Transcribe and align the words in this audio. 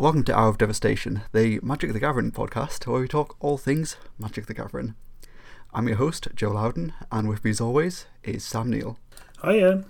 Welcome 0.00 0.24
to 0.24 0.34
Hour 0.34 0.48
of 0.48 0.56
Devastation, 0.56 1.24
the 1.32 1.60
Magic 1.62 1.92
the 1.92 2.00
Gathering 2.00 2.32
podcast, 2.32 2.86
where 2.86 3.02
we 3.02 3.06
talk 3.06 3.36
all 3.38 3.58
things 3.58 3.98
Magic 4.18 4.46
the 4.46 4.54
Gathering. 4.54 4.94
I'm 5.74 5.88
your 5.88 5.98
host, 5.98 6.28
Joe 6.34 6.52
Loudon, 6.52 6.94
and 7.12 7.28
with 7.28 7.44
me 7.44 7.50
as 7.50 7.60
always 7.60 8.06
is 8.22 8.42
Sam 8.42 8.70
Neal. 8.70 8.98
Hi, 9.40 9.56
Ian. 9.56 9.84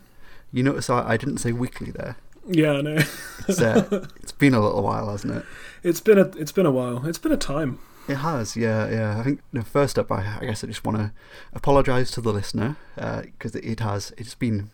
You 0.51 0.65
notice 0.65 0.91
I, 0.91 1.11
I 1.11 1.17
didn't 1.17 1.39
say 1.39 1.53
weekly 1.53 1.93
there. 1.93 2.17
Yeah, 2.45 2.73
I 2.73 2.81
know. 2.81 2.99
It's, 3.47 3.61
uh, 3.61 4.09
it's 4.17 4.33
been 4.33 4.53
a 4.53 4.59
little 4.59 4.83
while, 4.83 5.11
hasn't 5.11 5.33
it? 5.33 5.45
it's 5.85 6.01
been 6.01 6.19
a 6.19 6.25
it's 6.37 6.51
been 6.51 6.67
a 6.67 6.73
while. 6.73 7.07
It's 7.07 7.19
been 7.19 7.31
a 7.31 7.37
time. 7.37 7.79
It 8.09 8.17
has, 8.17 8.57
yeah, 8.57 8.91
yeah. 8.91 9.21
I 9.21 9.23
think 9.23 9.39
you 9.53 9.61
know, 9.61 9.65
first 9.65 9.97
up, 9.97 10.11
I, 10.11 10.39
I 10.41 10.45
guess 10.45 10.65
I 10.65 10.67
just 10.67 10.85
want 10.85 10.99
to 10.99 11.13
apologise 11.53 12.11
to 12.11 12.21
the 12.21 12.33
listener 12.33 12.75
because 12.97 13.55
it, 13.55 13.65
it 13.65 13.79
has. 13.79 14.13
It's 14.19 14.35
been 14.35 14.73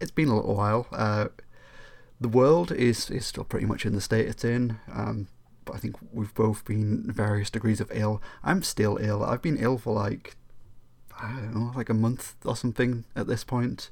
it's 0.00 0.10
been 0.10 0.28
a 0.28 0.36
little 0.36 0.54
while. 0.54 0.86
Uh, 0.90 1.26
the 2.20 2.28
world 2.28 2.70
is 2.72 3.10
is 3.10 3.26
still 3.26 3.44
pretty 3.44 3.66
much 3.66 3.86
in 3.86 3.94
the 3.94 4.00
state 4.00 4.26
it's 4.26 4.44
in. 4.44 4.78
Um, 4.92 5.28
but 5.64 5.76
I 5.76 5.78
think 5.78 5.96
we've 6.12 6.34
both 6.34 6.64
been 6.64 7.10
various 7.10 7.50
degrees 7.50 7.80
of 7.80 7.90
ill. 7.94 8.22
I'm 8.42 8.62
still 8.62 8.98
ill. 9.00 9.22
I've 9.22 9.42
been 9.42 9.56
ill 9.58 9.78
for 9.78 9.94
like 9.94 10.36
I 11.20 11.32
don't 11.32 11.54
know, 11.54 11.72
like 11.74 11.88
a 11.88 11.94
month 11.94 12.36
or 12.44 12.56
something 12.56 13.04
at 13.14 13.26
this 13.26 13.44
point. 13.44 13.90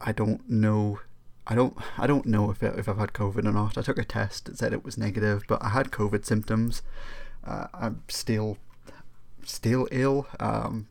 I, 0.00 0.10
don't 0.12 0.48
know. 0.50 1.00
I 1.46 1.54
don't. 1.54 1.76
I 1.96 2.06
don't 2.06 2.26
know 2.26 2.50
if 2.50 2.62
it, 2.62 2.78
if 2.78 2.88
I've 2.88 2.98
had 2.98 3.12
COVID 3.12 3.46
or 3.46 3.52
not. 3.52 3.78
I 3.78 3.82
took 3.82 3.98
a 3.98 4.04
test. 4.04 4.46
that 4.46 4.58
said 4.58 4.72
it 4.72 4.84
was 4.84 4.98
negative, 4.98 5.44
but 5.46 5.62
I 5.62 5.68
had 5.68 5.90
COVID 5.90 6.24
symptoms. 6.24 6.82
Uh, 7.44 7.68
I'm 7.72 8.02
still 8.08 8.58
still 9.44 9.88
ill. 9.92 10.26
Um, 10.40 10.88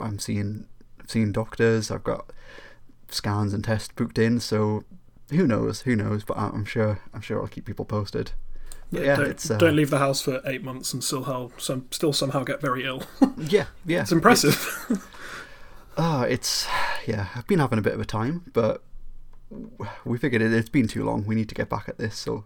I'm 0.00 0.18
seeing 0.18 0.66
seeing 1.08 1.32
doctors. 1.32 1.90
I've 1.90 2.04
got 2.04 2.32
scans 3.08 3.52
and 3.52 3.64
tests 3.64 3.92
booked 3.94 4.18
in. 4.18 4.38
So 4.38 4.84
who 5.30 5.46
knows? 5.46 5.82
Who 5.82 5.96
knows? 5.96 6.24
But 6.24 6.36
I'm 6.36 6.64
sure. 6.64 7.00
I'm 7.12 7.20
sure 7.20 7.40
I'll 7.40 7.48
keep 7.48 7.64
people 7.64 7.84
posted. 7.84 8.32
But 8.92 9.02
yeah, 9.02 9.16
don't, 9.16 9.26
it's 9.26 9.50
uh, 9.50 9.58
don't 9.58 9.76
leave 9.76 9.90
the 9.90 9.98
house 9.98 10.22
for 10.22 10.40
eight 10.44 10.62
months 10.62 10.92
and 10.92 11.02
still 11.02 11.24
how 11.24 11.50
some 11.58 11.86
still 11.90 12.12
somehow 12.12 12.44
get 12.44 12.60
very 12.60 12.84
ill. 12.84 13.02
yeah, 13.38 13.66
yeah. 13.84 14.02
it's 14.02 14.12
impressive. 14.12 15.02
Ah, 15.96 16.22
it's 16.24 16.66
yeah. 17.06 17.28
I've 17.34 17.46
been 17.46 17.60
having 17.60 17.78
a 17.78 17.82
bit 17.82 17.94
of 17.94 18.00
a 18.00 18.04
time, 18.04 18.50
but 18.52 18.82
we 20.04 20.18
figured 20.18 20.42
it, 20.42 20.52
it's 20.52 20.68
been 20.68 20.88
too 20.88 21.04
long. 21.04 21.24
We 21.24 21.34
need 21.34 21.48
to 21.48 21.54
get 21.54 21.68
back 21.68 21.88
at 21.88 21.98
this, 21.98 22.16
so 22.16 22.44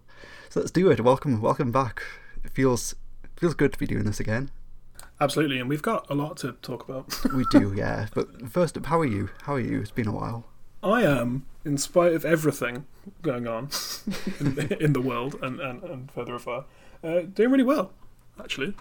so 0.49 0.61
let's 0.61 0.73
do 0.73 0.91
it. 0.91 1.01
Welcome, 1.01 1.41
welcome 1.41 1.73
back. 1.73 2.03
It 2.45 2.51
feels 2.51 2.95
feels 3.37 3.55
good 3.55 3.73
to 3.73 3.79
be 3.79 3.87
doing 3.87 4.05
this 4.05 4.21
again. 4.21 4.51
Absolutely, 5.21 5.59
and 5.59 5.69
we've 5.69 5.83
got 5.83 6.09
a 6.11 6.15
lot 6.15 6.37
to 6.39 6.53
talk 6.63 6.89
about. 6.89 7.25
We 7.33 7.45
do, 7.51 7.73
yeah. 7.77 8.07
But 8.15 8.51
first 8.51 8.77
up, 8.77 8.87
how 8.87 9.01
are 9.01 9.07
you? 9.07 9.31
How 9.43 9.55
are 9.55 9.61
you? 9.61 9.81
It's 9.81 9.91
been 9.91 10.07
a 10.07 10.13
while. 10.13 10.47
I 10.83 11.03
am, 11.03 11.47
in 11.65 11.79
spite 11.79 12.13
of 12.13 12.25
everything 12.25 12.87
going 13.23 13.47
on 13.47 13.71
in, 14.39 14.55
the, 14.55 14.77
in 14.85 14.93
the 14.93 15.01
world 15.01 15.37
and, 15.43 15.61
and, 15.61 15.83
and 15.83 16.11
further 16.11 16.35
afar, 16.35 16.65
uh, 17.03 17.21
doing 17.23 17.51
really 17.51 17.65
well, 17.65 17.93
actually, 18.41 18.75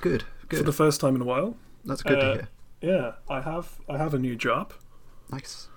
Good, 0.00 0.24
for 0.48 0.62
the 0.62 0.72
first 0.72 1.00
time 1.00 1.14
in 1.14 1.22
a 1.22 1.24
while. 1.24 1.56
That's 1.84 2.02
good 2.02 2.20
to 2.20 2.26
uh, 2.26 2.34
hear. 2.34 2.48
Yeah, 2.80 3.12
I 3.28 3.40
have 3.40 3.78
I 3.88 3.96
have 3.96 4.12
a 4.12 4.18
new 4.18 4.34
job. 4.34 4.72
Nice. 5.30 5.68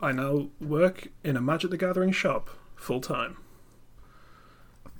I 0.00 0.12
now 0.12 0.48
work 0.60 1.08
in 1.24 1.36
a 1.36 1.40
Magic 1.40 1.70
the 1.70 1.76
Gathering 1.76 2.12
shop 2.12 2.50
full 2.76 3.00
time. 3.00 3.36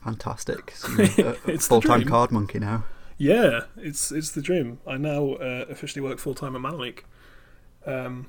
Fantastic. 0.05 0.72
So 0.77 0.88
you're 1.16 1.36
It's 1.47 1.66
full 1.66 1.80
time 1.80 2.05
card 2.05 2.33
monkey 2.33 2.58
now. 2.58 2.84
Yeah, 3.19 3.62
it's 3.77 4.10
it's 4.10 4.30
the 4.30 4.42
dream. 4.42 4.80
I 4.86 4.97
now 4.97 5.34
uh, 5.34 5.66
officially 5.69 6.03
work 6.03 6.19
full 6.19 6.34
time 6.34 6.56
at 6.56 6.62
Manaleak, 6.62 7.00
um, 7.86 8.27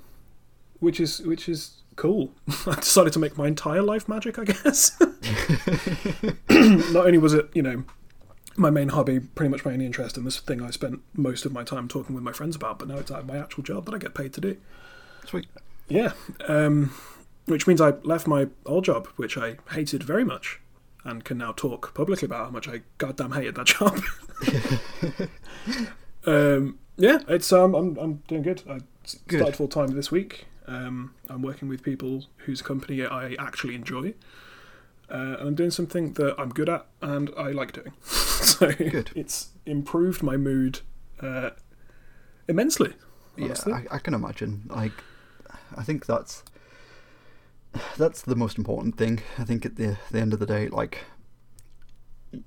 which 0.79 0.99
is 0.99 1.21
which 1.21 1.47
is 1.49 1.81
cool. 1.95 2.31
I 2.67 2.75
decided 2.75 3.13
to 3.13 3.19
make 3.19 3.37
my 3.37 3.47
entire 3.47 3.81
life 3.81 4.07
magic. 4.07 4.37
I 4.39 4.45
guess. 4.45 4.99
Not 6.49 7.05
only 7.05 7.17
was 7.17 7.33
it 7.33 7.49
you 7.53 7.61
know 7.61 7.83
my 8.55 8.69
main 8.69 8.89
hobby, 8.89 9.19
pretty 9.19 9.49
much 9.49 9.65
my 9.65 9.73
only 9.73 9.85
interest 9.85 10.17
in 10.17 10.25
this 10.25 10.39
thing 10.39 10.61
I 10.61 10.69
spent 10.69 11.01
most 11.15 11.45
of 11.45 11.51
my 11.51 11.63
time 11.63 11.87
talking 11.87 12.13
with 12.13 12.23
my 12.23 12.31
friends 12.31 12.55
about, 12.55 12.79
but 12.79 12.87
now 12.87 12.97
it's 12.97 13.09
like 13.09 13.25
my 13.25 13.37
actual 13.37 13.63
job 13.63 13.85
that 13.85 13.95
I 13.95 13.97
get 13.97 14.13
paid 14.13 14.33
to 14.33 14.41
do. 14.41 14.57
Sweet. 15.25 15.47
Yeah, 15.87 16.13
um, 16.47 16.93
which 17.45 17.67
means 17.67 17.81
I 17.81 17.91
left 18.03 18.27
my 18.27 18.47
old 18.65 18.85
job, 18.85 19.07
which 19.15 19.37
I 19.37 19.57
hated 19.71 20.03
very 20.03 20.23
much, 20.23 20.59
and 21.03 21.23
can 21.25 21.37
now 21.37 21.51
talk 21.51 21.93
publicly 21.93 22.25
about 22.25 22.45
how 22.45 22.51
much 22.51 22.67
I 22.67 22.81
goddamn 22.99 23.31
hated 23.31 23.55
that 23.55 23.65
job. 23.65 23.99
um, 26.25 26.79
yeah, 26.97 27.19
it's 27.27 27.51
um, 27.51 27.73
I'm 27.73 27.97
I'm 27.97 28.15
doing 28.27 28.43
good. 28.43 28.61
I 28.69 28.79
Good. 29.27 29.39
started 29.39 29.55
full 29.55 29.67
time 29.67 29.87
this 29.95 30.11
week. 30.11 30.45
Um, 30.67 31.13
I'm 31.29 31.41
working 31.41 31.67
with 31.67 31.83
people 31.83 32.25
whose 32.45 32.61
company 32.61 33.05
I 33.05 33.35
actually 33.37 33.75
enjoy, 33.75 34.13
uh, 35.09 35.35
and 35.39 35.47
I'm 35.49 35.55
doing 35.55 35.71
something 35.71 36.13
that 36.13 36.35
I'm 36.39 36.49
good 36.49 36.69
at 36.69 36.85
and 37.01 37.29
I 37.37 37.51
like 37.51 37.73
doing. 37.73 37.93
so 38.01 38.71
Good. 38.71 39.11
it's 39.15 39.49
improved 39.65 40.23
my 40.23 40.37
mood 40.37 40.79
uh, 41.19 41.51
immensely. 42.47 42.93
Yeah. 43.35 43.55
I, 43.67 43.85
I 43.95 43.97
can 43.99 44.13
imagine. 44.13 44.63
Like, 44.67 44.91
I 45.75 45.83
think 45.83 46.05
that's 46.05 46.43
that's 47.97 48.21
the 48.21 48.35
most 48.35 48.57
important 48.57 48.97
thing. 48.97 49.21
I 49.37 49.43
think 49.43 49.65
at 49.65 49.75
the 49.75 49.97
the 50.11 50.19
end 50.19 50.33
of 50.33 50.39
the 50.39 50.45
day, 50.45 50.67
like, 50.69 51.05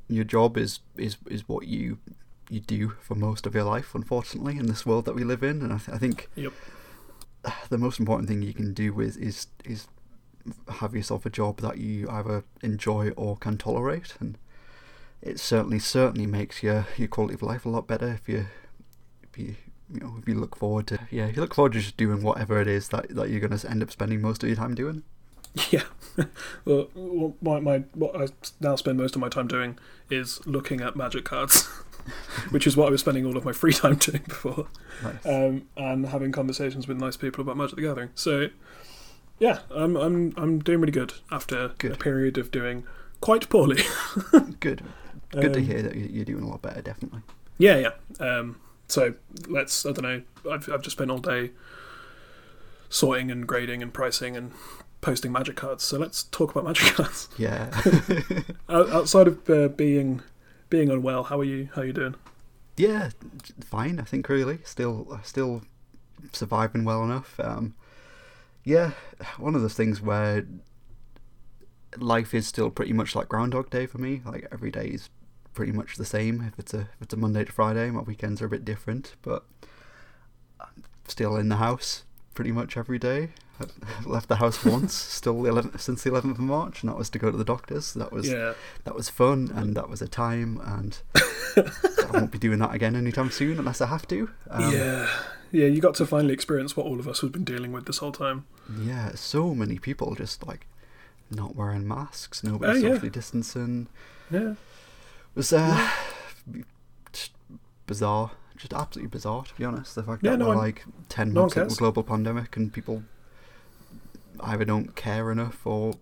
your 0.09 0.25
job 0.25 0.57
is 0.57 0.81
is 0.97 1.17
is 1.29 1.49
what 1.49 1.67
you 1.67 1.99
you 2.49 2.61
do 2.61 2.91
for 3.01 3.15
most 3.15 3.47
of 3.47 3.55
your 3.55 3.65
life. 3.65 3.95
Unfortunately, 3.95 4.57
in 4.57 4.67
this 4.67 4.87
world 4.87 5.05
that 5.07 5.15
we 5.15 5.25
live 5.25 5.43
in, 5.43 5.63
and 5.63 5.73
I, 5.73 5.79
th- 5.79 5.89
I 5.95 5.99
think 5.99 6.29
Yep. 6.37 6.53
the 7.69 7.79
most 7.79 7.99
important 7.99 8.29
thing 8.29 8.43
you 8.43 8.55
can 8.55 8.73
do 8.75 8.93
with 8.93 9.17
is 9.19 9.47
is 9.65 9.89
have 10.79 10.95
yourself 10.95 11.27
a 11.27 11.31
job 11.31 11.61
that 11.61 11.79
you 11.79 12.09
either 12.09 12.45
enjoy 12.63 13.11
or 13.11 13.37
can 13.37 13.59
tolerate, 13.59 14.15
and 14.21 14.39
it 15.23 15.41
certainly 15.41 15.79
certainly 15.79 16.27
makes 16.27 16.63
your 16.63 16.87
your 16.97 17.09
quality 17.09 17.35
of 17.35 17.43
life 17.43 17.67
a 17.67 17.69
lot 17.69 17.87
better 17.87 18.09
if 18.09 18.29
you 18.29 18.47
if 19.23 19.39
you 19.39 19.57
you 19.93 20.01
know 20.01 20.15
if 20.21 20.29
you 20.29 20.35
look 20.35 20.57
forward 20.57 20.87
to 20.87 20.99
yeah 21.11 21.27
you 21.27 21.41
look 21.41 21.55
forward 21.55 21.73
to 21.73 21.81
just 21.81 21.97
doing 21.97 22.23
whatever 22.23 22.61
it 22.61 22.69
is 22.69 22.89
that 22.89 23.09
that 23.11 23.31
you're 23.31 23.41
going 23.41 23.57
to 23.57 23.71
end 23.71 23.83
up 23.83 23.91
spending 23.91 24.21
most 24.21 24.43
of 24.43 24.49
your 24.49 24.57
time 24.57 24.75
doing. 24.75 25.03
Yeah. 25.71 25.85
well, 26.67 27.35
my, 27.41 27.61
my 27.61 27.79
what 27.95 28.15
I 28.15 28.29
now 28.61 28.77
spend 28.77 28.99
most 28.99 29.15
of 29.15 29.21
my 29.23 29.29
time 29.31 29.49
doing 29.49 29.79
is 30.11 30.47
looking 30.47 30.81
at 30.83 30.97
magic 30.97 31.25
cards, 31.25 31.69
which 32.51 32.67
is 32.67 32.77
what 32.77 32.89
I 32.89 32.91
was 32.91 33.01
spending 33.01 33.25
all 33.27 33.37
of 33.37 33.45
my 33.45 33.53
free 33.53 33.73
time 33.73 33.97
doing 33.97 34.23
before, 34.29 34.69
Nice. 35.03 35.27
um, 35.27 35.67
and 35.77 36.07
having 36.07 36.33
conversations 36.33 36.87
with 36.89 36.99
nice 36.99 37.17
people 37.17 37.43
about 37.43 37.57
Magic 37.57 37.77
the 37.77 37.83
Gathering. 37.83 38.11
So, 38.15 38.49
yeah, 39.39 39.61
I'm 39.71 39.97
I'm 39.97 40.35
I'm 40.37 40.59
doing 40.61 40.81
really 40.81 40.93
good 40.93 41.15
after 41.31 41.65
a 41.85 41.97
period 41.97 42.39
of 42.39 42.51
doing 42.51 42.85
quite 43.21 43.49
poorly. 43.49 43.83
Good. 44.61 44.83
Good 45.33 45.53
to 45.55 45.59
Um, 45.61 45.65
hear 45.67 45.83
that 45.83 45.95
you- 45.97 46.09
you're 46.11 46.25
doing 46.25 46.45
a 46.45 46.49
lot 46.49 46.63
better. 46.63 46.81
Definitely. 46.83 47.21
Yeah, 47.59 47.77
yeah. 48.21 48.27
Um, 48.27 48.61
so 48.89 49.15
let's 49.49 49.85
I 49.85 49.93
don't 49.93 50.03
know. 50.03 50.23
I've 50.51 50.69
I've 50.71 50.83
just 50.83 50.97
spent 50.97 51.11
all 51.11 51.19
day 51.19 51.51
sorting 52.89 53.31
and 53.31 53.47
grading 53.47 53.83
and 53.83 53.93
pricing 53.93 54.37
and 54.37 54.53
posting 55.01 55.33
magic 55.33 55.57
cards. 55.57 55.83
So 55.85 55.99
let's 55.99 56.25
talk 56.25 56.51
about 56.53 56.65
magic 56.65 56.95
cards. 56.95 57.29
Yeah. 57.37 57.71
Outside 58.69 59.27
of 59.29 59.51
uh, 59.51 59.69
being 59.69 60.23
being 60.69 60.91
unwell, 60.91 61.25
how 61.25 61.39
are 61.41 61.45
you? 61.45 61.69
How 61.75 61.83
are 61.83 61.87
you 61.87 61.93
doing? 61.93 62.15
yeah. 62.77 63.11
Fine. 63.61 64.01
I 64.01 64.05
think 64.05 64.29
really 64.29 64.59
still 64.65 65.21
still 65.23 65.63
surviving 66.33 66.85
well 66.85 67.05
enough. 67.05 67.39
Um, 67.41 67.75
yeah. 68.65 68.93
One 69.39 69.55
of 69.55 69.63
those 69.63 69.75
things 69.75 70.01
where 70.01 70.47
life 71.99 72.35
is 72.35 72.47
still 72.47 72.71
pretty 72.71 72.93
much 72.93 73.15
like 73.15 73.29
Groundhog 73.29 73.71
Day 73.71 73.87
for 73.87 73.99
me. 73.99 74.23
Like 74.25 74.47
every 74.53 74.71
day 74.71 74.89
is 74.89 75.09
pretty 75.55 75.73
much 75.73 75.97
the 75.97 76.05
same. 76.05 76.43
If 76.43 76.59
it's 76.59 76.75
a 76.75 76.81
if 76.81 77.03
it's 77.03 77.15
a 77.15 77.17
Monday 77.17 77.45
to 77.45 77.53
Friday, 77.53 77.91
my 77.91 78.03
weekends 78.03 78.43
are 78.43 78.47
a 78.47 78.51
bit 78.51 78.65
different, 78.65 79.15
but 79.23 79.45
I'm 80.61 80.85
still 81.07 81.37
in 81.37 81.49
the 81.49 81.57
house 81.57 82.05
pretty 82.35 82.53
much 82.53 82.77
every 82.77 82.99
day. 82.99 83.31
Left 84.05 84.29
the 84.29 84.37
house 84.37 84.65
once, 84.65 84.95
still 84.95 85.43
the 85.43 85.51
11th, 85.51 85.81
since 85.81 86.03
the 86.03 86.11
11th 86.11 86.33
of 86.33 86.39
March, 86.41 86.83
and 86.83 86.91
that 86.91 86.97
was 86.97 87.09
to 87.11 87.19
go 87.19 87.31
to 87.31 87.37
the 87.37 87.45
doctors. 87.45 87.95
That 87.95 88.13
was 88.13 88.29
Yeah, 88.31 88.55
that 88.85 88.95
was 88.95 89.09
fun, 89.09 89.51
and 89.55 89.75
that 89.77 89.89
was 89.89 90.03
a 90.03 90.09
time, 90.09 90.61
and 90.65 90.99
I 91.57 92.11
won't 92.13 92.31
be 92.31 92.39
doing 92.39 92.59
that 92.59 92.75
again 92.75 92.95
anytime 92.97 93.31
soon 93.31 93.59
unless 93.59 93.81
I 93.81 93.87
have 93.87 94.07
to. 94.09 94.31
Um, 94.51 94.73
yeah, 94.75 95.09
yeah. 95.53 95.67
You 95.67 95.81
got 95.81 95.95
to 95.97 96.07
finally 96.07 96.35
experience 96.35 96.77
what 96.77 96.87
all 96.87 97.01
of 97.01 97.09
us 97.09 97.21
have 97.23 97.33
been 97.33 97.45
dealing 97.45 97.73
with 97.73 97.87
this 97.87 97.99
whole 97.99 98.13
time. 98.13 98.45
Yeah, 98.79 99.13
so 99.15 99.55
many 99.55 99.79
people 99.79 100.15
just 100.15 100.47
like 100.47 100.67
not 101.31 101.57
wearing 101.57 101.87
masks, 101.89 102.45
nobody 102.45 102.81
yeah. 102.81 102.91
socially 102.91 103.11
distancing. 103.11 103.89
Yeah, 104.31 104.51
It 104.51 104.57
was 105.35 105.53
uh, 105.53 105.91
just 107.13 107.33
bizarre, 107.87 108.33
just 108.57 108.73
absolutely 108.73 109.09
bizarre 109.11 109.45
to 109.45 109.55
be 109.55 109.65
honest. 109.65 109.95
The 109.95 110.03
fact 110.03 110.23
Yeah, 110.23 110.33
that 110.33 110.37
no 110.39 110.49
we're 110.49 110.55
one- 110.57 110.65
like 110.65 110.85
ten 111.09 111.33
months 111.33 111.57
into 111.57 111.73
a 111.73 111.77
global 111.77 112.03
pandemic 112.03 112.57
and 112.57 112.73
people 112.73 113.03
either 114.41 114.65
don't 114.65 114.95
care 114.97 115.31
enough 115.31 115.67
or 115.67 115.95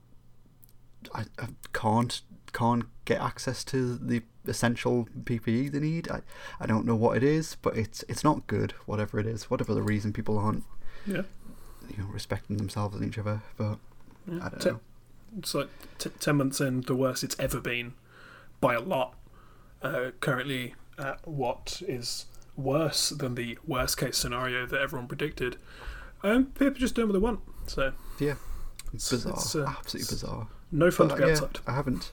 I, 1.15 1.25
I 1.39 1.49
can't 1.73 2.21
can't 2.53 2.85
get 3.05 3.21
access 3.21 3.65
to 3.65 3.97
the 3.97 4.23
essential 4.47 5.09
PPE 5.25 5.73
they 5.73 5.81
need. 5.81 6.09
I, 6.09 6.21
I 6.61 6.67
don't 6.67 6.87
know 6.87 6.95
what 6.95 7.17
it 7.17 7.23
is, 7.23 7.57
but 7.61 7.77
it's 7.77 8.05
it's 8.09 8.25
not 8.25 8.47
good. 8.47 8.73
Whatever 8.87 9.19
it 9.19 9.27
is, 9.27 9.51
whatever 9.51 9.75
the 9.75 9.83
reason 9.83 10.13
people 10.13 10.39
aren't 10.39 10.65
yeah. 11.07 11.23
you 11.91 11.99
know 11.99 12.07
respecting 12.11 12.57
themselves 12.57 12.97
and 12.97 13.05
each 13.07 13.19
other. 13.19 13.43
But 13.57 13.79
yeah. 14.27 14.45
I 14.45 14.49
don't 14.49 14.65
know. 14.65 14.81
It's 15.39 15.55
like 15.55 15.69
t- 15.99 16.11
ten 16.21 16.37
months 16.37 16.61
in, 16.61 16.83
the 16.83 16.95
worst 16.95 17.25
it's 17.25 17.37
ever 17.39 17.61
been. 17.61 17.95
by 18.61 18.75
a 18.75 18.81
lot. 18.81 19.15
Uh, 19.83 20.13
currently, 20.21 20.75
at 20.99 21.27
what 21.29 21.83
is 21.87 22.27
worse 22.57 23.11
than 23.11 23.35
the 23.35 23.59
worst 23.67 23.99
case 23.99 24.17
scenario 24.17 24.65
that 24.65 24.81
everyone 24.81 25.09
predicted. 25.09 25.57
Um, 26.23 26.47
people 26.47 26.75
just 26.75 26.95
doing 26.95 27.09
what 27.09 27.13
they 27.13 27.19
want. 27.19 27.41
So 27.67 27.93
Yeah. 28.19 28.35
It's 28.93 29.11
bizarre. 29.11 29.33
it's, 29.35 29.55
uh, 29.57 29.67
Absolutely 29.79 30.15
bizarre. 30.15 30.49
no 30.71 30.91
fun 30.91 31.09
But, 31.09 31.17
to 31.17 31.21
be 31.23 31.27
yeah, 31.29 31.33
outside. 31.35 31.59
I 31.67 31.75
haven't. 31.75 32.13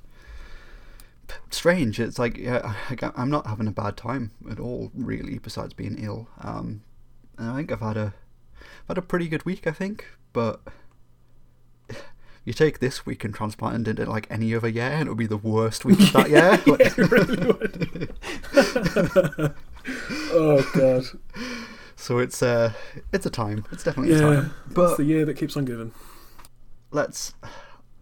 Strange. 1.50 2.00
It's 2.00 2.18
like 2.20 2.38
yeah, 2.38 2.74
I, 2.90 3.12
I'm 3.16 3.30
not 3.30 3.48
having 3.48 3.68
a 3.68 3.72
bad 3.72 3.96
time 3.98 4.32
at 4.50 4.60
all, 4.60 4.92
really. 4.94 5.38
Besides 5.38 5.74
being 5.74 5.98
ill, 5.98 6.28
um, 6.42 6.82
and 7.38 7.52
I 7.52 7.56
think 7.56 7.72
I've 7.72 7.80
had 7.80 7.96
a, 7.98 8.14
I've 8.60 8.88
had 8.90 8.98
a 8.98 9.02
pretty 9.02 9.30
good 9.30 9.46
week. 9.46 9.66
I 9.66 9.72
think, 9.72 10.06
but 10.34 10.60
you 12.44 12.52
take 12.52 12.80
this 12.80 13.06
week 13.06 13.24
and 13.24 13.34
transplant 13.34 13.88
it 13.88 14.00
into 14.00 14.12
like 14.12 14.28
any 14.30 14.54
other 14.54 14.68
year, 14.68 14.84
and 14.92 15.08
it 15.08 15.10
would 15.12 15.18
be 15.20 15.26
the 15.28 15.38
worst 15.38 15.86
week 15.86 16.00
of 16.02 16.12
that 16.14 16.30
year. 16.32 16.60
yeah, 16.66 16.76
it 16.80 16.98
really 16.98 17.46
would. 17.46 18.14
oh 20.34 20.72
god. 20.74 21.06
So 22.02 22.18
it's 22.20 22.42
uh, 22.44 22.74
it's 23.14 23.26
a 23.26 23.30
time. 23.30 23.66
It's 23.72 23.84
definitely 23.84 24.14
a 24.14 24.18
Yeah. 24.18 24.36
time. 24.42 24.54
It's 24.66 24.74
But 24.74 24.98
the 24.98 25.04
year 25.06 25.26
that 25.26 25.36
keeps 25.38 25.56
on 25.56 25.66
giving. 25.66 25.94
let's 26.92 27.34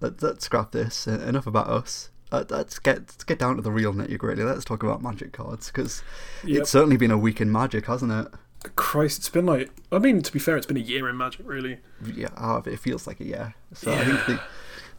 let, 0.02 0.22
let's 0.24 0.46
scrap 0.46 0.72
this. 0.72 1.08
Enough 1.08 1.48
about 1.48 1.68
us. 1.68 2.10
Uh, 2.32 2.44
let's 2.50 2.78
get 2.80 3.00
let's 3.00 3.24
get 3.24 3.40
down 3.40 3.56
to 3.56 3.62
the 3.62 3.72
real 3.72 3.94
nitty 3.94 4.18
gritty. 4.18 4.44
Let's 4.44 4.64
talk 4.66 4.84
about 4.84 5.02
magic 5.02 5.32
cards 5.34 5.68
because 5.68 6.04
Yep. 6.46 6.62
it's 6.62 6.70
certainly 6.70 6.98
been 6.98 7.12
a 7.12 7.18
week 7.18 7.42
in 7.42 7.52
magic, 7.52 7.86
hasn't 7.88 8.12
it? 8.12 8.28
Christ, 8.76 9.20
it's 9.20 9.30
been 9.30 9.46
like. 9.46 9.72
I 9.92 10.00
mean, 10.00 10.22
to 10.22 10.32
be 10.32 10.38
fair, 10.40 10.58
it's 10.58 10.66
been 10.68 10.78
a 10.78 10.82
year 10.82 11.08
in 11.10 11.16
Magic, 11.18 11.48
really. 11.48 11.80
Yeah, 12.14 12.28
ah, 12.36 12.62
it 12.66 12.78
feels 12.80 13.08
like 13.08 13.20
a 13.22 13.26
year. 13.26 13.56
So 13.74 13.92
I 13.94 14.04
think 14.04 14.26
the 14.28 14.42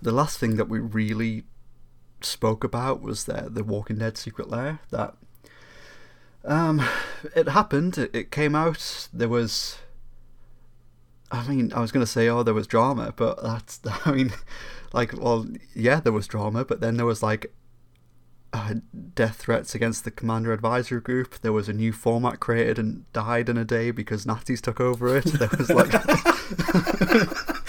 the 0.02 0.12
last 0.12 0.38
thing 0.38 0.56
that 0.56 0.68
we 0.68 0.78
really 0.78 1.44
spoke 2.22 2.64
about 2.64 3.02
was 3.02 3.24
the 3.26 3.48
the 3.50 3.62
Walking 3.62 3.98
Dead 3.98 4.16
secret 4.16 4.48
lair. 4.48 4.80
That 4.90 5.14
um, 6.44 6.82
it 7.34 7.48
happened. 7.48 7.98
It, 7.98 8.14
it 8.14 8.30
came 8.30 8.54
out. 8.54 9.08
There 9.12 9.28
was. 9.28 9.78
I 11.32 11.46
mean, 11.46 11.72
I 11.72 11.80
was 11.80 11.92
going 11.92 12.04
to 12.04 12.10
say, 12.10 12.28
oh, 12.28 12.42
there 12.42 12.54
was 12.54 12.66
drama, 12.66 13.12
but 13.16 13.42
that's. 13.42 13.80
I 14.04 14.12
mean, 14.12 14.32
like, 14.92 15.16
well, 15.16 15.46
yeah, 15.74 16.00
there 16.00 16.12
was 16.12 16.26
drama, 16.26 16.64
but 16.64 16.80
then 16.80 16.96
there 16.96 17.06
was 17.06 17.22
like 17.22 17.52
uh, 18.52 18.74
death 19.14 19.36
threats 19.36 19.74
against 19.74 20.04
the 20.04 20.10
Commander 20.10 20.52
Advisory 20.52 21.00
Group. 21.00 21.40
There 21.40 21.52
was 21.52 21.68
a 21.68 21.72
new 21.72 21.92
format 21.92 22.40
created 22.40 22.78
and 22.78 23.10
died 23.12 23.48
in 23.48 23.56
a 23.56 23.64
day 23.64 23.90
because 23.90 24.26
Nazis 24.26 24.60
took 24.60 24.80
over 24.80 25.16
it. 25.16 25.24
There 25.24 25.50
was 25.56 25.70
like. 25.70 25.92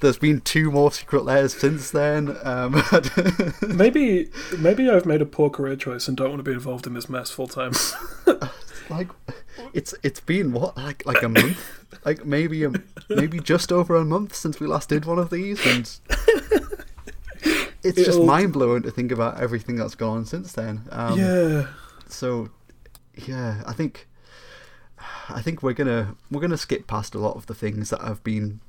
There's 0.00 0.18
been 0.18 0.40
two 0.40 0.70
more 0.70 0.92
secret 0.92 1.24
lairs 1.24 1.54
since 1.54 1.90
then. 1.90 2.36
Um, 2.44 2.82
Maybe, 3.68 4.30
maybe 4.56 4.88
I've 4.88 5.06
made 5.06 5.20
a 5.20 5.26
poor 5.26 5.50
career 5.50 5.74
choice 5.76 6.06
and 6.06 6.16
don't 6.16 6.28
want 6.30 6.38
to 6.38 6.44
be 6.44 6.52
involved 6.52 6.86
in 6.86 6.94
this 6.94 7.08
mess 7.08 7.30
full 7.30 7.48
time. 7.48 7.72
like, 8.90 9.08
it's 9.72 9.94
it's 10.04 10.20
been 10.20 10.52
what 10.52 10.76
like 10.76 11.04
like 11.04 11.22
a 11.22 11.28
month, 11.28 11.58
like 12.04 12.24
maybe 12.24 12.62
a, 12.64 12.72
maybe 13.08 13.40
just 13.40 13.72
over 13.72 13.96
a 13.96 14.04
month 14.04 14.34
since 14.34 14.60
we 14.60 14.66
last 14.68 14.88
did 14.88 15.04
one 15.04 15.18
of 15.18 15.30
these, 15.30 15.64
and 15.66 15.98
it's 17.82 17.96
just 17.96 18.08
It'll- 18.10 18.24
mind 18.24 18.52
blowing 18.52 18.82
to 18.82 18.90
think 18.90 19.10
about 19.12 19.40
everything 19.40 19.76
that's 19.76 19.94
gone 19.94 20.18
on 20.18 20.24
since 20.26 20.52
then. 20.52 20.82
Um, 20.90 21.18
yeah. 21.18 21.66
so 22.08 22.50
yeah 23.26 23.62
i 23.66 23.72
think 23.72 24.06
i 25.28 25.42
think 25.42 25.60
we're 25.60 25.72
gonna 25.72 26.14
we're 26.30 26.40
gonna 26.40 26.56
skip 26.56 26.86
past 26.86 27.16
a 27.16 27.18
lot 27.18 27.34
of 27.34 27.46
the 27.46 27.54
things 27.54 27.90
that 27.90 28.00
have 28.00 28.22
been 28.22 28.60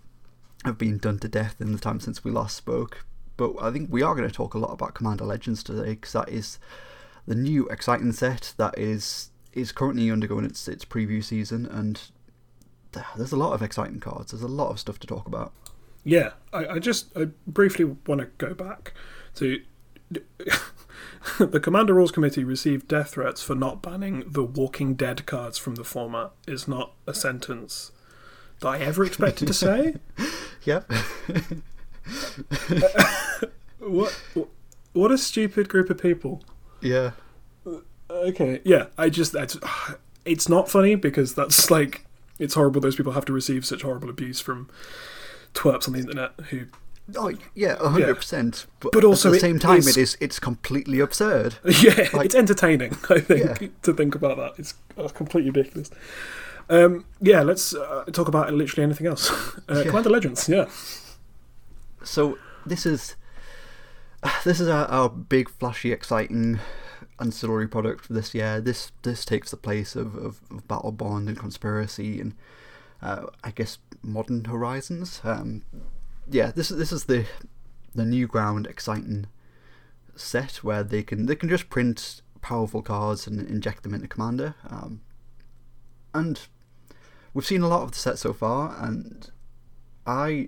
have 0.65 0.77
been 0.77 0.97
done 0.97 1.19
to 1.19 1.27
death 1.27 1.59
in 1.59 1.71
the 1.71 1.79
time 1.79 1.99
since 1.99 2.23
we 2.23 2.31
last 2.31 2.55
spoke 2.55 3.05
but 3.37 3.53
i 3.61 3.71
think 3.71 3.91
we 3.91 4.01
are 4.01 4.15
going 4.15 4.27
to 4.27 4.33
talk 4.33 4.53
a 4.53 4.59
lot 4.59 4.71
about 4.71 4.93
commander 4.93 5.25
legends 5.25 5.63
today 5.63 5.91
because 5.91 6.13
that 6.13 6.29
is 6.29 6.59
the 7.27 7.35
new 7.35 7.67
exciting 7.69 8.11
set 8.11 8.53
that 8.57 8.77
is 8.77 9.29
is 9.53 9.71
currently 9.71 10.11
undergoing 10.11 10.45
its 10.45 10.67
its 10.67 10.85
preview 10.85 11.23
season 11.23 11.65
and 11.65 12.11
there's 13.15 13.31
a 13.31 13.37
lot 13.37 13.53
of 13.53 13.61
exciting 13.61 13.99
cards. 13.99 14.31
There's 14.31 14.43
a 14.43 14.47
lot 14.47 14.71
of 14.71 14.79
stuff 14.79 14.99
to 14.99 15.07
talk 15.07 15.27
about. 15.27 15.53
Yeah, 16.03 16.31
I, 16.51 16.67
I 16.67 16.79
just 16.79 17.15
I 17.15 17.25
briefly 17.45 17.85
want 17.85 18.21
to 18.21 18.27
go 18.37 18.53
back 18.53 18.93
to 19.35 19.61
the 21.39 21.59
Commander 21.59 21.93
Rules 21.93 22.11
Committee 22.11 22.43
received 22.43 22.87
death 22.87 23.11
threats 23.11 23.43
for 23.43 23.55
not 23.55 23.81
banning 23.81 24.23
the 24.25 24.43
Walking 24.43 24.95
Dead 24.95 25.25
cards 25.25 25.57
from 25.57 25.75
the 25.75 25.83
format. 25.83 26.31
Is 26.47 26.67
not 26.67 26.93
a 27.05 27.13
sentence 27.13 27.91
that 28.61 28.67
I 28.67 28.79
ever 28.79 29.03
expected 29.05 29.47
to 29.47 29.53
say. 29.53 29.95
yep 30.63 30.89
What 33.79 34.15
what 34.93 35.11
a 35.11 35.17
stupid 35.17 35.69
group 35.69 35.89
of 35.89 35.97
people. 36.01 36.43
yeah 36.81 37.11
Okay, 38.11 38.59
yeah, 38.65 38.87
I 38.97 39.09
just 39.09 39.31
that's 39.33 39.57
it's 40.25 40.49
not 40.49 40.69
funny 40.69 40.95
because 40.95 41.33
that's 41.35 41.69
like 41.71 42.05
it's 42.39 42.55
horrible. 42.55 42.81
Those 42.81 42.95
people 42.95 43.11
have 43.13 43.25
to 43.25 43.33
receive 43.33 43.65
such 43.65 43.83
horrible 43.83 44.09
abuse 44.09 44.39
from 44.39 44.67
twerps 45.53 45.87
on 45.87 45.93
the 45.93 45.99
internet 45.99 46.31
who 46.49 46.65
oh 47.15 47.31
yeah 47.55 47.75
100% 47.77 48.65
but, 48.79 48.91
But 48.91 49.03
also 49.03 49.29
at 49.29 49.31
the 49.31 49.37
it 49.37 49.41
same 49.41 49.59
time 49.59 49.77
is- 49.79 49.87
it 49.87 49.97
is 49.97 50.17
it's 50.19 50.39
completely 50.39 50.99
absurd 50.99 51.55
Yeah, 51.81 52.07
Like- 52.13 52.25
it's 52.25 52.35
entertaining. 52.35 52.97
I 53.09 53.19
think 53.19 53.61
Yeah. 53.61 53.67
to 53.83 53.93
think 53.93 54.13
about 54.15 54.37
that. 54.37 54.53
It's 54.59 54.73
uh, 54.97 55.07
completely 55.07 55.49
ridiculous. 55.51 55.89
Um, 56.69 57.05
yeah, 57.19 57.41
let's 57.41 57.73
uh, 57.73 58.05
talk 58.11 58.27
about 58.27 58.53
literally 58.53 58.83
anything 58.83 59.07
else. 59.07 59.31
Uh, 59.69 59.75
Yeah. 59.75 59.83
Commander 59.83 60.09
Legends, 60.09 60.49
yeah, 60.49 60.65
so 62.03 62.37
this 62.65 62.85
is 62.85 63.15
this 64.43 64.59
is 64.59 64.67
our, 64.67 64.85
our 64.87 65.09
big 65.09 65.49
flashy 65.49 65.91
exciting 65.91 66.59
ancillary 67.19 67.67
product 67.67 68.05
for 68.05 68.13
this 68.13 68.33
year 68.33 68.61
this 68.61 68.91
this 69.03 69.25
takes 69.25 69.51
the 69.51 69.57
place 69.57 69.95
of, 69.95 70.15
of, 70.15 70.39
of 70.49 70.67
battle 70.67 70.91
bond 70.91 71.27
and 71.27 71.37
conspiracy 71.37 72.19
and 72.21 72.33
uh, 73.01 73.25
i 73.43 73.51
guess 73.51 73.77
modern 74.01 74.45
horizons 74.45 75.19
um, 75.23 75.63
yeah 76.29 76.51
this 76.55 76.71
is 76.71 76.77
this 76.77 76.91
is 76.91 77.05
the 77.05 77.25
the 77.93 78.05
new 78.05 78.25
ground 78.25 78.65
exciting 78.67 79.27
set 80.15 80.63
where 80.63 80.83
they 80.83 81.03
can 81.03 81.25
they 81.25 81.35
can 81.35 81.49
just 81.49 81.69
print 81.69 82.21
powerful 82.41 82.81
cards 82.81 83.27
and 83.27 83.41
inject 83.49 83.83
them 83.83 83.93
into 83.93 84.07
commander 84.07 84.55
um, 84.69 85.01
and 86.13 86.47
we've 87.33 87.45
seen 87.45 87.61
a 87.61 87.67
lot 87.67 87.83
of 87.83 87.91
the 87.91 87.97
set 87.97 88.17
so 88.17 88.33
far 88.33 88.75
and 88.79 89.31
i 90.05 90.47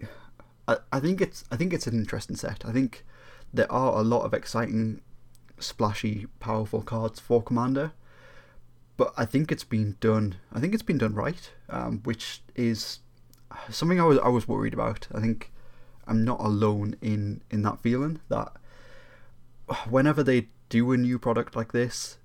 I, 0.68 0.78
I 0.94 1.00
think 1.00 1.22
it's 1.22 1.44
I 1.52 1.56
think 1.56 1.74
it's 1.74 1.88
an 1.88 1.96
interesting 1.96 2.36
set. 2.36 2.64
I 2.66 2.72
think 2.72 3.06
there 3.54 3.72
are 3.72 4.00
a 4.00 4.04
lot 4.04 4.24
of 4.24 4.34
exciting, 4.34 5.02
splashy, 5.60 6.28
powerful 6.40 6.82
cards 6.82 7.20
for 7.20 7.42
Commander, 7.42 7.92
but 8.98 9.14
I 9.18 9.26
think 9.26 9.52
it's 9.52 9.64
been 9.64 9.98
done. 10.00 10.36
I 10.54 10.60
think 10.60 10.74
it's 10.74 10.84
been 10.84 10.98
done 10.98 11.14
right, 11.14 11.52
um, 11.70 12.02
which 12.04 12.42
is 12.56 13.00
something 13.70 14.00
I 14.00 14.06
was 14.06 14.20
I 14.20 14.30
was 14.30 14.48
worried 14.48 14.74
about. 14.74 15.08
I 15.14 15.20
think 15.20 15.52
I'm 16.08 16.24
not 16.24 16.40
alone 16.40 16.96
in 17.02 17.42
in 17.50 17.64
that 17.64 17.80
feeling 17.80 18.22
that 18.30 18.54
whenever 19.90 20.24
they 20.24 20.48
do 20.70 20.92
a 20.92 20.98
new 20.98 21.20
product 21.20 21.56
like 21.56 21.72
this, 21.74 22.18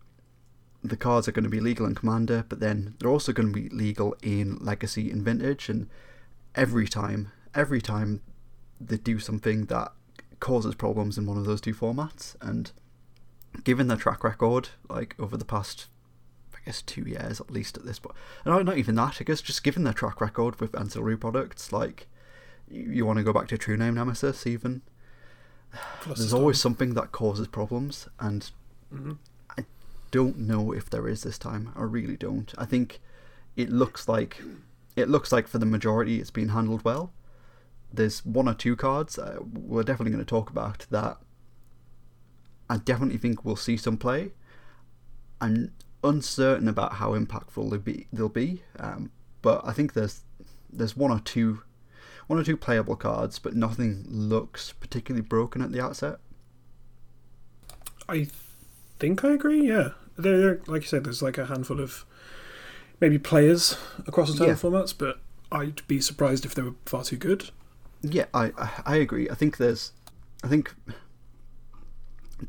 the 0.88 0.96
cards 0.96 1.26
are 1.28 1.32
going 1.32 1.44
to 1.44 1.50
be 1.50 1.60
legal 1.60 1.86
in 1.86 1.94
Commander, 1.94 2.44
but 2.48 2.60
then 2.60 2.94
they're 2.98 3.10
also 3.10 3.32
going 3.32 3.52
to 3.52 3.60
be 3.60 3.68
legal 3.68 4.16
in 4.22 4.56
Legacy 4.60 5.10
and 5.10 5.22
Vintage, 5.22 5.68
and 5.68 5.88
every 6.54 6.86
time, 6.88 7.32
every 7.54 7.80
time 7.80 8.20
they 8.80 8.96
do 8.96 9.18
something 9.18 9.66
that 9.66 9.92
causes 10.40 10.74
problems 10.74 11.16
in 11.16 11.26
one 11.26 11.38
of 11.38 11.44
those 11.46 11.60
two 11.60 11.74
formats, 11.74 12.36
and 12.40 12.72
given 13.64 13.88
their 13.88 13.96
track 13.96 14.22
record, 14.22 14.68
like 14.88 15.14
over 15.18 15.36
the 15.36 15.44
past, 15.44 15.86
I 16.54 16.58
guess 16.64 16.82
two 16.82 17.02
years 17.02 17.40
at 17.40 17.50
least 17.50 17.76
at 17.78 17.84
this 17.86 17.98
point, 17.98 18.16
and 18.44 18.66
not- 18.66 18.76
even 18.78 18.94
that, 18.96 19.18
I 19.20 19.24
guess 19.24 19.40
just 19.40 19.62
given 19.62 19.84
their 19.84 19.92
track 19.94 20.20
record 20.20 20.60
with 20.60 20.74
ancillary 20.78 21.16
products, 21.16 21.72
like 21.72 22.06
you, 22.68 23.06
want 23.06 23.18
to 23.18 23.22
go 23.22 23.32
back 23.32 23.48
to 23.48 23.58
True 23.58 23.76
Name 23.76 23.94
Nemesis, 23.94 24.46
even 24.46 24.82
Plus 26.00 26.18
there's 26.18 26.32
always 26.32 26.60
something 26.60 26.94
that 26.94 27.12
causes 27.12 27.46
problems, 27.48 28.08
and 28.18 28.50
Mhm. 28.92 29.18
Don't 30.10 30.38
know 30.38 30.72
if 30.72 30.90
there 30.90 31.08
is 31.08 31.22
this 31.22 31.38
time. 31.38 31.72
I 31.76 31.82
really 31.82 32.16
don't. 32.16 32.52
I 32.58 32.64
think 32.64 33.00
it 33.56 33.70
looks 33.70 34.08
like 34.08 34.40
it 34.94 35.08
looks 35.08 35.32
like 35.32 35.46
for 35.46 35.58
the 35.58 35.66
majority 35.66 36.20
it's 36.20 36.30
been 36.30 36.50
handled 36.50 36.84
well. 36.84 37.12
There's 37.92 38.24
one 38.24 38.48
or 38.48 38.54
two 38.54 38.76
cards 38.76 39.18
uh, 39.18 39.38
we're 39.40 39.82
definitely 39.82 40.12
going 40.12 40.24
to 40.24 40.28
talk 40.28 40.50
about 40.50 40.86
that. 40.90 41.18
I 42.68 42.78
definitely 42.78 43.18
think 43.18 43.44
we'll 43.44 43.56
see 43.56 43.76
some 43.76 43.96
play. 43.96 44.32
I'm 45.40 45.72
uncertain 46.02 46.68
about 46.68 46.94
how 46.94 47.12
impactful 47.12 47.70
they'll 47.70 47.78
be. 47.78 48.06
They'll 48.12 48.28
be, 48.28 48.62
um, 48.78 49.10
but 49.42 49.62
I 49.64 49.72
think 49.72 49.92
there's 49.92 50.22
there's 50.72 50.96
one 50.96 51.10
or 51.10 51.20
two 51.20 51.62
one 52.26 52.38
or 52.38 52.44
two 52.44 52.56
playable 52.56 52.96
cards, 52.96 53.38
but 53.38 53.54
nothing 53.54 54.04
looks 54.08 54.72
particularly 54.72 55.22
broken 55.22 55.62
at 55.62 55.72
the 55.72 55.80
outset. 55.80 56.18
I 58.08 58.28
think 58.98 59.24
I 59.24 59.32
agree. 59.32 59.66
Yeah, 59.68 59.90
there, 60.16 60.38
there- 60.38 60.60
like 60.66 60.82
you 60.82 60.88
said, 60.88 61.04
there's 61.04 61.22
like 61.22 61.38
a 61.38 61.46
handful 61.46 61.80
of 61.80 62.04
maybe 63.00 63.18
players 63.18 63.76
across 64.06 64.32
the 64.32 64.38
total 64.38 64.48
Yeah. 64.72 64.82
formats, 64.82 64.94
but 64.96 65.20
I'd 65.52 65.86
be 65.86 66.00
surprised 66.00 66.44
if 66.44 66.54
they 66.54 66.62
were 66.62 66.74
far 66.86 67.04
too 67.04 67.16
good. 67.16 67.50
Yeah, 68.02 68.26
I 68.34 68.52
I- 68.58 68.82
I 68.86 68.96
agree. 68.96 69.28
I 69.30 69.34
think 69.34 69.56
there's, 69.58 69.92
I 70.44 70.48
think 70.48 70.74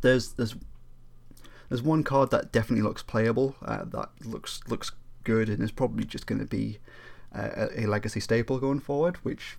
there's 0.01 0.33
there's 0.33 0.55
there's 1.69 1.81
one 1.81 2.03
card 2.03 2.31
that 2.31 2.51
definitely 2.51 2.83
looks 2.83 3.03
playable. 3.03 3.55
Uh, 3.61 3.83
that 3.85 4.09
looks 4.23 4.61
looks 4.67 4.91
good 5.23 5.49
and 5.49 5.61
is 5.61 5.71
probably 5.71 6.05
just 6.05 6.25
going 6.27 6.39
to 6.39 6.45
be 6.45 6.79
uh, 7.35 7.67
a 7.75 7.85
legacy 7.85 8.19
staple 8.21 8.57
going 8.59 8.79
forward, 8.79 9.17
which 9.17 9.57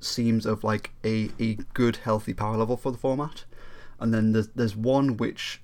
seems 0.00 0.46
of 0.46 0.64
like 0.64 0.92
a, 1.04 1.30
a 1.38 1.54
good 1.74 1.96
healthy 1.98 2.32
power 2.32 2.56
level 2.56 2.76
for 2.78 2.90
the 2.90 2.96
format. 2.98 3.44
And 3.98 4.14
then 4.14 4.32
there's 4.32 4.48
there's 4.48 4.74
one 4.76 5.16
which 5.18 5.60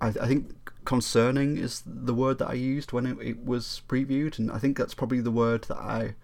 I, 0.00 0.08
I 0.08 0.26
think 0.26 0.54
concerning 0.84 1.56
is 1.56 1.82
the 1.86 2.14
word 2.14 2.38
that 2.38 2.48
I 2.50 2.54
used 2.54 2.92
when 2.92 3.06
it, 3.06 3.18
it 3.20 3.44
was 3.44 3.82
previewed, 3.88 4.38
and 4.38 4.50
I 4.50 4.58
think 4.58 4.76
that's 4.76 4.94
probably 4.94 5.20
the 5.20 5.30
word 5.30 5.64
that 5.64 5.78
I 5.78 6.14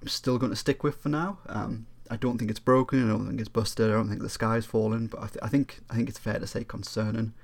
I'm 0.00 0.08
still 0.08 0.38
going 0.38 0.50
to 0.50 0.56
stick 0.56 0.82
with 0.84 0.96
for 0.96 1.08
now. 1.08 1.38
Um, 1.48 1.86
I 2.10 2.16
don't 2.16 2.38
think 2.38 2.50
it's 2.50 2.60
broken. 2.60 3.04
I 3.04 3.12
don't 3.12 3.26
think 3.26 3.40
it's 3.40 3.48
busted. 3.48 3.90
I 3.90 3.94
don't 3.94 4.08
think 4.08 4.22
the 4.22 4.28
sky's 4.28 4.64
fallen. 4.64 5.08
But 5.08 5.20
I, 5.20 5.26
th- 5.26 5.38
I 5.42 5.48
think 5.48 5.80
I 5.90 5.94
think 5.96 6.08
it's 6.08 6.18
fair 6.18 6.38
to 6.38 6.46
say 6.46 6.64
concerning. 6.64 7.34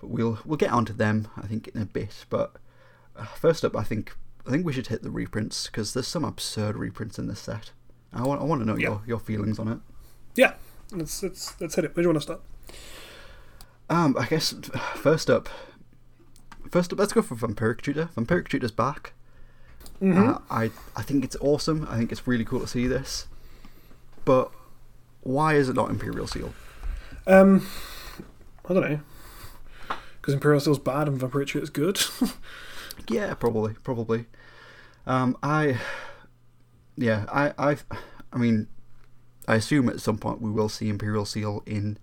But 0.00 0.10
we'll 0.10 0.38
we'll 0.44 0.56
get 0.58 0.70
onto 0.72 0.92
them. 0.92 1.28
I 1.36 1.46
think 1.46 1.68
in 1.68 1.80
a 1.80 1.86
bit. 1.86 2.24
But 2.28 2.56
uh, 3.16 3.24
first 3.26 3.64
up, 3.64 3.76
I 3.76 3.82
think 3.84 4.14
I 4.46 4.50
think 4.50 4.66
we 4.66 4.72
should 4.72 4.88
hit 4.88 5.02
the 5.02 5.10
reprints 5.10 5.66
because 5.66 5.94
there's 5.94 6.08
some 6.08 6.24
absurd 6.24 6.76
reprints 6.76 7.18
in 7.18 7.28
this 7.28 7.40
set. 7.40 7.70
I 8.12 8.22
want 8.22 8.40
I 8.40 8.44
want 8.44 8.60
to 8.60 8.66
know 8.66 8.76
Yeah. 8.76 8.88
your 8.88 9.02
your 9.06 9.18
feelings 9.20 9.58
on 9.58 9.68
it. 9.68 9.78
Yeah, 10.34 10.54
let's 10.92 11.22
let's 11.22 11.58
let's 11.60 11.74
hit 11.76 11.84
it. 11.84 11.96
Where 11.96 12.02
do 12.02 12.08
you 12.08 12.12
want 12.12 12.18
to 12.18 12.22
start? 12.22 12.40
Um, 13.90 14.16
I 14.18 14.24
guess 14.26 14.54
first 14.94 15.28
up, 15.28 15.48
first 16.70 16.92
up, 16.92 16.98
let's 16.98 17.12
go 17.12 17.20
for 17.20 17.34
Vampiric 17.34 17.82
Tutor. 17.82 18.08
Vampiric 18.16 18.48
Tutor's 18.48 18.70
back. 18.70 19.12
Mm-hmm. 20.00 20.30
Uh, 20.30 20.38
I 20.48 20.70
I 20.96 21.02
think 21.02 21.24
it's 21.24 21.36
awesome. 21.40 21.86
I 21.90 21.98
think 21.98 22.10
it's 22.10 22.26
really 22.26 22.44
cool 22.44 22.60
to 22.60 22.66
see 22.66 22.86
this. 22.86 23.26
But 24.24 24.50
why 25.22 25.54
is 25.54 25.68
it 25.68 25.76
not 25.76 25.90
Imperial 25.90 26.26
Seal? 26.26 26.54
Um, 27.26 27.66
I 28.68 28.72
don't 28.72 28.90
know. 28.90 29.00
Because 30.20 30.34
Imperial 30.34 30.60
Seal's 30.60 30.78
bad 30.78 31.08
and 31.08 31.20
Vampiric 31.20 31.60
is 31.60 31.68
good. 31.68 32.00
Yeah, 33.08 33.34
probably, 33.34 33.74
probably. 33.82 34.26
Um, 35.06 35.36
I, 35.42 35.80
yeah, 36.96 37.24
I, 37.28 37.52
I, 37.58 37.76
I 38.32 38.38
mean, 38.38 38.68
I 39.48 39.56
assume 39.56 39.88
at 39.88 40.00
some 40.00 40.18
point 40.18 40.40
we 40.40 40.50
will 40.50 40.68
see 40.68 40.88
Imperial 40.88 41.24
Seal 41.24 41.62
in, 41.66 41.98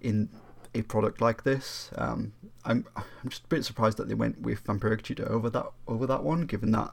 in 0.00 0.28
a 0.78 0.82
product 0.82 1.20
like 1.20 1.44
this. 1.44 1.90
Um, 1.96 2.32
I'm, 2.64 2.86
I'm 2.96 3.28
just 3.28 3.44
a 3.44 3.48
bit 3.48 3.64
surprised 3.64 3.98
that 3.98 4.08
they 4.08 4.14
went 4.14 4.40
with 4.40 4.64
Vampiric 4.64 5.02
Tutor 5.02 5.30
over 5.30 5.50
that, 5.50 5.66
over 5.86 6.06
that 6.06 6.22
one, 6.22 6.42
given 6.46 6.72
that 6.72 6.92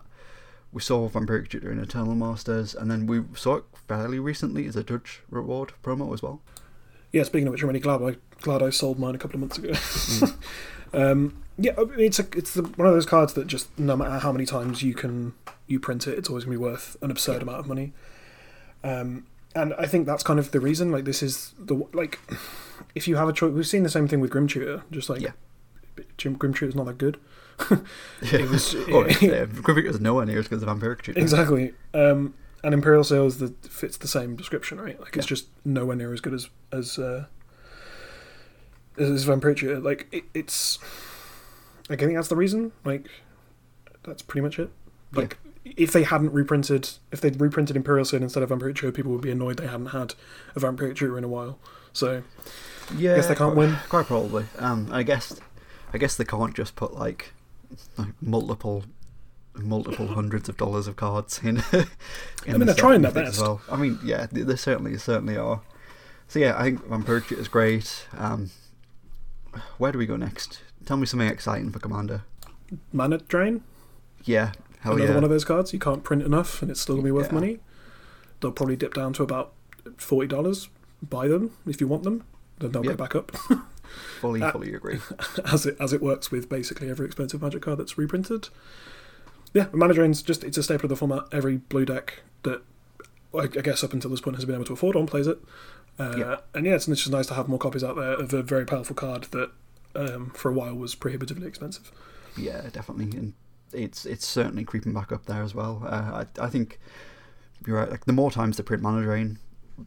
we 0.71 0.81
saw 0.81 1.07
Vampiric 1.07 1.49
Tutor 1.49 1.71
in 1.71 1.79
Eternal 1.79 2.15
Masters, 2.15 2.75
and 2.75 2.91
then 2.91 3.07
we 3.07 3.23
saw 3.33 3.55
it 3.55 3.63
fairly 3.87 4.19
recently 4.19 4.67
as 4.67 4.75
a 4.75 4.83
Judge 4.83 5.21
Reward 5.29 5.71
promo 5.83 6.13
as 6.13 6.21
well. 6.21 6.41
yeah, 7.11 7.23
speaking 7.23 7.47
of 7.47 7.53
which, 7.53 7.61
I'm 7.61 7.69
really 7.69 7.79
glad 7.79 8.01
I 8.01 8.17
glad 8.41 8.61
I 8.61 8.69
sold 8.71 8.99
mine 8.99 9.15
a 9.15 9.17
couple 9.17 9.41
of 9.41 9.41
months 9.41 9.57
ago. 9.57 10.33
um, 10.93 11.41
yeah, 11.57 11.71
it's 11.97 12.19
a, 12.19 12.27
it's 12.35 12.53
the, 12.53 12.63
one 12.63 12.87
of 12.87 12.93
those 12.93 13.05
cards 13.05 13.33
that 13.33 13.47
just 13.47 13.77
no 13.79 13.95
matter 13.95 14.19
how 14.19 14.33
many 14.33 14.45
times 14.45 14.83
you 14.83 14.93
can 14.93 15.33
you 15.67 15.79
print 15.79 16.07
it, 16.07 16.17
it's 16.17 16.27
always 16.29 16.43
gonna 16.43 16.57
be 16.57 16.61
worth 16.61 16.97
an 17.01 17.09
absurd 17.09 17.41
amount 17.41 17.59
of 17.59 17.67
money. 17.67 17.93
Um, 18.83 19.25
and 19.55 19.73
I 19.79 19.85
think 19.87 20.05
that's 20.05 20.21
kind 20.23 20.37
of 20.39 20.51
the 20.51 20.59
reason. 20.59 20.91
Like 20.91 21.05
this 21.05 21.23
is 21.23 21.53
the 21.57 21.75
like, 21.93 22.19
if 22.93 23.07
you 23.07 23.15
have 23.15 23.27
a 23.29 23.33
choice, 23.33 23.51
we've 23.53 23.65
seen 23.67 23.83
the 23.83 23.89
same 23.89 24.07
thing 24.07 24.19
with 24.19 24.29
Grim 24.31 24.47
Tutor. 24.47 24.83
Just 24.91 25.09
like 25.09 25.21
Yeah. 25.21 25.31
Jim 26.17 26.33
Grim 26.33 26.53
Tutor's 26.53 26.75
not 26.75 26.85
that 26.87 26.97
good. 26.97 27.17
Yeah. 28.21 28.49
was- 28.51 28.75
oh, 28.89 29.05
yeah, 29.21 29.45
Griffith 29.45 29.85
is 29.85 29.99
nowhere 30.01 30.25
near 30.25 30.39
as 30.39 30.47
good 30.47 30.57
as 30.57 30.63
Vampiric 30.65 31.01
Tutor. 31.03 31.19
Exactly. 31.19 31.73
Um, 31.93 32.33
and 32.63 32.73
Imperial 32.73 33.03
Seal's 33.03 33.37
the 33.37 33.53
fits 33.69 33.97
the 33.97 34.07
same 34.07 34.35
description, 34.35 34.79
right? 34.81 34.99
Like 34.99 35.15
it's 35.15 35.25
Yeah. 35.25 35.29
just 35.29 35.47
nowhere 35.63 35.95
near 35.95 36.13
as 36.13 36.19
good 36.21 36.33
as 36.33 36.49
as 36.71 36.99
uh, 36.99 37.25
as, 38.97 39.09
as 39.09 39.25
Vampiric. 39.25 39.83
Like 39.83 40.07
it, 40.11 40.23
it's. 40.33 40.79
Like, 41.89 42.01
I 42.01 42.05
think 42.05 42.17
that's 42.17 42.29
the 42.29 42.35
reason. 42.35 42.71
Like, 42.83 43.07
that's 44.03 44.23
pretty 44.23 44.41
much 44.43 44.57
it. 44.57 44.71
Like, 45.13 45.37
if 45.65 45.91
they 45.91 46.03
hadn't 46.03 46.31
reprinted, 46.31 46.89
if 47.11 47.19
they'd 47.21 47.39
reprinted 47.41 47.75
Imperial 47.75 48.05
Seal 48.05 48.21
instead 48.21 48.43
of 48.43 48.49
Vampiric, 48.49 48.93
people 48.93 49.11
would 49.11 49.21
be 49.21 49.31
annoyed 49.31 49.57
they 49.57 49.67
hadn't 49.67 49.87
had 49.87 50.13
a 50.55 50.59
Vampiric 50.59 51.17
in 51.17 51.23
a 51.23 51.27
while. 51.27 51.57
So 51.91 52.23
Yeah, 52.95 53.15
Guess 53.15 53.27
they 53.27 53.35
can't 53.35 53.53
quite- 53.53 53.57
win. 53.69 53.77
Quite 53.89 54.05
probably. 54.05 54.45
Um, 54.59 54.89
I 54.91 55.03
guess, 55.03 55.39
I 55.93 55.97
guess 55.97 56.15
they 56.15 56.25
can't 56.25 56.53
just 56.55 56.75
put 56.75 56.93
like, 56.93 57.33
like 57.97 58.09
multiple, 58.21 58.83
multiple 59.55 60.07
hundreds 60.07 60.47
of 60.49 60.57
dollars 60.57 60.85
of 60.87 60.95
cards 60.95 61.39
in. 61.43 61.57
in 61.73 61.85
I 62.47 62.51
mean, 62.51 62.59
the 62.59 62.65
they're 62.65 62.75
trying 62.75 63.01
their 63.01 63.11
things 63.11 63.29
as 63.29 63.35
best. 63.37 63.41
well. 63.41 63.61
I 63.71 63.75
mean, 63.77 63.97
yeah, 64.03 64.27
they, 64.31 64.41
they 64.41 64.55
certainly, 64.55 64.97
certainly 64.97 65.35
are. 65.35 65.61
So 66.27 66.39
yeah, 66.39 66.55
I 66.57 66.63
think 66.63 66.85
Vampiric 66.87 67.31
is 67.37 67.47
great. 67.47 68.07
Um, 68.17 68.51
where 69.77 69.91
do 69.91 69.97
we 69.97 70.05
go 70.05 70.15
next? 70.15 70.61
Tell 70.85 70.97
me 70.97 71.05
something 71.05 71.27
exciting 71.27 71.71
for 71.71 71.79
Commander. 71.79 72.23
Mana 72.91 73.17
Drain, 73.19 73.63
Yeah, 74.23 74.51
hell 74.81 74.93
another 74.93 75.09
yeah. 75.11 75.15
one 75.15 75.23
of 75.23 75.29
those 75.29 75.45
cards. 75.45 75.73
You 75.73 75.79
can't 75.79 76.03
print 76.03 76.21
enough, 76.23 76.61
and 76.61 76.69
it's 76.71 76.81
still 76.81 76.95
gonna 76.95 77.05
be 77.05 77.11
worth 77.11 77.27
Yeah. 77.27 77.33
money. 77.35 77.59
They'll 78.41 78.51
probably 78.51 78.75
dip 78.75 78.93
down 78.93 79.13
to 79.13 79.23
about 79.23 79.53
forty 79.97 80.27
dollars. 80.27 80.69
Buy 81.01 81.27
them 81.27 81.51
if 81.67 81.79
you 81.81 81.87
want 81.87 82.03
them. 82.03 82.23
Then 82.59 82.71
they'll 82.71 82.85
Yep. 82.85 82.97
go 82.97 83.03
back 83.03 83.15
up. 83.15 83.31
fully, 84.21 84.41
uh, 84.41 84.51
fully 84.51 84.73
agree. 84.73 84.99
as 85.45 85.65
it 85.65 85.77
as 85.79 85.93
it 85.93 86.01
works 86.01 86.31
with 86.31 86.49
basically 86.49 86.89
every 86.89 87.05
expensive 87.05 87.41
magic 87.41 87.61
card 87.61 87.79
that's 87.79 87.97
reprinted. 87.97 88.49
Yeah, 89.53 89.67
Mana 89.71 89.93
Drain's 89.93 90.21
just 90.21 90.43
it's 90.43 90.57
a 90.57 90.63
staple 90.63 90.85
of 90.85 90.89
the 90.89 90.95
format. 90.95 91.23
Every 91.31 91.57
blue 91.57 91.85
deck 91.85 92.21
that 92.43 92.61
I, 93.33 93.43
I 93.43 93.47
guess 93.47 93.83
up 93.83 93.93
until 93.93 94.09
this 94.11 94.21
point 94.21 94.35
has 94.37 94.45
been 94.45 94.55
able 94.55 94.65
to 94.65 94.73
afford 94.73 94.95
on 94.95 95.05
plays 95.07 95.27
it. 95.27 95.39
Uh, 95.97 96.13
Yeah. 96.17 96.35
And 96.53 96.65
yeah, 96.65 96.75
it's, 96.75 96.87
it's 96.89 97.01
just 97.01 97.11
nice 97.11 97.27
to 97.27 97.33
have 97.35 97.47
more 97.47 97.59
copies 97.59 97.83
out 97.83 97.95
there 97.95 98.13
of 98.13 98.33
a 98.33 98.43
very 98.43 98.65
powerful 98.65 98.95
card 98.95 99.23
that 99.31 99.51
um, 99.95 100.31
for 100.31 100.49
a 100.49 100.53
while 100.53 100.75
was 100.75 100.93
prohibitively 100.93 101.47
expensive. 101.47 101.89
Yeah, 102.37 102.67
definitely, 102.71 103.17
and 103.17 103.33
it's 103.73 104.05
it's 104.05 104.25
certainly 104.25 104.63
creeping 104.63 104.93
back 104.93 105.11
up 105.11 105.25
there 105.25 105.43
as 105.43 105.55
well. 105.55 105.83
Uh, 105.85 106.25
I 106.39 106.45
I 106.45 106.49
think 106.49 106.79
you're 107.65 107.77
right. 107.77 107.89
Like 107.89 108.05
the 108.05 108.13
more 108.13 108.31
times 108.31 108.57
the 108.57 108.63
print 108.63 108.83
Drain, 108.83 109.39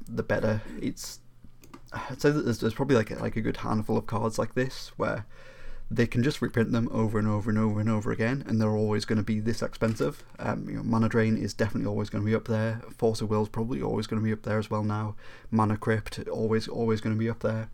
the 0.09 0.23
better. 0.23 0.63
It's 0.81 1.21
I'd 1.93 2.21
say 2.21 2.31
that 2.31 2.43
there's, 2.43 2.61
there's 2.61 2.75
probably 2.75 2.97
like 2.97 3.11
a, 3.11 3.17
like 3.17 3.37
a 3.37 3.41
good 3.41 3.59
handful 3.59 3.97
of 3.97 4.07
cards 4.07 4.39
like 4.39 4.55
this 4.55 4.93
where 4.97 5.27
they 5.91 6.07
can 6.07 6.23
just 6.23 6.43
reprint 6.43 6.71
them 6.73 6.89
over 6.93 7.19
and 7.19 7.27
over 7.27 7.49
and 7.49 7.59
over 7.59 7.81
and 7.81 7.89
over 7.89 8.13
again, 8.13 8.45
and 8.47 8.61
they're 8.61 8.77
always 8.77 9.07
going 9.07 9.17
to 9.17 9.23
be 9.23 9.41
this 9.41 9.63
expensive. 9.63 10.23
Um, 10.39 10.69
you 10.69 10.77
know, 10.77 10.83
Mana 10.83 11.09
Drain 11.09 11.39
is 11.39 11.55
definitely 11.55 11.89
always 11.89 12.11
going 12.11 12.23
to 12.23 12.29
be 12.29 12.35
up 12.35 12.47
there. 12.47 12.83
Force 12.99 13.23
of 13.23 13.31
Will's 13.31 13.49
probably 13.49 13.81
always 13.81 14.07
going 14.07 14.21
to 14.21 14.25
be 14.25 14.33
up 14.33 14.43
there 14.43 14.59
as 14.59 14.71
well 14.71 14.85
now. 14.85 15.17
Mana 15.51 15.79
Crypt 15.79 16.29
always 16.29 16.69
always 16.69 17.01
going 17.01 17.17
to 17.17 17.19
be 17.19 17.31
up 17.31 17.41
there. 17.41 17.71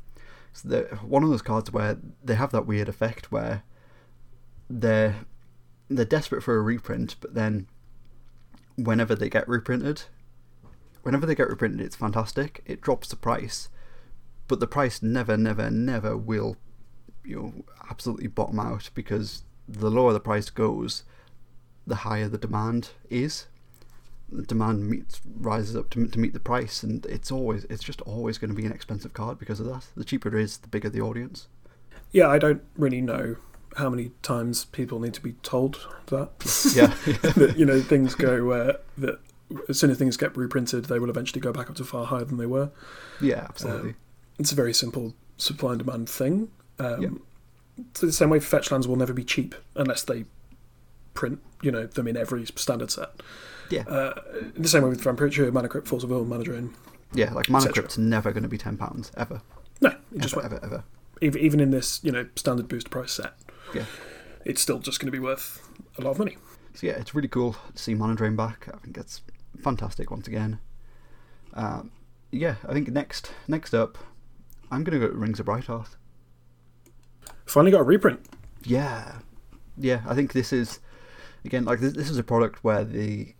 So 0.52 0.82
one 1.02 1.24
of 1.24 1.30
those 1.30 1.42
cards 1.42 1.72
where 1.72 1.98
they 2.22 2.36
have 2.36 2.52
that 2.52 2.66
weird 2.66 2.88
effect 2.88 3.32
where 3.32 3.64
they're 4.70 5.26
they're 5.88 6.04
desperate 6.04 6.42
for 6.42 6.56
a 6.56 6.62
reprint, 6.62 7.16
but 7.20 7.34
then 7.34 7.66
whenever 8.76 9.14
they 9.14 9.28
get 9.28 9.48
reprinted, 9.48 10.04
whenever 11.02 11.26
they 11.26 11.34
get 11.34 11.48
reprinted, 11.48 11.80
it's 11.80 11.96
fantastic. 11.96 12.62
It 12.66 12.80
drops 12.80 13.08
the 13.08 13.16
price, 13.16 13.68
but 14.48 14.60
the 14.60 14.66
price 14.66 15.02
never, 15.02 15.36
never, 15.36 15.70
never 15.70 16.16
will, 16.16 16.56
you 17.24 17.36
know, 17.36 17.64
absolutely 17.90 18.28
bottom 18.28 18.58
out 18.58 18.90
because 18.94 19.44
the 19.68 19.90
lower 19.90 20.12
the 20.12 20.20
price 20.20 20.50
goes, 20.50 21.04
the 21.86 21.96
higher 21.96 22.28
the 22.28 22.38
demand 22.38 22.90
is. 23.10 23.46
The 24.32 24.42
demand 24.42 24.88
meets 24.88 25.20
rises 25.38 25.76
up 25.76 25.90
to, 25.90 26.06
to 26.06 26.18
meet 26.18 26.32
the 26.32 26.40
price, 26.40 26.82
and 26.82 27.04
it's 27.06 27.30
always 27.30 27.64
it's 27.64 27.84
just 27.84 28.00
always 28.00 28.38
going 28.38 28.48
to 28.48 28.56
be 28.56 28.64
an 28.64 28.72
expensive 28.72 29.12
card 29.12 29.38
because 29.38 29.60
of 29.60 29.66
that. 29.66 29.86
The 29.94 30.04
cheaper 30.04 30.28
it 30.28 30.42
is, 30.42 30.56
the 30.56 30.66
bigger 30.66 30.88
the 30.88 31.02
audience. 31.02 31.46
Yeah, 32.10 32.28
I 32.28 32.38
don't 32.38 32.62
really 32.76 33.02
know 33.02 33.36
how 33.76 33.90
many 33.90 34.12
times 34.22 34.64
people 34.66 35.00
need 35.00 35.14
to 35.14 35.20
be 35.20 35.32
told 35.42 35.86
that. 36.06 36.30
Yeah, 36.74 36.86
that 37.34 37.54
you 37.56 37.64
know 37.66 37.80
things 37.80 38.14
go 38.14 38.50
uh, 38.52 38.72
that 38.98 39.18
as 39.68 39.78
soon 39.78 39.90
as 39.90 39.98
things 39.98 40.16
get 40.16 40.36
reprinted, 40.36 40.86
they 40.86 40.98
will 40.98 41.10
eventually 41.10 41.40
go 41.40 41.52
back 41.52 41.68
up 41.70 41.76
to 41.76 41.84
far 41.84 42.06
higher 42.06 42.24
than 42.24 42.38
they 42.38 42.46
were. 42.46 42.70
yeah, 43.20 43.46
absolutely. 43.48 43.90
Um, 43.90 43.96
it's 44.38 44.52
a 44.52 44.54
very 44.54 44.74
simple 44.74 45.14
supply 45.36 45.70
and 45.72 45.78
demand 45.78 46.08
thing. 46.08 46.48
Um, 46.78 47.02
Yeah. 47.02 47.08
So 47.94 48.06
the 48.06 48.12
same 48.12 48.30
way 48.30 48.38
fetch 48.40 48.70
lands 48.70 48.86
will 48.86 48.96
never 48.96 49.12
be 49.12 49.24
cheap 49.24 49.54
unless 49.74 50.02
they 50.04 50.26
print, 51.14 51.40
you 51.60 51.72
know, 51.72 51.86
them 51.86 52.06
in 52.06 52.16
every 52.16 52.46
standard 52.46 52.90
set. 52.90 53.10
Yeah. 53.70 53.82
Uh, 53.82 54.20
the 54.56 54.68
same 54.68 54.82
way 54.84 54.90
with 54.90 55.02
Vampiric, 55.02 55.52
Mana 55.52 55.68
Crypt, 55.68 55.88
Force 55.88 56.04
of 56.04 56.10
Will, 56.10 56.24
Mana 56.24 56.44
Drain. 56.44 56.72
Yeah, 57.12 57.32
like 57.32 57.48
Mana. 57.48 57.72
Crypt's 57.72 57.98
never 57.98 58.30
going 58.32 58.42
to 58.44 58.48
be 58.48 58.58
ten 58.58 58.76
pounds 58.76 59.10
ever. 59.16 59.40
No, 59.80 59.88
it 59.90 60.18
just 60.18 60.36
ever, 60.36 60.48
won't. 60.50 60.64
ever, 60.64 60.84
even 61.20 61.58
in 61.60 61.70
this, 61.70 62.00
you 62.04 62.12
know, 62.12 62.26
standard 62.36 62.68
boost 62.68 62.90
price 62.90 63.12
set, 63.12 63.34
Yeah. 63.74 63.86
it's 64.44 64.60
still 64.60 64.78
just 64.78 65.00
going 65.00 65.06
to 65.06 65.12
be 65.12 65.18
worth 65.18 65.66
a 65.98 66.02
lot 66.02 66.12
of 66.12 66.18
money. 66.18 66.36
So 66.74 66.86
yeah, 66.86 66.94
it's 66.94 67.14
really 67.14 67.28
cool 67.28 67.56
to 67.74 67.82
see 67.82 67.94
Mana 67.94 68.14
Drain 68.14 68.36
back. 68.36 68.68
I 68.72 68.78
think 68.78 68.98
it's 68.98 69.22
fantastic 69.62 70.10
once 70.10 70.26
again. 70.26 70.58
Um, 71.54 71.92
yeah, 72.32 72.56
I 72.68 72.72
think 72.72 72.88
next 72.88 73.32
next 73.46 73.72
up, 73.74 73.96
I'm 74.70 74.82
gonna 74.82 74.98
go 74.98 75.08
to 75.08 75.14
Rings 75.14 75.38
of 75.38 75.46
Brighthearth. 75.46 75.96
Finally 77.46 77.70
got 77.70 77.80
a 77.80 77.84
reprint. 77.84 78.26
Yeah, 78.64 79.18
yeah. 79.76 80.02
I 80.06 80.14
think 80.16 80.32
this 80.32 80.52
is 80.52 80.80
again 81.44 81.64
like 81.64 81.78
this, 81.78 81.92
this 81.92 82.10
is 82.10 82.18
a 82.18 82.24
product 82.24 82.64
where 82.64 82.84
they 82.84 83.36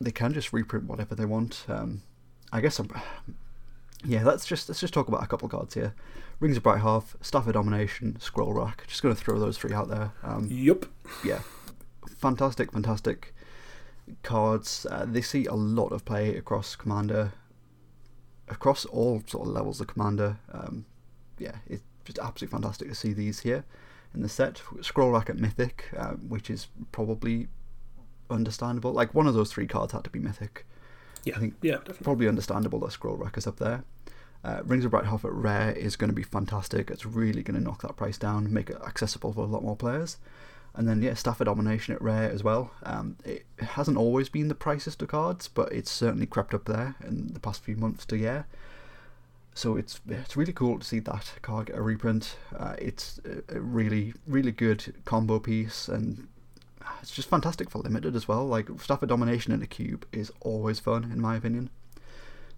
they 0.00 0.12
can 0.12 0.32
just 0.32 0.52
reprint 0.52 0.86
whatever 0.86 1.16
they 1.16 1.24
want. 1.24 1.64
Um, 1.68 2.02
I 2.52 2.60
guess 2.60 2.78
I'm, 2.78 2.90
yeah, 4.04 4.24
let's 4.24 4.46
just 4.46 4.68
let's 4.68 4.80
just 4.80 4.94
talk 4.94 5.08
about 5.08 5.22
a 5.22 5.26
couple 5.26 5.48
cards 5.48 5.74
here. 5.74 5.94
Rings 6.40 6.56
of 6.56 6.62
Brighthearth, 6.62 7.14
Staff 7.20 7.46
of 7.48 7.54
Domination, 7.54 8.18
Scroll 8.20 8.52
Rack. 8.52 8.84
Just 8.86 9.02
going 9.02 9.14
to 9.14 9.20
throw 9.20 9.38
those 9.38 9.58
three 9.58 9.74
out 9.74 9.88
there. 9.88 10.12
Um, 10.22 10.48
Yup. 10.50 10.86
yeah, 11.24 11.40
fantastic, 12.18 12.72
fantastic 12.72 13.34
cards. 14.22 14.86
Uh, 14.90 15.04
they 15.06 15.20
see 15.20 15.46
a 15.46 15.54
lot 15.54 15.88
of 15.88 16.04
play 16.04 16.36
across 16.36 16.76
Commander, 16.76 17.32
across 18.48 18.84
all 18.84 19.22
sort 19.26 19.48
of 19.48 19.52
levels 19.52 19.80
of 19.80 19.88
Commander. 19.88 20.38
Um, 20.52 20.86
yeah, 21.38 21.56
it's 21.66 21.82
just 22.04 22.18
absolutely 22.18 22.52
fantastic 22.56 22.88
to 22.88 22.94
see 22.94 23.12
these 23.12 23.40
here 23.40 23.64
in 24.14 24.22
the 24.22 24.28
set. 24.28 24.62
Scroll 24.80 25.10
Rack 25.10 25.28
at 25.30 25.38
Mythic, 25.38 25.86
um, 25.96 26.28
which 26.28 26.50
is 26.50 26.68
probably 26.92 27.48
understandable. 28.30 28.92
Like 28.92 29.14
one 29.14 29.26
of 29.26 29.34
those 29.34 29.52
three 29.52 29.66
cards 29.66 29.92
had 29.92 30.04
to 30.04 30.10
be 30.10 30.18
Mythic. 30.18 30.66
Yeah. 31.24 31.36
I 31.36 31.38
think 31.40 31.54
yeah, 31.62 31.76
definitely. 31.76 32.04
Probably 32.04 32.28
understandable 32.28 32.80
that 32.80 32.92
Scroll 32.92 33.16
Rack 33.16 33.36
is 33.36 33.46
up 33.46 33.58
there. 33.58 33.84
Uh, 34.44 34.60
Rings 34.64 34.84
of 34.84 34.92
Brighthearth 34.92 35.24
at 35.24 35.32
Rare 35.32 35.72
is 35.72 35.96
going 35.96 36.10
to 36.10 36.14
be 36.14 36.22
fantastic. 36.22 36.90
It's 36.90 37.04
really 37.04 37.42
going 37.42 37.58
to 37.58 37.62
knock 37.62 37.82
that 37.82 37.96
price 37.96 38.18
down, 38.18 38.52
make 38.52 38.70
it 38.70 38.76
accessible 38.86 39.32
for 39.32 39.40
a 39.40 39.46
lot 39.46 39.62
more 39.62 39.76
players. 39.76 40.16
And 40.74 40.86
then, 40.88 41.02
yeah, 41.02 41.14
Staff 41.14 41.40
of 41.40 41.46
Domination 41.46 41.94
at 41.94 42.00
Rare 42.00 42.30
as 42.30 42.44
well. 42.44 42.70
Um, 42.84 43.16
it 43.24 43.44
hasn't 43.58 43.96
always 43.96 44.28
been 44.28 44.46
the 44.46 44.54
priciest 44.54 45.02
of 45.02 45.08
cards, 45.08 45.48
but 45.48 45.72
it's 45.72 45.90
certainly 45.90 46.26
crept 46.26 46.54
up 46.54 46.66
there 46.66 46.94
in 47.04 47.32
the 47.32 47.40
past 47.40 47.62
few 47.64 47.76
months 47.76 48.06
to 48.06 48.16
year. 48.16 48.46
So 49.54 49.76
it's 49.76 50.00
it's 50.08 50.36
really 50.36 50.52
cool 50.52 50.78
to 50.78 50.86
see 50.86 51.00
that 51.00 51.32
card 51.42 51.66
get 51.66 51.76
a 51.76 51.82
reprint. 51.82 52.36
Uh, 52.56 52.76
it's 52.78 53.20
a 53.48 53.58
really, 53.58 54.14
really 54.24 54.52
good 54.52 54.94
combo 55.04 55.40
piece, 55.40 55.88
and 55.88 56.28
it's 57.02 57.10
just 57.12 57.28
fantastic 57.28 57.70
for 57.70 57.78
limited 57.78 58.14
as 58.16 58.26
well. 58.28 58.46
Like, 58.46 58.68
Staff 58.80 59.02
of 59.02 59.08
Domination 59.08 59.52
in 59.52 59.62
a 59.62 59.66
cube 59.66 60.06
is 60.12 60.32
always 60.40 60.80
fun, 60.80 61.04
in 61.04 61.20
my 61.20 61.36
opinion. 61.36 61.70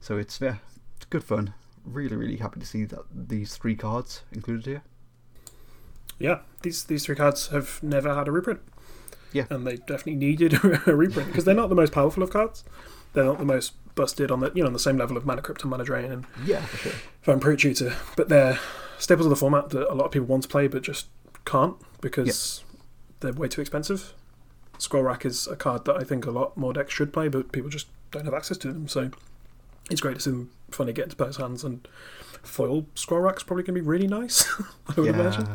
So 0.00 0.16
it's, 0.18 0.40
yeah, 0.40 0.56
it's 0.96 1.06
good 1.06 1.24
fun. 1.24 1.54
Really, 1.84 2.16
really 2.16 2.36
happy 2.36 2.60
to 2.60 2.66
see 2.66 2.84
that 2.84 3.00
these 3.14 3.56
three 3.56 3.74
cards 3.74 4.22
included 4.32 4.66
here. 4.66 4.82
Yeah, 6.18 6.40
these 6.62 6.84
these 6.84 7.06
three 7.06 7.16
cards 7.16 7.48
have 7.48 7.82
never 7.82 8.14
had 8.14 8.28
a 8.28 8.32
reprint. 8.32 8.60
Yeah. 9.32 9.44
and 9.48 9.64
they 9.66 9.76
definitely 9.76 10.16
needed 10.16 10.52
a 10.86 10.94
reprint 10.94 11.28
because 11.28 11.44
they're 11.44 11.54
not 11.54 11.68
the 11.68 11.74
most 11.74 11.92
powerful 11.92 12.22
of 12.22 12.30
cards. 12.30 12.64
They're 13.12 13.24
not 13.24 13.38
the 13.38 13.44
most 13.44 13.72
busted 13.94 14.30
on 14.30 14.40
the 14.40 14.52
you 14.54 14.62
know 14.62 14.66
on 14.66 14.72
the 14.74 14.78
same 14.78 14.96
level 14.98 15.16
of 15.16 15.24
Mana 15.24 15.40
Crypt 15.40 15.62
and 15.62 15.70
Mana 15.70 15.84
Drain 15.84 16.12
and 16.12 16.26
Yeah, 16.44 16.60
for 16.66 16.76
sure. 16.76 16.92
Vampiric 17.24 17.60
Tutor, 17.60 17.96
but 18.16 18.28
they're 18.28 18.58
staples 18.98 19.24
of 19.26 19.30
the 19.30 19.36
format 19.36 19.70
that 19.70 19.90
a 19.90 19.94
lot 19.94 20.04
of 20.04 20.10
people 20.12 20.26
want 20.26 20.42
to 20.42 20.48
play 20.48 20.66
but 20.68 20.82
just 20.82 21.06
can't 21.46 21.76
because 22.02 22.64
they're 23.20 23.32
way 23.32 23.48
too 23.48 23.60
expensive. 23.62 24.12
Scroll 24.80 25.02
Rack 25.04 25.26
is 25.26 25.46
a 25.46 25.56
card 25.56 25.84
that 25.84 25.96
I 25.96 26.04
think 26.04 26.24
a 26.26 26.30
lot 26.30 26.56
more 26.56 26.72
decks 26.72 26.94
should 26.94 27.12
play, 27.12 27.28
but 27.28 27.52
people 27.52 27.68
just 27.70 27.86
don't 28.10 28.24
have 28.24 28.34
access 28.34 28.56
to 28.58 28.72
them. 28.72 28.88
So 28.88 29.10
it's 29.90 30.00
great 30.00 30.14
to 30.16 30.20
see 30.20 30.30
them 30.30 30.50
finally 30.70 30.92
get 30.94 31.04
into 31.04 31.16
players' 31.16 31.36
hands. 31.36 31.62
And 31.64 31.86
foil 32.42 32.86
Scroll 32.94 33.20
Rack's 33.20 33.42
probably 33.42 33.62
going 33.64 33.74
to 33.76 33.80
be 33.82 33.86
really 33.86 34.06
nice. 34.08 34.48
I 34.88 34.94
would 35.00 35.06
yeah. 35.06 35.20
imagine. 35.20 35.48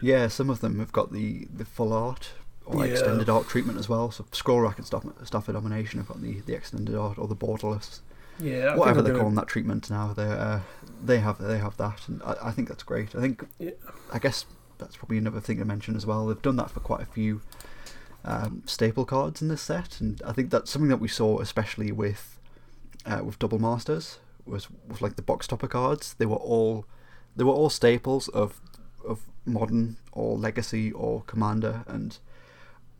Yeah, 0.00 0.26
some 0.28 0.50
of 0.50 0.60
them 0.60 0.80
have 0.80 0.90
got 0.90 1.12
the, 1.12 1.46
the 1.54 1.64
full 1.64 1.92
art 1.92 2.30
or 2.66 2.84
Yeah. 2.84 2.92
extended 2.92 3.28
art 3.28 3.46
treatment 3.48 3.78
as 3.78 3.88
well. 3.88 4.10
So 4.10 4.24
Scroll 4.32 4.60
Rack 4.60 4.78
and 4.78 4.86
Staff 4.86 5.48
of 5.48 5.54
Domination 5.54 5.98
have 6.00 6.08
got 6.08 6.20
the, 6.20 6.40
the 6.40 6.54
extended 6.54 6.96
art 6.96 7.18
or 7.18 7.28
the 7.28 7.36
borderless. 7.36 8.00
Yeah, 8.40 8.72
I 8.72 8.76
Whatever 8.76 9.02
they're 9.02 9.16
calling 9.16 9.34
that 9.36 9.46
treatment 9.46 9.88
now, 9.90 10.12
they 10.14 10.24
uh, 10.24 10.60
they 11.04 11.20
have 11.20 11.38
they 11.38 11.58
have 11.58 11.76
that, 11.76 12.08
and 12.08 12.22
I, 12.24 12.34
I 12.44 12.50
think 12.50 12.66
that's 12.66 12.82
great. 12.82 13.14
I 13.14 13.20
think 13.20 13.46
Yeah. 13.58 13.72
I 14.12 14.18
guess 14.18 14.46
that's 14.78 14.96
probably 14.96 15.18
another 15.18 15.38
thing 15.38 15.58
to 15.58 15.64
mention 15.64 15.94
as 15.94 16.06
well. 16.06 16.26
They've 16.26 16.42
done 16.42 16.56
that 16.56 16.70
for 16.70 16.80
quite 16.80 17.02
a 17.02 17.06
few 17.06 17.42
um, 18.24 18.62
staple 18.66 19.04
cards 19.04 19.42
in 19.42 19.48
this 19.48 19.62
set, 19.62 20.00
and 20.00 20.20
I 20.24 20.32
think 20.32 20.50
that's 20.50 20.70
something 20.70 20.90
that 20.90 20.98
we 21.00 21.08
saw 21.08 21.40
especially 21.40 21.92
with 21.92 22.38
uh, 23.04 23.20
with 23.24 23.38
Double 23.38 23.58
Masters 23.58 24.18
was 24.44 24.68
with 24.88 25.00
like 25.00 25.16
the 25.16 25.22
box 25.22 25.46
topper 25.46 25.68
cards. 25.68 26.14
They 26.14 26.26
were 26.26 26.36
all 26.36 26.86
they 27.36 27.44
were 27.44 27.52
all 27.52 27.70
staples 27.70 28.28
of 28.28 28.60
of 29.06 29.26
modern 29.44 29.96
or 30.12 30.36
legacy 30.36 30.92
or 30.92 31.22
commander, 31.22 31.84
and 31.86 32.18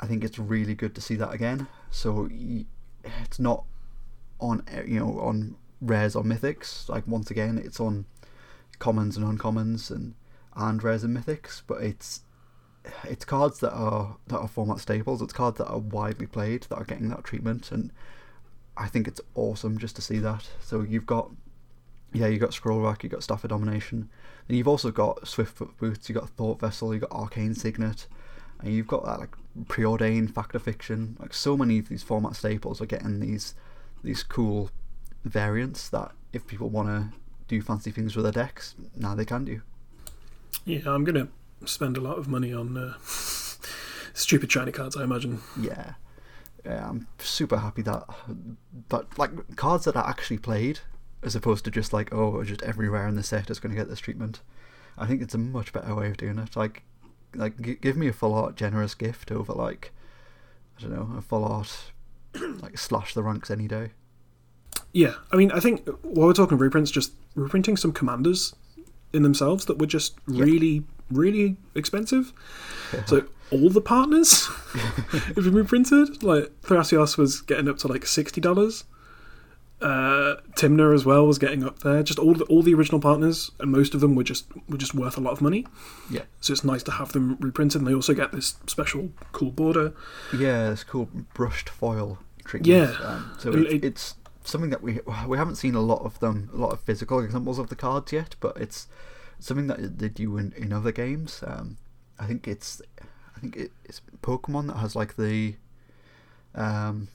I 0.01 0.07
think 0.07 0.25
it's 0.25 0.39
really 0.39 0.75
good 0.75 0.95
to 0.95 1.01
see 1.01 1.15
that 1.17 1.33
again. 1.33 1.69
So 1.91 2.29
it's 3.05 3.39
not 3.39 3.65
on 4.41 4.65
uh, 4.75 4.83
you 4.83 4.99
know 4.99 5.21
on 5.21 5.57
rares 5.81 6.17
or 6.17 6.25
mythics. 6.25 6.89
Like 6.89 7.07
once 7.07 7.31
again, 7.31 7.59
it's 7.59 7.81
on 7.81 8.07
commons 8.79 9.17
and 9.17 9.27
uncommons 9.27 9.91
and 9.91 10.15
and 10.55 10.83
rares 10.83 11.05
and 11.05 11.17
mythics, 11.17 11.63
but 11.67 11.83
it's 11.83 12.23
it's 13.05 13.25
cards 13.25 13.61
that 13.61 13.73
are 13.73 14.17
that 14.29 14.39
are 14.39 14.49
format 14.49 14.81
staples. 14.81 15.23
It's 15.23 15.33
cards 15.33 15.59
that 15.59 15.69
are 15.69 15.79
widely 15.79 16.27
played 16.27 16.63
that 16.65 16.77
are 16.77 16.85
getting 16.85 17.09
that 17.11 17.25
treatment, 17.25 17.73
and 17.73 17.93
I 18.77 18.89
think 18.89 19.07
it's 19.07 19.21
awesome 19.35 19.79
just 19.79 19.97
to 19.97 20.03
see 20.03 20.19
that. 20.19 20.49
So 20.61 20.83
you've 20.83 21.07
got 21.07 21.31
yeah, 22.13 22.27
you've 22.27 22.41
got 22.41 22.55
Scroll 22.55 22.81
Rack, 22.81 23.03
you've 23.03 23.13
got 23.13 23.23
Staff 23.23 23.45
of 23.45 23.51
Domination, 23.51 24.09
and 24.49 24.57
you've 24.57 24.69
also 24.69 24.91
got 24.91 25.23
Swiftfoot 25.23 25.77
Boots, 25.79 26.09
you've 26.09 26.19
got 26.19 26.29
Thought 26.31 26.61
Vessel, 26.61 26.93
you've 26.93 27.03
got 27.03 27.13
Arcane 27.13 27.55
Signet, 27.55 28.07
and 28.61 28.73
you've 28.73 28.87
got 28.87 29.05
that 29.05 29.21
like 29.21 29.35
preordained 29.69 30.35
Fact 30.35 30.55
or 30.55 30.59
Fiction. 30.59 31.17
Like 31.21 31.35
so 31.35 31.57
many 31.57 31.79
of 31.79 31.89
these 31.89 32.03
format 32.03 32.37
staples 32.37 32.81
are 32.81 32.87
getting 32.87 33.21
these 33.21 33.55
these 34.03 34.23
cool 34.23 34.71
variants 35.25 35.89
that 35.91 36.13
if 36.33 36.47
people 36.47 36.69
want 36.69 36.89
to 36.89 37.17
do 37.47 37.63
fancy 37.63 37.91
things 37.91 38.17
with 38.17 38.25
their 38.25 38.33
decks, 38.33 38.75
now 38.97 39.15
they 39.15 39.25
can 39.25 39.45
do. 39.45 39.63
Yeah, 40.65 40.81
I'm 40.87 41.05
to 41.05 41.29
spend 41.67 41.97
a 41.97 42.01
lot 42.01 42.19
of 42.19 42.29
money 42.29 42.53
on 42.53 42.77
uh, 42.77 42.95
stupid 44.15 44.51
shiny 44.51 44.73
cards, 44.73 44.97
I 44.97 45.05
imagine. 45.05 45.41
Yeah. 45.61 45.95
Yeah, 46.65 46.89
I'm 46.89 47.09
super 47.19 47.57
happy 47.59 47.83
that 47.83 48.05
that 48.89 49.19
like 49.19 49.57
cards 49.57 49.85
that 49.85 49.97
are 49.97 50.09
actually 50.09 50.39
played 50.39 50.79
as 51.23 51.35
opposed 51.35 51.65
to 51.65 51.71
just 51.73 51.93
like 51.93 52.13
oh 52.13 52.45
just 52.45 52.63
everywhere 52.63 53.09
in 53.09 53.17
the 53.17 53.23
set 53.25 53.51
is 53.51 53.59
going 53.59 53.75
to 53.75 53.81
get 53.81 53.89
this 53.89 53.99
treatment. 53.99 54.41
I 54.97 55.07
think 55.07 55.23
it's 55.23 55.35
a 55.35 55.39
much 55.39 55.73
better 55.73 55.93
way 55.95 56.09
of 56.11 56.19
doing 56.19 56.39
it. 56.39 56.55
Like 56.55 56.85
like 57.35 57.61
g- 57.61 57.75
give 57.81 57.97
me 57.97 58.07
a 58.07 58.13
full 58.13 58.33
art 58.35 58.55
generous 58.55 58.95
gift 58.95 59.33
over 59.33 59.53
like 59.53 59.91
I 60.79 60.83
don't 60.83 60.93
know 60.93 61.17
a 61.19 61.21
full 61.21 61.45
art 61.45 61.91
like 62.63 62.79
slash 62.79 63.13
the 63.15 63.25
ranks 63.25 63.51
any 63.51 63.67
day. 63.67 63.91
Yeah, 64.93 65.15
I 65.33 65.37
mean, 65.37 65.51
I 65.51 65.59
think 65.59 65.89
while 66.03 66.29
we're 66.29 66.33
talking 66.33 66.59
reprints, 66.59 66.91
just 66.93 67.13
reprinting 67.35 67.77
some 67.77 67.93
commanders 67.93 68.55
in 69.13 69.23
themselves 69.23 69.65
that 69.65 69.79
were 69.79 69.87
just 69.87 70.15
Yeah. 70.29 70.45
really, 70.45 70.85
really 71.15 71.57
expensive. 71.75 72.33
So 73.07 73.25
all 73.51 73.69
the 73.71 73.81
partners 73.81 74.47
have 75.27 75.35
been 75.37 75.55
reprinted. 75.55 76.23
Like 76.23 76.51
Thrasios 76.63 77.17
was 77.19 77.41
getting 77.41 77.69
up 77.69 77.79
to 77.79 77.89
like 77.89 78.07
sixty 78.07 78.41
dollars. 78.41 78.85
Uh, 79.81 80.37
Tymna 80.57 80.95
as 80.95 81.05
well 81.05 81.27
was 81.27 81.39
getting 81.39 81.65
up 81.65 81.81
there. 81.81 82.05
Just 82.05 82.21
all 82.21 82.35
the 82.35 82.45
all 82.45 82.63
the 82.63 82.73
original 82.73 83.01
partners, 83.01 83.51
and 83.59 83.73
most 83.73 83.95
of 83.95 84.01
them 84.01 84.15
were 84.15 84.23
just 84.23 84.47
were 84.69 84.77
just 84.79 84.95
worth 84.95 85.17
a 85.19 85.21
lot 85.21 85.33
of 85.33 85.41
money. 85.41 85.67
Yeah. 86.09 86.23
So 86.41 86.53
it's 86.53 86.63
nice 86.63 86.85
to 86.85 86.93
have 86.93 87.13
them 87.13 87.37
reprinted, 87.41 87.81
and 87.81 87.89
they 87.89 87.95
also 87.95 88.15
get 88.15 88.31
this 88.31 88.55
special 88.69 89.11
cool 89.33 89.51
border. 89.51 89.93
Yeah, 90.37 90.71
it's 90.71 90.85
cool 90.85 91.09
brushed 91.35 91.69
foil 91.69 92.19
treatment. 92.45 92.67
Yeah. 92.95 92.97
Um, 93.07 93.35
so 93.39 93.51
it, 93.53 93.73
it- 93.73 93.85
it's 93.85 94.15
something 94.45 94.71
that 94.71 94.83
we 94.83 95.01
we 95.27 95.37
haven't 95.37 95.57
seen 95.57 95.75
a 95.75 95.81
lot 95.81 96.03
of 96.05 96.19
them, 96.21 96.49
a 96.55 96.57
lot 96.57 96.73
of 96.73 96.81
physical 96.81 97.19
examples 97.19 97.59
of 97.59 97.69
the 97.69 97.77
cards 97.77 98.13
yet, 98.13 98.37
but 98.39 98.57
it's 98.59 98.87
something 99.43 99.67
that 99.67 99.99
they 99.99 100.09
do 100.09 100.39
in, 100.39 100.53
in 100.57 100.73
other 100.73 100.93
games. 100.93 101.43
Um, 101.47 101.77
I 102.19 102.27
think 102.27 102.47
it's 102.47 102.81
I 103.37 103.41
think 103.41 103.57
it, 103.57 103.73
it's 103.85 104.01
Pokemon 104.23 104.69
that 104.69 104.77
has 104.77 104.95
like 104.95 105.17
the 105.17 105.57
um 106.55 107.09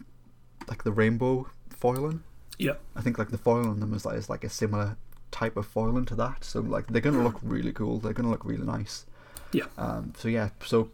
like 0.68 0.84
the 0.84 0.92
rainbow 0.92 1.48
foiling. 1.70 2.24
Yeah. 2.60 2.74
I 2.96 3.02
think 3.02 3.18
like 3.18 3.30
the 3.30 3.38
foil 3.38 3.68
on 3.68 3.80
them 3.80 3.94
is 3.94 4.06
like 4.06 4.18
is 4.18 4.30
like 4.30 4.44
a 4.44 4.50
similar 4.50 4.98
type 5.32 5.56
of 5.58 5.66
foiling 5.66 6.06
to 6.06 6.16
that. 6.16 6.44
So 6.44 6.60
like 6.60 6.88
they're 6.88 7.02
gonna 7.02 7.24
look 7.24 7.40
really 7.42 7.72
cool. 7.72 8.00
They're 8.00 8.13
gonna 8.13 8.32
look 8.32 8.46
really 8.46 8.66
nice. 8.66 9.06
Yeah. 9.54 9.66
Um. 9.78 10.13
So 10.18 10.28
yeah. 10.28 10.50
So 10.66 10.92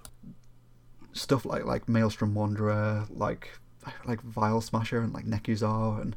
stuff 1.13 1.45
like 1.45 1.65
like 1.65 1.89
Maelstrom 1.89 2.35
Wanderer, 2.35 3.05
like 3.09 3.49
like 4.05 4.21
Vial 4.21 4.61
Smasher 4.61 4.99
and 4.99 5.13
like 5.13 5.25
Nekusar 5.25 6.01
and 6.01 6.15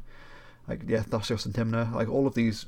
like 0.67 0.83
yeah 0.87 1.01
Thrasios 1.01 1.45
and 1.45 1.55
Tymna, 1.55 1.91
like 1.93 2.09
all 2.09 2.27
of 2.27 2.35
these 2.35 2.67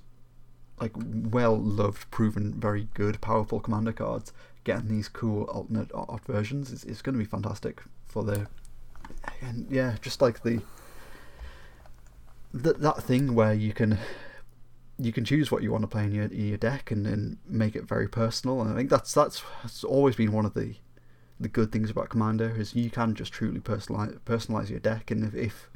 like 0.80 0.94
well 0.96 1.58
loved, 1.58 2.10
proven, 2.12 2.54
very 2.54 2.88
good, 2.94 3.22
powerful 3.22 3.60
commander 3.60 3.94
cards. 3.94 4.34
Getting 4.64 4.90
these 4.90 5.08
cool 5.08 5.44
alternate 5.46 5.90
art 5.94 6.26
versions 6.26 6.72
is, 6.72 6.84
is 6.84 7.02
going 7.02 7.14
to 7.14 7.20
be 7.20 7.26
fantastic 7.26 7.82
for 8.06 8.24
the 8.24 8.48
and 9.42 9.68
yeah, 9.70 9.96
just 10.02 10.22
like 10.22 10.44
the 10.44 10.62
that 12.54 12.82
that 12.82 13.04
thing 13.04 13.36
where 13.36 13.54
you 13.54 13.74
can 13.74 13.98
you 14.98 15.14
can 15.14 15.24
choose 15.24 15.52
what 15.52 15.64
you 15.64 15.72
want 15.72 15.84
to 15.84 15.88
play 15.88 16.04
in 16.04 16.12
your 16.14 16.26
in 16.26 16.48
your 16.48 16.58
deck 16.58 16.92
and, 16.92 17.08
and 17.08 17.38
make 17.48 17.76
it 17.76 17.86
very 17.86 18.08
personal. 18.08 18.62
And 18.62 18.72
I 18.72 18.76
think 18.76 18.90
that's 18.90 19.14
that's 19.14 19.44
that's 19.64 19.84
always 19.84 20.16
been 20.16 20.32
one 20.32 20.46
of 20.46 20.54
the 20.54 20.76
the 21.40 21.48
good 21.48 21.72
things 21.72 21.90
about 21.90 22.10
Commander 22.10 22.54
is 22.58 22.76
you 22.76 22.90
can 22.90 23.16
just 23.16 23.32
truly 23.32 23.62
personalize 23.62 24.20
personalize 24.22 24.70
your 24.70 24.80
deck. 24.80 25.10
And 25.10 25.24
if 25.24 25.36
if, 25.36 25.70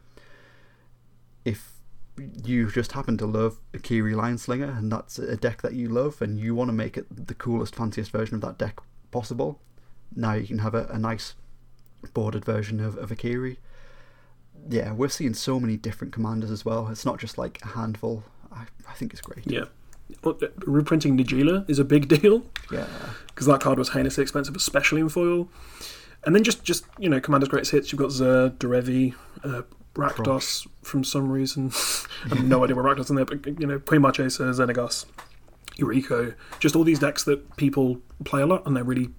if 1.46 1.73
you 2.18 2.70
just 2.70 2.92
happen 2.92 3.18
to 3.18 3.26
love 3.26 3.58
Akiri 3.74 4.14
Lineslinger 4.14 4.78
and 4.78 4.92
that's 4.92 5.18
a 5.18 5.36
deck 5.36 5.62
that 5.62 5.74
you 5.74 5.90
love 5.90 6.22
and 6.22 6.40
you 6.40 6.54
want 6.54 6.70
to 6.70 6.74
make 6.74 6.98
it 6.98 7.06
the 7.28 7.34
coolest, 7.34 7.76
fanciest 7.76 8.12
version 8.12 8.36
of 8.36 8.42
that 8.42 8.58
deck 8.58 8.80
possible, 9.12 9.60
now 10.16 10.34
you 10.34 10.46
can 10.48 10.60
have 10.60 10.76
a, 10.76 10.86
a 10.88 11.00
nice 11.00 11.34
bordered 12.14 12.46
version 12.46 12.80
of, 12.80 12.98
of 12.98 13.10
Akiri. 13.10 13.58
Yeah, 14.70 14.94
we're 14.94 15.10
seeing 15.10 15.34
so 15.34 15.60
many 15.60 15.76
different 15.78 16.14
commanders 16.14 16.52
as 16.52 16.64
well. 16.64 16.88
It's 16.90 17.06
not 17.06 17.20
just 17.20 17.38
like 17.38 17.60
a 17.64 17.68
handful. 17.70 18.24
I, 18.52 18.66
I 18.88 18.94
think 18.94 19.12
it's 19.12 19.22
great. 19.22 19.46
Yeah. 19.46 19.66
Well, 20.24 20.38
uh, 20.42 20.48
reprinting 20.66 21.18
Najeela 21.18 21.68
is 21.70 21.80
a 21.80 21.84
big 21.84 22.08
deal 22.22 22.44
Yeah. 22.72 22.88
because 23.28 23.48
that 23.48 23.62
card 23.62 23.80
was 23.80 23.90
heinously 23.90 24.22
expensive, 24.22 24.56
especially 24.56 25.02
in 25.02 25.10
foil. 25.10 25.50
And 26.26 26.34
then 26.36 26.44
just, 26.44 26.64
just 26.64 26.86
you 27.00 27.10
know, 27.10 27.20
Commander's 27.20 27.50
greatest 27.50 27.72
hits. 27.72 27.92
You've 27.92 28.00
got 28.00 28.12
Zer, 28.12 28.52
Derevi, 28.52 29.16
uh, 29.44 29.64
Rakdos 29.96 30.68
from 30.82 31.04
some 31.04 31.32
reason. 31.32 31.72
I 32.26 32.30
have 32.30 32.44
no 32.44 32.64
idea 32.64 32.76
where 32.76 32.86
Rakdos 32.86 33.02
is 33.02 33.10
in 33.10 33.16
there, 33.16 33.26
but 33.26 33.46
you 33.60 33.68
know, 33.68 33.80
Queen 33.80 34.02
Marchesa, 34.02 34.44
Xenagos, 34.44 35.06
Eureka, 35.78 36.36
just 36.60 36.76
all 36.76 36.84
these 36.84 37.00
decks 37.00 37.24
that 37.26 37.56
people 37.58 38.00
play 38.24 38.42
a 38.42 38.46
lot 38.46 38.66
and 38.66 38.76
they're 38.76 38.84
really, 38.84 39.10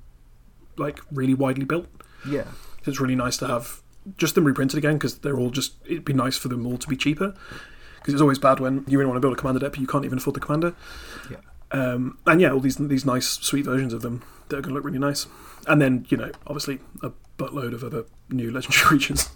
like, 0.77 1.01
really 1.13 1.35
widely 1.35 1.65
built. 1.65 1.87
Yeah. 2.29 2.45
It's 2.87 3.01
really 3.01 3.17
nice 3.17 3.37
to 3.39 3.47
have 3.47 3.83
just 4.17 4.35
them 4.35 4.45
reprinted 4.45 4.79
again 4.79 4.95
because 4.95 5.19
they're 5.19 5.39
all 5.39 5.51
just. 5.51 5.75
It'd 5.87 6.05
be 6.05 6.13
nice 6.13 6.37
for 6.37 6.49
them 6.49 6.67
all 6.67 6.77
to 6.77 6.89
be 6.89 6.97
cheaper 6.97 7.35
because 7.97 8.13
it's 8.13 8.21
always 8.21 8.39
bad 8.39 8.61
when 8.61 8.85
you 8.87 8.99
really 8.99 9.09
want 9.09 9.17
to 9.17 9.21
build 9.21 9.33
a 9.33 9.37
commander 9.37 9.61
deck 9.61 9.73
but 9.73 9.81
you 9.81 9.87
can't 9.87 10.05
even 10.05 10.19
afford 10.19 10.37
the 10.37 10.41
commander. 10.41 10.75
Yeah. 11.31 11.39
Um, 11.71 12.19
and 12.27 12.41
yeah, 12.41 12.53
all 12.53 12.61
these 12.61 12.77
these 12.77 13.07
nice 13.07 13.27
sweet 13.27 13.65
versions 13.65 13.93
of 13.93 14.03
them 14.03 14.23
that 14.49 14.59
are 14.59 14.61
going 14.61 14.71
to 14.71 14.75
look 14.75 14.85
really 14.85 14.99
nice. 14.99 15.27
And 15.67 15.81
then 15.81 16.07
you 16.09 16.17
know, 16.17 16.31
obviously 16.47 16.81
a 17.03 17.13
buttload 17.39 17.73
of 17.75 17.83
other 17.83 18.05
new 18.31 18.51
legendary 18.51 18.83
creatures, 18.87 19.29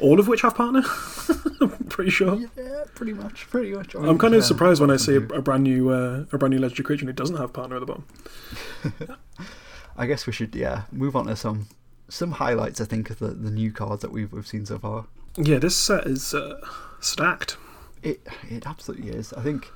all 0.00 0.18
of 0.20 0.26
which 0.28 0.42
have 0.42 0.54
partner. 0.54 0.82
I'm 1.60 1.70
pretty 1.88 2.10
sure. 2.10 2.36
Yeah, 2.56 2.84
pretty 2.94 3.12
much. 3.12 3.48
Pretty 3.48 3.72
much. 3.72 3.94
I'm 3.94 4.18
kind 4.18 4.34
of 4.34 4.40
Yeah, 4.40 4.46
surprised 4.46 4.80
when 4.80 4.90
I 4.90 4.96
see 4.96 5.14
a, 5.14 5.20
a 5.20 5.40
brand 5.42 5.62
new 5.62 5.90
uh, 5.90 6.24
a 6.32 6.38
brand 6.38 6.52
new 6.54 6.60
legendary 6.60 6.84
creature 6.84 7.06
that 7.06 7.16
doesn't 7.16 7.36
have 7.36 7.52
partner 7.52 7.76
at 7.76 7.80
the 7.80 7.86
bottom. 7.86 8.04
I 9.96 10.06
guess 10.06 10.26
we 10.26 10.32
should 10.32 10.54
yeah 10.54 10.82
move 10.90 11.14
on 11.16 11.26
to 11.26 11.36
some 11.36 11.68
some 12.08 12.32
highlights. 12.32 12.80
I 12.80 12.84
think 12.84 13.10
of 13.10 13.18
the, 13.18 13.28
the 13.28 13.50
new 13.50 13.72
cards 13.72 14.02
that 14.02 14.10
we've 14.12 14.32
we've 14.32 14.46
seen 14.46 14.66
so 14.66 14.78
far. 14.78 15.06
Yeah, 15.36 15.58
this 15.58 15.76
set 15.76 16.06
is 16.06 16.34
uh, 16.34 16.60
stacked. 17.00 17.56
It 18.02 18.26
it 18.50 18.66
absolutely 18.66 19.10
is. 19.10 19.32
I 19.32 19.42
think 19.42 19.68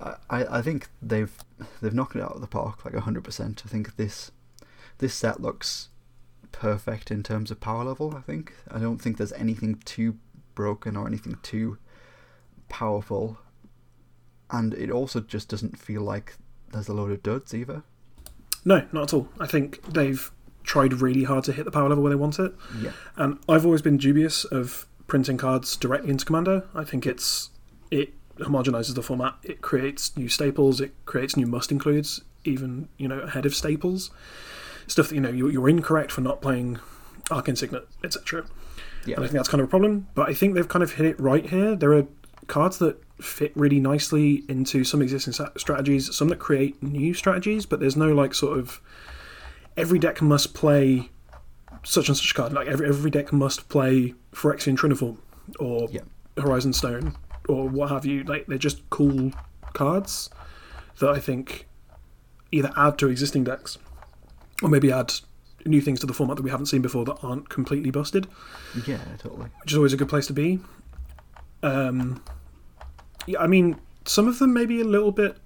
uh, 0.00 0.16
I 0.28 0.58
I 0.58 0.62
think 0.62 0.88
they've 1.00 1.32
they've 1.80 1.94
knocked 1.94 2.16
it 2.16 2.22
out 2.22 2.32
of 2.32 2.40
the 2.40 2.46
park 2.46 2.84
like 2.84 2.94
hundred 2.94 3.24
percent. 3.24 3.62
I 3.64 3.68
think 3.68 3.96
this 3.96 4.32
this 5.00 5.14
set 5.14 5.40
looks 5.40 5.88
perfect 6.52 7.10
in 7.10 7.22
terms 7.22 7.50
of 7.50 7.60
power 7.60 7.84
level. 7.84 8.14
I 8.16 8.20
think 8.20 8.54
I 8.70 8.78
don't 8.78 8.98
think 8.98 9.16
there's 9.16 9.32
anything 9.32 9.76
too 9.84 10.16
broken 10.54 10.96
or 10.96 11.06
anything 11.06 11.36
too 11.42 11.78
powerful, 12.68 13.38
and 14.50 14.74
it 14.74 14.90
also 14.90 15.20
just 15.20 15.48
doesn't 15.48 15.78
feel 15.78 16.02
like 16.02 16.36
there's 16.72 16.88
a 16.88 16.92
load 16.92 17.10
of 17.10 17.22
duds 17.22 17.54
either. 17.54 17.82
No, 18.64 18.86
not 18.92 19.04
at 19.04 19.14
all. 19.14 19.28
I 19.38 19.46
think 19.46 19.82
they've 19.84 20.30
tried 20.62 20.94
really 20.94 21.24
hard 21.24 21.44
to 21.44 21.52
hit 21.52 21.64
the 21.64 21.70
power 21.70 21.88
level 21.88 22.04
where 22.04 22.10
they 22.10 22.16
want 22.16 22.38
it. 22.38 22.52
Yeah, 22.78 22.92
And 23.16 23.38
I've 23.48 23.64
always 23.64 23.82
been 23.82 23.96
dubious 23.96 24.44
of 24.44 24.86
printing 25.06 25.38
cards 25.38 25.76
directly 25.76 26.10
into 26.10 26.24
Commander. 26.24 26.68
I 26.74 26.84
think 26.84 27.06
it's 27.06 27.50
it 27.90 28.12
homogenizes 28.38 28.94
the 28.94 29.02
format. 29.02 29.34
It 29.42 29.62
creates 29.62 30.16
new 30.16 30.28
staples. 30.28 30.80
It 30.80 30.94
creates 31.06 31.36
new 31.36 31.46
must 31.46 31.72
includes, 31.72 32.22
even 32.44 32.88
you 32.98 33.08
know 33.08 33.20
ahead 33.20 33.46
of 33.46 33.54
staples. 33.54 34.10
Stuff 34.90 35.08
that 35.10 35.14
you 35.14 35.20
know 35.20 35.30
you're, 35.30 35.50
you're 35.50 35.68
incorrect 35.68 36.10
for 36.12 36.20
not 36.20 36.42
playing 36.42 36.78
Arcane 37.30 37.54
Signet, 37.56 37.86
etc. 38.02 38.44
yeah, 39.06 39.14
And 39.16 39.24
I 39.24 39.28
think 39.28 39.36
that's 39.36 39.48
kind 39.48 39.60
of 39.60 39.68
a 39.68 39.70
problem. 39.70 40.08
But 40.14 40.28
I 40.28 40.34
think 40.34 40.54
they've 40.54 40.66
kind 40.68 40.82
of 40.82 40.94
hit 40.94 41.06
it 41.06 41.20
right 41.20 41.46
here. 41.48 41.76
There 41.76 41.92
are 41.92 42.06
cards 42.48 42.78
that 42.78 43.00
fit 43.20 43.52
really 43.54 43.78
nicely 43.78 44.44
into 44.48 44.82
some 44.82 45.00
existing 45.00 45.32
strategies, 45.56 46.14
some 46.14 46.28
that 46.30 46.38
create 46.40 46.82
new 46.82 47.14
strategies, 47.14 47.66
but 47.66 47.78
there's 47.78 47.96
no 47.96 48.12
like 48.12 48.34
sort 48.34 48.58
of 48.58 48.80
every 49.76 49.98
deck 50.00 50.20
must 50.20 50.54
play 50.54 51.10
such 51.84 52.08
and 52.08 52.16
such 52.16 52.34
card. 52.34 52.52
Like 52.52 52.66
every 52.66 52.88
every 52.88 53.10
deck 53.10 53.32
must 53.32 53.68
play 53.68 54.14
Phyrexian 54.32 54.76
Triniform 54.76 55.18
or 55.60 55.88
Yeah. 55.92 56.00
Horizon 56.36 56.72
Stone 56.72 57.16
or 57.48 57.68
what 57.68 57.90
have 57.90 58.04
you. 58.04 58.24
Like 58.24 58.46
they're 58.46 58.58
just 58.58 58.88
cool 58.90 59.30
cards 59.72 60.30
that 60.98 61.10
I 61.10 61.20
think 61.20 61.68
either 62.50 62.72
add 62.76 62.98
to 62.98 63.08
existing 63.08 63.44
decks 63.44 63.78
or 64.62 64.68
maybe 64.68 64.92
add 64.92 65.12
new 65.66 65.80
things 65.80 66.00
to 66.00 66.06
the 66.06 66.14
format 66.14 66.36
that 66.36 66.42
we 66.42 66.50
haven't 66.50 66.66
seen 66.66 66.80
before 66.80 67.04
that 67.04 67.16
aren't 67.22 67.48
completely 67.50 67.90
busted 67.90 68.26
yeah, 68.86 68.98
totally. 69.18 69.48
which 69.62 69.72
is 69.72 69.76
always 69.76 69.92
a 69.92 69.96
good 69.96 70.08
place 70.08 70.26
to 70.26 70.32
be. 70.32 70.58
Um, 71.62 72.22
yeah, 73.26 73.40
I 73.40 73.46
mean, 73.46 73.78
some 74.06 74.26
of 74.26 74.38
them 74.38 74.54
may 74.54 74.64
be 74.66 74.80
a 74.80 74.84
little 74.84 75.12
bit 75.12 75.36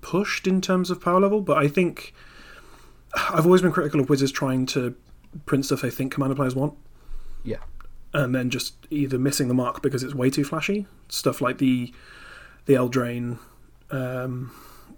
pushed 0.00 0.46
in 0.46 0.60
terms 0.60 0.90
of 0.90 1.00
power 1.00 1.20
level, 1.20 1.40
but 1.42 1.58
I 1.58 1.68
think 1.68 2.14
I've 3.14 3.44
always 3.44 3.62
been 3.62 3.72
critical 3.72 4.00
of 4.00 4.08
Wizards 4.08 4.32
trying 4.32 4.66
to 4.66 4.94
print 5.46 5.66
stuff 5.66 5.82
they 5.82 5.90
think 5.90 6.12
Commander 6.12 6.34
players 6.34 6.54
want, 6.54 6.74
Yeah, 7.44 7.58
and 8.12 8.34
then 8.34 8.50
just 8.50 8.74
either 8.90 9.18
missing 9.18 9.48
the 9.48 9.54
mark 9.54 9.82
because 9.82 10.02
it's 10.02 10.14
way 10.14 10.30
too 10.30 10.44
flashy. 10.44 10.86
Stuff 11.08 11.40
like 11.40 11.58
the 11.58 11.92
the 12.66 12.74
Eldraine, 12.74 13.38
um, 13.90 14.52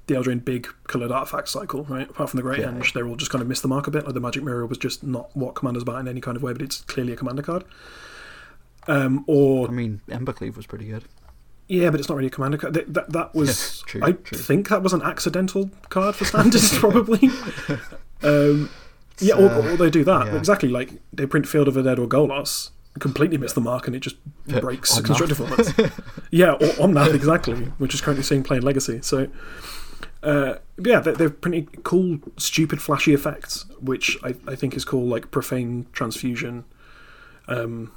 the 0.06 0.14
Eldraine 0.14 0.44
big 0.44 0.68
coloured 0.88 1.12
artifact 1.12 1.48
cycle, 1.48 1.84
right? 1.84 2.08
Apart 2.10 2.30
from 2.30 2.38
the 2.38 2.42
Great 2.42 2.58
Yeah. 2.60 2.66
Henge, 2.72 2.92
they're 2.92 3.06
all 3.06 3.16
just 3.16 3.30
kind 3.30 3.40
of 3.42 3.48
missed 3.48 3.62
the 3.62 3.68
mark 3.68 3.86
a 3.86 3.90
bit. 3.90 4.04
Like 4.04 4.14
the 4.14 4.20
Magic 4.20 4.42
Mirror 4.42 4.66
was 4.66 4.78
just 4.78 5.04
not 5.04 5.34
what 5.36 5.54
Commander's 5.54 5.82
about 5.84 6.00
in 6.00 6.08
any 6.08 6.20
kind 6.20 6.36
of 6.36 6.42
way, 6.42 6.52
but 6.52 6.60
it's 6.62 6.80
clearly 6.82 7.12
a 7.12 7.16
Commander 7.16 7.42
card. 7.42 7.64
Um, 8.88 9.24
or 9.28 9.68
I 9.68 9.70
mean 9.70 10.00
Embercleave 10.08 10.56
was 10.56 10.66
pretty 10.66 10.86
good. 10.86 11.04
Yeah, 11.68 11.90
but 11.90 12.00
it's 12.00 12.08
not 12.08 12.16
really 12.16 12.26
a 12.26 12.30
commander 12.30 12.58
card. 12.58 12.74
That, 12.74 12.92
that, 12.92 13.10
that 13.12 13.34
was. 13.34 13.80
True, 13.86 14.00
I 14.02 14.12
true. 14.12 14.36
think 14.36 14.68
that 14.68 14.82
was 14.82 14.92
an 14.92 15.00
accidental 15.02 15.70
card 15.88 16.16
for 16.16 16.24
standards, 16.24 16.76
probably. 16.78 17.30
um, 18.22 18.68
yeah, 19.20 19.34
or, 19.36 19.48
uh, 19.48 19.72
or 19.72 19.76
they 19.76 19.88
do 19.88 20.04
that. 20.04 20.26
yeah. 20.26 20.36
Exactly, 20.36 20.68
like 20.68 21.00
they 21.12 21.24
print 21.24 21.46
Field 21.46 21.68
of 21.68 21.74
the 21.74 21.82
Dead 21.82 21.98
or 22.00 22.06
Golos, 22.08 22.70
completely 22.98 23.38
miss 23.38 23.52
the 23.52 23.60
mark, 23.60 23.86
and 23.86 23.94
it 23.96 24.00
just 24.00 24.16
breaks 24.46 24.96
On 24.98 25.04
constructed 25.04 25.38
math. 25.38 25.76
formats. 25.76 26.04
yeah, 26.30 26.52
or 26.52 26.82
on 26.82 26.92
that, 26.94 27.14
exactly, 27.14 27.54
which 27.78 27.94
is 27.94 28.00
currently 28.00 28.24
seeing 28.24 28.42
playing 28.42 28.62
Legacy. 28.64 29.00
So. 29.00 29.28
Uh, 30.22 30.56
yeah, 30.78 31.00
they're, 31.00 31.14
they're 31.14 31.30
pretty 31.30 31.68
cool, 31.82 32.18
stupid, 32.36 32.80
flashy 32.80 33.12
effects, 33.12 33.66
which 33.80 34.16
I, 34.22 34.34
I 34.46 34.54
think 34.54 34.76
is 34.76 34.84
called 34.84 35.08
like 35.08 35.30
profane 35.30 35.86
transfusion, 35.92 36.64
um, 37.48 37.92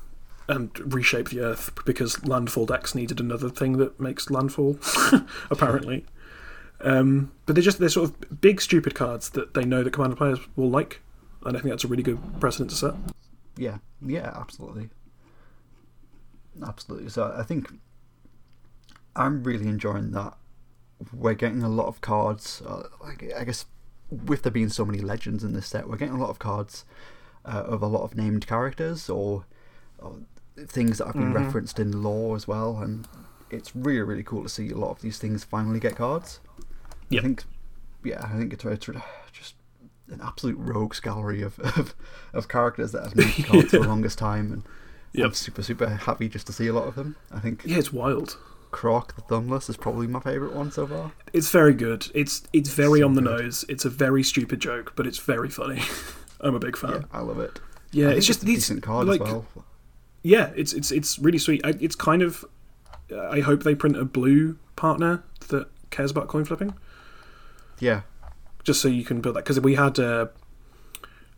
and 0.47 0.93
reshape 0.93 1.29
the 1.29 1.39
earth 1.39 1.71
because 1.85 2.25
landfall 2.25 2.65
decks 2.65 2.95
needed 2.95 3.19
another 3.19 3.49
thing 3.49 3.77
that 3.77 3.99
makes 3.99 4.29
landfall, 4.29 4.79
apparently. 5.51 6.05
Um, 6.81 7.31
but 7.45 7.55
they're 7.55 7.63
just 7.63 7.79
they're 7.79 7.89
sort 7.89 8.09
of 8.09 8.41
big 8.41 8.59
stupid 8.59 8.95
cards 8.95 9.29
that 9.29 9.53
they 9.53 9.63
know 9.63 9.83
that 9.83 9.93
commander 9.93 10.15
players 10.15 10.39
will 10.55 10.69
like, 10.69 11.01
and 11.45 11.55
I 11.55 11.61
think 11.61 11.71
that's 11.71 11.83
a 11.83 11.87
really 11.87 12.03
good 12.03 12.19
precedent 12.39 12.71
to 12.71 12.75
set. 12.75 12.93
Yeah, 13.55 13.77
yeah, 14.05 14.33
absolutely, 14.35 14.89
absolutely. 16.65 17.09
So 17.09 17.33
I 17.37 17.43
think 17.43 17.71
I'm 19.15 19.43
really 19.43 19.67
enjoying 19.67 20.11
that. 20.11 20.37
We're 21.13 21.33
getting 21.33 21.63
a 21.63 21.69
lot 21.69 21.87
of 21.87 22.01
cards. 22.01 22.61
Uh, 22.65 22.83
like 23.01 23.31
I 23.37 23.43
guess 23.43 23.65
with 24.09 24.43
there 24.43 24.51
being 24.51 24.69
so 24.69 24.85
many 24.85 24.99
legends 24.99 25.43
in 25.43 25.53
this 25.53 25.67
set, 25.67 25.89
we're 25.89 25.97
getting 25.97 26.15
a 26.15 26.19
lot 26.19 26.29
of 26.29 26.39
cards 26.39 26.85
uh, 27.43 27.63
of 27.65 27.81
a 27.81 27.87
lot 27.87 28.03
of 28.03 28.15
named 28.15 28.47
characters 28.47 29.09
or, 29.09 29.45
or 29.99 30.17
things 30.67 30.99
that 30.99 31.07
have 31.07 31.15
been 31.15 31.33
Mhm. 31.33 31.35
referenced 31.45 31.79
in 31.79 32.01
lore 32.03 32.35
as 32.35 32.47
well, 32.47 32.77
and 32.79 33.07
it's 33.49 33.75
really 33.75 34.01
really 34.01 34.23
cool 34.23 34.43
to 34.43 34.49
see 34.49 34.69
a 34.71 34.77
lot 34.77 34.91
of 34.91 35.01
these 35.01 35.17
things 35.19 35.43
finally 35.43 35.79
get 35.79 35.95
cards. 35.95 36.39
Yeah. 37.09 37.19
I 37.19 37.23
think, 37.23 37.43
yeah, 38.03 38.21
I 38.23 38.37
think 38.37 38.53
it's, 38.53 38.63
it's 38.65 38.85
just 39.31 39.55
an 40.09 40.21
absolute 40.23 40.57
rogues 40.57 40.99
gallery 40.99 41.41
of, 41.41 41.59
of, 41.59 41.93
of 42.33 42.47
characters 42.47 42.91
that 42.93 43.03
have 43.03 43.15
named 43.15 43.33
cards 43.45 43.71
for 43.71 43.79
the 43.79 43.87
longest 43.87 44.17
time, 44.17 44.51
and 44.53 45.23
I'm 45.23 45.33
super 45.33 45.61
super 45.63 45.87
happy 45.87 46.29
just 46.29 46.47
to 46.47 46.53
see 46.53 46.67
a 46.67 46.73
lot 46.73 46.87
of 46.87 46.95
them. 46.95 47.15
I 47.31 47.39
think 47.39 47.63
Yeah, 47.65 47.77
it's 47.79 47.91
wild. 47.93 48.37
Krark 48.75 49.15
the 49.15 49.21
Thumbless 49.21 49.69
is 49.69 49.77
probably 49.77 50.05
my 50.07 50.19
favourite 50.19 50.53
one 50.53 50.71
so 50.71 50.85
far. 50.85 51.11
It's 51.33 51.49
very 51.49 51.73
good. 51.73 52.07
It's 52.13 52.43
it's 52.53 52.69
very 52.69 52.99
So 52.99 53.05
on 53.05 53.13
the 53.13 53.21
good. 53.21 53.41
nose. 53.43 53.65
It's 53.69 53.85
a 53.85 53.89
very 53.89 54.21
stupid 54.23 54.59
joke, 54.59 54.93
but 54.95 55.07
it's 55.07 55.17
very 55.17 55.49
funny. 55.49 55.81
I'm 56.41 56.55
a 56.55 56.59
big 56.59 56.75
fan. 56.77 56.91
Yeah, 56.91 57.01
I 57.13 57.21
love 57.21 57.39
it. 57.39 57.59
Yeah, 57.91 58.05
I 58.05 58.09
think 58.09 58.17
it's 58.17 58.27
just 58.27 58.43
a 58.43 58.45
these 58.45 58.57
decent 58.57 58.83
card 58.83 59.07
like 59.07 59.21
as 59.21 59.27
well. 59.27 59.45
yeah, 60.23 60.51
it's 60.55 60.73
it's 60.73 60.91
it's 60.91 61.17
really 61.19 61.37
sweet. 61.37 61.61
I, 61.65 61.69
it's 61.79 61.95
kind 61.95 62.21
of 62.21 62.43
I 63.31 63.39
hope 63.39 63.63
they 63.63 63.75
print 63.75 63.95
a 63.97 64.05
blue 64.05 64.57
partner 64.75 65.23
that 65.47 65.67
cares 65.91 66.11
about 66.11 66.27
coin 66.27 66.43
flipping, 66.43 66.73
Yeah, 67.79 68.01
just 68.65 68.81
so 68.81 68.87
you 68.89 69.05
can 69.05 69.21
build 69.21 69.35
that 69.37 69.43
because 69.45 69.59
we 69.59 69.75
had. 69.75 69.97
Uh, 69.99 70.27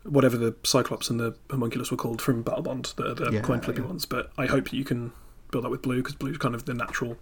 Whatever 0.04 0.38
the 0.38 0.56
Cyclops 0.64 1.10
and 1.10 1.20
the 1.20 1.36
Homunculus 1.52 1.92
were 1.92 1.98
called 1.98 2.22
from 2.22 2.42
Battle 2.42 2.62
Bond, 2.64 2.94
the, 2.96 3.14
the 3.14 3.30
Yeah, 3.30 3.42
coin 3.42 3.60
flippy 3.60 3.82
yeah. 3.82 3.88
ones. 3.88 4.06
But 4.06 4.32
I 4.38 4.46
hope 4.46 4.72
you 4.72 4.86
can 4.86 5.12
build 5.52 5.64
that 5.64 5.70
with 5.70 5.82
blue 5.82 5.98
because 5.98 6.16
blue's 6.16 6.38
kind 6.38 6.56
of 6.56 6.66
the 6.66 6.74
natural, 6.74 7.18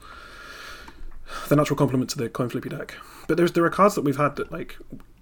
the 1.47 1.55
natural 1.55 1.77
complement 1.77 2.09
to 2.11 2.17
the 2.17 2.29
coin 2.29 2.49
flippy 2.49 2.69
deck. 2.69 2.95
But 3.27 3.37
there's 3.37 3.53
there 3.53 3.65
are 3.65 3.69
cards 3.69 3.95
that 3.95 4.03
we've 4.03 4.17
had 4.17 4.35
that 4.37 4.51
like 4.51 4.77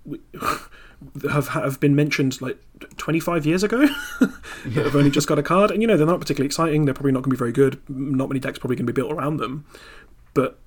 we, 0.05 0.19
have 1.29 1.49
have 1.49 1.79
been 1.79 1.95
mentioned 1.95 2.41
like 2.41 2.57
25 2.97 3.45
years 3.45 3.63
ago 3.63 3.87
that 4.19 4.85
have 4.85 4.95
only 4.95 5.11
just 5.11 5.27
got 5.27 5.39
a 5.39 5.43
card, 5.43 5.71
and 5.71 5.81
you 5.81 5.87
know 5.87 5.97
they're 5.97 6.07
not 6.07 6.19
particularly 6.19 6.47
exciting. 6.47 6.85
They're 6.85 6.93
probably 6.93 7.11
not 7.11 7.23
going 7.23 7.31
to 7.31 7.35
be 7.35 7.39
very 7.39 7.51
good. 7.51 7.81
Not 7.89 8.29
many 8.29 8.39
decks 8.39 8.59
probably 8.59 8.75
going 8.75 8.87
to 8.87 8.93
be 8.93 9.01
built 9.01 9.11
around 9.11 9.37
them. 9.37 9.65
But 10.33 10.59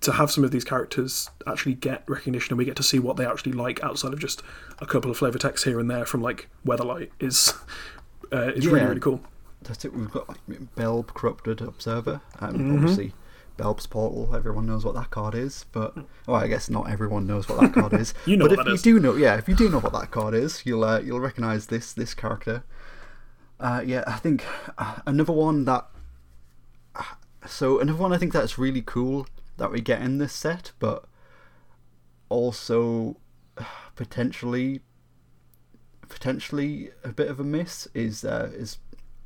to 0.00 0.12
have 0.12 0.30
some 0.30 0.44
of 0.44 0.50
these 0.50 0.64
characters 0.64 1.30
actually 1.46 1.74
get 1.74 2.04
recognition 2.08 2.52
and 2.52 2.58
we 2.58 2.64
get 2.64 2.76
to 2.76 2.82
see 2.82 2.98
what 2.98 3.16
they 3.16 3.26
actually 3.26 3.52
like 3.52 3.82
outside 3.82 4.12
of 4.12 4.20
just 4.20 4.42
a 4.78 4.86
couple 4.86 5.10
of 5.10 5.16
flavor 5.16 5.38
texts 5.38 5.64
here 5.64 5.80
and 5.80 5.90
there 5.90 6.04
from 6.04 6.22
like 6.22 6.48
Weatherlight 6.64 7.10
is 7.18 7.54
uh, 8.32 8.52
is 8.52 8.66
really 8.66 8.86
really 8.86 9.00
cool. 9.00 9.20
That's 9.64 9.84
it. 9.84 9.92
We've 9.94 10.10
got 10.10 10.28
like 10.28 10.40
Belbe 10.76 11.08
Corrupted 11.14 11.60
Observer. 11.60 12.20
Um, 12.40 12.54
Mhm. 12.58 12.74
Obviously, 12.76 13.12
Belbe's 13.56 13.86
Portal. 13.86 14.34
Everyone 14.34 14.66
knows 14.66 14.84
what 14.84 14.94
that 14.94 15.10
card 15.10 15.34
is, 15.34 15.64
but 15.72 15.96
well, 16.26 16.36
I 16.36 16.48
guess 16.48 16.68
not 16.70 16.90
everyone 16.90 17.26
knows 17.26 17.48
what 17.48 17.60
that 17.60 17.72
card 17.74 17.92
is. 17.94 18.12
You 18.26 18.36
know 18.36 18.44
but 18.48 18.58
what 18.58 18.60
if 18.60 18.64
that 18.66 18.70
you 18.70 18.74
is. 18.74 18.82
do 18.82 19.00
know, 19.00 19.14
yeah, 19.16 19.36
if 19.36 19.48
you 19.48 19.54
do 19.54 19.68
know 19.68 19.78
what 19.80 19.92
that 19.92 20.10
card 20.10 20.34
is, 20.34 20.64
you'll 20.66 20.84
uh, 20.84 21.00
you'll 21.00 21.20
recognize 21.20 21.66
this 21.66 21.92
this 21.92 22.14
character. 22.14 22.64
Uh, 23.60 23.82
yeah, 23.86 24.02
I 24.06 24.16
think 24.16 24.44
uh, 24.78 24.96
another 25.06 25.32
one 25.32 25.64
that. 25.66 25.86
So 27.46 27.78
another 27.78 27.98
one 27.98 28.12
I 28.12 28.16
think 28.18 28.32
that's 28.32 28.56
really 28.58 28.82
cool 28.82 29.26
that 29.58 29.70
we 29.70 29.80
get 29.80 30.00
in 30.02 30.18
this 30.18 30.32
set, 30.32 30.72
but 30.78 31.04
also 32.28 33.16
uh, 33.58 33.64
potentially 33.94 34.80
potentially 36.08 36.90
a 37.02 37.08
bit 37.08 37.28
of 37.28 37.40
a 37.40 37.44
miss 37.44 37.86
is 37.94 38.24
uh, 38.24 38.50
is 38.54 38.78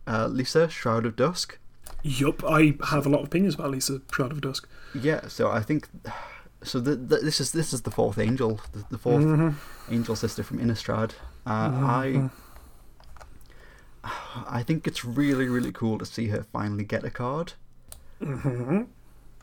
uh, 0.09 0.27
Liesa 0.29 0.69
Shroud 0.71 1.07
of 1.07 1.15
Dusk. 1.15 1.59
Yup, 2.03 2.45
I 2.45 2.77
have 2.89 3.07
a 3.07 3.09
lot 3.09 3.21
of 3.21 3.27
opinions 3.27 3.55
about 3.55 3.73
Liesa 3.73 4.01
Shroud 4.13 4.33
of 4.33 4.41
Dusk. 4.41 4.69
Yeah, 4.95 5.29
so 5.29 5.51
I 5.51 5.61
think 5.61 5.89
so. 6.63 6.81
The, 6.81 6.97
the, 6.97 7.19
this 7.19 7.41
is 7.41 7.53
this 7.53 7.73
is 7.73 7.83
the 7.83 7.91
fourth 7.91 8.19
angel, 8.19 8.61
the, 8.73 8.85
the 8.91 8.99
4th 8.99 9.55
angel 9.91 10.17
sister 10.17 10.43
from 10.43 10.59
Innistrad. 10.59 11.13
Uh, 11.47 11.71
I 11.73 12.31
I 14.49 14.63
think 14.63 14.87
it's 14.87 15.05
really 15.05 15.49
really 15.49 15.73
cool 15.73 15.99
to 15.99 16.07
see 16.07 16.29
her 16.29 16.43
finally 16.43 16.85
get 16.85 17.05
a 17.05 17.11
card, 17.11 17.53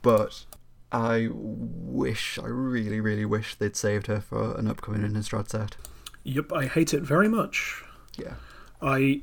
but 0.02 0.46
I 0.92 1.30
wish 1.32 2.40
I 2.42 2.48
really 2.48 3.00
really 3.00 3.26
wish 3.26 3.56
they'd 3.56 3.76
saved 3.76 4.08
her 4.08 4.20
for 4.22 4.58
an 4.58 4.68
upcoming 4.68 5.02
Innistrad 5.02 5.50
set. 5.50 5.76
Yup, 6.24 6.52
I 6.52 6.66
hate 6.66 6.94
it 6.94 7.04
very 7.04 7.30
much. 7.30 7.84
Yeah, 8.18 8.36
I 8.82 9.22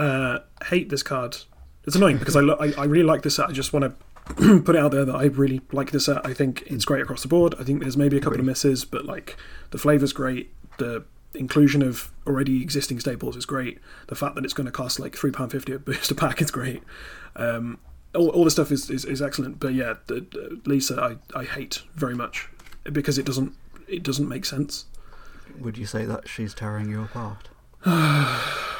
uh, 0.00 0.38
hate 0.64 0.88
this 0.88 1.02
card. 1.02 1.36
It's 1.84 1.94
annoying 1.94 2.18
because 2.18 2.36
I, 2.36 2.40
lo- 2.40 2.56
I 2.58 2.72
I 2.76 2.84
really 2.84 3.04
like 3.04 3.22
this 3.22 3.36
set. 3.36 3.48
I 3.48 3.52
just 3.52 3.72
want 3.72 3.84
to 4.36 4.62
put 4.62 4.74
it 4.74 4.78
out 4.78 4.92
there 4.92 5.04
that 5.04 5.14
I 5.14 5.24
really 5.24 5.60
like 5.72 5.90
this 5.92 6.06
set. 6.06 6.24
I 6.26 6.32
think 6.32 6.62
it's 6.66 6.84
great 6.84 7.02
across 7.02 7.22
the 7.22 7.28
board. 7.28 7.54
I 7.60 7.64
think 7.64 7.82
there's 7.82 7.96
maybe 7.96 8.16
a 8.16 8.20
couple 8.20 8.38
of 8.38 8.44
misses, 8.44 8.84
but 8.84 9.04
like 9.04 9.36
the 9.70 9.78
flavor's 9.78 10.12
great. 10.12 10.52
The 10.78 11.04
inclusion 11.34 11.82
of 11.82 12.10
already 12.26 12.62
existing 12.62 12.98
staples 13.00 13.36
is 13.36 13.44
great. 13.44 13.78
The 14.08 14.14
fact 14.14 14.34
that 14.34 14.44
it's 14.44 14.54
going 14.54 14.66
to 14.66 14.72
cost 14.72 14.98
like 14.98 15.16
three 15.16 15.30
pound 15.30 15.52
fifty 15.52 15.72
a 15.72 15.78
booster 15.78 16.14
pack 16.14 16.40
is 16.40 16.50
great. 16.50 16.82
Um, 17.36 17.78
all, 18.14 18.30
all 18.30 18.44
this 18.44 18.54
stuff 18.54 18.72
is, 18.72 18.90
is, 18.90 19.04
is 19.04 19.20
excellent. 19.20 19.60
But 19.60 19.74
yeah, 19.74 19.94
the, 20.06 20.14
the 20.14 20.60
Liesa 20.64 20.98
I, 20.98 21.38
I 21.38 21.44
hate 21.44 21.82
very 21.94 22.14
much 22.14 22.48
because 22.84 23.18
it 23.18 23.26
doesn't 23.26 23.54
it 23.86 24.02
doesn't 24.02 24.28
make 24.28 24.46
sense. 24.46 24.86
would 25.58 25.76
you 25.76 25.86
say 25.86 26.06
that 26.06 26.26
she's 26.26 26.54
tearing 26.54 26.88
you 26.88 27.02
apart? 27.02 27.50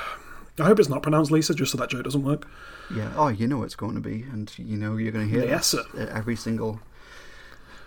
I 0.58 0.64
hope 0.64 0.78
it's 0.78 0.88
not 0.88 1.02
pronounced 1.02 1.30
Lisa, 1.30 1.54
just 1.54 1.72
so 1.72 1.78
that 1.78 1.88
joke 1.90 2.04
doesn't 2.04 2.22
work. 2.22 2.46
Yeah. 2.94 3.12
Oh, 3.16 3.28
you 3.28 3.46
know 3.46 3.62
it's 3.62 3.74
going 3.76 3.94
to 3.94 4.00
be, 4.00 4.22
and 4.32 4.52
you 4.58 4.76
know 4.76 4.96
you're 4.96 5.12
going 5.12 5.28
to 5.28 5.32
hear 5.34 5.46
Yes, 5.46 5.70
that 5.70 5.86
uh, 5.96 6.12
every 6.14 6.36
single 6.36 6.80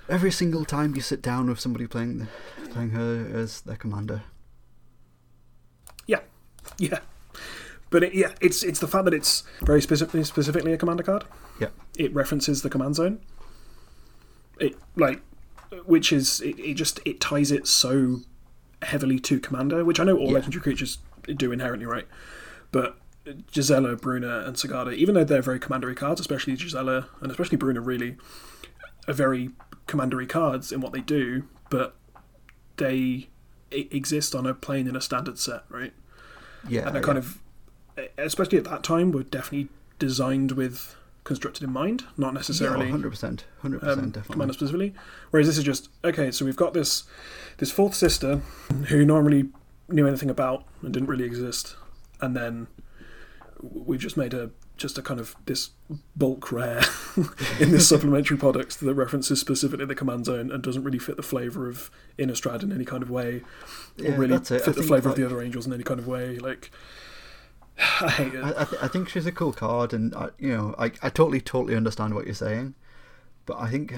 every 0.09 0.31
single 0.31 0.65
time 0.65 0.95
you 0.95 1.01
sit 1.01 1.21
down 1.21 1.47
with 1.49 1.59
somebody 1.59 1.87
playing 1.87 2.27
playing 2.71 2.91
her 2.91 3.27
as 3.33 3.61
their 3.61 3.75
commander. 3.75 4.23
Yeah, 6.07 6.19
yeah. 6.77 6.99
But 7.89 8.03
it, 8.03 8.13
yeah, 8.15 8.33
it's 8.41 8.63
it's 8.63 8.79
the 8.79 8.87
fact 8.87 9.05
that 9.05 9.13
it's 9.13 9.43
very 9.61 9.81
specifically 9.81 10.23
specifically 10.23 10.73
a 10.73 10.77
commander 10.77 11.03
card. 11.03 11.25
Yeah. 11.59 11.67
It 11.97 12.13
references 12.13 12.61
the 12.63 12.69
command 12.69 12.95
zone. 12.95 13.19
It 14.59 14.75
like, 14.95 15.21
which 15.85 16.11
is 16.11 16.41
it, 16.41 16.57
it 16.59 16.73
just 16.75 16.99
it 17.05 17.19
ties 17.19 17.51
it 17.51 17.67
so 17.67 18.21
heavily 18.81 19.19
to 19.19 19.39
commander, 19.39 19.85
which 19.85 19.99
I 19.99 20.03
know 20.05 20.17
all 20.17 20.27
Yeah. 20.27 20.33
legendary 20.35 20.61
creatures 20.63 20.97
do 21.35 21.51
inherently, 21.51 21.85
right? 21.85 22.07
But 22.73 22.97
Gisela, 23.51 23.95
Bruna, 23.95 24.39
and 24.39 24.57
Sigarda, 24.57 24.93
even 24.93 25.15
though 25.15 25.23
they're 25.23 25.41
very 25.41 25.59
commandery 25.59 25.95
cards, 25.95 26.19
especially 26.19 26.57
Gisela 26.57 27.07
and 27.21 27.31
especially 27.31 27.55
Bruna, 27.55 27.79
really 27.79 28.17
are 29.07 29.13
very 29.13 29.51
commandery 29.87 30.27
cards 30.27 30.73
in 30.73 30.81
what 30.81 30.91
they 30.91 30.99
do, 30.99 31.47
but 31.69 31.95
they 32.77 33.29
exist 33.71 34.35
on 34.35 34.45
a 34.45 34.53
plane 34.53 34.87
in 34.87 34.95
a 34.95 35.01
standard 35.01 35.39
set, 35.39 35.63
right? 35.69 35.93
Yeah. 36.67 36.87
and 36.87 36.95
they're 36.95 37.01
kind 37.03 37.17
of, 37.17 37.41
especially 38.17 38.57
at 38.57 38.63
that 38.65 38.83
time, 38.83 39.11
were 39.11 39.23
definitely 39.23 39.69
designed 39.99 40.53
with 40.53 40.95
constructed 41.23 41.63
in 41.63 41.71
mind, 41.71 42.03
not 42.17 42.33
necessarily 42.33 42.89
hundred 42.89 43.11
percent, 43.11 43.45
hundred 43.61 43.83
um, 43.83 43.89
percent, 43.89 44.13
definitely. 44.13 44.33
commander 44.33 44.53
specifically. 44.53 44.93
Whereas 45.31 45.47
this 45.47 45.57
is 45.57 45.63
just 45.63 45.89
okay. 46.03 46.31
So 46.31 46.43
we've 46.45 46.55
got 46.55 46.73
this 46.73 47.03
this 47.57 47.71
fourth 47.71 47.93
sister 47.93 48.41
who 48.87 49.05
normally 49.05 49.49
knew 49.89 50.07
anything 50.07 50.29
about 50.29 50.65
and 50.81 50.93
didn't 50.93 51.07
really 51.07 51.25
exist, 51.25 51.75
and 52.23 52.37
then 52.37 52.67
we've 53.61 53.99
just 53.99 54.15
made 54.15 54.33
a 54.33 54.49
just 54.77 54.97
a 54.97 55.01
kind 55.01 55.19
of 55.19 55.35
this 55.45 55.71
bulk 56.15 56.51
rare 56.51 56.81
in 57.59 57.71
this 57.71 57.87
supplementary 57.93 58.37
product 58.37 58.79
that 58.79 58.93
references 58.93 59.39
specifically 59.39 59.85
the 59.85 59.93
command 59.93 60.25
zone 60.25 60.51
and 60.51 60.63
doesn't 60.63 60.83
really 60.83 60.97
fit 60.97 61.15
the 61.17 61.21
flavor 61.23 61.69
of 61.69 61.91
Innistrad 62.17 62.63
in 62.63 62.71
any 62.71 62.85
kind 62.85 63.03
of 63.03 63.09
way, 63.09 63.43
or 63.99 64.05
Yeah, 64.05 64.15
really 64.15 64.37
that's 64.37 64.51
it. 64.51 64.61
I 64.61 64.65
fit 64.65 64.65
the 64.65 64.73
think, 64.81 64.87
flavor 64.87 65.09
of 65.09 65.15
the 65.15 65.25
other 65.25 65.41
angels 65.41 65.67
in 65.67 65.73
any 65.73 65.83
kind 65.83 65.99
of 65.99 66.07
way. 66.07 66.39
Like 66.39 66.71
I 68.01 68.09
hate 68.09 68.33
it. 68.33 68.43
I, 68.43 68.49
I, 68.61 68.63
th- 68.65 68.81
I 68.81 68.87
think 68.87 69.09
she's 69.09 69.25
a 69.25 69.31
cool 69.31 69.53
card, 69.53 69.93
and 69.93 70.15
I, 70.15 70.29
you 70.39 70.55
know, 70.55 70.75
I, 70.79 70.85
I 71.01 71.09
totally, 71.09 71.41
totally 71.41 71.75
understand 71.75 72.15
what 72.15 72.25
you're 72.25 72.33
saying, 72.35 72.73
but 73.45 73.57
I 73.59 73.69
think, 73.69 73.95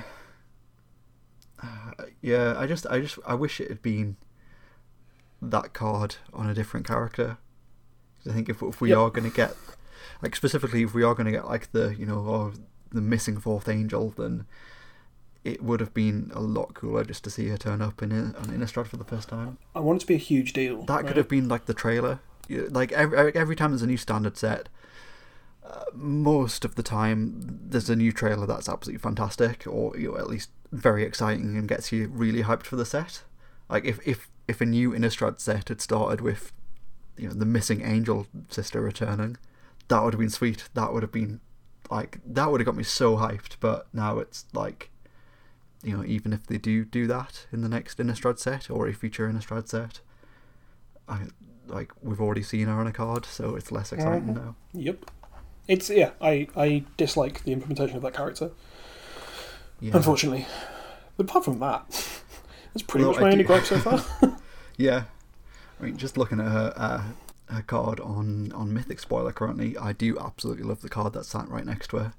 uh, 1.62 2.06
yeah, 2.22 2.56
I 2.58 2.66
just, 2.66 2.88
I 2.88 3.00
just, 3.02 3.20
I 3.26 3.36
wish 3.36 3.62
it 3.62 3.70
had 3.70 3.82
been 3.82 4.18
that 5.42 5.74
card 5.74 6.16
on 6.34 6.50
a 6.50 6.54
different 6.54 6.88
character. 6.88 7.38
I 8.30 8.34
think 8.34 8.50
if 8.50 8.62
if 8.62 8.82
we 8.82 8.90
Yep. 8.90 8.98
are 8.98 9.10
going 9.10 9.30
to 9.30 9.36
get, 9.36 9.56
like 10.22 10.36
specifically, 10.36 10.84
if 10.84 10.94
we 10.94 11.04
are 11.04 11.14
going 11.14 11.26
to 11.26 11.32
get 11.32 11.46
like 11.46 11.72
the, 11.72 11.96
you 11.98 12.06
know, 12.06 12.20
or 12.20 12.54
the 12.92 13.02
missing 13.02 13.38
fourth 13.40 13.68
angel, 13.70 14.14
then 14.18 14.46
it 15.44 15.62
would 15.64 15.80
have 15.80 15.94
been 15.94 16.32
a 16.34 16.40
lot 16.42 16.74
cooler 16.74 17.04
just 17.04 17.24
to 17.24 17.30
see 17.30 17.50
her 17.50 17.58
turn 17.58 17.82
up 17.82 18.02
in 18.02 18.12
a, 18.12 18.16
on 18.40 18.48
Innistrad 18.48 18.88
for 18.88 18.98
the 18.98 19.04
first 19.04 19.30
time. 19.30 19.58
I 19.76 19.80
want 19.80 19.98
it 19.98 20.02
to 20.02 20.08
be 20.08 20.16
a 20.16 20.18
huge 20.18 20.54
deal. 20.54 20.84
That 20.86 20.96
right? 20.96 21.08
could 21.08 21.18
have 21.18 21.30
been 21.30 21.48
like 21.48 21.66
the 21.66 21.74
trailer. 21.74 22.20
Like 22.50 22.92
every 22.92 23.36
every 23.36 23.56
time 23.56 23.72
there's 23.72 23.82
a 23.82 23.88
new 23.88 23.98
standard 23.98 24.38
set, 24.38 24.70
uh, 25.68 25.84
most 25.94 26.64
of 26.66 26.76
the 26.76 26.84
time 26.84 27.60
there's 27.70 27.90
a 27.90 27.96
new 27.96 28.12
trailer 28.12 28.46
that's 28.46 28.70
absolutely 28.70 29.00
fantastic, 29.00 29.66
or 29.68 29.98
you 29.98 30.12
know, 30.12 30.18
at 30.18 30.28
least 30.30 30.50
very 30.72 31.04
exciting 31.04 31.58
and 31.58 31.68
gets 31.68 31.92
you 31.92 32.08
really 32.08 32.44
hyped 32.44 32.64
for 32.64 32.76
the 32.76 32.86
set. 32.86 33.24
Like 33.70 33.86
if 33.86 34.00
if 34.08 34.30
if 34.48 34.62
a 34.62 34.66
new 34.66 34.92
Innistrad 34.92 35.40
set 35.40 35.70
had 35.70 35.82
started 35.82 36.22
with, 36.22 36.52
you 37.18 37.28
know, 37.28 37.34
the 37.34 37.46
missing 37.46 37.82
angel 37.82 38.28
sister 38.50 38.82
returning, 38.82 39.38
that 39.88 40.04
would 40.04 40.14
have 40.14 40.20
been 40.20 40.30
sweet. 40.30 40.70
That 40.74 40.94
would 40.94 41.04
have 41.04 41.12
been 41.12 41.40
like 41.90 42.20
that 42.26 42.52
would 42.52 42.60
have 42.62 42.66
got 42.66 42.76
me 42.76 42.84
so 42.84 43.18
hyped. 43.18 43.58
But 43.60 43.88
now 43.94 44.20
it's 44.20 44.46
like. 44.54 44.90
You 45.84 45.96
know, 45.96 46.04
even 46.04 46.34
if 46.34 46.48
they 46.48 46.58
do 46.58 46.84
do 46.84 47.06
that 47.06 47.46
in 47.52 47.62
the 47.62 47.70
next 47.70 48.00
Innistrad 48.00 48.40
set 48.40 48.72
or 48.72 48.88
a 48.88 48.94
future 48.94 49.30
Innistrad 49.32 49.68
set, 49.68 50.00
I 51.08 51.28
like 51.68 51.92
we've 52.02 52.20
already 52.20 52.42
seen 52.42 52.66
her 52.66 52.74
on 52.74 52.88
a 52.88 52.92
card, 52.92 53.24
so 53.28 53.56
it's 53.56 53.72
less 53.72 53.94
exciting 53.94 54.30
Mhm. 54.30 54.36
now. 54.36 54.56
Yep. 54.74 55.12
It's 55.68 55.92
yeah. 55.92 56.12
I 56.20 56.48
I 56.56 56.86
dislike 56.98 57.44
the 57.44 57.52
implementation 57.52 57.98
of 57.98 58.02
that 58.02 58.16
character. 58.16 58.50
Yeah. 59.80 59.92
Unfortunately, 59.96 60.48
but 61.18 61.26
apart 61.30 61.46
from 61.46 61.60
that, 61.60 61.86
that's 62.74 62.82
pretty 62.88 63.04
Well, 63.06 63.14
much 63.14 63.20
I 63.22 63.26
my 63.26 63.32
only 63.34 63.44
do- 63.44 63.48
gripe 63.48 63.66
so 63.66 63.78
far. 63.80 64.38
Yeah. 64.78 65.04
I 65.80 65.84
mean, 65.84 65.98
just 65.98 66.18
looking 66.18 66.40
at 66.40 66.48
her 66.52 66.74
uh, 66.76 67.04
her 67.54 67.62
card 67.62 68.00
on 68.00 68.52
on 68.54 68.74
Mythic 68.74 69.00
Spoiler 69.00 69.32
currently, 69.32 69.78
I 69.78 69.94
do 69.94 70.18
absolutely 70.20 70.64
love 70.64 70.82
the 70.82 70.90
card 70.90 71.14
that's 71.14 71.28
sat 71.30 71.48
right 71.50 71.66
next 71.66 71.90
to 71.92 71.98
her. 71.98 72.14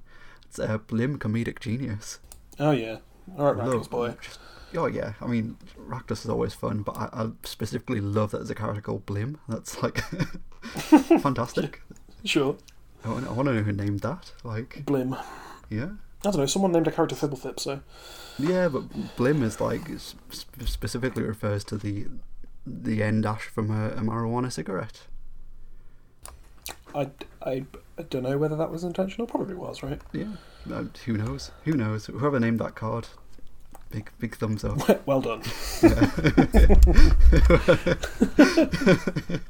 It's 0.44 0.58
a 0.58 0.78
Blim 0.78 1.18
Comedic 1.18 1.58
Genius. 1.60 2.20
oh 2.60 2.70
yeah. 2.72 2.98
All 3.38 3.52
right, 3.52 3.64
Rakdos 3.66 3.90
boy. 3.90 4.14
just- 4.20 4.38
oh 4.74 4.86
yeah, 4.86 5.14
I 5.20 5.26
mean, 5.26 5.56
Rakdos 5.78 6.24
is 6.24 6.28
always 6.28 6.54
fun, 6.54 6.82
but 6.82 6.96
I, 6.96 7.08
I 7.12 7.30
specifically 7.44 8.00
love 8.00 8.30
that 8.30 8.38
there's 8.38 8.50
a 8.50 8.54
character 8.54 8.80
called 8.82 9.04
Blim. 9.06 9.36
That's 9.48 9.82
like 9.82 10.02
fantastic. 11.22 11.82
Sure. 12.24 12.56
I 13.04 13.10
want, 13.10 13.28
I 13.28 13.32
want 13.32 13.46
to 13.46 13.54
know 13.54 13.62
who 13.62 13.70
named 13.72 14.00
that. 14.00 14.32
Like, 14.42 14.82
Blim. 14.84 15.16
Yeah. 15.70 15.90
I 16.24 16.30
don't 16.30 16.38
know. 16.38 16.46
Someone 16.46 16.72
named 16.72 16.88
a 16.88 16.90
character 16.90 17.14
Fibblethip, 17.14 17.60
so 17.60 17.82
Yeah, 18.36 18.66
but 18.68 18.88
Blim 19.16 19.42
is 19.44 19.60
like 19.60 19.82
sp- 20.00 20.42
specifically 20.64 21.22
refers 21.22 21.62
to 21.64 21.76
the 21.76 22.06
the 22.66 23.02
end 23.02 23.22
dash 23.22 23.42
from 23.42 23.70
a, 23.70 23.88
a 23.90 24.00
marijuana 24.00 24.50
cigarette. 24.50 25.02
I, 26.94 27.10
I, 27.42 27.64
I 27.98 28.02
don't 28.10 28.22
know 28.22 28.38
whether 28.38 28.56
that 28.56 28.70
was 28.70 28.84
intentional. 28.84 29.26
Probably 29.26 29.54
was, 29.54 29.82
right? 29.82 30.00
Yeah, 30.12 30.24
uh, 30.72 30.84
who 31.04 31.16
knows? 31.16 31.50
Who 31.64 31.72
knows? 31.72 32.06
Whoever 32.06 32.40
named 32.40 32.58
that 32.60 32.74
card, 32.74 33.08
big 33.90 34.10
big 34.18 34.36
thumbs 34.36 34.64
up. 34.64 34.78
well 35.06 35.20
done. 35.20 35.42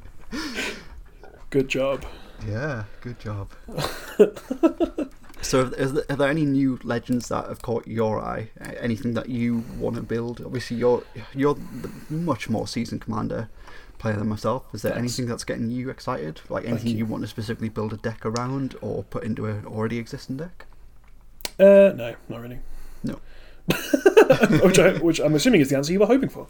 Good 1.49 1.69
job. 1.69 2.05
yeah, 2.45 2.83
good 3.01 3.19
job. 3.19 3.49
so, 5.47 5.63
there, 5.63 6.03
are 6.09 6.15
there 6.15 6.29
any 6.29 6.45
new 6.45 6.79
legends 6.83 7.29
that 7.29 7.47
have 7.47 7.61
caught 7.61 7.87
your 7.87 8.19
eye? 8.19 8.49
Anything 8.79 9.13
that 9.13 9.29
you 9.29 9.63
want 9.77 9.95
to 9.95 10.01
build? 10.01 10.41
Obviously, 10.45 10.77
you're 10.77 11.03
you're 11.33 11.55
the 11.55 11.89
much 12.09 12.49
more 12.49 12.67
seasoned 12.67 13.01
commander 13.01 13.49
player 13.97 14.15
than 14.15 14.27
myself. 14.27 14.63
Is 14.73 14.81
there 14.81 14.95
anything 14.95 15.25
that's 15.25 15.43
getting 15.43 15.69
you 15.69 15.89
excited? 15.89 16.41
Like 16.49 16.65
anything 16.65 16.91
you. 16.91 16.97
you 16.97 17.05
want 17.05 17.23
to 17.23 17.27
specifically 17.27 17.69
build 17.69 17.93
a 17.93 17.97
deck 17.97 18.25
around 18.25 18.75
or 18.81 19.03
put 19.03 19.23
into 19.23 19.45
an 19.45 19.65
already 19.65 19.97
existing 19.97 20.37
deck? 20.37 20.65
Uh, 21.59 21.93
no, 21.95 22.15
not 22.29 22.41
really. 22.41 22.59
No. 23.03 23.19
which, 24.63 24.79
I, 24.79 24.97
which 24.99 25.19
I'm 25.19 25.35
assuming 25.35 25.61
is 25.61 25.69
the 25.69 25.77
answer 25.77 25.91
you 25.91 25.99
were 25.99 26.05
hoping 26.05 26.29
for. 26.29 26.47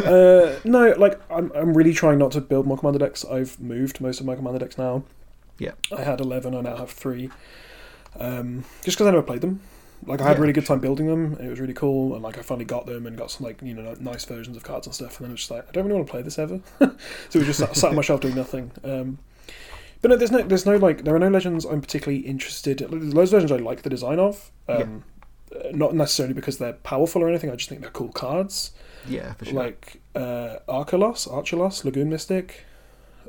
uh, 0.04 0.58
no, 0.64 0.94
like 0.96 1.20
I'm, 1.30 1.50
I'm 1.54 1.76
really 1.76 1.92
trying 1.92 2.18
not 2.18 2.32
to 2.32 2.40
build 2.40 2.66
more 2.66 2.78
commander 2.78 2.98
decks. 2.98 3.24
I've 3.24 3.58
moved 3.60 4.00
most 4.00 4.20
of 4.20 4.26
my 4.26 4.36
commander 4.36 4.58
decks 4.58 4.78
now. 4.78 5.04
Yeah. 5.58 5.72
I 5.96 6.02
had 6.02 6.20
eleven. 6.20 6.54
I 6.54 6.60
now 6.60 6.76
have 6.76 6.90
three. 6.90 7.30
Um, 8.18 8.64
just 8.84 8.96
because 8.96 9.06
I 9.06 9.10
never 9.10 9.22
played 9.22 9.40
them. 9.42 9.60
Like 10.06 10.20
I 10.20 10.28
had 10.28 10.38
a 10.38 10.40
Yeah, 10.40 10.42
really 10.42 10.52
good 10.52 10.66
time 10.66 10.80
building 10.80 11.06
them, 11.06 11.34
and 11.34 11.46
it 11.46 11.50
was 11.50 11.60
really 11.60 11.74
cool. 11.74 12.14
And 12.14 12.22
like 12.22 12.38
I 12.38 12.42
finally 12.42 12.64
got 12.64 12.86
them 12.86 13.06
and 13.06 13.16
got 13.18 13.30
some 13.30 13.44
like 13.46 13.60
you 13.62 13.74
know 13.74 13.94
nice 14.00 14.24
versions 14.24 14.56
of 14.56 14.62
cards 14.62 14.86
and 14.86 14.94
stuff. 14.94 15.18
And 15.18 15.24
then 15.24 15.30
it 15.30 15.34
was 15.34 15.40
just 15.40 15.50
like 15.50 15.66
I 15.68 15.72
don't 15.72 15.84
really 15.86 15.96
want 15.96 16.06
to 16.06 16.10
play 16.10 16.22
this 16.22 16.38
ever. 16.38 16.60
so 16.80 16.86
it 16.86 17.34
was 17.36 17.46
just 17.46 17.58
sat, 17.60 17.76
sat 17.76 17.90
on 17.90 17.96
my 17.96 18.02
shelf 18.02 18.20
doing 18.20 18.34
nothing. 18.34 18.70
Um, 18.84 19.18
but 20.00 20.10
no, 20.10 20.16
there's 20.16 20.30
no, 20.30 20.42
there's 20.42 20.66
no 20.66 20.76
like, 20.76 21.04
there 21.04 21.14
are 21.14 21.18
no 21.18 21.28
legends 21.28 21.64
I'm 21.64 21.80
particularly 21.80 22.20
interested. 22.20 22.80
in. 22.80 22.90
There's 22.90 23.14
loads 23.14 23.32
of 23.32 23.42
legends 23.42 23.52
I 23.52 23.56
like 23.64 23.82
the 23.82 23.90
design 23.90 24.18
of. 24.20 24.50
Um, 24.68 25.04
uh, 25.54 25.70
Not 25.72 25.94
necessarily 25.94 26.34
because 26.34 26.58
they're 26.58 26.74
powerful 26.74 27.22
or 27.22 27.28
anything. 27.28 27.50
I 27.50 27.56
just 27.56 27.68
think 27.68 27.80
they're 27.80 27.90
cool 27.90 28.12
cards. 28.12 28.72
Yeah, 29.04 29.34
for 29.34 29.44
sure. 29.44 29.56
Like 29.56 30.02
uh, 30.14 30.58
Archelos, 30.68 31.28
Archelos, 31.28 31.84
Lagoon 31.84 32.10
Mystic. 32.10 32.66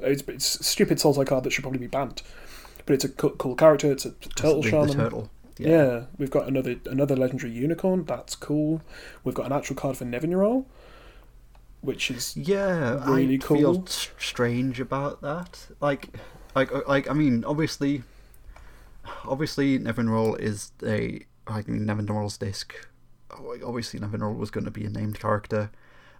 It's, 0.02 0.24
it's 0.28 0.66
stupid 0.68 0.98
Sultai 0.98 1.28
card 1.28 1.44
that 1.44 1.52
should 1.52 1.64
probably 1.64 1.80
be 1.80 1.88
banned, 1.88 2.22
but 2.90 2.96
it's 2.96 3.06
a 3.06 3.10
cool, 3.10 3.30
cool 3.32 3.54
character. 3.54 3.92
It's 3.92 4.04
a 4.04 4.10
turtle 4.12 4.64
the, 4.64 4.70
shaman. 4.72 4.88
the 4.88 4.94
turtle. 4.96 5.30
Yeah. 5.60 6.06
we've 6.18 6.32
got 6.32 6.48
another 6.48 6.78
another 6.88 7.16
legendary 7.16 7.52
unicorn. 7.54 8.04
That's 8.06 8.36
cool. 8.36 8.82
We've 9.24 9.36
got 9.36 9.46
an 9.46 9.52
actual 9.52 9.76
card 9.76 9.96
for 9.96 10.06
Nevinyrral, 10.06 10.66
which 11.82 12.10
is 12.10 12.36
Yeah, 12.36 13.08
really 13.08 13.36
I 13.36 13.38
cool. 13.38 13.58
feel 13.58 13.84
s- 13.86 14.10
strange 14.18 14.80
about 14.80 15.22
that. 15.22 15.68
Like, 15.80 16.10
like, 16.56 16.74
uh, 16.74 16.82
like. 16.88 17.08
I 17.08 17.14
mean, 17.14 17.44
obviously, 17.46 18.02
obviously, 19.24 19.78
Nevinyrral 19.78 20.40
is 20.40 20.72
a. 20.84 21.22
I 21.46 21.64
mean, 21.68 21.86
Nevinyrral's 21.86 22.38
disc. 22.40 22.74
Obviously, 23.32 24.00
Nevinyrral 24.00 24.36
was 24.38 24.50
going 24.50 24.66
to 24.66 24.72
be 24.72 24.86
a 24.86 24.90
named 24.90 25.20
character, 25.20 25.70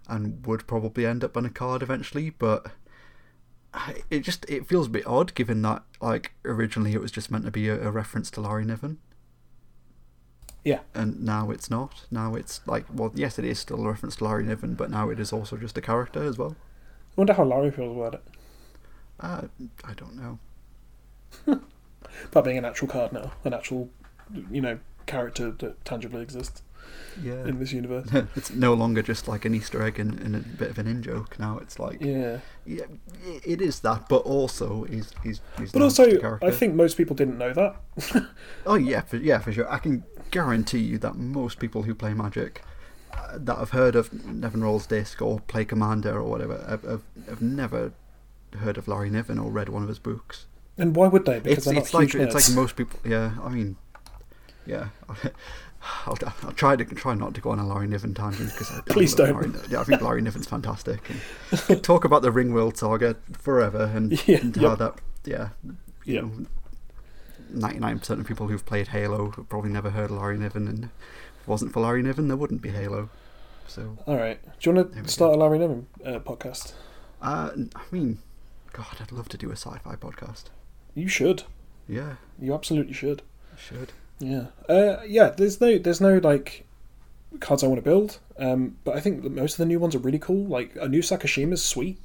and 0.08 0.46
would 0.46 0.68
probably 0.68 1.04
end 1.04 1.24
up 1.24 1.36
on 1.36 1.44
a 1.44 1.50
card 1.50 1.82
eventually. 1.82 2.30
But 2.30 2.66
it 4.10 4.20
just 4.20 4.48
it 4.48 4.66
feels 4.66 4.86
a 4.86 4.90
bit 4.90 5.06
odd, 5.06 5.34
given 5.34 5.62
that 5.62 5.82
like 6.00 6.32
originally 6.44 6.92
it 6.92 7.00
was 7.00 7.12
just 7.12 7.30
meant 7.30 7.44
to 7.44 7.50
be 7.50 7.68
a, 7.68 7.88
a 7.88 7.90
reference 7.90 8.30
to 8.32 8.40
Larry 8.40 8.64
Niven. 8.64 8.98
Yeah. 10.64 10.80
And 10.94 11.24
now 11.24 11.50
it's 11.50 11.70
not. 11.70 12.06
Now 12.10 12.34
it's 12.34 12.60
like, 12.66 12.84
well, 12.92 13.12
yes, 13.14 13.38
it 13.38 13.44
is 13.44 13.58
still 13.58 13.82
a 13.84 13.88
reference 13.88 14.16
to 14.16 14.24
Larry 14.24 14.44
Niven, 14.44 14.74
but 14.74 14.90
now 14.90 15.08
it 15.08 15.18
is 15.18 15.32
also 15.32 15.56
just 15.56 15.78
a 15.78 15.80
character 15.80 16.22
as 16.22 16.36
well. 16.36 16.54
I 17.12 17.12
wonder 17.16 17.32
how 17.32 17.44
Larry 17.44 17.70
feels 17.70 17.96
about 17.96 18.14
it. 18.14 18.22
Uh, 19.18 19.42
I 19.84 19.94
don't 19.94 20.16
know. 20.16 20.38
About 22.24 22.44
being 22.44 22.58
an 22.58 22.64
actual 22.64 22.88
card 22.88 23.12
now, 23.12 23.32
an 23.44 23.54
actual, 23.54 23.88
you 24.50 24.60
know, 24.60 24.78
character 25.06 25.50
that 25.52 25.84
tangibly 25.84 26.22
exists 26.22 26.62
Yeah. 27.22 27.44
in 27.46 27.58
this 27.58 27.72
universe. 27.72 28.08
it's 28.36 28.50
no 28.50 28.72
longer 28.74 29.02
just 29.02 29.28
like 29.28 29.44
an 29.44 29.54
Easter 29.54 29.82
egg 29.82 29.98
and, 29.98 30.18
and 30.20 30.36
a 30.36 30.38
bit 30.38 30.70
of 30.70 30.78
an 30.78 30.86
in 30.86 31.02
joke. 31.02 31.38
Now 31.38 31.58
it's 31.58 31.78
like, 31.78 32.00
yeah, 32.00 32.38
Yeah, 32.64 32.84
it 33.44 33.60
is 33.60 33.80
that, 33.80 34.08
but 34.08 34.22
also 34.22 34.84
he's 34.84 35.12
he's, 35.22 35.40
he's 35.58 35.72
but 35.72 35.80
now 35.80 35.86
just 35.86 35.98
a 35.98 36.02
also 36.04 36.20
character. 36.20 36.46
I 36.46 36.50
think 36.50 36.74
most 36.74 36.96
people 36.96 37.16
didn't 37.16 37.38
know 37.38 37.52
that. 37.52 37.76
Oh 38.66 38.74
yeah, 38.76 39.00
for, 39.02 39.16
yeah, 39.16 39.38
for 39.38 39.52
sure. 39.52 39.70
I 39.70 39.78
can 39.78 40.04
guarantee 40.30 40.78
you 40.78 40.98
that 40.98 41.16
most 41.16 41.58
people 41.58 41.82
who 41.82 41.94
play 41.94 42.14
Magic 42.14 42.62
uh, 43.12 43.38
that 43.38 43.58
have 43.58 43.70
heard 43.70 43.96
of 43.96 44.10
Nevinyrral's 44.10 44.86
disc 44.86 45.20
or 45.20 45.40
play 45.40 45.64
Commander 45.64 46.14
or 46.14 46.24
whatever 46.24 46.64
have, 46.68 46.82
have, 46.82 47.02
have 47.28 47.42
never 47.42 47.92
heard 48.58 48.78
of 48.78 48.88
Larry 48.88 49.10
Niven 49.10 49.38
or 49.38 49.50
read 49.50 49.68
one 49.68 49.82
of 49.82 49.88
his 49.88 49.98
books. 49.98 50.46
And 50.78 50.96
why 50.96 51.08
would 51.08 51.26
they? 51.26 51.40
Because 51.40 51.58
It's 51.58 51.66
they're 51.66 51.74
not 51.74 51.82
it's 51.84 51.94
like 51.94 52.12
huge 52.12 52.22
it's 52.22 52.34
like 52.34 52.56
most 52.56 52.76
people. 52.76 52.98
Yeah, 53.04 53.32
I 53.42 53.48
mean, 53.48 53.76
yeah. 54.66 54.88
I'll, 56.06 56.16
I'll 56.42 56.52
try 56.52 56.76
to 56.76 56.84
try 56.84 57.14
not 57.14 57.34
to 57.34 57.40
go 57.40 57.50
on 57.50 57.58
a 57.58 57.66
Larry 57.66 57.86
Niven 57.86 58.12
tangent 58.14 58.50
because 58.50 58.70
I, 58.70 58.78
I 58.78 58.80
Please 58.82 59.18
love 59.18 59.28
don't. 59.28 59.52
Larry, 59.54 59.66
yeah, 59.70 59.80
I 59.80 59.84
think 59.84 60.02
Larry 60.02 60.20
Niven's 60.22 60.46
fantastic. 60.46 61.00
And 61.68 61.82
talk 61.82 62.04
about 62.04 62.22
the 62.22 62.30
Ringworld 62.30 62.76
saga 62.76 63.16
forever 63.32 63.90
and, 63.94 64.12
Yeah, 64.28 64.38
and 64.38 64.56
yep. 64.56 64.68
how 64.70 64.74
that 64.76 64.94
yeah 65.24 65.48
you 66.04 66.20
know 66.20 66.30
ninety 67.48 67.78
nine 67.78 67.98
percent 67.98 68.20
of 68.20 68.26
people 68.26 68.48
who've 68.48 68.64
played 68.64 68.88
Halo 68.88 69.30
have 69.32 69.48
probably 69.48 69.70
never 69.70 69.90
heard 69.90 70.10
of 70.10 70.18
Larry 70.18 70.38
Niven 70.38 70.68
and 70.68 70.84
if 70.84 70.90
it 71.42 71.48
wasn't 71.48 71.72
for 71.72 71.80
Larry 71.80 72.02
Niven 72.02 72.28
there 72.28 72.36
wouldn't 72.36 72.62
be 72.62 72.70
Halo. 72.70 73.08
So 73.66 73.96
All 74.06 74.16
right. 74.16 74.38
Do 74.58 74.70
you 74.70 74.76
want 74.76 74.92
to 74.94 75.08
start 75.08 75.34
a 75.34 75.36
Larry 75.38 75.58
Niven 75.58 75.86
uh, 76.04 76.18
podcast? 76.18 76.72
uh, 77.22 77.50
I 77.76 77.82
mean, 77.92 78.18
God, 78.72 78.86
I'd 79.00 79.12
love 79.12 79.28
to 79.30 79.36
do 79.38 79.48
a 79.50 79.56
sci-fi 79.56 79.94
podcast. 79.96 80.44
You 80.94 81.06
should. 81.08 81.44
Yeah, 81.88 82.16
You 82.40 82.52
absolutely 82.54 82.92
should. 82.94 83.22
I 83.54 83.58
should. 83.60 83.92
Yeah. 84.20 84.46
Uh, 84.68 85.02
yeah. 85.06 85.30
There's 85.30 85.60
no. 85.60 85.78
There's 85.78 86.00
no 86.00 86.18
like 86.18 86.66
cards 87.40 87.64
I 87.64 87.66
want 87.66 87.78
to 87.78 87.82
build. 87.82 88.18
Um, 88.38 88.76
but 88.84 88.96
I 88.96 89.00
think 89.00 89.22
that 89.22 89.32
most 89.32 89.52
of 89.54 89.58
the 89.58 89.66
new 89.66 89.78
ones 89.78 89.94
are 89.94 89.98
really 89.98 90.18
cool. 90.18 90.44
Like 90.46 90.76
a 90.80 90.88
new 90.88 91.00
Sakashima's 91.00 91.62
sweet. 91.62 91.98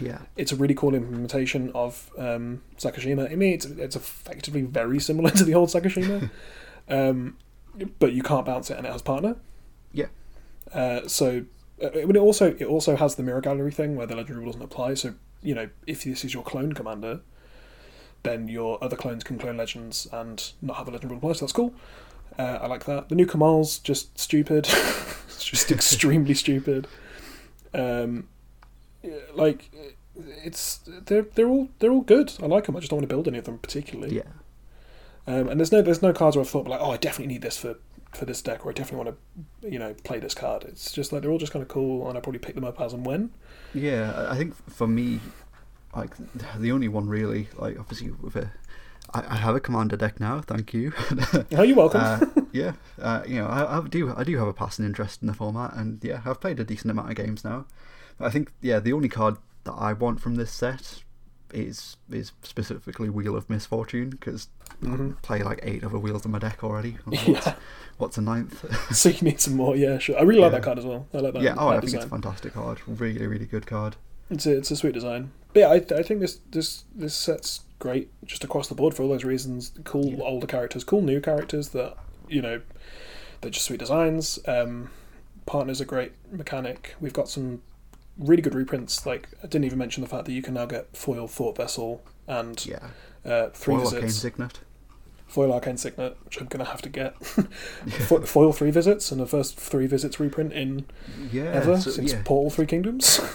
Yeah, 0.00 0.18
It's 0.36 0.52
a 0.52 0.56
really 0.56 0.74
cool 0.74 0.94
implementation 0.94 1.70
of 1.74 2.10
um, 2.16 2.62
Sakashima. 2.78 3.30
I 3.30 3.36
mean, 3.36 3.52
it's 3.52 3.66
it's 3.66 3.94
effectively 3.94 4.62
very 4.62 4.98
similar 4.98 5.30
to 5.38 5.44
the 5.44 5.54
old 5.54 5.68
Sakashima, 5.68 6.30
um, 6.88 7.36
but 7.98 8.12
you 8.12 8.22
can't 8.22 8.46
bounce 8.46 8.70
it, 8.70 8.78
and 8.78 8.86
it 8.86 8.92
has 8.92 9.02
partner. 9.02 9.36
Yeah. 9.92 10.06
Uh, 10.72 11.06
so, 11.06 11.44
uh, 11.82 11.90
but 12.06 12.16
it 12.16 12.20
also 12.20 12.56
it 12.58 12.64
also 12.64 12.96
has 12.96 13.16
the 13.16 13.22
mirror 13.22 13.42
gallery 13.42 13.70
thing 13.70 13.94
where 13.94 14.06
the 14.06 14.16
legendary 14.16 14.40
rule 14.40 14.52
doesn't 14.52 14.62
apply. 14.62 14.94
So 14.94 15.14
you 15.42 15.54
know, 15.54 15.68
if 15.86 16.04
this 16.04 16.24
is 16.24 16.32
your 16.32 16.42
clone 16.42 16.72
commander, 16.72 17.20
then 18.22 18.48
your 18.48 18.82
other 18.82 18.96
clones 18.96 19.24
can 19.24 19.38
clone 19.38 19.56
legends 19.56 20.06
and 20.12 20.52
not 20.60 20.76
have 20.76 20.88
a 20.88 20.90
legendary 20.90 21.20
rule. 21.20 21.34
So 21.34 21.44
that's 21.44 21.52
cool. 21.52 21.74
Uh, 22.38 22.58
I 22.62 22.66
like 22.66 22.84
that. 22.86 23.08
The 23.08 23.14
new 23.14 23.26
Kamahl's 23.26 23.78
just 23.78 24.18
stupid. 24.18 24.66
it's 25.26 25.44
just 25.44 25.70
extremely 25.72 26.34
stupid. 26.34 26.86
Um, 27.74 28.28
like 29.34 29.70
it's 30.44 30.80
they're 30.86 31.22
they're 31.22 31.48
all 31.48 31.68
they're 31.78 31.90
all 31.92 32.00
good. 32.02 32.32
I 32.42 32.46
like 32.46 32.66
them. 32.66 32.76
I 32.76 32.80
just 32.80 32.90
don't 32.90 32.98
want 32.98 33.08
to 33.08 33.14
build 33.14 33.28
any 33.28 33.38
of 33.38 33.44
them 33.44 33.58
particularly. 33.58 34.16
yeah. 34.16 34.22
Um, 35.26 35.48
and 35.48 35.60
there's 35.60 35.70
no 35.72 35.82
there's 35.82 36.02
no 36.02 36.12
cards 36.12 36.36
where 36.36 36.44
I've 36.44 36.50
thought 36.50 36.66
like, 36.66 36.80
oh, 36.80 36.90
I 36.90 36.96
definitely 36.96 37.32
need 37.32 37.42
this 37.42 37.56
for 37.56 37.76
for 38.12 38.24
this 38.24 38.42
deck, 38.42 38.66
or 38.66 38.70
I 38.70 38.72
definitely 38.72 39.04
want 39.04 39.18
to 39.62 39.70
you 39.70 39.78
know 39.78 39.94
play 40.04 40.18
this 40.18 40.34
card. 40.34 40.64
It's 40.64 40.92
just 40.92 41.12
like 41.12 41.22
they're 41.22 41.30
all 41.30 41.38
just 41.38 41.52
kind 41.52 41.62
of 41.62 41.68
cool, 41.68 42.08
and 42.08 42.18
I 42.18 42.20
probably 42.20 42.40
pick 42.40 42.54
them 42.54 42.64
up 42.64 42.80
as 42.80 42.92
and 42.92 43.06
when. 43.06 43.30
Yeah, 43.74 44.26
I 44.28 44.36
think 44.36 44.54
for 44.70 44.86
me, 44.86 45.20
like 45.94 46.10
the 46.58 46.72
only 46.72 46.88
one 46.88 47.08
really, 47.08 47.48
like 47.56 47.78
obviously 47.78 48.10
with 48.10 48.36
a, 48.36 48.50
I, 49.14 49.34
I 49.34 49.36
have 49.36 49.54
a 49.54 49.60
commander 49.60 49.96
deck 49.96 50.20
now. 50.20 50.40
Thank 50.40 50.72
you. 50.74 50.92
Oh, 51.52 51.62
you're 51.62 51.76
welcome. 51.76 52.00
uh, 52.00 52.24
yeah, 52.52 52.72
uh, 53.00 53.22
you 53.26 53.36
know, 53.36 53.46
I, 53.46 53.78
I 53.78 53.80
do 53.88 54.14
I 54.16 54.24
do 54.24 54.36
have 54.38 54.48
a 54.48 54.52
passing 54.54 54.84
interest 54.84 55.20
in 55.22 55.28
the 55.28 55.34
format, 55.34 55.74
and 55.74 56.02
yeah, 56.02 56.22
I've 56.24 56.40
played 56.40 56.58
a 56.60 56.64
decent 56.64 56.90
amount 56.90 57.10
of 57.10 57.16
games 57.16 57.44
now. 57.44 57.66
I 58.20 58.30
think 58.30 58.52
yeah, 58.60 58.78
the 58.80 58.92
only 58.92 59.08
card 59.08 59.36
that 59.64 59.72
I 59.72 59.92
want 59.92 60.20
from 60.20 60.36
this 60.36 60.50
set 60.52 61.02
is 61.52 61.96
is 62.10 62.32
specifically 62.42 63.10
Wheel 63.10 63.36
of 63.36 63.48
Misfortune 63.50 64.10
because 64.10 64.48
Mhm. 64.82 65.12
I 65.12 65.14
play 65.22 65.42
like 65.42 65.60
eight 65.62 65.84
other 65.84 65.98
wheels 65.98 66.24
in 66.24 66.30
my 66.32 66.38
deck 66.38 66.64
already. 66.64 66.96
What's, 67.04 67.28
Yeah. 67.28 67.54
what's 67.98 68.18
a 68.18 68.22
ninth? 68.22 68.64
so 68.96 69.10
you 69.10 69.20
need 69.22 69.40
some 69.40 69.54
more. 69.54 69.76
Yeah, 69.76 69.98
sure. 69.98 70.18
I 70.18 70.22
really 70.22 70.40
like 70.40 70.52
that 70.52 70.62
card 70.62 70.78
as 70.78 70.84
well. 70.86 71.06
I 71.14 71.18
like 71.18 71.34
that. 71.34 71.42
yeah, 71.42 71.54
oh, 71.58 71.70
that 71.70 71.76
I 71.76 71.80
think 71.80 71.94
it's 71.94 72.04
a 72.04 72.08
fantastic 72.08 72.54
card. 72.54 72.80
Really, 72.88 73.24
really 73.26 73.46
good 73.46 73.66
card. 73.66 73.96
It's 74.30 74.46
a, 74.46 74.56
it's 74.56 74.70
a 74.70 74.76
sweet 74.76 74.94
design. 74.94 75.32
But 75.52 75.60
yeah, 75.60 75.68
I, 75.68 75.98
I 75.98 76.02
think 76.02 76.20
this 76.20 76.38
this 76.50 76.84
this 76.94 77.14
set's 77.14 77.60
great 77.78 78.10
just 78.24 78.44
across 78.44 78.68
the 78.68 78.74
board 78.74 78.94
for 78.94 79.02
all 79.02 79.08
those 79.08 79.24
reasons. 79.24 79.72
Cool 79.84 80.06
Yeah. 80.06 80.24
older 80.24 80.46
characters, 80.46 80.84
cool 80.84 81.02
new 81.02 81.20
characters 81.20 81.70
that 81.70 81.96
you 82.28 82.40
know 82.40 82.60
they're 83.40 83.50
just 83.50 83.66
sweet 83.66 83.80
designs. 83.80 84.38
Um, 84.46 84.90
partners 85.46 85.80
a 85.80 85.84
great 85.84 86.12
mechanic. 86.30 86.94
We've 87.00 87.12
got 87.12 87.28
some 87.28 87.60
really 88.16 88.40
good 88.42 88.54
reprints. 88.54 89.04
Like 89.04 89.28
I 89.42 89.46
didn't 89.46 89.64
even 89.64 89.78
mention 89.78 90.02
the 90.02 90.08
fact 90.08 90.24
that 90.26 90.32
you 90.32 90.42
can 90.42 90.54
now 90.54 90.64
get 90.66 90.96
foil 90.96 91.26
thought 91.28 91.56
vessel 91.56 92.02
and 92.26 92.64
Yeah, 92.64 92.78
uh, 93.24 93.48
three 93.50 93.74
Foil 93.74 93.84
Arcane 93.86 94.00
visits. 94.02 94.22
Signet. 94.22 94.60
Foil 95.26 95.50
arcane 95.54 95.78
signet, 95.78 96.18
which 96.26 96.38
I'm 96.40 96.46
gonna 96.46 96.66
have 96.66 96.82
to 96.82 96.90
get. 96.90 97.14
Fo- 98.06 98.20
foil 98.20 98.52
three 98.52 98.70
visits 98.70 99.10
and 99.10 99.18
the 99.20 99.26
first 99.26 99.58
three 99.58 99.86
visits 99.86 100.20
reprint 100.20 100.52
in 100.52 100.84
Yeah, 101.32 101.44
ever 101.44 101.80
so- 101.80 101.90
since 101.90 102.12
yeah. 102.12 102.20
Portal 102.24 102.50
Three 102.50 102.66
Kingdoms. 102.66 103.18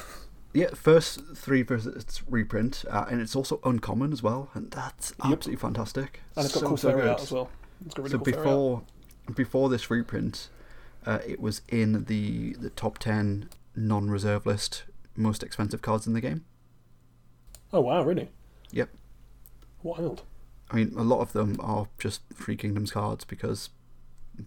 Yeah, 0.54 0.70
first 0.74 1.20
three 1.36 1.62
visits 1.62 2.24
reprint, 2.30 2.84
uh, 2.90 3.06
and 3.10 3.22
it's 3.22 3.36
also 3.36 3.60
uncommon 3.64 4.12
as 4.14 4.24
well, 4.24 4.50
and 4.54 4.72
that's 4.72 5.14
Yep. 5.24 5.34
absolutely 5.34 5.56
fantastic. 5.62 6.22
and 6.36 6.46
it's 6.46 6.54
got 6.54 6.62
So, 6.62 6.68
cool 6.68 6.78
so 6.78 6.90
fairy 6.90 7.02
good. 7.02 7.10
art 7.12 7.22
as 7.22 7.32
well. 7.32 7.50
It's 7.86 7.94
got 7.94 8.04
really 8.04 8.12
so 8.12 8.18
cool 8.20 8.26
before 8.26 8.84
before 9.36 9.70
this 9.70 9.92
reprint, 9.92 10.50
uh, 11.06 11.20
it 11.28 11.40
was 11.40 11.62
in 11.68 12.06
the 12.06 12.54
the 12.54 12.70
top 12.72 12.98
ten 12.98 13.50
non-reserve 13.76 14.46
list 14.46 14.86
most 15.16 15.44
expensive 15.44 15.82
cards 15.82 16.08
in 16.08 16.14
the 16.14 16.22
game. 16.22 16.46
Oh 17.74 17.82
wow, 17.82 18.04
really? 18.04 18.30
Yep. 18.72 18.90
Wild. 19.84 20.24
I 20.72 20.76
mean, 20.78 20.94
a 20.98 21.04
lot 21.04 21.20
of 21.22 21.34
them 21.34 21.58
are 21.60 21.88
just 22.00 22.22
Three 22.34 22.56
Kingdoms 22.56 22.92
cards 22.92 23.26
because 23.26 23.70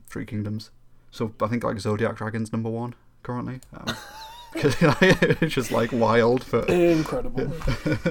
Three 0.07 0.24
Kingdoms. 0.26 0.70
So 1.11 1.34
I 1.40 1.46
think 1.48 1.62
like 1.64 1.78
Zodiac 1.78 2.16
Dragon's 2.16 2.53
number 2.53 2.70
one 2.70 2.94
currently. 3.22 3.61
Um, 3.72 3.94
it's 4.55 5.55
just 5.55 5.70
like 5.70 5.92
wild 5.92 6.44
for 6.44 6.64
Incredible. 6.66 7.53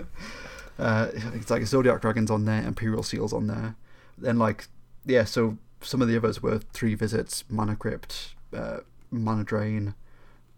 uh, 0.79 1.07
it's 1.33 1.49
like 1.49 1.65
Zodiac 1.65 2.01
Dragons 2.01 2.31
on 2.31 2.45
there, 2.45 2.61
Imperial 2.63 3.03
Seals 3.03 3.33
on 3.33 3.47
there. 3.47 3.75
Then 4.17 4.37
like 4.37 4.67
yeah, 5.05 5.23
so 5.23 5.57
some 5.81 6.01
of 6.01 6.07
the 6.07 6.17
others 6.17 6.41
were 6.41 6.59
three 6.59 6.95
visits, 6.95 7.43
mana 7.49 7.75
crypt, 7.75 8.35
uh, 8.53 8.79
mana 9.11 9.43
drain, 9.43 9.95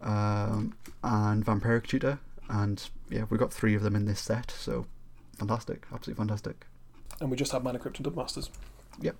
um, 0.00 0.74
and 1.02 1.44
vampiric 1.44 1.86
tutor, 1.86 2.18
and 2.48 2.88
yeah, 3.08 3.24
we 3.30 3.38
got 3.38 3.52
three 3.52 3.74
of 3.74 3.82
them 3.82 3.94
in 3.96 4.06
this 4.06 4.20
set. 4.20 4.50
So 4.50 4.86
fantastic, 5.38 5.86
absolutely 5.92 6.20
fantastic. 6.20 6.66
And 7.20 7.30
we 7.30 7.36
just 7.36 7.52
have 7.52 7.62
mana 7.62 7.78
crypt 7.78 7.98
and 7.98 8.06
dubmasters. 8.06 8.50
Yep. 9.00 9.16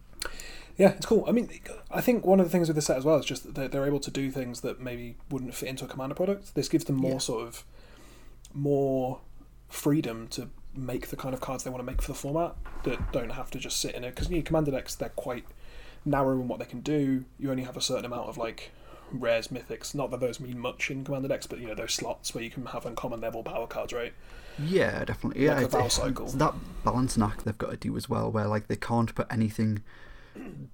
Yeah, 0.83 0.95
it's 0.97 1.07
cool. 1.07 1.24
I 1.28 1.33
mean, 1.33 1.49
I 1.93 2.01
think 2.01 2.26
one 2.26 2.41
of 2.41 2.47
the 2.47 2.51
things 2.51 2.66
with 2.68 2.74
this 2.74 2.87
set 2.87 2.97
as 2.97 3.05
well 3.05 3.16
is 3.16 3.24
just 3.24 3.45
that 3.45 3.55
they're, 3.55 3.68
they're 3.68 3.87
able 3.87 4.01
to 4.01 4.11
do 4.11 4.30
things 4.33 4.62
that 4.62 4.80
maybe 4.80 5.16
wouldn't 5.30 5.55
fit 5.55 5.68
into 5.68 5.85
a 5.85 5.89
commander 5.89 6.14
product. 6.16 6.55
This 6.57 6.68
gives 6.68 6.85
them 6.87 6.97
more 6.97 7.12
Yeah. 7.12 7.18
sort 7.18 7.47
of 7.47 7.64
more 8.53 9.20
freedom 9.68 10.26
to 10.28 10.49
make 10.74 11.09
the 11.09 11.16
kind 11.16 11.35
of 11.35 11.41
cards 11.41 11.64
they 11.64 11.70
want 11.70 11.80
to 11.80 11.87
make 11.91 12.03
for 12.03 12.09
the 12.11 12.18
format 12.18 12.55
that 12.85 13.12
don't 13.12 13.30
have 13.30 13.51
to 13.53 13.59
just 13.59 13.80
sit 13.80 13.95
in 13.95 14.03
it. 14.05 14.14
Because 14.14 14.28
you 14.30 14.37
know, 14.39 14.43
commander 14.43 14.70
decks, 14.72 14.95
they're 14.95 15.09
quite 15.11 15.45
narrow 16.05 16.33
in 16.41 16.49
what 16.49 16.59
they 16.59 16.64
can 16.64 16.80
do. 16.80 17.24
You 17.39 17.51
only 17.51 17.62
have 17.62 17.76
a 17.76 17.80
certain 17.80 18.05
amount 18.05 18.28
of 18.28 18.37
like 18.37 18.72
rares, 19.12 19.49
mythics. 19.49 19.95
Not 19.95 20.11
that 20.11 20.20
those 20.20 20.41
mean 20.41 20.59
much 20.59 20.91
in 20.91 21.05
commander 21.05 21.28
decks, 21.28 21.47
but 21.47 21.61
you 21.61 21.68
know 21.68 21.74
those 21.74 21.95
slots 21.95 22.35
where 22.35 22.43
you 22.43 22.51
can 22.51 22.66
have 22.66 22.87
uncommon 22.87 23.20
level 23.20 23.43
power 23.43 23.66
cards, 23.66 23.93
right? 23.93 24.12
Yeah, 24.59 25.05
definitely. 25.05 25.45
Yeah, 25.45 25.61
Like 25.61 25.70
Val 25.70 25.89
cycle. 25.91 26.26
that 26.26 26.55
balancing 26.85 27.22
act 27.22 27.45
they've 27.45 27.57
got 27.57 27.70
to 27.70 27.76
do 27.76 27.97
as 27.97 28.09
well, 28.09 28.30
where 28.33 28.47
like 28.47 28.66
they 28.66 28.76
can't 28.76 29.14
put 29.14 29.26
anything 29.30 29.83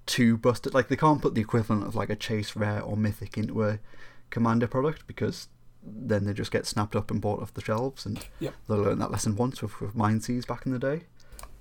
too 0.05 0.37
busted. 0.37 0.73
Like 0.73 0.87
they 0.87 0.95
can't 0.95 1.21
put 1.21 1.35
the 1.35 1.41
equivalent 1.41 1.85
of 1.87 1.95
like 1.95 2.09
a 2.09 2.15
chase 2.15 2.55
rare 2.55 2.81
or 2.81 2.95
mythic 2.97 3.37
into 3.37 3.63
a 3.63 3.79
commander 4.29 4.67
product 4.67 5.07
because 5.07 5.47
then 5.83 6.25
they 6.25 6.33
just 6.33 6.51
get 6.51 6.65
snapped 6.65 6.95
up 6.95 7.09
and 7.09 7.21
bought 7.21 7.41
off 7.41 7.53
the 7.53 7.61
shelves, 7.61 8.05
and 8.05 8.25
Yep. 8.39 8.53
they 8.67 8.75
learned 8.75 9.01
that 9.01 9.11
lesson 9.11 9.35
once 9.35 9.61
with 9.61 9.79
with 9.81 9.95
Mind 9.95 10.23
Seas 10.23 10.45
back 10.45 10.65
in 10.65 10.71
the 10.71 10.79
day. 10.79 11.03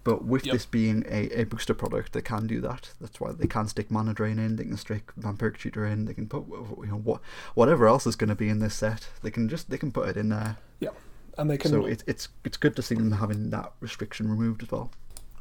But 0.05 0.25
with 0.25 0.47
Yep. 0.47 0.53
this 0.55 0.67
being 0.67 1.05
a, 1.09 1.29
a 1.41 1.45
booster 1.45 1.75
product, 1.75 2.13
they 2.15 2.23
can 2.23 2.47
do 2.47 2.61
that. 2.63 2.93
That's 3.01 3.21
why 3.21 3.33
they 3.33 3.47
can 3.47 3.69
stick 3.69 3.91
mana 3.91 4.15
drain 4.15 4.39
in. 4.39 4.57
They 4.57 4.65
can 4.65 4.77
stick 4.77 5.13
vampiric 5.21 5.59
tutor 5.59 5.85
in. 5.87 6.07
They 6.07 6.15
can 6.15 6.27
put 6.29 6.47
you 6.49 6.87
know 6.87 6.97
what 6.99 7.21
whatever 7.55 7.87
else 7.87 8.07
is 8.07 8.17
going 8.17 8.29
to 8.31 8.35
be 8.35 8.49
in 8.49 8.59
this 8.61 8.75
set. 8.75 9.09
They 9.23 9.31
can 9.31 9.49
just 9.49 9.71
they 9.71 9.79
can 9.79 9.93
put 9.93 10.09
it 10.09 10.17
in 10.17 10.31
there. 10.31 10.57
Yeah, 10.81 10.91
and 11.37 11.51
they 11.51 11.59
can 11.59 11.71
So 11.71 11.85
it's 11.87 12.05
it's 12.07 12.29
it's 12.45 12.57
good 12.57 12.75
to 12.77 12.83
see 12.83 12.95
them 12.95 13.13
having 13.13 13.51
that 13.51 13.73
restriction 13.81 14.29
removed 14.31 14.63
as 14.63 14.71
well. 14.71 14.91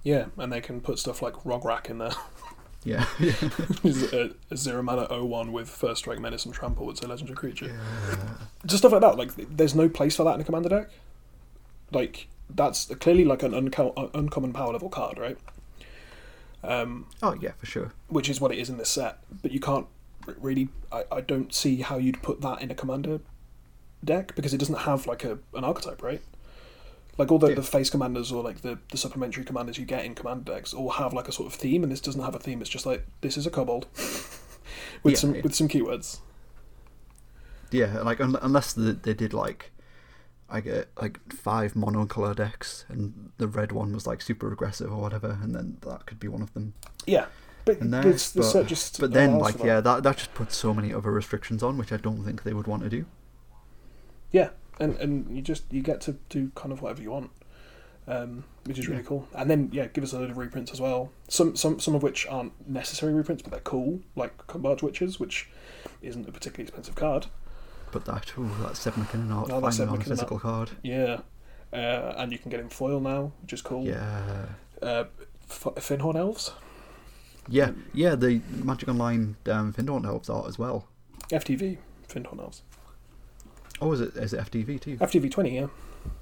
Yeah, 0.04 0.28
and 0.38 0.52
they 0.54 0.62
can 0.62 0.80
put 0.82 1.00
stuff 1.00 1.22
like 1.22 1.34
Rograkh 1.44 1.90
in 1.90 1.98
there. 1.98 2.12
Yeah, 2.86 3.06
yeah. 3.20 3.34
A, 4.14 4.30
a 4.52 4.56
zero 4.56 4.82
mana 4.82 5.08
01 5.10 5.52
with 5.52 5.68
first 5.68 6.00
strike, 6.00 6.20
menace, 6.20 6.46
and 6.46 6.54
trample. 6.54 6.90
It's 6.90 7.02
a 7.02 7.08
legendary 7.08 7.36
creature. 7.36 7.78
Just 8.66 8.82
stuff 8.84 8.94
like 8.94 9.02
that. 9.02 9.18
Like, 9.18 9.32
there's 9.36 9.76
no 9.76 9.90
place 9.90 10.16
for 10.16 10.24
that 10.24 10.36
in 10.36 10.42
a 10.42 10.44
commander 10.46 10.70
deck. 10.70 10.90
Like, 11.92 12.28
that's 12.50 12.86
clearly 12.96 13.26
like 13.26 13.44
an 13.44 13.54
unco- 13.54 13.94
uncommon 14.14 14.54
power 14.54 14.72
level 14.72 14.88
card, 14.90 15.18
right? 15.18 15.38
Um, 16.64 17.08
Oh 17.22 17.36
yeah, 17.40 17.52
for 17.58 17.66
sure. 17.66 17.92
which 18.08 18.30
is 18.30 18.40
what 18.42 18.52
it 18.52 18.58
is 18.58 18.70
in 18.70 18.78
this 18.78 18.90
set. 18.90 19.20
But 19.42 19.52
you 19.52 19.60
can't 19.60 19.88
really. 20.40 20.70
I, 20.92 21.04
I 21.12 21.22
don't 21.22 21.54
see 21.54 21.78
how 21.82 21.98
you'd 21.98 22.22
put 22.22 22.42
that 22.42 22.62
in 22.62 22.72
a 22.72 22.76
commander 22.76 23.20
deck 24.04 24.36
because 24.36 24.54
it 24.54 24.58
doesn't 24.60 24.80
have 24.80 25.08
like 25.08 25.24
a 25.24 25.40
an 25.54 25.64
archetype, 25.64 26.02
right? 26.02 26.22
Like 27.18 27.32
all 27.32 27.40
the, 27.40 27.48
Yeah. 27.50 27.56
the 27.56 27.64
face 27.64 27.90
commanders 27.90 28.32
or 28.32 28.44
like 28.44 28.62
the, 28.62 28.78
the 28.92 28.98
supplementary 28.98 29.44
commanders 29.44 29.78
you 29.78 29.86
get 29.86 30.06
in 30.06 30.14
commander 30.14 30.54
decks 30.54 30.74
all 30.74 30.92
have 30.92 31.14
like 31.14 31.28
a 31.28 31.32
sort 31.32 31.48
of 31.52 31.60
theme, 31.60 31.84
and 31.84 31.92
this 31.92 32.02
doesn't 32.02 32.22
have 32.22 32.36
a 32.36 32.40
theme. 32.40 32.62
It's 32.62 32.70
just 32.70 32.86
like 32.86 33.06
this 33.22 33.38
is 33.38 33.48
a 33.48 33.50
kobold 33.50 33.88
with 35.04 35.14
Yeah, 35.14 35.16
some 35.16 35.36
yeah. 35.36 35.42
with 35.42 35.56
some 35.56 35.68
keywords. 35.68 36.20
Yeah, 37.72 38.00
like 38.02 38.22
un- 38.22 38.38
unless 38.42 38.72
the, 38.74 38.94
they 38.94 39.14
did 39.14 39.34
like, 39.34 39.72
I 40.50 40.62
get 40.62 40.90
like 41.02 41.20
five 41.34 41.74
monocolor 41.74 42.36
decks, 42.36 42.86
and 42.88 43.32
the 43.38 43.48
red 43.48 43.72
one 43.72 43.94
was 43.94 44.08
like 44.08 44.22
super 44.22 44.52
aggressive 44.54 44.92
or 44.92 45.02
whatever, 45.02 45.38
and 45.42 45.54
then 45.54 45.78
that 45.82 46.06
could 46.06 46.20
be 46.20 46.28
one 46.30 46.42
of 46.42 46.54
them. 46.54 46.76
Yeah, 47.06 47.26
but 47.66 47.82
And 47.82 47.94
there, 47.94 48.04
this, 48.04 48.32
this 48.32 48.46
but- 48.46 48.52
set 48.52 48.68
just 48.68 49.00
But 49.00 49.12
then, 49.12 49.38
like, 49.40 49.58
that. 49.58 49.66
yeah, 49.66 49.82
that 49.82 50.04
that 50.04 50.18
just 50.18 50.34
puts 50.34 50.56
so 50.56 50.74
many 50.74 50.94
other 50.94 51.12
restrictions 51.12 51.62
on, 51.64 51.78
which 51.78 51.92
I 51.92 51.98
don't 51.98 52.24
think 52.24 52.44
they 52.44 52.54
would 52.54 52.68
want 52.68 52.84
to 52.84 52.90
do. 52.90 53.06
Yeah, 54.32 54.50
and 54.80 54.96
and 54.98 55.36
you 55.36 55.42
just 55.42 55.64
you 55.72 55.82
get 55.82 56.02
to 56.02 56.14
do 56.30 56.52
kind 56.56 56.72
of 56.72 56.82
whatever 56.82 57.02
you 57.02 57.12
want, 57.12 57.32
um, 58.08 58.44
which 58.66 58.78
is 58.80 58.88
really 58.88 59.02
Yeah. 59.02 59.08
cool. 59.08 59.28
And 59.36 59.50
then 59.50 59.70
yeah, 59.72 59.88
give 59.88 60.04
us 60.04 60.14
a 60.14 60.20
load 60.20 60.30
of 60.30 60.38
reprints 60.38 60.72
as 60.72 60.80
well. 60.82 61.12
Some 61.28 61.56
some 61.56 61.80
some 61.80 61.96
of 61.96 62.04
which 62.04 62.26
aren't 62.28 62.68
necessary 62.70 63.14
reprints, 63.14 63.44
but 63.44 63.52
they're 63.52 63.60
cool, 63.62 64.02
like 64.16 64.46
Converge 64.48 64.82
Witches, 64.84 65.20
which 65.20 65.50
isn't 66.02 66.28
a 66.28 66.32
particularly 66.32 66.68
expensive 66.68 66.96
card. 66.96 67.28
But 67.92 68.04
that, 68.06 68.34
oh, 68.38 68.44
that 68.64 68.76
Seb 68.76 68.94
McKinnon 68.96 69.32
art 69.34 69.50
Oh, 69.50 69.62
that 69.62 69.62
finally 69.62 69.72
seven 69.72 70.02
physical 70.02 70.40
card. 70.40 70.72
Yeah, 70.84 71.22
uh, 71.72 72.14
and 72.18 72.32
you 72.34 72.38
can 72.38 72.52
get 72.52 72.60
in 72.60 72.70
foil 72.70 73.00
now, 73.00 73.32
which 73.42 73.54
is 73.54 73.62
cool. 73.62 73.86
Yeah, 73.86 74.46
Uh, 74.82 75.06
F- 75.50 75.74
Fyndhorn 75.78 76.16
Elves, 76.18 76.52
yeah, 77.48 77.72
yeah. 77.94 78.16
The 78.16 78.42
Magic 78.64 78.90
Online 78.90 79.38
um, 79.50 79.72
Fyndhorn 79.74 80.06
Elves 80.06 80.30
art 80.30 80.48
as 80.48 80.60
well. 80.60 80.88
FTV 81.30 81.78
Fyndhorn 82.10 82.40
Elves, 82.40 82.62
Oh, 83.82 83.92
is 83.92 84.02
it 84.02 84.16
is 84.16 84.34
it 84.34 84.40
FTV 84.40 84.80
too? 84.80 84.98
FTV 84.98 85.32
twenty. 85.32 85.56
Yeah, 85.56 85.68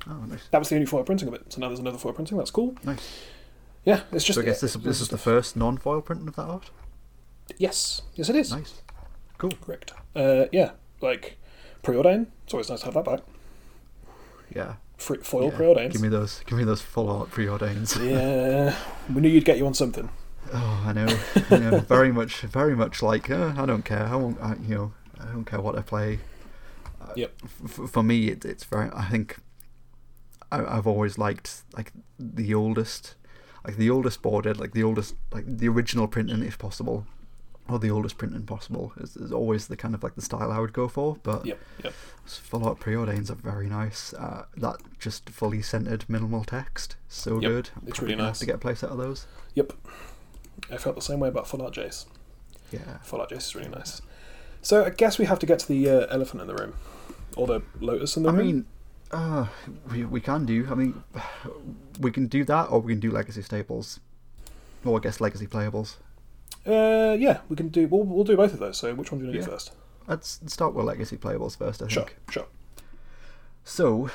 Oh, 0.08 0.26
nice, 0.28 0.47
that 0.51 0.60
was 0.60 0.70
the 0.70 0.76
only 0.76 0.86
foil 0.86 1.03
printing 1.03 1.28
of 1.28 1.34
it. 1.34 1.53
So 1.53 1.62
now 1.62 1.68
there's 1.68 1.80
another 1.80 1.97
foil 1.97 2.14
printing. 2.14 2.38
That's 2.38 2.51
cool. 2.51 2.76
nice. 2.84 3.22
Yeah, 3.84 4.01
it's 4.12 4.24
just. 4.24 4.36
so 4.36 4.41
I 4.41 4.45
guess 4.45 4.62
this 4.62 4.74
this 4.74 4.99
is 4.99 5.10
the 5.10 5.18
first 5.18 5.56
non-foil 5.56 6.01
printing 6.01 6.28
of 6.28 6.36
that 6.36 6.43
art. 6.43 6.72
Yes, 7.58 8.01
yes, 8.16 8.30
it 8.30 8.36
is. 8.36 8.51
Nice, 8.51 8.82
cool. 9.38 9.51
Correct. 9.62 9.93
Uh, 10.16 10.45
yeah, 10.51 10.72
like 11.01 11.38
preordain. 11.84 12.28
It's 12.43 12.53
always 12.53 12.70
nice 12.70 12.80
to 12.80 12.86
have 12.86 12.95
that 12.95 13.06
back. 13.06 13.20
Yeah. 14.53 14.76
Free, 14.97 15.18
foil 15.18 15.51
yeah. 15.51 15.58
preordains. 15.58 15.91
Give 15.91 16.01
me 16.01 16.08
those. 16.08 16.41
Give 16.45 16.58
me 16.58 16.64
those 16.64 16.82
full 16.82 17.10
art 17.10 17.30
preordains. 17.30 17.95
yeah, 18.10 18.76
we 19.14 19.22
knew 19.22 19.30
you'd 19.30 19.45
get 19.45 19.58
you 19.58 19.68
on 19.68 19.74
something. 19.74 20.10
Oh, 20.53 20.84
I 20.86 20.93
know. 20.93 21.18
I 21.49 21.58
know. 21.58 21.80
very 21.80 22.12
much, 22.12 22.41
very 22.41 22.76
much 22.76 23.03
like 23.03 23.30
uh, 23.30 23.53
I 23.58 23.66
don't 23.66 23.84
care. 23.84 24.06
I 24.06 24.16
won't. 24.16 24.41
I, 24.41 24.56
you 24.68 24.76
know, 24.76 24.93
I 25.20 25.26
don't 25.26 25.45
care 25.45 25.62
what 25.62 25.78
I 25.78 25.82
play. 25.82 26.20
Yep. 27.16 27.34
F- 27.66 27.89
for 27.89 28.03
me, 28.03 28.28
it, 28.30 28.45
it's 28.45 28.63
very. 28.63 28.89
I 28.93 29.05
think 29.05 29.38
I, 30.51 30.63
I've 30.78 30.88
always 30.88 31.18
liked 31.18 31.63
like 31.76 31.91
the 32.20 32.53
oldest, 32.53 33.16
like 33.66 33.78
the 33.78 33.89
oldest 33.89 34.22
boarded, 34.22 34.59
like 34.59 34.74
the 34.74 34.84
oldest, 34.84 35.16
like 35.32 35.45
the 35.47 35.68
original 35.68 36.07
printing 36.07 36.43
if 36.43 36.57
possible, 36.57 37.05
or 37.68 37.80
the 37.80 37.89
oldest 37.91 38.18
printing 38.18 38.43
possible 38.43 38.93
is, 38.97 39.16
is 39.18 39.32
always 39.32 39.68
the 39.68 39.76
kind 39.78 39.95
of 39.95 40.03
like 40.03 40.16
the 40.16 40.22
style 40.22 40.51
I 40.51 40.59
would 40.59 40.74
go 40.74 40.88
for. 40.88 41.18
But 41.24 41.45
Yep, 41.45 41.59
yep. 41.84 41.93
full 42.26 42.66
art 42.68 42.80
preordains 42.80 43.30
are 43.30 43.36
very 43.36 43.68
nice. 43.68 44.13
Uh, 44.13 44.45
that 44.57 44.78
just 44.99 45.30
fully 45.30 45.61
centered 45.61 46.05
minimal 46.07 46.43
text, 46.43 46.95
so 47.09 47.39
Yep, 47.39 47.51
good. 47.51 47.70
I'm 47.82 47.88
it's 47.88 48.01
really 48.01 48.16
nice. 48.16 48.39
To 48.39 48.45
get 48.45 48.55
a 48.55 48.59
place 48.59 48.84
out 48.84 48.91
of 48.91 48.97
those. 48.97 49.26
Yep. 49.55 49.74
I 50.72 50.78
felt 50.78 50.95
the 50.95 51.01
same 51.01 51.20
way 51.20 51.28
about 51.30 51.47
Full 51.47 51.61
Art 51.61 51.74
Jace. 51.74 52.05
Yeah. 52.72 52.97
Full 53.03 53.20
Art 53.20 53.30
Jace 53.30 53.38
is 53.47 53.55
really 53.55 53.70
nice. 53.70 54.01
So 54.61 54.84
I 54.86 54.89
guess 54.89 55.20
we 55.20 55.26
have 55.26 55.38
to 55.39 55.45
get 55.45 55.59
to 55.59 55.68
the 55.68 55.88
uh, 55.89 56.07
elephant 56.09 56.41
in 56.41 56.47
the 56.47 56.55
room, 56.55 56.74
or 57.36 57.47
the 57.47 57.61
lotus 57.79 58.17
in 58.17 58.23
the 58.23 58.29
I 58.29 58.33
room. 58.33 58.45
mean, 58.47 58.65
uh, 59.11 59.47
we 59.91 60.05
we 60.05 60.21
can 60.21 60.45
do. 60.45 60.67
I 60.69 60.75
mean, 60.75 61.03
we 61.99 62.11
can 62.11 62.27
do 62.27 62.43
that, 62.45 62.65
or 62.71 62.79
we 62.81 62.93
can 62.93 62.99
do 62.99 63.11
legacy 63.11 63.41
staples, 63.41 63.99
or 64.83 64.97
I 64.97 65.01
guess 65.01 65.19
legacy 65.21 65.47
playables. 65.47 65.97
uh, 66.65 67.15
yeah, 67.19 67.39
we 67.49 67.55
can 67.55 67.69
do. 67.69 67.88
We'll, 67.88 68.03
we'll 68.03 68.23
do 68.23 68.36
both 68.38 68.53
of 68.53 68.59
those. 68.59 68.77
So 68.77 68.93
which 68.95 69.11
one 69.11 69.19
do 69.19 69.25
you 69.25 69.31
want 69.31 69.41
to 69.43 69.45
do 69.45 69.51
first? 69.51 69.71
Let's 70.07 70.39
start 70.47 70.73
with 70.75 70.86
legacy 70.86 71.17
playables 71.17 71.57
first. 71.57 71.81
I 71.81 71.88
Sure, 71.88 72.03
think. 72.03 72.17
sure. 72.29 72.45
So, 73.63 74.09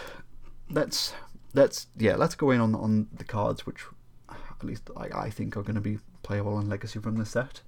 let's 0.70 1.14
let's 1.54 1.88
yeah 1.96 2.14
let's 2.16 2.34
go 2.36 2.50
in 2.52 2.60
on 2.60 2.74
on 2.76 3.08
the 3.12 3.24
cards 3.24 3.66
which 3.66 3.84
at 4.30 4.62
least 4.64 4.88
I, 4.96 5.08
I 5.26 5.30
think 5.30 5.56
are 5.56 5.62
going 5.62 5.74
to 5.74 5.80
be 5.80 5.98
playable 6.22 6.54
on 6.54 6.68
legacy 6.68 7.00
from 7.00 7.16
this 7.16 7.30
set. 7.30 7.62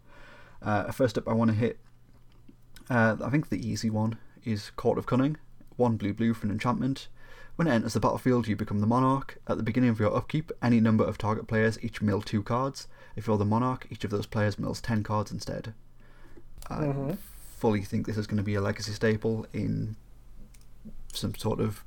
Uh, 0.60 0.92
first 0.92 1.18
up, 1.18 1.26
I 1.28 1.32
want 1.32 1.50
to 1.50 1.56
hit. 1.56 1.78
Uh, 2.88 3.16
I 3.22 3.30
think 3.30 3.48
the 3.48 3.66
easy 3.68 3.90
one 3.90 4.18
is 4.44 4.70
Court 4.76 4.98
of 4.98 5.06
Cunning. 5.06 5.36
One 5.76 5.96
blue 5.96 6.12
blue 6.12 6.34
for 6.34 6.46
an 6.46 6.52
enchantment. 6.52 7.08
When 7.56 7.68
it 7.68 7.72
enters 7.72 7.92
the 7.92 8.00
battlefield, 8.00 8.48
you 8.48 8.56
become 8.56 8.80
the 8.80 8.86
monarch. 8.86 9.38
At 9.46 9.56
the 9.56 9.62
beginning 9.62 9.90
of 9.90 10.00
your 10.00 10.14
upkeep, 10.16 10.50
any 10.62 10.80
number 10.80 11.04
of 11.04 11.18
target 11.18 11.46
players 11.46 11.78
each 11.82 12.00
mill 12.00 12.22
two 12.22 12.42
cards. 12.42 12.88
If 13.14 13.26
you're 13.26 13.36
the 13.38 13.44
monarch, 13.44 13.86
each 13.90 14.04
of 14.04 14.10
those 14.10 14.26
players 14.26 14.58
mills 14.58 14.80
ten 14.80 15.02
cards 15.02 15.30
instead. 15.30 15.74
I 16.68 16.84
Mhm. 16.84 17.18
fully 17.58 17.82
think 17.82 18.06
this 18.06 18.16
is 18.16 18.26
going 18.26 18.38
to 18.38 18.42
be 18.42 18.54
a 18.54 18.60
legacy 18.60 18.92
staple 18.92 19.46
in 19.52 19.96
some 21.12 21.34
sort 21.34 21.60
of 21.60 21.84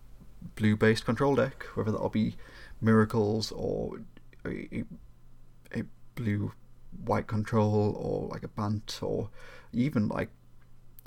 blue-based 0.56 1.06
control 1.06 1.36
deck, 1.36 1.64
whether 1.74 1.92
that'll 1.92 2.10
be 2.10 2.36
miracles 2.80 3.52
or 3.52 4.00
a, 4.46 4.70
a, 4.72 4.84
a 5.80 5.84
blue 6.14 6.52
white 7.04 7.26
control 7.28 7.96
or 7.98 8.28
like 8.30 8.44
a 8.44 8.48
bant 8.48 9.00
or 9.02 9.30
even 9.74 10.08
like 10.08 10.30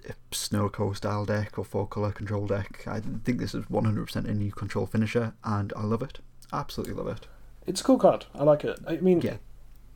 a 0.08 0.14
snow 0.34 0.68
coast 0.68 0.98
style 0.98 1.24
deck 1.24 1.58
or 1.58 1.64
four 1.64 1.86
color 1.86 2.12
control 2.12 2.46
deck. 2.46 2.82
I 2.86 3.00
think 3.00 3.38
this 3.38 3.54
is 3.54 3.64
100% 3.66 4.16
a 4.28 4.34
new 4.34 4.52
control 4.52 4.86
finisher 4.86 5.34
and 5.44 5.72
I 5.76 5.82
love 5.82 6.02
it. 6.02 6.18
Absolutely 6.52 6.94
love 6.94 7.08
it. 7.08 7.26
It's 7.66 7.80
a 7.80 7.84
cool 7.84 7.98
card. 7.98 8.26
I 8.34 8.44
like 8.44 8.64
it. 8.64 8.78
I 8.86 8.96
mean, 8.96 9.20
Yeah. 9.20 9.36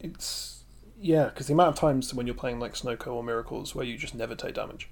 it's 0.01 0.65
yeah, 1.01 1.25
because 1.25 1.49
the 1.49 1.53
amount 1.55 1.71
of 1.71 1.75
times 1.77 2.15
when 2.15 2.27
you're 2.27 2.35
playing 2.35 2.61
like 2.61 2.75
Snowco 2.75 3.09
or 3.09 3.25
Miracles 3.25 3.75
where 3.75 3.85
you 3.85 3.97
just 3.99 4.15
never 4.15 4.35
take 4.37 4.55
damage, 4.55 4.89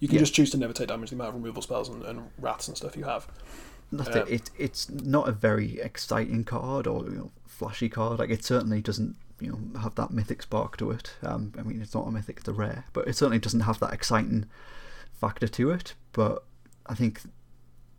you 0.00 0.08
can 0.08 0.16
Yeah. 0.16 0.20
just 0.22 0.34
choose 0.34 0.50
to 0.50 0.56
never 0.56 0.72
take 0.72 0.88
damage. 0.88 1.10
The 1.10 1.16
amount 1.16 1.30
of 1.30 1.34
removal 1.36 1.62
spells 1.62 1.88
and, 1.88 2.02
and 2.04 2.30
wraths 2.38 2.66
and 2.68 2.76
stuff 2.76 2.96
you 2.96 3.04
have. 3.04 3.28
That's 3.92 4.08
it. 4.16 4.22
Um, 4.22 4.28
it. 4.28 4.50
It's 4.58 4.88
not 4.90 5.28
a 5.28 5.32
very 5.32 5.80
exciting 5.80 6.44
card 6.44 6.86
or 6.86 7.04
you 7.04 7.10
know, 7.10 7.30
flashy 7.46 7.88
card. 7.88 8.18
Like 8.18 8.30
it 8.30 8.44
certainly 8.44 8.80
doesn't 8.80 9.16
you 9.40 9.50
know 9.52 9.80
have 9.80 9.94
that 9.96 10.10
mythic 10.10 10.42
spark 10.42 10.76
to 10.78 10.90
it. 10.90 11.14
Um, 11.22 11.52
I 11.58 11.62
mean, 11.62 11.80
it's 11.80 11.94
not 11.94 12.06
a 12.06 12.10
mythic; 12.10 12.38
it's 12.38 12.48
a 12.48 12.52
rare, 12.52 12.84
but 12.92 13.08
it 13.08 13.16
certainly 13.16 13.38
doesn't 13.38 13.60
have 13.60 13.78
that 13.80 13.92
exciting 13.92 14.46
factor 15.12 15.48
to 15.48 15.70
it. 15.70 15.94
But 16.12 16.44
I 16.86 16.94
think 16.94 17.20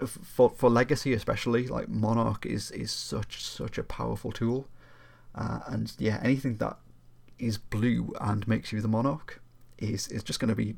for 0.06 0.50
for 0.50 0.70
legacy 0.70 1.14
especially, 1.14 1.68
like 1.68 1.88
Monarch 1.90 2.46
is 2.46 2.72
is 2.72 2.92
such 2.92 3.44
such 3.44 3.78
a 3.78 3.84
powerful 3.84 4.32
tool, 4.32 4.68
uh, 5.36 5.60
and 5.68 5.94
yeah, 5.98 6.20
anything 6.24 6.58
that 6.58 6.78
is 7.40 7.58
blue 7.58 8.14
and 8.22 8.48
makes 8.48 8.72
you 8.72 8.82
the 8.82 8.88
Monarch 8.88 9.42
is 9.78 10.08
is 10.10 10.24
just 10.24 10.40
going 10.40 10.50
to 10.50 10.56
be 10.56 10.76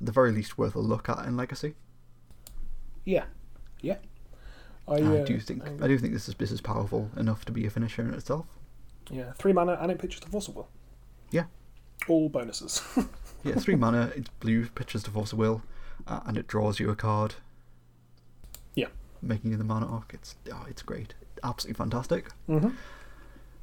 the 0.00 0.12
very 0.12 0.32
least 0.32 0.56
worth 0.56 0.74
a 0.74 0.80
look 0.80 1.08
at 1.08 1.24
in 1.26 1.36
legacy. 1.36 1.74
Yeah, 3.04 3.24
yeah. 3.82 3.96
I, 4.88 4.94
I 4.94 5.00
uh, 5.02 5.24
do 5.24 5.38
think 5.40 5.62
I- 5.64 5.84
I 5.84 5.88
do 5.88 5.98
think 5.98 6.12
this 6.12 6.28
is 6.28 6.34
this 6.36 6.50
is 6.52 6.60
powerful 6.60 7.10
enough 7.16 7.44
to 7.46 7.52
be 7.52 7.66
a 7.66 7.70
finisher 7.70 8.02
in 8.02 8.14
itself. 8.14 8.46
Yeah, 9.10 9.32
three 9.32 9.52
mana 9.52 9.78
and 9.80 9.90
it 9.90 9.98
pitches 9.98 10.20
to 10.20 10.28
Force 10.28 10.48
of 10.48 10.56
Will. 10.56 10.68
Yeah. 11.30 11.44
All 12.08 12.28
bonuses. 12.28 12.82
Yeah, 13.42 13.54
three 13.54 13.74
mana, 13.74 14.12
it's 14.14 14.28
blue, 14.40 14.66
pitches 14.68 15.02
to 15.04 15.10
Force 15.10 15.32
of 15.32 15.38
Will, 15.38 15.62
uh, 16.06 16.20
and 16.26 16.36
it 16.36 16.46
draws 16.46 16.78
you 16.78 16.90
a 16.90 16.94
card. 16.94 17.36
Yeah. 18.74 18.88
Making 19.22 19.52
you 19.52 19.56
the 19.56 19.64
monarch. 19.64 20.10
It's 20.12 20.34
oh, 20.52 20.66
it's 20.68 20.82
great. 20.82 21.14
Absolutely 21.42 21.78
fantastic. 21.78 22.28
mm-hmm. 22.48 22.66
And 22.66 22.74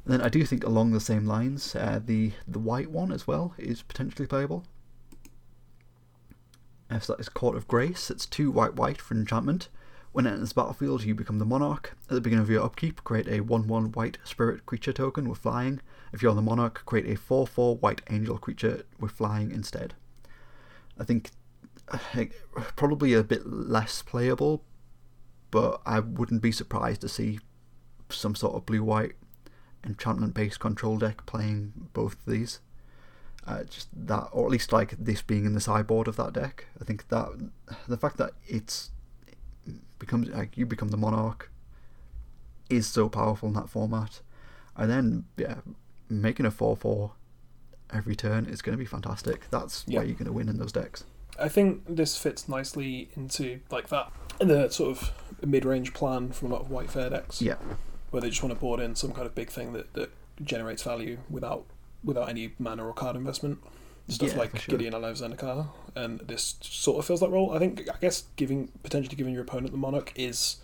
then 0.05 0.21
I 0.21 0.29
do 0.29 0.43
think 0.45 0.63
along 0.63 0.91
the 0.93 0.99
same 0.99 1.25
lines, 1.25 1.75
uh, 1.75 1.99
the 2.03 2.31
the 2.47 2.59
white 2.59 2.89
one 2.89 3.11
as 3.11 3.27
well 3.27 3.53
is 3.57 3.83
potentially 3.83 4.25
playable. 4.25 4.63
Uh, 6.89 6.99
so 6.99 7.13
that 7.13 7.19
is 7.19 7.29
Court 7.29 7.55
of 7.55 7.67
Grace. 7.67 8.09
It's 8.09 8.25
two 8.25 8.49
white 8.49 8.75
white 8.75 8.99
for 9.01 9.13
enchantment. 9.13 9.69
When 10.11 10.25
it 10.25 10.31
enters 10.31 10.49
the 10.49 10.55
battlefield, 10.55 11.03
you 11.03 11.13
become 11.13 11.39
the 11.39 11.45
monarch. 11.45 11.95
At 12.09 12.15
the 12.15 12.21
beginning 12.21 12.43
of 12.43 12.49
your 12.49 12.63
upkeep, 12.63 13.03
create 13.03 13.27
a 13.27 13.41
1 13.41 13.67
1 13.67 13.91
white 13.91 14.17
spirit 14.23 14.65
creature 14.65 14.93
token 14.93 15.29
with 15.29 15.39
flying. 15.39 15.81
If 16.11 16.21
you're 16.21 16.33
the 16.33 16.41
monarch, 16.41 16.83
create 16.85 17.07
a 17.07 17.15
4 17.15 17.45
4 17.45 17.75
white 17.77 18.01
angel 18.09 18.37
creature 18.37 18.83
with 18.99 19.11
flying 19.11 19.51
instead. 19.51 19.93
I 20.97 21.03
think 21.03 21.31
probably 22.75 23.13
a 23.13 23.23
bit 23.23 23.45
less 23.45 24.01
playable, 24.01 24.63
but 25.51 25.81
I 25.85 25.99
wouldn't 25.99 26.41
be 26.41 26.51
surprised 26.51 27.01
to 27.01 27.09
see 27.09 27.39
some 28.09 28.35
sort 28.35 28.55
of 28.55 28.65
blue 28.65 28.83
white 28.83 29.13
enchantment 29.83 30.33
based 30.33 30.59
control 30.59 30.97
deck 30.97 31.25
playing 31.25 31.89
both 31.93 32.13
of 32.13 32.25
these. 32.25 32.59
Uh, 33.45 33.63
just 33.63 33.87
that, 33.93 34.27
or 34.33 34.45
at 34.45 34.51
least 34.51 34.73
like 34.73 34.91
this 34.99 35.21
being 35.21 35.45
in 35.45 35.53
the 35.53 35.61
sideboard 35.61 36.07
of 36.07 36.17
that 36.17 36.33
deck. 36.33 36.65
I 36.81 36.83
think 36.83 37.07
that 37.07 37.29
the 37.87 37.97
fact 37.97 38.17
that 38.17 38.31
it's 38.45 38.91
becomes 39.99 40.29
like 40.29 40.57
you 40.57 40.65
become 40.65 40.89
the 40.89 40.97
monarch 40.97 41.49
is 42.69 42.85
so 42.87 43.07
powerful 43.09 43.47
in 43.49 43.55
that 43.55 43.69
format, 43.69 44.21
and 44.75 44.89
then 44.91 45.25
yeah, 45.37 45.55
making 46.09 46.45
a 46.45 46.51
four 46.51 46.75
four 46.75 47.11
every 47.93 48.15
turn 48.15 48.45
is 48.45 48.61
going 48.61 48.73
to 48.73 48.77
be 48.77 48.85
fantastic. 48.85 49.49
That's 49.49 49.85
Yeah. 49.87 49.99
where 49.99 50.05
you're 50.07 50.15
going 50.17 50.25
to 50.25 50.33
win 50.33 50.49
in 50.49 50.57
those 50.57 50.71
decks. 50.73 51.03
I 51.39 51.47
think 51.49 51.83
this 51.87 52.17
fits 52.17 52.49
nicely 52.49 53.09
into 53.15 53.59
like 53.71 53.89
that 53.89 54.11
the 54.39 54.69
sort 54.69 54.91
of 54.97 55.11
mid-range 55.45 55.93
plan 55.93 56.31
from 56.31 56.51
a 56.51 56.55
lot 56.55 56.61
of 56.61 56.69
white 56.69 56.89
fair 56.91 57.09
decks. 57.09 57.41
Yeah, 57.41 57.55
where 58.11 58.21
they 58.21 58.29
just 58.29 58.43
want 58.43 58.53
to 58.53 58.59
board 58.59 58.79
in 58.79 58.95
some 58.95 59.11
kind 59.13 59.25
of 59.25 59.33
big 59.35 59.49
thing 59.49 59.73
that, 59.73 59.93
that 59.93 60.09
generates 60.43 60.83
value 60.83 61.19
without 61.29 61.65
without 62.03 62.29
any 62.29 62.53
mana 62.59 62.85
or 62.85 62.93
card 62.93 63.15
investment. 63.15 63.59
Stuff 64.09 64.29
Yeah, 64.29 64.37
like 64.37 64.57
sure. 64.57 64.71
Gideon 64.77 64.93
Ally 64.93 65.09
of 65.09 65.17
Zendikar, 65.17 65.67
and 65.95 66.19
this 66.21 66.55
sort 66.61 66.99
of 66.99 67.05
fills 67.05 67.19
that 67.19 67.29
role. 67.29 67.51
I 67.51 67.59
think, 67.59 67.89
I 67.93 67.97
guess, 67.99 68.23
giving 68.37 68.69
potentially 68.83 69.15
giving 69.17 69.33
your 69.33 69.43
opponent 69.43 69.71
the 69.71 69.77
Monarch 69.77 70.13
is 70.15 70.57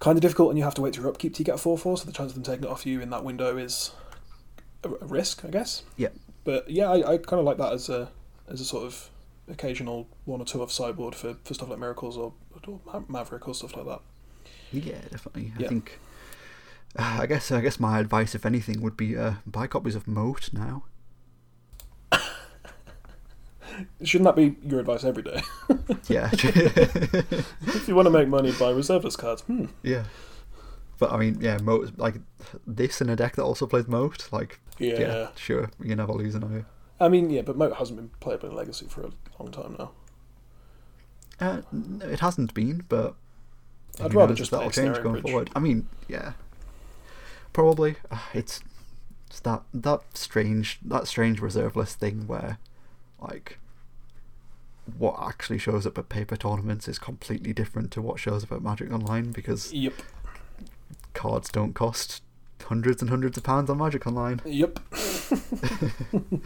kind 0.00 0.16
of 0.16 0.22
difficult, 0.22 0.50
and 0.50 0.58
you 0.58 0.64
have 0.64 0.74
to 0.74 0.82
wait 0.82 0.94
through 0.94 1.08
upkeep 1.08 1.34
to 1.34 1.44
get 1.44 1.54
a 1.54 1.58
four 1.58 1.78
four. 1.78 1.96
So 1.96 2.04
the 2.04 2.12
chance 2.12 2.30
of 2.30 2.34
them 2.34 2.42
taking 2.44 2.64
it 2.64 2.70
off 2.70 2.84
you 2.84 3.00
in 3.00 3.08
that 3.10 3.24
window 3.24 3.56
is 3.56 3.92
a, 4.84 4.90
a 4.90 5.06
risk, 5.06 5.44
I 5.44 5.48
guess. 5.48 5.82
Yeah. 5.96 6.08
But 6.44 6.68
yeah, 6.68 6.90
I, 6.90 7.14
I 7.14 7.18
kind 7.18 7.40
of 7.40 7.44
like 7.44 7.56
that 7.56 7.72
as 7.72 7.88
a 7.88 8.10
as 8.48 8.60
a 8.60 8.64
sort 8.64 8.84
of 8.84 9.08
occasional 9.48 10.06
one 10.26 10.40
or 10.40 10.44
two 10.44 10.62
off 10.62 10.70
sideboard 10.70 11.14
for, 11.14 11.36
for 11.44 11.54
stuff 11.54 11.68
like 11.70 11.78
miracles 11.78 12.16
or, 12.16 12.32
or 12.66 12.80
maverick 13.08 13.48
or 13.48 13.54
stuff 13.54 13.76
like 13.76 13.86
that. 13.86 14.00
yeah, 14.72 15.00
definitely. 15.10 15.52
I 15.58 15.68
think. 15.68 15.98
Uh, 16.98 17.18
I 17.20 17.26
guess 17.26 17.50
I 17.52 17.60
guess 17.60 17.78
my 17.78 17.98
advice, 17.98 18.34
if 18.34 18.44
anything, 18.44 18.80
would 18.82 18.96
be 18.96 19.16
uh, 19.16 19.34
buy 19.46 19.66
copies 19.66 19.94
of 19.94 20.08
Moat 20.08 20.50
now. 20.52 20.84
Shouldn't 24.04 24.24
that 24.26 24.36
be 24.36 24.56
your 24.68 24.80
advice 24.80 25.04
every 25.04 25.22
day? 25.22 25.42
Yeah, 26.08 26.28
if 26.32 27.84
you 27.86 27.94
want 27.94 28.06
to 28.06 28.10
make 28.10 28.26
money, 28.28 28.52
buy 28.52 28.70
reservist 28.70 29.18
cards. 29.18 29.42
Hmm. 29.42 29.66
yeah. 29.82 30.04
But 30.98 31.12
I 31.12 31.16
mean, 31.18 31.38
yeah, 31.40 31.58
Moat 31.58 31.92
like 31.98 32.16
this 32.66 33.00
in 33.00 33.08
a 33.08 33.16
deck 33.16 33.36
that 33.36 33.42
also 33.44 33.66
plays 33.66 33.86
Moat. 33.88 34.28
Like, 34.32 34.58
Yeah. 34.78 34.98
yeah, 34.98 35.28
sure, 35.36 35.70
you 35.82 35.94
never 35.96 36.12
lose 36.12 36.34
an 36.34 36.44
eye. 36.44 36.64
I 37.04 37.08
mean, 37.08 37.30
yeah, 37.30 37.42
but 37.42 37.56
Moat 37.56 37.76
hasn't 37.76 37.98
been 37.98 38.10
playable 38.20 38.48
in 38.50 38.56
Legacy 38.56 38.86
for 38.88 39.02
a 39.02 39.10
long 39.38 39.50
time 39.52 39.76
now. 39.78 39.92
Uh, 41.40 41.62
no, 41.72 42.06
it 42.06 42.20
hasn't 42.20 42.52
been, 42.54 42.84
but 42.88 43.14
I'd 43.98 44.12
rather 44.12 44.32
knows 44.32 44.38
just 44.38 44.50
that'll 44.50 44.70
change 44.70 44.96
going 45.02 45.20
Bridge. 45.22 45.30
forward. 45.32 45.50
I 45.54 45.58
mean, 45.60 45.88
yeah, 46.08 46.32
probably. 47.52 47.96
Uh, 48.10 48.18
It's, 48.34 48.60
it's 49.28 49.40
that 49.40 49.62
that 49.72 50.00
strange 50.14 50.78
that 50.84 51.06
strange 51.06 51.40
reserve 51.40 51.76
list 51.76 51.98
thing 52.00 52.26
where, 52.26 52.58
like, 53.20 53.58
what 54.98 55.16
actually 55.20 55.58
shows 55.58 55.86
up 55.86 55.98
at 55.98 56.08
paper 56.08 56.36
tournaments 56.36 56.88
is 56.88 56.98
completely 56.98 57.52
different 57.52 57.90
to 57.92 58.02
what 58.02 58.18
shows 58.18 58.44
up 58.44 58.52
at 58.52 58.62
Magic 58.62 58.90
Online 58.92 59.32
because 59.32 59.72
Yep. 59.72 59.94
cards 61.14 61.48
don't 61.50 61.74
cost 61.74 62.22
hundreds 62.64 63.00
and 63.02 63.10
hundreds 63.10 63.36
of 63.36 63.42
pounds 63.44 63.70
on 63.70 63.78
Magic 63.78 64.06
Online. 64.06 64.40
Yep. 64.44 64.80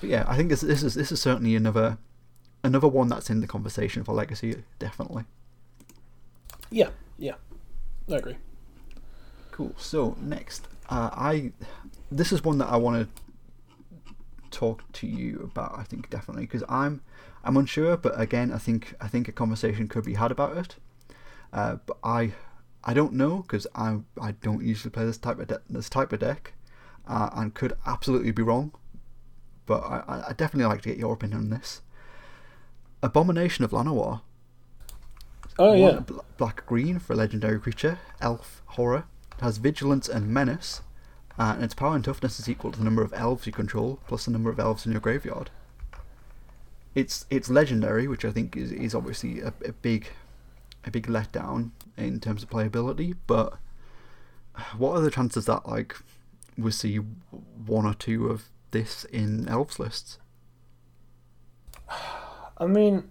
But 0.00 0.10
yeah, 0.10 0.24
I 0.26 0.36
think 0.36 0.48
this 0.48 0.60
this 0.60 0.82
is 0.82 0.94
this 0.94 1.10
is 1.10 1.20
certainly 1.20 1.56
another 1.56 1.98
another 2.62 2.88
one 2.88 3.08
that's 3.08 3.30
in 3.30 3.40
the 3.40 3.46
conversation 3.46 4.04
for 4.04 4.12
Legacy, 4.14 4.62
definitely. 4.78 5.24
Yeah. 6.70 6.90
Yeah. 7.18 7.34
I 8.10 8.16
agree. 8.16 8.36
Cool. 9.50 9.74
So 9.76 10.16
next, 10.20 10.68
uh, 10.88 11.10
I 11.12 11.52
this 12.10 12.32
is 12.32 12.44
one 12.44 12.58
that 12.58 12.68
I 12.68 12.76
want 12.76 13.08
to 13.08 13.22
talk 14.50 14.90
to 14.92 15.06
you 15.06 15.40
about. 15.52 15.76
I 15.76 15.82
think 15.82 16.10
definitely 16.10 16.46
because 16.46 16.64
I'm 16.68 17.02
I'm 17.48 17.56
unsure, 17.56 17.96
but 17.96 18.20
again, 18.20 18.52
I 18.52 18.58
think 18.58 18.94
I 19.00 19.08
think 19.08 19.26
a 19.26 19.32
conversation 19.32 19.88
could 19.88 20.04
be 20.04 20.14
had 20.14 20.30
about 20.30 20.56
it. 20.58 20.76
Uh, 21.50 21.76
but 21.86 21.96
I 22.04 22.34
I 22.84 22.92
don't 22.92 23.14
know 23.14 23.38
because 23.38 23.66
I 23.74 24.00
I 24.20 24.32
don't 24.32 24.62
usually 24.62 24.90
play 24.90 25.06
this 25.06 25.16
type 25.16 25.38
of 25.38 25.46
de- 25.48 25.62
this 25.70 25.88
type 25.88 26.12
of 26.12 26.20
deck, 26.20 26.52
uh, 27.06 27.30
and 27.32 27.54
could 27.54 27.72
absolutely 27.86 28.32
be 28.32 28.42
wrong. 28.42 28.72
But 29.64 29.80
I, 29.80 30.24
I- 30.28 30.32
definitely 30.34 30.66
like 30.68 30.82
to 30.82 30.90
get 30.90 30.98
your 30.98 31.14
opinion 31.14 31.40
on 31.40 31.50
this. 31.50 31.80
Abomination 33.02 33.64
of 33.64 33.70
Llanowar. 33.70 34.20
Oh 35.58 35.70
One 35.70 35.94
yeah. 35.94 36.00
bl- 36.00 36.18
black 36.36 36.66
green 36.66 36.98
for 36.98 37.14
a 37.14 37.16
legendary 37.16 37.58
creature, 37.60 37.98
elf 38.20 38.62
horror. 38.66 39.04
It 39.38 39.40
has 39.40 39.56
vigilance 39.56 40.06
and 40.08 40.28
menace, 40.28 40.82
uh, 41.38 41.52
and 41.54 41.64
its 41.64 41.74
power 41.74 41.94
and 41.94 42.04
toughness 42.04 42.38
is 42.38 42.48
equal 42.48 42.72
to 42.72 42.78
the 42.78 42.84
number 42.84 43.02
of 43.02 43.14
elves 43.14 43.46
you 43.46 43.52
control 43.52 44.00
plus 44.06 44.26
the 44.26 44.32
number 44.32 44.50
of 44.50 44.60
elves 44.60 44.84
in 44.84 44.92
your 44.92 45.00
graveyard. 45.00 45.50
It's 46.98 47.26
it's 47.30 47.48
legendary, 47.48 48.08
which 48.08 48.24
I 48.24 48.30
think 48.32 48.56
is, 48.56 48.72
is 48.72 48.94
obviously 48.94 49.40
a, 49.40 49.52
a 49.64 49.72
big 49.72 50.08
a 50.84 50.90
big 50.90 51.06
letdown 51.06 51.70
in 51.96 52.20
terms 52.20 52.42
of 52.42 52.50
playability. 52.50 53.14
But 53.26 53.54
what 54.76 54.92
are 54.96 55.00
the 55.00 55.10
chances 55.10 55.46
that 55.46 55.68
like 55.68 55.96
we 56.56 56.70
see 56.72 56.96
one 56.96 57.86
or 57.86 57.94
two 57.94 58.26
of 58.28 58.48
this 58.70 59.04
in 59.04 59.48
elves 59.48 59.78
lists? 59.78 60.18
I 62.58 62.66
mean, 62.66 63.04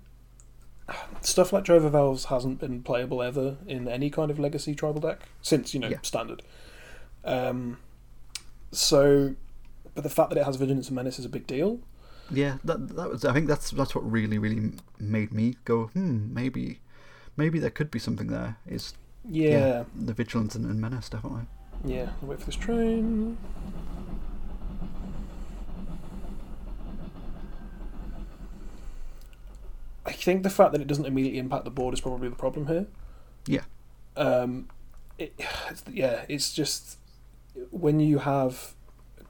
stuff 1.21 1.53
like 1.53 1.63
Drove 1.63 1.85
of 1.85 1.95
Elves 1.95 2.25
hasn't 2.25 2.59
been 2.59 2.83
playable 2.83 3.23
ever 3.23 3.57
in 3.65 3.87
any 3.87 4.09
kind 4.09 4.29
of 4.29 4.37
Legacy 4.39 4.75
tribal 4.75 4.99
deck 5.01 5.21
since 5.41 5.73
you 5.73 5.79
know 5.79 5.87
Yeah. 5.87 5.99
standard. 6.01 6.41
Um, 7.23 7.77
so, 8.71 9.35
but 9.95 10.03
the 10.03 10.09
fact 10.09 10.29
that 10.29 10.37
it 10.37 10.43
has 10.45 10.57
Vigilance 10.57 10.87
and 10.87 10.95
Menace 10.95 11.19
is 11.19 11.25
a 11.25 11.29
big 11.29 11.47
deal. 11.47 11.79
Yeah, 12.31 12.57
that 12.65 12.89
that 12.95 13.09
was. 13.09 13.25
I 13.25 13.33
think 13.33 13.47
that's 13.47 13.71
that's 13.71 13.95
what 13.95 14.09
really 14.09 14.37
really 14.37 14.73
made 14.99 15.33
me 15.33 15.55
go. 15.65 15.87
Hmm, 15.87 16.33
maybe, 16.33 16.79
maybe 17.37 17.59
there 17.59 17.69
could 17.69 17.89
be 17.89 17.99
something 17.99 18.27
there. 18.27 18.57
Is 18.67 18.93
Yeah. 19.29 19.83
the 19.95 20.13
vigilance 20.13 20.55
and, 20.55 20.65
and 20.65 20.79
menace 20.81 21.09
definitely. 21.09 21.43
Yeah. 21.85 22.09
I'll 22.21 22.29
wait 22.29 22.39
for 22.39 22.45
this 22.47 22.55
train. 22.55 23.37
I 30.05 30.11
think 30.13 30.43
the 30.43 30.49
fact 30.49 30.71
that 30.71 30.81
it 30.81 30.87
doesn't 30.87 31.05
immediately 31.05 31.39
impact 31.39 31.65
the 31.65 31.71
board 31.71 31.93
is 31.93 32.01
probably 32.01 32.29
the 32.29 32.35
problem 32.35 32.67
here. 32.67 32.87
Yeah. 33.45 33.63
Um, 34.15 34.69
it, 35.17 35.33
it's, 35.69 35.83
yeah, 35.91 36.25
it's 36.29 36.53
just 36.53 36.97
when 37.71 37.99
you 37.99 38.19
have 38.19 38.73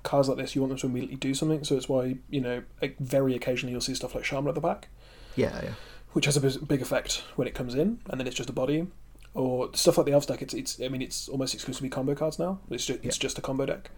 cards 0.03 0.27
like 0.29 0.37
this, 0.37 0.55
you 0.55 0.61
want 0.61 0.69
them 0.69 0.79
to 0.79 0.87
immediately 0.87 1.17
do 1.17 1.33
something. 1.33 1.63
So 1.63 1.75
it's 1.75 1.89
why 1.89 2.17
you 2.29 2.41
know, 2.41 2.63
very 2.99 3.35
occasionally 3.35 3.71
you'll 3.71 3.81
see 3.81 3.95
stuff 3.95 4.15
like 4.15 4.23
Shaman 4.25 4.47
of 4.49 4.55
the 4.55 4.61
Pack, 4.61 4.87
Yeah, 5.35 5.59
yeah, 5.63 5.71
which 6.13 6.25
has 6.25 6.37
a 6.37 6.59
big 6.59 6.81
effect 6.81 7.23
when 7.35 7.47
it 7.47 7.53
comes 7.55 7.75
in, 7.75 7.99
and 8.09 8.19
then 8.19 8.27
it's 8.27 8.35
just 8.35 8.49
a 8.49 8.53
body. 8.53 8.87
or 9.33 9.69
stuff 9.75 9.97
like 9.97 10.05
the 10.07 10.13
Elves 10.13 10.25
deck. 10.25 10.41
It's 10.41 10.53
it's 10.53 10.81
I 10.81 10.87
mean 10.87 11.01
it's 11.01 11.29
almost 11.29 11.53
exclusively 11.53 11.89
combo 11.89 12.15
cards 12.15 12.39
now. 12.39 12.59
It's 12.71 12.85
just 12.85 13.03
it's 13.03 13.17
Yeah. 13.17 13.21
just 13.21 13.37
a 13.37 13.41
combo 13.41 13.65
deck. 13.65 13.91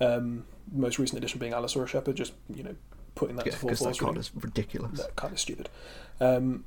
Um, 0.00 0.44
most 0.72 0.98
recent 0.98 1.16
edition 1.18 1.38
being 1.38 1.52
Allosaur 1.52 1.86
Shepherd, 1.86 2.16
just 2.16 2.32
you 2.54 2.62
know 2.62 2.74
putting 3.14 3.36
that 3.36 3.46
Yeah, 3.46 3.52
to 3.52 3.58
full 3.58 3.68
because 3.68 3.78
that 3.80 3.84
force. 3.84 3.98
card 4.00 4.18
is 4.18 4.30
ridiculous. 4.34 4.98
That 5.00 5.16
card 5.16 5.32
is 5.34 5.40
stupid. 5.40 5.68
Um, 6.20 6.64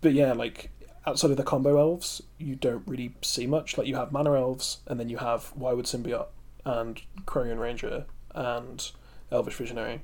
but 0.00 0.12
yeah, 0.14 0.32
like 0.32 0.70
outside 1.06 1.30
of 1.32 1.36
the 1.36 1.42
combo 1.42 1.78
elves, 1.78 2.22
you 2.38 2.54
don't 2.54 2.86
really 2.86 3.14
see 3.22 3.46
much. 3.46 3.76
Like 3.76 3.86
you 3.86 3.96
have 3.96 4.12
mana 4.12 4.34
elves, 4.34 4.78
and 4.86 4.98
then 5.00 5.08
you 5.08 5.16
have 5.18 5.52
Wirewood 5.58 5.84
Symbiote 5.86 6.26
and 6.64 7.00
Quirion 7.26 7.58
Ranger 7.58 8.06
and 8.34 8.90
Elvish 9.30 9.54
Visionary, 9.54 10.02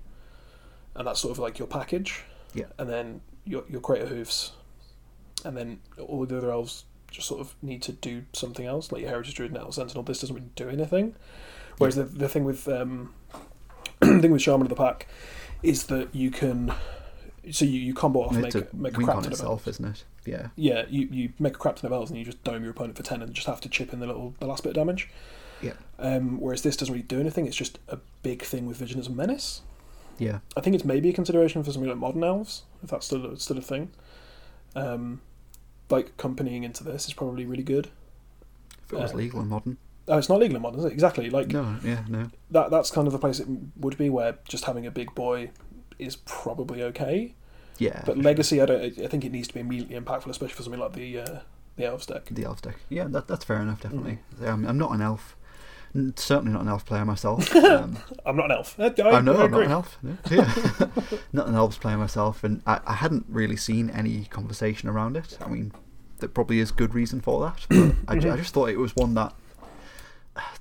and 0.95 1.07
that's 1.07 1.21
sort 1.21 1.33
of 1.33 1.39
like 1.39 1.59
your 1.59 1.69
package. 1.69 2.25
Yeah. 2.55 2.67
And 2.79 2.89
then 2.89 3.21
your 3.45 3.65
your 3.69 3.81
Crater 3.81 4.07
Hoofs, 4.07 4.53
and 5.45 5.57
then 5.57 5.81
all 5.99 6.25
the 6.27 6.37
other 6.37 6.51
elves 6.51 6.85
just 7.11 7.29
sort 7.29 7.41
of 7.41 7.55
need 7.63 7.83
to 7.83 7.93
do 7.93 8.25
something 8.33 8.67
else, 8.67 8.93
like 8.93 9.03
your 9.03 9.11
Heritage 9.11 9.35
Druid 9.35 9.53
and 9.53 9.61
Elf 9.61 9.75
Sentinel. 9.75 10.03
This 10.03 10.21
doesn't 10.21 10.35
really 10.35 10.51
do 10.57 10.69
anything. 10.69 11.15
Whereas 11.79 11.97
the 11.97 12.05
the 12.05 12.29
thing 12.29 12.45
with 12.45 12.69
um, 12.69 13.15
the 14.01 14.19
thing 14.21 14.31
with 14.31 14.43
Shaman 14.43 14.63
of 14.63 14.69
the 14.69 14.75
Pack 14.75 15.09
is 15.63 15.85
that 15.85 16.15
you 16.15 16.31
can. 16.31 16.73
So 17.51 17.65
you, 17.65 17.81
you 17.81 17.95
combo 17.95 18.25
off, 18.25 18.37
make, 18.37 18.55
a 18.55 18.67
make 18.75 18.93
a 18.93 18.97
crap 18.97 19.17
on 19.17 19.23
ton 19.23 19.27
of 19.27 19.33
itself, 19.33 19.67
elves. 19.67 19.69
isn't 19.69 19.87
it? 19.87 20.05
Yeah. 20.27 20.49
Yeah, 20.57 20.85
you, 20.91 21.09
you 21.11 21.33
make 21.39 21.55
a 21.55 21.59
crap 21.59 21.77
ton 21.77 21.87
of 21.87 21.93
elves 21.95 22.11
and 22.11 22.19
you 22.19 22.25
just 22.27 22.45
dome 22.45 22.63
your 22.63 22.73
opponent 22.73 22.97
for 22.97 23.03
ten 23.03 23.23
and 23.23 23.33
just 23.33 23.47
have 23.47 23.61
to 23.63 23.71
chip 23.71 23.95
in 23.95 24.01
the 24.01 24.07
little 24.07 24.35
the 24.39 24.47
last 24.47 24.65
bit 24.65 24.71
of 24.71 24.75
damage. 24.75 25.09
Yeah. 25.63 25.73
Um, 25.99 26.41
whereas 26.41 26.63
this 26.63 26.77
doesn't 26.77 26.93
really 26.93 27.03
do 27.07 27.21
anything. 27.21 27.47
It's 27.47 27.57
just 27.57 27.79
a 27.89 27.99
big 28.23 28.43
thing 28.43 28.67
with 28.67 28.77
Vision 28.77 29.01
as 29.01 29.09
a 29.09 29.13
Menace. 29.13 29.63
Yeah. 30.19 30.41
I 30.57 30.61
think 30.61 30.75
it's 30.75 30.85
maybe 30.85 31.09
a 31.09 31.13
consideration 31.13 31.63
for 31.63 31.73
something 31.73 31.89
like 31.89 31.99
modern 31.99 32.25
elves, 32.25 32.63
if 32.83 32.91
that's 32.91 33.07
still 33.07 33.37
still 33.37 33.59
a 33.59 33.63
thing. 33.63 33.91
Um, 34.75 35.21
like 35.91 36.09
accompanying 36.09 36.65
into 36.65 36.85
this 36.85 37.07
is 37.07 37.15
probably 37.15 37.47
really 37.47 37.63
good. 37.63 37.89
If 38.87 38.93
it 38.93 38.97
was 38.99 39.13
Uh, 39.13 39.17
legal 39.17 39.41
and 39.41 39.49
modern. 39.49 39.79
Oh, 40.07 40.17
it's 40.19 40.29
not 40.29 40.41
legal 40.41 40.57
in 40.57 40.63
modern, 40.63 40.81
is 40.81 40.87
it? 40.87 40.93
Exactly. 40.93 41.31
Like 41.31 41.49
No, 41.49 41.77
yeah, 41.85 42.05
no. 42.09 42.31
that. 42.51 42.71
That's 42.71 42.91
kind 42.91 43.07
of 43.07 43.13
the 43.13 43.19
place 43.19 43.41
it 43.41 43.47
would 43.77 43.99
be 43.99 44.09
where 44.09 44.39
just 44.49 44.65
having 44.65 44.87
a 44.87 44.91
big 44.91 45.15
boy 45.15 45.51
is 45.99 46.17
probably 46.17 46.83
okay. 46.83 47.35
Yeah. 47.79 48.03
But 48.07 48.19
legacy, 48.19 48.61
I 48.61 48.67
don't. 48.67 48.83
I 48.99 49.07
think 49.07 49.25
it 49.25 49.33
needs 49.33 49.49
to 49.49 49.55
be 49.55 49.61
immediately 49.61 49.97
impactful, 49.97 50.29
especially 50.29 50.55
for 50.55 50.63
something 50.63 50.81
like 50.81 50.95
the 50.95 51.21
uh, 51.21 51.39
the 51.77 51.85
elves 51.85 52.07
deck. 52.07 52.27
The 52.31 52.45
elf 52.45 52.61
deck. 52.63 52.77
Yeah, 52.89 53.05
that, 53.09 53.29
that's 53.29 53.45
fair 53.45 53.61
enough, 53.61 53.83
definitely. 53.83 54.19
Mm. 54.41 54.49
I'm, 54.49 54.67
I'm 54.67 54.79
not 54.79 54.93
an 54.93 55.01
elf. 55.03 55.37
Certainly 56.16 56.53
not 56.53 56.62
an 56.62 56.68
elf 56.68 56.84
player 56.86 57.05
myself. 57.05 57.55
Um, 57.55 57.99
I'm 58.24 58.36
not 58.36 58.47
an 58.47 58.53
elf. 58.53 58.78
I, 58.78 58.84
I, 58.84 59.11
I 59.16 59.20
know 59.20 59.36
I 59.36 59.45
I'm 59.45 59.51
not 59.51 59.62
an 59.62 59.70
elf. 59.70 59.99
no. 60.03 60.16
Yeah. 60.30 60.53
not 61.32 61.49
an 61.49 61.55
elves 61.55 61.78
player 61.78 61.97
myself, 61.97 62.45
and 62.45 62.62
I, 62.66 62.80
I 62.86 62.95
hadn't 62.95 63.26
really 63.28 63.57
seen 63.57 63.91
any 63.91 64.24
conversation 64.26 64.89
around 64.89 65.16
it. 65.16 65.39
I 65.41 65.49
mean, 65.49 65.72
there 66.18 66.28
probably 66.28 66.59
is 66.61 66.70
good 66.70 66.95
reason 66.95 67.20
for 67.20 67.41
that, 67.41 67.66
but 67.68 67.95
I, 68.07 68.18
ju- 68.18 68.30
I 68.32 68.36
just 68.36 68.53
thought 68.55 68.68
it 68.68 68.78
was 68.78 68.95
one 68.97 69.14
that 69.14 69.34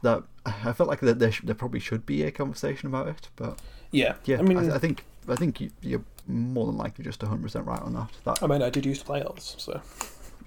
that 0.01 0.23
I 0.45 0.73
felt 0.73 0.89
like 0.89 1.01
that 1.01 1.19
there, 1.19 1.31
sh- 1.31 1.41
there 1.43 1.55
probably 1.55 1.79
should 1.79 2.05
be 2.05 2.23
a 2.23 2.31
conversation 2.31 2.87
about 2.87 3.07
it. 3.07 3.29
But 3.35 3.59
Yeah. 3.91 4.15
yeah, 4.25 4.39
I 4.39 4.41
mean, 4.41 4.57
I, 4.57 4.75
I 4.75 4.77
think 4.79 5.03
I 5.27 5.35
think 5.35 5.59
you, 5.61 5.69
you're 5.81 6.03
more 6.27 6.65
than 6.65 6.77
likely 6.77 7.03
just 7.03 7.21
100 7.21 7.41
percent 7.43 7.65
right 7.65 7.81
on 7.81 7.93
that. 7.93 8.09
That 8.23 8.41
I 8.43 8.47
mean, 8.47 8.61
I 8.61 8.69
did 8.69 8.85
used 8.85 9.01
to 9.01 9.05
play 9.07 9.21
elves, 9.21 9.55
so 9.59 9.81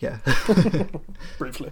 yeah. 0.01 0.19
briefly. 1.39 1.71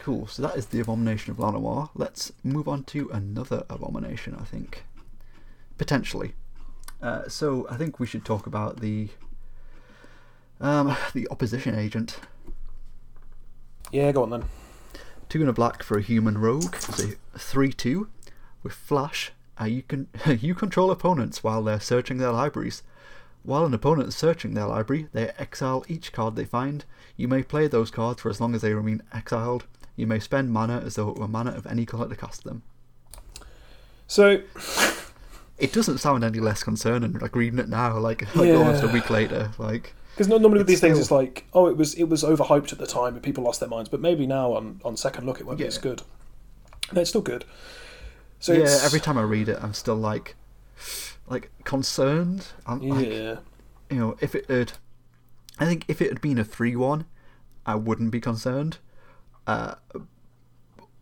Cool. 0.00 0.26
So 0.26 0.42
that 0.42 0.56
is 0.56 0.66
the 0.66 0.80
abomination 0.80 1.30
of 1.30 1.36
Llanowar. 1.36 1.90
Let's 1.94 2.32
move 2.42 2.66
on 2.66 2.84
to 2.84 3.10
another 3.12 3.64
abomination. 3.68 4.34
I 4.40 4.44
think 4.44 4.84
potentially. 5.76 6.32
Uh, 7.02 7.28
so 7.28 7.66
I 7.70 7.76
think 7.76 8.00
we 8.00 8.06
should 8.06 8.24
talk 8.24 8.46
about 8.46 8.80
the 8.80 9.08
um, 10.60 10.96
the 11.14 11.28
opposition 11.30 11.78
agent. 11.78 12.18
Yeah, 13.92 14.10
go 14.12 14.22
on 14.22 14.30
then. 14.30 14.44
Two 15.28 15.40
and 15.40 15.48
a 15.50 15.52
black 15.52 15.82
for 15.82 15.98
a 15.98 16.02
human 16.02 16.38
rogue. 16.38 16.76
So 16.76 17.10
three 17.36 17.72
two 17.72 18.08
with 18.62 18.72
flash. 18.72 19.32
Uh, 19.60 19.64
you 19.64 19.82
can 19.82 20.08
you 20.26 20.54
control 20.54 20.90
opponents 20.90 21.44
while 21.44 21.62
they're 21.62 21.78
searching 21.78 22.16
their 22.16 22.32
libraries. 22.32 22.82
While 23.42 23.64
an 23.64 23.74
opponent 23.74 24.08
is 24.08 24.16
searching 24.16 24.52
their 24.52 24.66
library, 24.66 25.08
they 25.12 25.28
exile 25.38 25.84
each 25.88 26.12
card 26.12 26.36
they 26.36 26.44
find. 26.44 26.84
You 27.16 27.26
may 27.26 27.42
play 27.42 27.68
those 27.68 27.90
cards 27.90 28.20
for 28.20 28.28
as 28.28 28.40
long 28.40 28.54
as 28.54 28.60
they 28.60 28.74
remain 28.74 29.02
exiled. 29.14 29.64
You 29.96 30.06
may 30.06 30.18
spend 30.18 30.50
mana 30.50 30.78
as 30.78 30.94
though 30.94 31.10
it 31.10 31.18
were 31.18 31.28
mana 31.28 31.52
of 31.52 31.66
any 31.66 31.84
colour 31.86 32.08
to 32.08 32.16
cast 32.16 32.44
them. 32.44 32.62
So, 34.06 34.40
It 35.60 35.74
doesn't 35.74 35.98
sound 35.98 36.24
any 36.24 36.40
less 36.40 36.62
concerning. 36.62 37.12
Like 37.12 37.36
reading 37.36 37.58
it 37.58 37.68
now, 37.68 37.98
like 37.98 38.34
like 38.34 38.48
almost 38.50 38.82
a 38.82 38.88
week 38.88 39.10
later, 39.10 39.50
like 39.58 39.92
because 40.14 40.26
normally 40.26 40.58
with 40.58 40.66
these 40.66 40.80
things, 40.80 40.98
it's 40.98 41.10
like, 41.10 41.44
oh, 41.52 41.66
it 41.66 41.76
was 41.76 41.94
it 41.94 42.04
was 42.04 42.22
overhyped 42.22 42.72
at 42.72 42.78
the 42.78 42.86
time, 42.86 43.14
and 43.14 43.22
people 43.22 43.44
lost 43.44 43.60
their 43.60 43.68
minds. 43.68 43.90
But 43.90 44.00
maybe 44.00 44.26
now, 44.26 44.54
on 44.54 44.80
on 44.84 44.96
second 44.96 45.26
look, 45.26 45.38
it 45.38 45.46
won't 45.46 45.58
be 45.58 45.66
as 45.66 45.76
good. 45.76 46.02
No, 46.92 47.02
it's 47.02 47.10
still 47.10 47.20
good. 47.20 47.44
So 48.38 48.54
yeah. 48.54 48.60
it's, 48.60 48.84
Every 48.84 49.00
time 49.00 49.18
I 49.18 49.22
read 49.22 49.50
it, 49.50 49.58
I'm 49.62 49.74
still 49.74 49.96
like, 49.96 50.34
like 51.28 51.50
concerned. 51.64 52.46
I'm 52.66 52.80
like, 52.80 53.06
yeah, 53.06 53.36
you 53.90 53.98
know, 53.98 54.16
if 54.20 54.34
it 54.34 54.48
had, 54.48 54.72
I 55.58 55.66
think 55.66 55.84
if 55.88 56.00
it 56.00 56.08
had 56.08 56.22
been 56.22 56.38
a 56.38 56.44
three-one, 56.44 57.04
I 57.66 57.74
wouldn't 57.74 58.10
be 58.10 58.20
concerned. 58.20 58.78
Uh, 59.50 59.74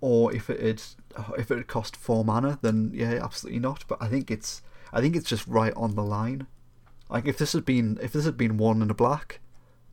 or 0.01 0.33
if 0.35 0.49
it 0.49 0.61
had, 0.61 0.83
if 1.39 1.51
it 1.51 1.57
had 1.57 1.67
cost 1.67 1.97
four 1.97 2.25
mana, 2.25 2.59
then 2.63 2.93
yeah, 2.95 3.19
absolutely 3.23 3.61
not. 3.61 3.85
But 3.89 3.99
I 4.01 4.09
think 4.09 4.31
it's, 4.31 4.63
I 4.93 5.01
think 5.01 5.17
it's 5.17 5.29
just 5.29 5.47
right 5.47 5.73
on 5.77 5.95
the 5.95 6.05
line. 6.05 6.47
Like 7.11 7.27
if 7.27 7.39
this 7.39 7.53
had 7.53 7.65
been, 7.65 7.99
if 8.01 8.13
this 8.13 8.25
had 8.25 8.37
been 8.37 8.57
one 8.57 8.83
and 8.83 8.91
a 8.91 8.95
black, 8.95 9.41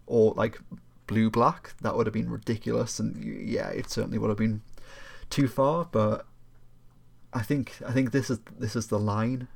or 0.06 0.34
like 0.36 0.60
blue 1.08 1.30
black, 1.30 1.74
that 1.82 1.95
would 1.95 2.08
have 2.08 2.14
been 2.14 2.30
ridiculous, 2.30 2.99
and 2.99 3.24
yeah, 3.47 3.70
it 3.70 3.89
certainly 3.89 4.18
would 4.18 4.30
have 4.30 4.38
been 4.38 4.62
too 5.30 5.47
far. 5.47 5.88
But 5.91 6.26
I 7.34 7.41
think, 7.41 7.74
I 7.86 7.91
think 7.91 8.12
this 8.12 8.30
is 8.30 8.39
this 8.60 8.76
is 8.76 8.88
the 8.88 8.99
line. 8.99 9.47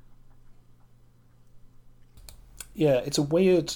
yeah, 2.80 3.02
it's 3.06 3.18
a 3.18 3.22
weird 3.22 3.76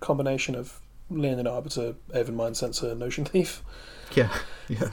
combination 0.00 0.54
of 0.54 0.80
Leonin 1.10 1.46
Arbiter, 1.46 1.94
Aven 2.14 2.34
Mindcensor, 2.34 2.96
Notion 2.96 3.26
Thief. 3.26 3.62
Yeah, 4.14 4.32
yeah, 4.68 4.90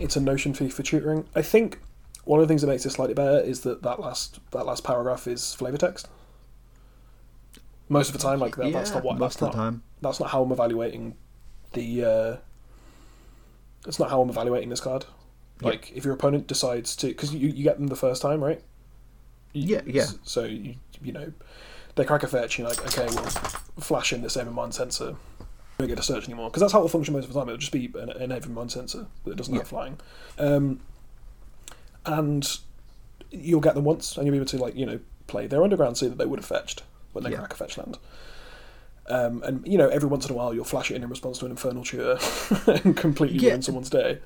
It's 0.00 0.16
a 0.16 0.20
Notion 0.20 0.54
Thief 0.54 0.74
for 0.74 0.82
tutoring. 0.82 1.26
I 1.34 1.42
think 1.42 1.78
one 2.24 2.40
of 2.40 2.46
the 2.46 2.50
things 2.50 2.60
that 2.62 2.68
makes 2.68 2.84
it 2.86 2.90
slightly 2.90 3.14
better 3.14 3.40
is 3.40 3.60
that 3.62 3.82
that 3.82 4.00
last 4.00 4.38
that 4.52 4.66
last 4.66 4.84
paragraph 4.84 5.26
is 5.26 5.54
flavor 5.54 5.78
text. 5.78 6.08
Most 7.88 8.08
of 8.08 8.12
the 8.12 8.18
time, 8.20 8.38
like 8.38 8.56
that, 8.56 8.66
yeah. 8.66 8.72
that's 8.72 8.92
not 8.92 9.02
what 9.04 9.18
most 9.18 9.40
that's 9.40 9.42
of 9.42 9.42
not 9.48 9.52
the 9.52 9.58
time. 9.58 9.82
that's 10.00 10.20
not 10.20 10.30
how 10.30 10.42
I'm 10.42 10.52
evaluating 10.52 11.16
the. 11.72 12.04
Uh, 12.04 12.36
that's 13.84 13.98
not 13.98 14.10
how 14.10 14.20
I'm 14.20 14.28
evaluating 14.28 14.68
this 14.68 14.80
card. 14.80 15.06
Yeah. 15.60 15.68
Like, 15.70 15.90
if 15.94 16.04
your 16.04 16.14
opponent 16.14 16.46
decides 16.46 16.94
to, 16.96 17.08
because 17.08 17.34
you, 17.34 17.48
you 17.48 17.64
get 17.64 17.78
them 17.78 17.88
the 17.88 17.96
first 17.96 18.22
time, 18.22 18.42
right? 18.44 18.62
You- 19.52 19.76
Yeah, 19.76 19.80
yeah. 19.86 20.06
So 20.22 20.44
you 20.44 20.76
you 21.02 21.12
know, 21.12 21.32
they 21.96 22.04
crack 22.04 22.22
a 22.22 22.28
fetch. 22.28 22.58
And 22.58 22.68
you're 22.68 22.76
like, 22.76 22.86
okay, 22.98 23.12
well, 23.14 23.24
flash 23.80 24.12
in 24.12 24.22
the 24.22 24.30
same 24.30 24.52
mind 24.52 24.74
sensor. 24.74 25.16
Don't 25.80 25.88
get 25.88 25.96
to 25.96 26.02
search 26.02 26.24
anymore 26.24 26.48
because 26.50 26.60
that's 26.60 26.72
how 26.72 26.78
it 26.80 26.82
will 26.82 26.88
function 26.88 27.14
most 27.14 27.24
of 27.26 27.32
the 27.32 27.38
time. 27.40 27.48
It'll 27.48 27.58
just 27.58 27.72
be 27.72 27.90
an, 27.94 28.10
an 28.10 28.32
Aven 28.32 28.54
Mindcensor 28.54 29.06
that 29.24 29.36
doesn't 29.36 29.52
Yeah. 29.54 29.60
have 29.60 29.68
flying, 29.68 29.98
um, 30.38 30.80
and 32.06 32.58
you'll 33.30 33.60
get 33.60 33.74
them 33.74 33.84
once, 33.84 34.16
and 34.16 34.26
you'll 34.26 34.32
be 34.32 34.38
able 34.38 34.46
to 34.46 34.58
like 34.58 34.74
you 34.76 34.86
know 34.86 35.00
play 35.26 35.46
their 35.46 35.62
underground 35.62 35.96
sea 35.96 36.08
that 36.08 36.18
they 36.18 36.26
would 36.26 36.38
have 36.38 36.46
fetched 36.46 36.82
when 37.12 37.24
they 37.24 37.30
Yeah. 37.30 37.38
crack 37.38 37.52
a 37.52 37.56
fetch 37.56 37.78
land. 37.78 37.98
Um, 39.08 39.42
and 39.42 39.66
you 39.66 39.76
know, 39.78 39.88
every 39.88 40.08
once 40.08 40.24
in 40.26 40.32
a 40.32 40.34
while, 40.34 40.54
you'll 40.54 40.64
flash 40.64 40.90
it 40.90 40.94
in 40.94 41.02
in 41.02 41.08
response 41.10 41.38
to 41.38 41.44
an 41.46 41.50
infernal 41.50 41.84
tutor 41.84 42.18
and 42.84 42.96
completely 42.96 43.38
Yeah. 43.38 43.50
ruin 43.50 43.62
someone's 43.62 43.90
day. 43.90 44.18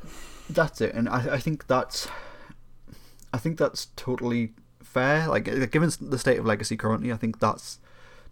That's 0.50 0.80
it, 0.82 0.94
and 0.94 1.09
I, 1.09 1.34
I 1.34 1.38
think 1.38 1.66
that's, 1.68 2.07
I 3.32 3.38
think 3.38 3.59
that's 3.59 3.86
totally 3.96 4.52
fair. 4.82 5.26
Like, 5.26 5.44
given 5.70 5.90
the 6.00 6.18
state 6.18 6.38
of 6.38 6.44
legacy 6.44 6.76
currently, 6.76 7.11
I 7.12 7.16
think 7.16 7.40
that's 7.40 7.78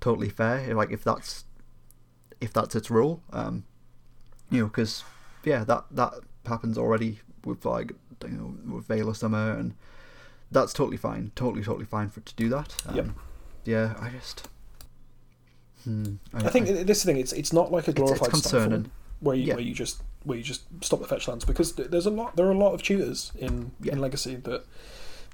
totally 0.00 0.28
fair. 0.28 0.74
Like, 0.74 0.90
if 0.90 1.02
that's, 1.02 1.44
if 2.43 2.53
that's 2.53 2.74
its 2.74 2.90
rule, 2.90 3.22
um, 3.32 3.64
you 4.51 4.61
know, 4.61 4.66
because 4.66 5.05
yeah, 5.45 5.64
that 5.64 5.84
that 5.93 6.12
happens 6.47 6.76
already 6.76 7.20
with 7.45 7.64
like 7.64 7.93
you 8.24 8.28
know 8.30 8.74
with 8.74 8.86
Veil 8.86 9.09
of 9.09 9.16
Summer, 9.16 9.53
and 9.53 9.74
that's 10.51 10.72
totally 10.72 10.97
fine, 10.97 11.32
totally 11.34 11.62
totally 11.64 11.86
fine 11.86 12.11
for 12.11 12.20
it 12.20 12.26
to 12.26 12.34
do 12.34 12.49
that. 12.51 12.74
Um, 12.86 12.97
Yep. 12.97 13.07
Yeah, 13.64 13.95
I 14.01 14.09
just. 14.11 14.49
Hmm, 15.84 16.14
I 16.34 16.49
think 16.49 16.66
this 16.86 17.05
thing. 17.05 17.16
It's 17.16 17.32
it's 17.32 17.53
not 17.53 17.72
like 17.72 17.86
a 17.88 17.90
it's, 17.90 17.99
it's 18.01 18.01
glorified 18.01 18.30
concerning. 18.30 18.90
Where 19.20 19.36
you 19.36 19.45
Yeah. 19.45 19.55
where 19.55 19.62
you 19.64 19.74
just 19.74 20.03
where 20.24 20.36
you 20.38 20.45
just 20.45 20.62
stop 20.80 21.01
the 21.01 21.07
fetch 21.09 21.26
lands 21.28 21.45
because 21.45 21.74
there's 21.74 22.07
a 22.07 22.11
lot 22.11 22.36
there 22.36 22.47
are 22.47 22.51
a 22.53 22.59
lot 22.59 22.72
of 22.74 22.82
tutors 22.82 23.32
in 23.36 23.72
Yeah. 23.80 23.93
in 23.95 24.01
Legacy 24.01 24.36
that 24.36 24.64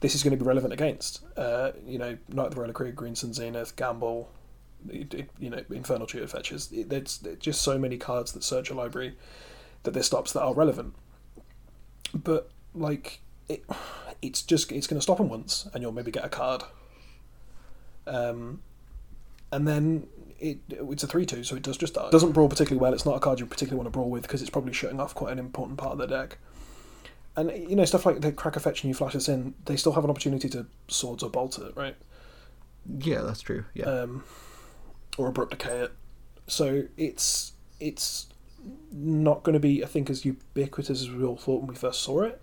this 0.01 0.15
is 0.15 0.23
going 0.23 0.31
to 0.37 0.43
be 0.43 0.47
relevant 0.47 0.73
against. 0.73 1.23
Uh, 1.37 1.73
you 1.87 1.99
know, 1.99 2.17
Knight 2.29 2.47
of 2.49 2.55
the 2.55 2.61
Reliquary, 2.61 2.93
Green 2.93 3.15
Sun 3.17 3.33
Zenith, 3.35 3.77
Gamble, 3.77 4.31
it, 4.91 5.15
it- 5.15 5.31
you 5.39 5.51
know, 5.51 5.63
Infernal 5.71 6.07
Tutor 6.07 6.27
fetches. 6.27 6.71
It, 6.73 6.89
there's, 6.89 7.19
there's 7.19 7.39
just 7.39 7.63
so 7.63 7.79
many 7.79 7.97
cards 7.97 8.33
that 8.33 8.45
search 8.45 8.71
a 8.71 8.75
library 8.75 9.17
that 9.85 9.93
this 9.93 10.07
stops 10.07 10.33
that 10.33 10.43
are 10.43 10.55
relevant. 10.55 10.95
But 12.15 12.51
like 12.75 13.21
it, 13.49 13.65
it's 14.23 14.43
just 14.43 14.73
it's 14.73 14.87
going 14.87 14.99
to 14.99 15.03
stop 15.03 15.19
them 15.19 15.29
once, 15.29 15.69
and 15.73 15.83
you'll 15.83 15.93
maybe 15.93 16.11
get 16.11 16.25
a 16.25 16.29
card. 16.29 16.63
Um, 18.07 18.63
and 19.53 19.67
then 19.67 20.07
it 20.39 20.59
it's 20.69 21.03
a 21.03 21.07
three 21.07 21.27
two, 21.27 21.45
so 21.45 21.57
it 21.57 21.63
does 21.63 21.77
just. 21.77 21.97
It 21.97 22.11
doesn't 22.11 22.33
brawl 22.33 22.49
particularly 22.49 22.81
well. 22.81 22.95
It's 22.95 23.05
not 23.07 23.17
a 23.17 23.21
card 23.21 23.41
you 23.41 23.47
particularly 23.47 23.79
want 23.79 23.87
to 23.87 23.97
brawl 23.97 24.11
with 24.11 24.23
because 24.23 24.41
it's 24.41 24.51
probably 24.51 24.73
shutting 24.73 25.01
off 25.01 25.15
quite 25.15 25.33
an 25.33 25.39
important 25.39 25.79
part 25.79 25.93
of 25.93 25.99
the 25.99 26.07
deck. 26.07 26.39
And 27.37 27.51
you 27.71 27.77
know 27.77 27.85
stuff 27.85 28.05
like 28.05 28.21
the 28.21 28.33
cracker 28.33 28.61
fetch 28.61 28.83
and 28.83 28.89
you 28.89 28.95
flash 28.95 29.13
this 29.13 29.29
in, 29.29 29.55
they 29.67 29.77
still 29.77 29.93
have 29.93 30.05
an 30.05 30.11
opportunity 30.11 30.49
to 30.51 30.67
swords 30.89 31.23
or 31.23 31.31
bolt 31.31 31.59
it, 31.59 31.77
right? 31.77 31.95
Yeah, 33.01 33.21
that's 33.23 33.43
true. 33.43 33.65
Yeah. 33.75 33.85
Um, 33.85 34.25
or 35.19 35.29
abrupt 35.29 35.51
decay 35.51 35.81
it. 35.81 35.93
So 36.47 36.85
it's 36.97 37.53
it's 37.81 38.27
not 38.91 39.43
going 39.43 39.55
to 39.55 39.61
be, 39.61 39.85
I 39.85 39.87
think, 39.87 40.11
as 40.11 40.25
ubiquitous 40.25 41.03
as 41.03 41.11
we 41.11 41.25
all 41.25 41.37
thought 41.37 41.59
when 41.61 41.69
we 41.69 41.75
first 41.75 42.01
saw 42.03 42.23
it. 42.23 42.41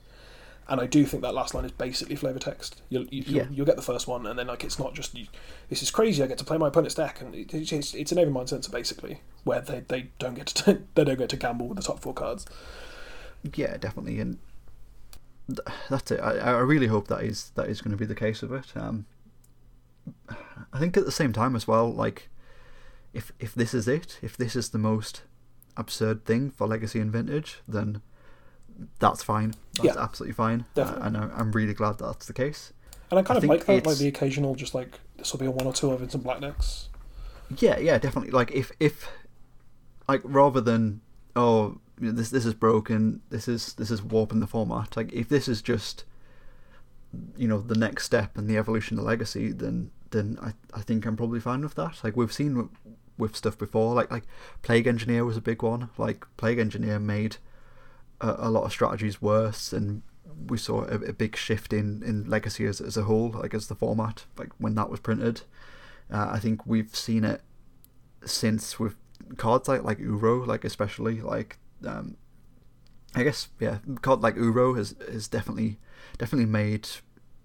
And 0.68 0.82
I 0.82 0.88
do 0.88 1.06
think 1.06 1.22
that 1.22 1.36
last 1.36 1.54
line 1.54 1.66
is 1.66 1.72
basically 1.72 2.16
flavor 2.16 2.40
text. 2.40 2.82
You'll 2.90 3.06
you, 3.06 3.24
Yeah. 3.28 3.46
you'll, 3.52 3.68
get 3.68 3.76
the 3.76 3.84
first 3.84 4.08
one, 4.08 4.26
and 4.26 4.38
then 4.38 4.48
like 4.48 4.64
it's 4.64 4.80
not 4.80 4.96
just 4.96 5.16
you, 5.16 5.28
this 5.70 5.84
is 5.84 5.92
crazy. 5.92 6.24
I 6.24 6.28
get 6.28 6.40
to 6.40 6.44
play 6.44 6.58
my 6.58 6.70
opponent's 6.70 6.96
deck, 6.96 7.22
and 7.22 7.36
it, 7.36 7.54
it's, 7.54 7.94
it's, 7.94 8.12
an 8.12 8.18
Aven 8.18 8.34
Mindcensor 8.34 8.72
basically, 8.72 9.22
where 9.44 9.62
they, 9.62 9.82
they 9.88 10.10
don't 10.18 10.34
get 10.34 10.48
to 10.48 10.82
they 10.96 11.04
don't 11.04 11.20
get 11.20 11.30
to 11.30 11.38
gamble 11.38 11.68
with 11.68 11.78
the 11.78 11.84
top 11.84 12.00
four 12.00 12.16
cards. 12.16 12.48
Yeah, 13.54 13.78
definitely, 13.78 14.20
and 14.20 14.40
that's 15.90 16.10
it. 16.10 16.20
I, 16.20 16.32
I 16.38 16.60
really 16.60 16.88
hope 16.88 17.10
that 17.10 17.22
is 17.24 17.52
that 17.54 17.68
is 17.68 17.82
going 17.82 17.92
to 17.92 17.98
be 17.98 18.06
the 18.06 18.16
case 18.16 18.42
of 18.42 18.52
it. 18.52 18.66
Um, 18.76 19.06
I 20.74 20.80
think 20.80 20.98
at 20.98 21.06
the 21.06 21.12
same 21.12 21.32
time 21.32 21.56
as 21.56 21.68
well, 21.68 21.94
like 21.94 22.28
if 23.16 23.32
if 23.40 23.56
this 23.56 23.74
is 23.74 23.88
it, 23.88 24.20
if 24.22 24.38
this 24.38 24.56
is 24.56 24.70
the 24.70 24.78
most 24.78 25.24
absurd 25.78 26.26
thing 26.26 26.52
for 26.52 26.68
Legacy 26.68 27.00
and 27.00 27.12
Vintage, 27.12 27.62
then 27.68 28.02
that's 29.00 29.24
fine. 29.24 29.54
That's 29.76 29.96
Yeah. 29.96 30.04
absolutely 30.04 30.34
fine. 30.34 30.66
Definitely. 30.76 31.02
Uh, 31.02 31.08
and 31.08 31.18
I, 31.18 31.30
I'm 31.40 31.52
really 31.52 31.74
glad 31.74 31.98
that 31.98 32.06
that's 32.06 32.28
the 32.28 32.34
case. 32.34 32.74
And 33.10 33.20
I 33.20 33.24
kind 33.24 33.38
I 33.38 33.44
of 33.44 33.50
like 33.50 33.66
that, 33.66 33.86
like 33.86 33.98
the 33.98 34.08
occasional, 34.08 34.56
just 34.56 34.76
like 34.76 35.00
this 35.18 35.32
will 35.32 35.40
be 35.40 35.46
a 35.46 35.52
one 35.52 35.66
or 35.66 35.74
two 35.74 35.92
of 35.92 36.24
black 36.24 36.42
decks. 36.42 36.90
Yeah, 37.58 37.78
yeah, 37.78 37.98
definitely. 37.98 38.32
Like 38.32 38.52
if 38.52 38.72
if 38.80 39.08
like 40.08 40.22
rather 40.24 40.62
than 40.62 41.02
oh 41.36 41.80
this 41.98 42.30
this 42.32 42.46
is 42.46 42.54
broken, 42.54 43.22
this 43.30 43.48
is 43.48 43.74
this 43.76 43.92
is 43.92 44.02
warping 44.04 44.40
the 44.40 44.48
format. 44.48 44.98
Like 44.98 45.14
if 45.14 45.30
this 45.30 45.48
is 45.48 45.62
just 45.62 46.04
you 47.38 47.48
know 47.48 47.62
the 47.62 47.76
next 47.76 48.04
step 48.06 48.38
and 48.38 48.50
the 48.50 48.58
evolution 48.58 49.00
of 49.00 49.06
legacy, 49.06 49.52
then 49.52 49.92
then 50.12 50.38
I 50.42 50.54
I 50.74 50.82
think 50.82 51.06
I'm 51.06 51.16
probably 51.16 51.40
fine 51.40 51.62
with 51.62 51.76
that. 51.76 52.04
Like 52.04 52.18
we've 52.18 52.34
seen 52.34 52.70
with, 53.18 53.36
stuff 53.36 53.58
before, 53.58 53.94
like 53.94 54.12
like 54.12 54.24
Plague 54.62 54.88
Engineer 54.88 55.26
was 55.26 55.38
a 55.38 55.42
big 55.42 55.62
one. 55.64 55.90
Like 55.98 56.26
Plague 56.38 56.60
Engineer 56.60 57.00
made 57.00 57.38
a, 58.22 58.36
a 58.40 58.50
lot 58.50 58.64
of 58.64 58.72
strategies 58.72 59.22
worse, 59.22 59.74
and 59.74 60.02
we 60.48 60.58
saw 60.58 60.84
a, 60.84 60.96
a 60.96 61.14
big 61.14 61.36
shift 61.36 61.74
in 61.74 62.04
in 62.04 62.30
legacy 62.30 62.66
as 62.66 62.82
as 62.82 62.98
a 62.98 63.04
whole, 63.04 63.30
like 63.30 63.54
as 63.54 63.68
the 63.68 63.76
format, 63.76 64.26
like 64.38 64.52
when 64.58 64.76
that 64.76 64.90
was 64.90 65.00
printed. 65.00 65.42
Uh, 66.12 66.30
I 66.32 66.40
think 66.40 66.66
we've 66.66 66.96
seen 66.96 67.24
it 67.24 67.42
since 68.26 68.80
with 68.80 68.96
cards 69.38 69.68
like 69.68 69.84
like 69.84 70.00
Uro, 70.00 70.46
like 70.46 70.64
especially 70.64 71.22
like 71.22 71.58
um, 71.86 72.18
I 73.16 73.24
guess 73.24 73.50
yeah, 73.60 73.80
card 74.02 74.22
like 74.22 74.36
Uro 74.36 74.78
has 74.78 74.96
has 75.10 75.28
definitely 75.28 75.80
definitely 76.18 76.46
made 76.46 76.88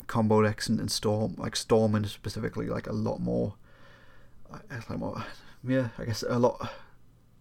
combo 0.07 0.43
decks 0.43 0.69
and, 0.69 0.81
and 0.81 0.91
storm 0.91 1.35
like 1.39 1.55
storm 1.55 1.95
and 1.95 2.07
specifically 2.09 2.67
like 2.67 2.87
a 2.87 2.93
lot 2.93 3.21
more, 3.21 3.55
like 4.51 4.99
more 4.99 5.25
yeah 5.67 5.89
I 5.99 6.05
guess 6.05 6.23
a 6.29 6.39
lot. 6.39 6.73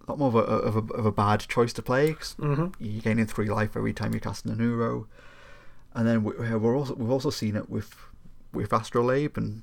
A 0.08 0.10
lot 0.10 0.18
more 0.20 0.30
of 0.30 0.36
a, 0.36 0.40
of 0.40 0.76
a 0.76 0.94
of 0.94 1.06
a 1.06 1.12
bad 1.12 1.42
choice 1.42 1.72
to 1.74 1.82
play. 1.84 2.14
'cause 2.14 2.36
Mm-hmm. 2.40 2.84
You're 2.84 3.02
gaining 3.02 3.28
three 3.28 3.48
life 3.50 3.78
every 3.78 3.94
time 3.94 4.12
you're 4.14 4.20
casting 4.20 4.52
an 4.52 4.58
Uro, 4.58 5.06
and 5.94 6.08
then 6.08 6.24
we, 6.24 6.34
we're 6.58 6.76
also 6.76 6.96
we've 6.96 7.12
also 7.12 7.30
seen 7.30 7.56
it 7.56 7.70
with 7.70 7.96
with 8.52 8.74
Astrolabe, 8.74 9.38
and 9.38 9.62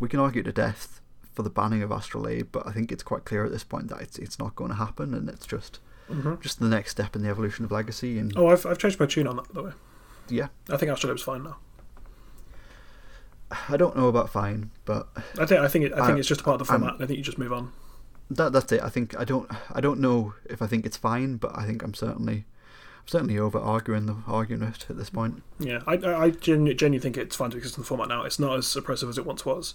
we 0.00 0.08
can 0.08 0.18
argue 0.18 0.42
to 0.42 0.52
death 0.52 1.00
for 1.34 1.42
the 1.42 1.50
banning 1.50 1.82
of 1.82 1.90
Astrolabe, 1.90 2.48
but 2.52 2.66
I 2.66 2.72
think 2.72 2.90
it's 2.92 3.02
quite 3.02 3.24
clear 3.24 3.44
at 3.44 3.52
this 3.52 3.64
point 3.64 3.88
that 3.88 4.00
it's 4.00 4.18
it's 4.18 4.38
not 4.38 4.54
going 4.56 4.70
to 4.70 4.76
happen, 4.76 5.12
and 5.14 5.28
it's 5.28 5.46
just 5.46 5.80
Mm-hmm. 6.10 6.40
just 6.40 6.58
the 6.58 6.68
next 6.68 6.90
step 6.90 7.14
in 7.16 7.22
the 7.22 7.28
evolution 7.28 7.64
of 7.64 7.70
Legacy. 7.70 8.18
And 8.18 8.32
Oh, 8.36 8.48
I've, 8.48 8.66
I've 8.66 8.76
changed 8.76 8.98
my 9.00 9.06
tune 9.06 9.26
on 9.26 9.36
that, 9.36 9.48
by 9.54 9.60
the 9.62 9.66
way. 9.68 9.72
yeah, 10.28 10.48
I 10.68 10.76
think 10.76 10.90
Astrolabe's 10.90 11.22
fine 11.22 11.42
now. 11.44 11.56
I 13.68 13.76
don't 13.76 13.96
know 13.96 14.08
about 14.08 14.30
fine, 14.30 14.70
but 14.84 15.08
I 15.38 15.46
think 15.46 15.60
I 15.60 15.68
think 15.68 15.84
it, 15.86 15.92
I 15.92 16.06
think 16.06 16.16
Uh, 16.16 16.18
it's 16.20 16.28
just 16.28 16.40
a 16.40 16.44
part 16.44 16.60
of 16.60 16.66
the 16.66 16.72
I'm- 16.72 16.80
format. 16.82 17.00
I 17.02 17.06
think 17.06 17.16
you 17.18 17.24
just 17.24 17.38
move 17.38 17.52
on. 17.52 17.72
that 18.30 18.52
that's 18.52 18.72
it. 18.72 18.82
I 18.82 18.88
think 18.88 19.18
I 19.18 19.24
don't 19.24 19.50
I 19.72 19.80
don't 19.80 20.00
know 20.00 20.34
if 20.48 20.62
I 20.62 20.66
think 20.66 20.86
it's 20.86 20.96
fine, 20.96 21.36
but 21.36 21.56
I 21.56 21.66
think 21.66 21.82
I'm 21.82 21.94
certainly 21.94 22.46
I'm 23.00 23.08
certainly 23.08 23.38
over 23.38 23.58
arguing 23.58 24.06
the 24.06 24.16
arguing 24.26 24.62
it 24.62 24.86
at 24.88 24.96
this 24.96 25.10
point. 25.10 25.42
Yeah, 25.58 25.80
I 25.86 25.94
I, 25.96 26.22
I 26.24 26.30
genu- 26.30 26.72
genuinely 26.74 27.00
think 27.02 27.16
it's 27.16 27.36
fine 27.36 27.50
to 27.50 27.56
exist 27.58 27.76
in 27.76 27.82
the 27.82 27.86
format 27.86 28.08
now. 28.08 28.22
It's 28.24 28.38
not 28.38 28.56
as 28.56 28.74
oppressive 28.76 29.08
as 29.08 29.18
it 29.18 29.26
once 29.26 29.44
was, 29.44 29.74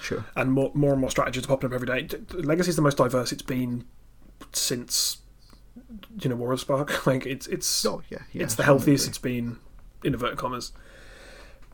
Sure. 0.00 0.24
and 0.36 0.52
more 0.52 0.70
more 0.74 0.92
and 0.92 1.00
more 1.00 1.10
strategies 1.10 1.44
are 1.44 1.48
popping 1.48 1.68
up 1.70 1.74
every 1.74 1.86
day. 1.86 2.02
D- 2.02 2.18
Legacy's 2.38 2.76
the 2.76 2.82
most 2.82 2.96
diverse 2.96 3.32
it's 3.32 3.42
been 3.42 3.84
since 4.52 5.18
you 6.20 6.30
know 6.30 6.36
War 6.36 6.52
of 6.52 6.60
Spark. 6.60 7.06
Like 7.06 7.26
it's 7.26 7.46
it's 7.48 7.84
Oh 7.84 8.02
yeah, 8.08 8.18
yeah. 8.32 8.44
it's 8.44 8.54
the 8.54 8.62
healthiest 8.64 9.08
it's 9.08 9.18
been 9.18 9.58
in 10.04 10.14
inverted 10.14 10.38
commas 10.38 10.72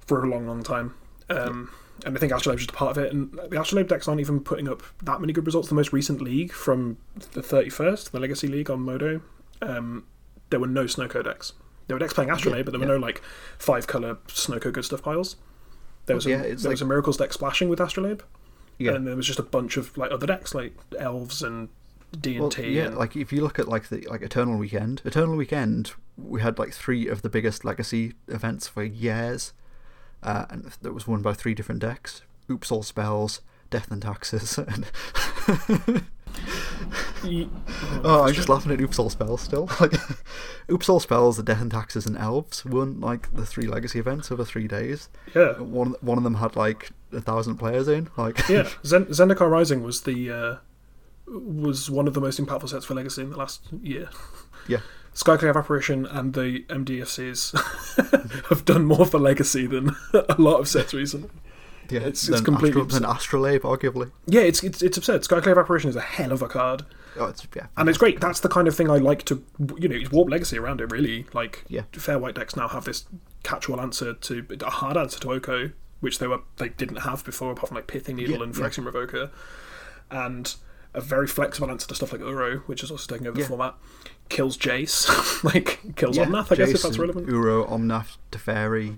for 0.07 0.25
a 0.25 0.29
long, 0.29 0.47
long 0.47 0.63
time. 0.63 0.95
Um, 1.31 1.71
And 2.05 2.15
I 2.15 2.21
think 2.21 2.31
Astrolabe's 2.31 2.61
just 2.63 2.71
a 2.73 2.75
part 2.75 2.97
of 2.97 3.03
it. 3.03 3.11
And 3.13 3.33
the 3.49 3.59
Astrolabe 3.61 3.89
decks 3.89 4.07
aren't 4.07 4.21
even 4.21 4.41
putting 4.41 4.69
up 4.69 4.83
that 5.03 5.19
many 5.21 5.33
good 5.33 5.47
results. 5.47 5.69
The 5.69 5.75
most 5.75 5.95
recent 5.95 6.21
league 6.21 6.53
from 6.53 6.99
the 7.33 7.41
31st, 7.41 8.11
the 8.11 8.21
Legacy 8.21 8.49
League 8.49 8.71
on 8.71 8.83
Modo, 8.83 9.23
um, 9.63 10.05
there 10.51 10.61
were 10.61 10.67
no 10.67 10.85
Snowco 10.85 11.25
decks. 11.25 11.55
There 11.87 11.95
were 11.95 11.99
decks 11.99 12.13
playing 12.13 12.31
Astrolabe, 12.31 12.67
but 12.67 12.73
there 12.73 12.81
were 12.81 12.87
yeah. 12.87 12.93
no 12.93 12.99
like 12.99 13.23
five 13.59 13.87
color 13.87 14.17
Snowco 14.29 14.71
good 14.73 14.85
stuff 14.85 15.03
piles. 15.03 15.37
There 16.05 16.15
was 16.15 16.27
a, 16.27 16.31
Yeah, 16.31 16.43
there 16.43 16.55
like- 16.57 16.65
was 16.67 16.83
a 16.83 16.85
Miracles 16.85 17.17
deck 17.17 17.33
splashing 17.33 17.69
with 17.71 17.81
Astrolabe, 17.81 18.21
Yeah. 18.79 18.93
and 18.93 19.07
there 19.07 19.17
was 19.17 19.27
just 19.27 19.39
a 19.39 19.43
bunch 19.43 19.77
of 19.79 19.97
like 19.97 20.11
other 20.13 20.27
decks 20.27 20.55
like 20.55 20.75
Elves 20.99 21.43
and 21.43 21.71
D 22.21 22.33
and 22.33 22.41
Well, 22.41 22.51
T. 22.51 22.69
yeah, 22.77 22.85
and- 22.89 22.97
like 22.99 23.17
if 23.17 23.33
you 23.33 23.41
look 23.41 23.59
at 23.59 23.69
like 23.69 23.89
the 23.89 24.07
like 24.11 24.21
Eternal 24.21 24.59
Weekend, 24.59 25.01
Eternal 25.07 25.35
Weekend, 25.35 25.93
we 26.19 26.43
had 26.43 26.59
like 26.59 26.75
three 26.75 27.09
of 27.09 27.23
the 27.23 27.31
biggest 27.31 27.65
legacy 27.65 28.13
events 28.29 28.69
for 28.69 28.85
years, 28.85 29.53
uh, 30.23 30.47
and 30.51 30.65
that 30.83 30.93
was 30.93 31.07
won 31.07 31.23
by 31.23 31.33
three 31.35 31.55
different 31.55 31.81
decks: 31.81 32.23
Oops 32.51 32.71
All 32.71 32.83
Spells, 32.83 33.41
Death 33.71 33.91
and 33.91 34.03
Taxes, 34.03 34.59
and 34.59 34.87
oh, 38.05 38.25
I'm 38.27 38.35
just 38.35 38.49
laughing 38.49 38.73
at 38.73 38.81
Oops 38.81 38.99
All 38.99 39.11
Spells 39.11 39.41
still. 39.41 39.69
Like, 39.81 39.93
Oops 40.71 40.89
All 40.89 41.01
Spells, 41.01 41.37
the 41.37 41.43
Death 41.43 41.61
and 41.63 41.71
Taxes, 41.71 42.07
and 42.07 42.17
Elves 42.17 42.65
won 42.65 43.01
like 43.01 43.33
the 43.35 43.47
three 43.47 43.67
legacy 43.67 43.99
events 43.99 44.31
over 44.33 44.45
three 44.45 44.67
days. 44.67 45.09
yeah, 45.35 45.59
One 45.59 45.95
one 46.01 46.19
of 46.19 46.25
them 46.25 46.37
had 46.37 46.57
like 46.57 46.91
a 47.13 47.21
thousand 47.21 47.57
players 47.57 47.89
in. 47.89 48.09
Like, 48.17 48.49
yeah. 48.49 48.69
Zen- 48.85 49.07
Zendikar 49.07 49.51
Rising 49.51 49.83
was 49.83 50.03
the 50.03 50.31
uh, 50.31 50.57
was 51.27 51.91
one 51.91 52.07
of 52.09 52.15
the 52.15 52.21
most 52.21 52.41
impactful 52.41 52.69
sets 52.69 52.85
for 52.85 52.95
Legacy 52.95 53.23
in 53.23 53.31
the 53.31 53.37
last 53.37 53.63
year. 53.83 54.09
Yeah. 54.69 54.79
Skyclave 55.15 55.57
Apparition 55.57 56.05
and 56.07 56.35
the 56.35 56.65
MDFCs 56.69 58.47
have 58.51 58.65
done 58.65 58.85
more 58.85 59.07
for 59.07 59.19
Legacy 59.19 59.67
than 59.67 59.97
a 60.15 60.37
lot 60.39 60.61
of 60.61 60.69
sets 60.69 60.93
recently. 60.93 61.31
yeah, 61.89 62.01
It's- 62.01 62.29
it's 62.29 62.41
completely 62.43 62.83
Astro- 62.83 63.01
then 63.01 63.09
Astrolabe, 63.11 63.63
arguably. 63.63 64.11
Yeah, 64.27 64.43
it's 64.43 64.63
it's 64.63 64.83
it's 64.83 64.99
absurd. 64.99 65.23
Skyclave 65.23 65.59
Apparition 65.59 65.89
is 65.91 65.97
a 65.97 66.01
hell 66.03 66.33
of 66.33 66.43
a 66.43 66.49
card, 66.49 66.85
Oh, 67.19 67.25
it's 67.27 67.47
yeah, 67.57 67.69
and 67.79 67.89
it's 67.89 67.97
great. 67.97 68.21
That's 68.21 68.41
the 68.41 68.49
kind 68.51 68.69
of 68.69 68.77
thing 68.77 68.91
I 68.91 68.99
like 68.99 69.25
to, 69.25 69.43
you 69.79 69.89
know, 69.89 69.99
warp 70.13 70.29
Legacy 70.29 70.59
around 70.59 70.83
it. 70.83 70.91
Really, 70.93 71.25
like 71.33 71.65
Yeah. 71.69 71.83
fair 71.93 72.19
white 72.19 72.35
decks 72.35 72.55
now 72.57 72.69
have 72.69 72.85
this 72.85 73.07
catch-all 73.43 73.81
answer 73.81 74.13
to 74.13 74.45
a 74.61 74.69
hard 74.71 74.99
answer 74.99 75.19
to 75.21 75.31
Oko, 75.33 75.71
which 76.01 76.19
they 76.19 76.27
were 76.27 76.41
they 76.59 76.69
didn't 76.69 76.97
have 77.03 77.25
before, 77.25 77.53
apart 77.53 77.69
from 77.69 77.77
like 77.77 77.87
Pithing 77.87 78.17
Needle 78.17 78.37
Yeah, 78.39 78.43
and 78.43 78.55
yeah. 78.55 78.65
Revoker, 78.69 79.31
and 80.11 80.55
a 80.97 81.01
very 81.01 81.27
flexible 81.27 81.71
answer 81.71 81.87
to 81.87 81.95
stuff 81.95 82.11
like 82.13 82.21
Uro, 82.23 82.61
which 82.67 82.83
is 82.83 82.91
also 82.91 83.07
taking 83.13 83.27
over 83.29 83.39
Yeah. 83.39 83.45
the 83.45 83.49
format. 83.49 83.75
Kills 84.29 84.59
Jace, 84.59 85.45
like 85.55 85.81
kills 85.95 86.17
yeah, 86.17 86.25
Omnath, 86.25 86.51
I 86.51 86.57
guess 86.57 86.71
if 86.71 86.83
that's 86.83 86.99
relevant. 86.99 87.29
Uro, 87.29 87.69
Omnath, 87.71 88.17
Teferi, 88.33 88.97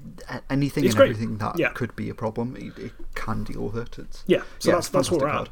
anything 0.49 0.85
It's 0.85 0.95
and 0.95 0.97
great. 0.99 1.11
everything 1.11 1.37
that 1.39 1.59
Yeah. 1.59 1.69
could 1.71 1.95
be 1.97 2.09
a 2.09 2.15
problem, 2.15 2.57
it, 2.57 2.79
it 2.79 2.93
can 3.15 3.45
deal 3.45 3.69
with 3.69 3.77
it. 3.77 3.99
It's 3.99 4.25
Yeah, 4.27 4.43
so 4.59 4.71
yeah, 4.71 4.77
that's 4.77 4.89
that's 4.89 5.11
where 5.11 5.21
we're 5.21 5.29
at. 5.29 5.51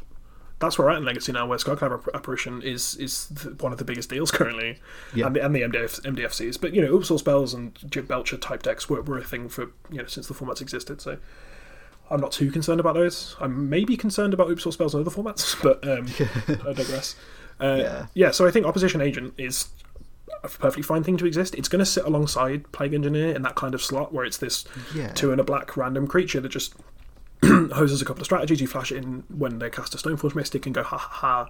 That's 0.59 0.79
where 0.79 0.87
we're 0.87 0.93
at 0.93 0.99
in 0.99 1.05
Legacy 1.05 1.33
now, 1.33 1.47
where 1.47 1.59
Skyclave 1.59 1.93
App- 1.93 2.15
Apparition 2.15 2.63
is 2.63 2.95
is 2.97 3.27
the, 3.27 3.51
one 3.63 3.73
of 3.73 3.79
the 3.79 3.85
biggest 3.85 4.09
deals 4.09 4.31
currently, 4.39 4.79
Yeah. 5.15 5.27
and 5.27 5.37
the 5.37 5.45
and 5.45 5.55
the 5.55 5.61
MDF, 5.61 6.01
MDFCs. 6.01 6.59
But 6.59 6.73
you 6.73 6.81
know, 6.81 6.95
Oops 6.95 7.11
All 7.11 7.19
Spells 7.19 7.53
and 7.53 7.77
Jib 7.91 8.09
Belcher 8.09 8.39
type 8.39 8.63
decks 8.63 8.89
were, 8.89 9.03
were 9.03 9.19
a 9.19 9.25
thing 9.25 9.51
for 9.51 9.65
you 9.91 9.99
know 9.99 10.07
since 10.07 10.27
the 10.29 10.33
formats 10.33 10.63
existed. 10.63 11.03
So 11.03 11.19
I'm 12.11 12.21
not 12.21 12.33
too 12.33 12.51
concerned 12.51 12.79
about 12.81 12.95
those. 12.95 13.37
I'm 13.41 13.69
maybe 13.69 13.97
concerned 13.97 14.33
about 14.35 14.49
Oops 14.51 14.65
All 14.65 14.73
Spells 14.73 14.95
in 14.95 15.01
other 15.01 15.11
formats, 15.11 15.61
but 15.63 15.87
um, 15.89 16.07
I 16.67 16.73
digress. 16.73 17.17
Uh, 17.59 17.77
Yeah. 17.81 18.07
yeah, 18.13 18.31
so 18.33 18.47
I 18.47 18.51
think 18.51 18.67
Opposition 18.67 19.01
Agent 19.01 19.33
is 19.39 19.69
a 20.45 20.49
perfectly 20.49 20.83
fine 20.83 21.03
thing 21.03 21.17
to 21.17 21.25
exist. 21.25 21.55
It's 21.55 21.69
going 21.69 21.79
to 21.81 21.87
sit 21.87 22.05
alongside 22.05 22.71
Plague 22.71 22.93
Engineer 22.93 23.35
in 23.35 23.41
that 23.43 23.55
kind 23.55 23.73
of 23.75 23.81
slot 23.83 24.13
where 24.13 24.27
it's 24.27 24.37
this 24.37 24.67
Yeah. 24.95 25.09
two 25.13 25.33
and 25.33 25.41
a 25.41 25.45
black 25.45 25.75
random 25.75 26.07
creature 26.07 26.39
that 26.43 26.51
just 26.51 26.75
hoses 27.43 28.03
a 28.03 28.05
couple 28.05 28.21
of 28.21 28.27
strategies. 28.27 28.61
You 28.61 28.67
flash 28.67 28.93
it 28.93 29.03
in 29.03 29.25
when 29.35 29.59
they 29.59 29.71
cast 29.71 29.95
a 29.95 29.97
Stoneforge 29.99 30.35
Mystic 30.35 30.67
and 30.67 30.75
go, 30.75 30.83
ha 30.83 30.99
ha 30.99 31.09
ha. 31.11 31.49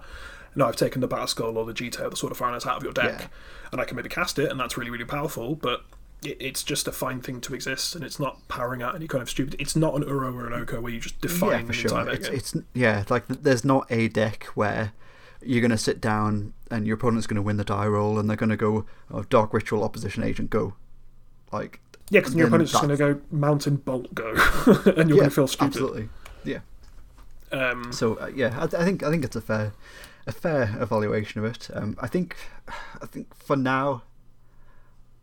No, 0.55 0.65
I've 0.65 0.77
taken 0.77 1.01
the 1.01 1.09
Batterskull 1.09 1.57
or 1.57 1.65
the 1.65 1.73
Jitte, 1.73 2.09
the 2.09 2.15
Sword 2.15 2.31
of 2.31 2.37
Foreigners 2.37 2.65
out 2.65 2.77
of 2.77 2.83
your 2.83 2.93
deck, 2.93 3.19
Yeah. 3.19 3.27
and 3.73 3.81
I 3.81 3.83
can 3.83 3.97
maybe 3.97 4.07
cast 4.07 4.39
it, 4.39 4.49
and 4.49 4.57
that's 4.57 4.77
really, 4.77 4.89
really 4.91 5.03
powerful. 5.05 5.55
But 5.55 5.81
it, 6.23 6.37
it's 6.39 6.63
just 6.63 6.87
a 6.87 6.91
fine 6.91 7.21
thing 7.21 7.41
to 7.41 7.53
exist, 7.53 7.95
and 7.95 8.03
it's 8.03 8.19
not 8.19 8.47
powering 8.47 8.81
out 8.81 8.95
any 8.95 9.07
kind 9.07 9.21
of 9.21 9.29
stupid. 9.29 9.55
It's 9.59 9.75
not 9.75 9.95
an 9.95 10.03
Uro 10.03 10.33
or 10.33 10.47
an 10.47 10.53
Oko 10.53 10.81
where 10.81 10.91
you 10.91 10.99
just 10.99 11.19
define 11.21 11.51
yeah, 11.51 11.57
the 11.61 11.67
for 11.67 11.73
sure. 11.73 11.99
entire 11.99 12.13
It's, 12.15 12.27
game. 12.29 12.37
it's 12.37 12.55
yeah, 12.73 13.03
like 13.09 13.27
there's 13.27 13.63
not 13.65 13.85
a 13.91 14.07
deck 14.07 14.45
where 14.55 14.93
you're 15.41 15.61
going 15.61 15.71
to 15.71 15.77
sit 15.77 16.01
down 16.01 16.53
and 16.71 16.87
your 16.87 16.95
opponent's 16.95 17.27
going 17.27 17.35
to 17.35 17.41
win 17.41 17.57
the 17.57 17.63
die 17.63 17.85
roll 17.87 18.17
and 18.19 18.27
they're 18.29 18.35
going 18.35 18.49
to 18.49 18.57
go, 18.57 18.85
oh, 19.11 19.23
Dark 19.23 19.53
Ritual 19.53 19.83
Opposition 19.83 20.23
Agent, 20.23 20.49
go. 20.49 20.73
Like, 21.51 21.79
yeah, 22.09 22.19
because 22.21 22.35
your 22.35 22.47
opponent's 22.47 22.71
just 22.71 22.83
going 22.83 22.97
to 22.97 23.13
go 23.15 23.21
Mountain 23.31 23.77
Bolt 23.77 24.13
go, 24.15 24.29
and 24.97 25.09
you're 25.09 25.17
yeah, 25.17 25.21
going 25.21 25.23
to 25.23 25.29
feel 25.29 25.47
stupid. 25.47 25.67
absolutely. 25.67 26.09
Yeah. 26.43 26.59
Um, 27.51 27.93
So 27.93 28.15
uh, 28.15 28.31
yeah, 28.35 28.57
I, 28.59 28.63
I 28.81 28.83
think 28.83 29.03
I 29.03 29.09
think 29.09 29.23
it's 29.23 29.35
a 29.35 29.41
fair 29.41 29.71
a 30.25 30.31
fair 30.33 30.75
evaluation 30.81 31.39
of 31.43 31.45
it. 31.51 31.69
Um, 31.73 31.95
I 32.01 32.07
think 32.07 32.35
I 33.01 33.05
think 33.05 33.33
for 33.35 33.55
now, 33.55 34.03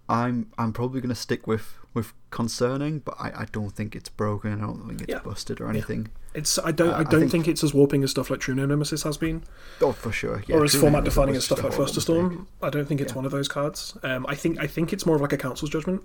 I'm 0.09 0.53
I'm 0.59 0.73
probably 0.73 1.01
going 1.01 1.15
to 1.15 1.21
stick 1.21 1.47
with 1.47 1.79
with 1.95 2.13
concerning, 2.31 2.99
but 2.99 3.15
I, 3.21 3.29
I 3.43 3.47
don't 3.53 3.71
think 3.71 3.95
it's 3.95 4.09
broken. 4.09 4.53
I 4.55 4.67
don't 4.67 4.87
think 4.89 5.03
it's 5.03 5.11
Yeah. 5.11 5.21
busted 5.21 5.61
or 5.61 5.69
anything. 5.71 6.09
it's 6.35 6.59
I 6.59 6.73
don't 6.73 6.89
uh, 6.91 6.93
I 6.93 6.99
I 7.01 7.05
don't 7.05 7.21
think- 7.21 7.31
think, 7.33 7.49
it's 7.49 7.63
as 7.65 7.73
warping 7.73 8.03
as 8.03 8.11
stuff 8.11 8.29
like 8.31 8.41
True-Name 8.41 8.69
Nemesis 8.69 9.05
has 9.05 9.17
been, 9.17 9.45
Oh, 9.81 9.93
for 9.93 10.11
sure. 10.11 10.43
Yeah, 10.49 10.57
or 10.57 10.65
as 10.65 10.73
True 10.73 10.81
format 10.81 11.05
defining 11.05 11.37
as 11.37 11.45
stuff 11.45 11.63
like 11.63 11.73
First 11.73 11.99
Storm. 12.01 12.49
I 12.61 12.71
don't 12.71 12.87
think 12.87 13.01
it's 13.01 13.13
Yeah. 13.13 13.17
one 13.17 13.25
of 13.25 13.31
those 13.31 13.47
cards. 13.49 13.97
Um, 14.03 14.27
I 14.29 14.35
think 14.35 14.59
I 14.59 14.67
think 14.67 14.93
it's 14.93 15.07
more 15.07 15.15
of 15.17 15.23
like 15.23 15.33
a 15.33 15.37
council's 15.39 15.71
judgment. 15.71 16.03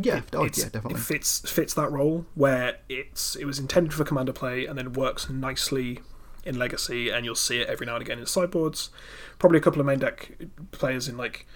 Yeah, 0.00 0.20
oh, 0.34 0.44
It's- 0.44 0.58
yeah, 0.58 0.64
definitely. 0.70 1.00
It 1.00 1.04
fits 1.04 1.40
fits 1.50 1.74
that 1.74 1.90
role 1.90 2.26
where 2.34 2.78
it's 2.88 3.34
it 3.36 3.44
was 3.44 3.58
intended 3.58 3.94
for 3.94 4.04
commander 4.04 4.32
play 4.32 4.66
and 4.66 4.76
then 4.78 4.92
works 4.92 5.28
nicely 5.30 6.00
in 6.44 6.58
Legacy, 6.58 7.10
and 7.10 7.24
you'll 7.24 7.34
see 7.34 7.60
it 7.60 7.68
every 7.68 7.86
now 7.86 7.94
and 7.96 8.02
again 8.02 8.18
in 8.18 8.26
sideboards. 8.26 8.90
Probably 9.38 9.58
a 9.58 9.60
couple 9.60 9.78
of 9.80 9.86
main 9.86 9.98
deck 10.00 10.32
players 10.72 11.06
in 11.08 11.16
like 11.16 11.46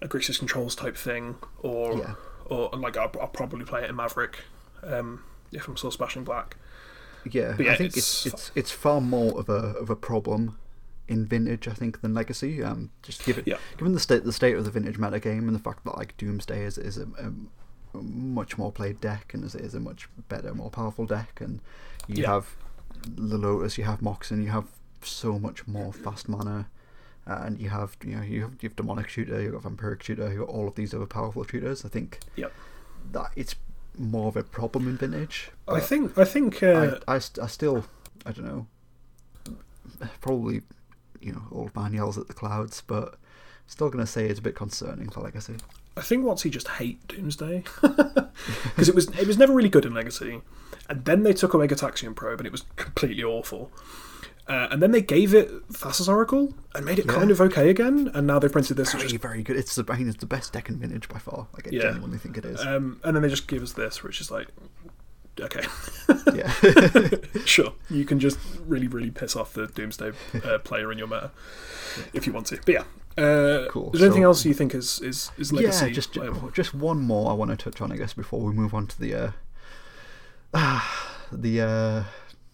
a 0.00 0.08
Grixis 0.08 0.38
controls 0.38 0.74
type 0.74 0.96
thing, 0.96 1.36
or 1.60 1.96
Yeah. 1.98 2.14
or 2.46 2.70
like 2.70 2.96
I'll, 2.96 3.10
I'll 3.20 3.28
probably 3.28 3.64
play 3.64 3.84
it 3.84 3.90
in 3.90 3.96
Maverick 3.96 4.40
um, 4.82 5.22
if 5.52 5.66
I'm 5.68 5.76
still 5.76 5.90
splashing 5.90 6.24
black. 6.24 6.56
Yeah, 7.30 7.54
But 7.56 7.66
yeah, 7.66 7.72
I 7.72 7.76
think 7.76 7.96
it's, 7.96 8.26
it's- 8.26 8.48
it's 8.48 8.52
it's 8.54 8.70
far 8.70 9.00
more 9.00 9.38
of 9.38 9.48
a 9.48 9.74
of 9.78 9.90
a 9.90 9.96
problem 9.96 10.58
in 11.08 11.24
vintage, 11.26 11.66
I 11.66 11.72
think, 11.72 12.00
than 12.02 12.12
legacy. 12.14 12.62
Um, 12.62 12.90
just 13.02 13.24
given 13.24 13.44
Yeah. 13.46 13.56
given 13.76 13.92
the 13.92 14.00
state 14.00 14.24
the 14.24 14.32
state 14.32 14.56
of 14.56 14.64
the 14.64 14.70
vintage 14.70 14.98
meta 14.98 15.18
game 15.18 15.46
and 15.48 15.54
the 15.54 15.60
fact 15.62 15.84
that 15.84 15.96
like 15.96 16.16
Doomsday 16.16 16.64
is 16.64 16.78
is 16.78 16.96
a, 16.98 17.06
a, 17.18 17.32
much 18.00 18.56
more 18.58 18.70
played 18.70 19.00
deck 19.00 19.32
and 19.34 19.42
is, 19.44 19.54
is 19.54 19.74
a 19.74 19.80
much 19.80 20.08
better, 20.28 20.54
more 20.54 20.70
powerful 20.70 21.06
deck, 21.06 21.40
and 21.40 21.60
you 22.06 22.22
Yeah. 22.22 22.34
have 22.34 22.56
the 23.06 23.38
Lotus, 23.38 23.78
you 23.78 23.84
have 23.84 24.00
Moxen, 24.00 24.42
you 24.44 24.50
have 24.50 24.66
so 25.02 25.38
much 25.38 25.66
more 25.66 25.92
fast 25.92 26.28
mana. 26.28 26.68
Uh, 27.28 27.42
And 27.44 27.60
you 27.60 27.68
have, 27.68 27.96
you 28.04 28.16
know, 28.16 28.22
you 28.22 28.42
have, 28.42 28.52
you 28.60 28.68
have 28.68 28.76
demonic 28.76 29.08
tutor, 29.10 29.40
you 29.42 29.52
have 29.52 29.62
vampiric 29.62 30.00
tutor, 30.00 30.32
you 30.32 30.38
got 30.40 30.48
all 30.48 30.66
of 30.66 30.74
these 30.76 30.94
other 30.94 31.06
powerful 31.06 31.44
shooters. 31.44 31.84
I 31.84 31.88
think 31.88 32.20
Yep. 32.36 32.52
that 33.12 33.30
it's 33.36 33.54
more 33.98 34.28
of 34.28 34.36
a 34.36 34.42
problem 34.42 34.88
in 34.88 34.96
vintage. 34.96 35.50
I 35.66 35.80
think 35.80 36.16
I 36.16 36.24
think 36.24 36.62
uh, 36.62 36.98
I, 37.06 37.14
I, 37.16 37.18
st- 37.18 37.44
I 37.44 37.48
still, 37.48 37.84
I 38.24 38.32
don't 38.32 38.46
know, 38.46 38.66
probably, 40.20 40.62
you 41.20 41.32
know, 41.32 41.42
old 41.50 41.74
man 41.74 41.92
yells 41.92 42.16
at 42.18 42.28
the 42.28 42.34
clouds, 42.34 42.82
but 42.86 43.16
still 43.66 43.88
going 43.90 44.04
to 44.04 44.10
say 44.10 44.26
it's 44.26 44.38
a 44.38 44.42
bit 44.42 44.54
concerning 44.54 45.10
for 45.10 45.20
Legacy. 45.20 45.56
I 45.96 46.00
think 46.02 46.24
what's 46.24 46.42
he 46.44 46.50
just 46.50 46.68
hate 46.68 47.06
Doomsday 47.08 47.64
because 47.82 48.88
it 48.88 48.94
was 48.94 49.08
it 49.18 49.26
was 49.26 49.36
never 49.36 49.52
really 49.52 49.68
good 49.68 49.84
in 49.84 49.94
Legacy, 49.94 50.40
and 50.88 51.04
then 51.04 51.24
they 51.24 51.32
took 51.32 51.54
away 51.54 51.66
Gitaxian 51.66 52.14
Probe 52.14 52.38
and 52.40 52.46
it 52.46 52.52
was 52.52 52.64
completely 52.76 53.24
awful. 53.24 53.72
Uh, 54.48 54.68
and 54.70 54.82
then 54.82 54.92
they 54.92 55.02
gave 55.02 55.34
it 55.34 55.50
Thassa's 55.72 56.08
Oracle 56.08 56.54
and 56.74 56.84
made 56.84 56.98
it 56.98 57.04
Yeah. 57.06 57.12
kind 57.12 57.30
of 57.30 57.38
okay 57.40 57.68
again. 57.68 58.10
And 58.14 58.26
now 58.26 58.38
they 58.38 58.48
printed 58.48 58.76
this. 58.78 58.94
which 58.94 59.04
is- 59.04 59.12
very 59.12 59.42
good. 59.42 59.56
It's 59.56 59.74
the, 59.74 59.84
I 59.92 59.98
mean, 59.98 60.08
it's 60.08 60.16
the 60.18 60.26
best 60.26 60.52
deck 60.54 60.68
in 60.70 60.78
vintage 60.78 61.06
by 61.08 61.18
far. 61.18 61.48
Like, 61.52 61.66
I 61.66 61.70
Yeah. 61.70 61.82
genuinely 61.82 62.16
think 62.18 62.38
it 62.38 62.44
is. 62.46 62.60
um, 62.62 62.98
and 63.04 63.14
then 63.14 63.22
they 63.22 63.28
just 63.28 63.46
give 63.46 63.62
us 63.62 63.72
this, 63.74 64.02
which 64.02 64.20
is 64.22 64.30
like, 64.30 64.48
okay, 65.40 65.64
yeah. 66.34 66.50
sure, 67.44 67.74
you 67.90 68.04
can 68.06 68.18
just 68.20 68.38
really, 68.66 68.88
really 68.88 69.10
piss 69.10 69.36
off 69.36 69.52
the 69.52 69.66
Doomsday 69.66 70.12
uh, 70.44 70.58
player 70.64 70.90
in 70.90 70.96
your 70.98 71.06
meta 71.08 71.30
if 72.14 72.26
you 72.26 72.32
want 72.32 72.46
to. 72.46 72.56
But 72.64 72.74
yeah, 72.74 73.22
uh, 73.22 73.68
Cool, 73.70 73.90
Is 73.92 74.00
there 74.00 74.06
anything 74.08 74.22
so- 74.22 74.28
else 74.28 74.44
you 74.46 74.54
think 74.54 74.74
is 74.74 74.98
is 75.00 75.30
is 75.36 75.52
Legacy? 75.52 75.86
yeah, 75.88 75.92
just 75.92 76.12
playable? 76.12 76.50
just 76.52 76.72
one 76.74 76.98
more 77.00 77.30
I 77.30 77.34
want 77.34 77.50
to 77.50 77.56
touch 77.56 77.80
on, 77.82 77.92
I 77.92 77.96
guess, 77.96 78.14
before 78.14 78.40
we 78.40 78.52
move 78.52 78.72
on 78.74 78.86
to 78.86 78.98
the 79.00 79.14
uh, 79.14 79.30
the 81.32 81.60
uh, 81.60 82.04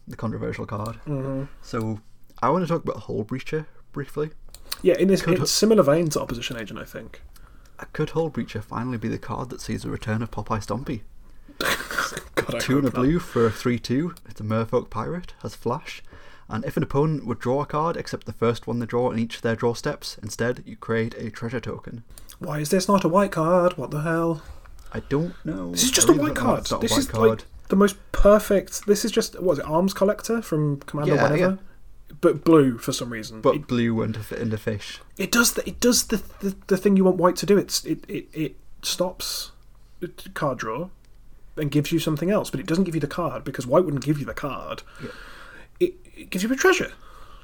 the 0.06 0.16
controversial 0.16 0.66
card. 0.66 0.98
Mhm. 1.06 1.48
So 1.62 2.00
I 2.42 2.50
want 2.50 2.64
to 2.64 2.68
talk 2.68 2.82
about 2.82 3.04
Hullbreacher 3.04 3.66
briefly. 3.92 4.30
Yeah, 4.82 4.94
in 4.98 5.08
this 5.08 5.22
Could- 5.22 5.38
it's 5.40 5.50
similar 5.50 5.82
vein 5.82 6.08
to 6.10 6.20
Opposition 6.20 6.56
Agent, 6.56 6.78
I 6.78 6.84
think. 6.84 7.22
Could 7.92 8.10
Hullbreacher 8.10 8.62
finally 8.62 8.98
be 8.98 9.08
the 9.08 9.18
card 9.18 9.50
that 9.50 9.60
sees 9.60 9.82
the 9.82 9.90
return 9.90 10.22
of 10.22 10.30
Popeye 10.30 10.60
Stompy? 10.64 11.02
God, 12.34 12.60
Two 12.60 12.78
and 12.78 12.88
a 12.88 12.90
blue 12.90 13.18
for 13.18 13.46
a 13.46 13.50
3 13.50 13.78
2. 13.78 14.14
It's 14.28 14.40
a 14.40 14.44
Merfolk 14.44 14.90
Pirate, 14.90 15.34
has 15.42 15.54
Flash. 15.54 16.02
And 16.48 16.64
if 16.64 16.76
an 16.76 16.82
opponent 16.82 17.26
would 17.26 17.38
draw 17.38 17.62
a 17.62 17.66
card 17.66 17.96
except 17.96 18.26
the 18.26 18.32
first 18.32 18.66
one 18.66 18.78
they 18.78 18.86
draw 18.86 19.10
in 19.10 19.18
each 19.18 19.36
of 19.36 19.42
their 19.42 19.56
draw 19.56 19.72
steps, 19.74 20.18
instead 20.22 20.62
you 20.66 20.76
create 20.76 21.14
a 21.14 21.30
treasure 21.30 21.60
token. 21.60 22.04
Why 22.38 22.58
is 22.58 22.68
this 22.70 22.86
not 22.88 23.04
a 23.04 23.08
white 23.08 23.32
card? 23.32 23.78
What 23.78 23.90
the 23.90 24.02
hell? 24.02 24.42
I 24.92 25.00
don't 25.00 25.34
know. 25.44 25.70
This 25.70 25.84
is 25.84 25.90
just 25.90 26.08
a 26.08 26.12
white 26.12 26.34
card. 26.34 26.64
This 26.64 26.72
a 26.72 26.78
white 26.78 26.90
is 26.98 27.06
card. 27.08 27.28
like 27.30 27.44
the 27.68 27.76
most 27.76 27.96
perfect. 28.12 28.86
This 28.86 29.04
is 29.04 29.10
just 29.12 29.40
what 29.40 29.54
is 29.54 29.58
it? 29.60 29.64
Alms 29.64 29.94
Collector 29.94 30.42
from 30.42 30.80
Commander 30.80 31.14
Yeah, 31.14 31.22
whatever, 31.22 31.40
yeah. 32.10 32.14
but 32.20 32.44
blue 32.44 32.78
for 32.78 32.92
some 32.92 33.10
reason. 33.10 33.40
but 33.40 33.54
it, 33.56 33.66
blue 33.66 34.02
and 34.02 34.16
a, 34.16 34.40
and 34.40 34.52
a 34.52 34.58
fish. 34.58 35.00
it 35.16 35.30
does 35.32 35.52
the, 35.54 35.66
it 35.68 35.80
does 35.80 36.04
the, 36.08 36.22
the 36.40 36.56
the 36.66 36.76
thing 36.76 36.96
you 36.96 37.04
want 37.04 37.16
white 37.16 37.36
to 37.36 37.46
do. 37.46 37.56
It's 37.58 37.84
it 37.84 38.04
it, 38.08 38.26
it 38.32 38.56
stops 38.82 39.52
card 40.34 40.58
draw 40.58 40.88
and 41.56 41.70
gives 41.70 41.90
you 41.92 41.98
something 41.98 42.30
else, 42.30 42.50
but 42.50 42.60
it 42.60 42.66
doesn't 42.66 42.84
give 42.84 42.94
you 42.94 43.00
the 43.00 43.06
card 43.06 43.44
because 43.44 43.66
white 43.66 43.84
wouldn't 43.84 44.04
give 44.04 44.18
you 44.18 44.26
the 44.26 44.34
card. 44.34 44.82
Yeah. 45.02 45.10
It, 45.80 45.94
it 46.16 46.30
gives 46.30 46.42
you 46.44 46.52
a 46.52 46.56
treasure, 46.56 46.92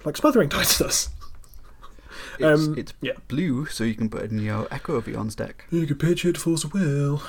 like 0.05 0.17
Smothering 0.17 0.49
Tithe 0.49 0.67
does. 0.79 1.09
It's, 2.39 2.43
Um, 2.67 2.75
it's 2.79 2.93
yeah. 3.01 3.13
blue, 3.29 3.67
so 3.67 3.85
you 3.85 3.95
can 3.95 4.09
put 4.11 4.23
it 4.23 4.31
in 4.31 4.39
your 4.41 4.67
Echo 4.71 4.95
of 4.97 5.09
Eons 5.09 5.35
deck. 5.35 5.65
You 5.71 5.87
can 5.87 5.97
pitch 5.97 6.25
it 6.25 6.37
Force 6.39 6.65
of 6.65 6.73
Will. 6.75 7.23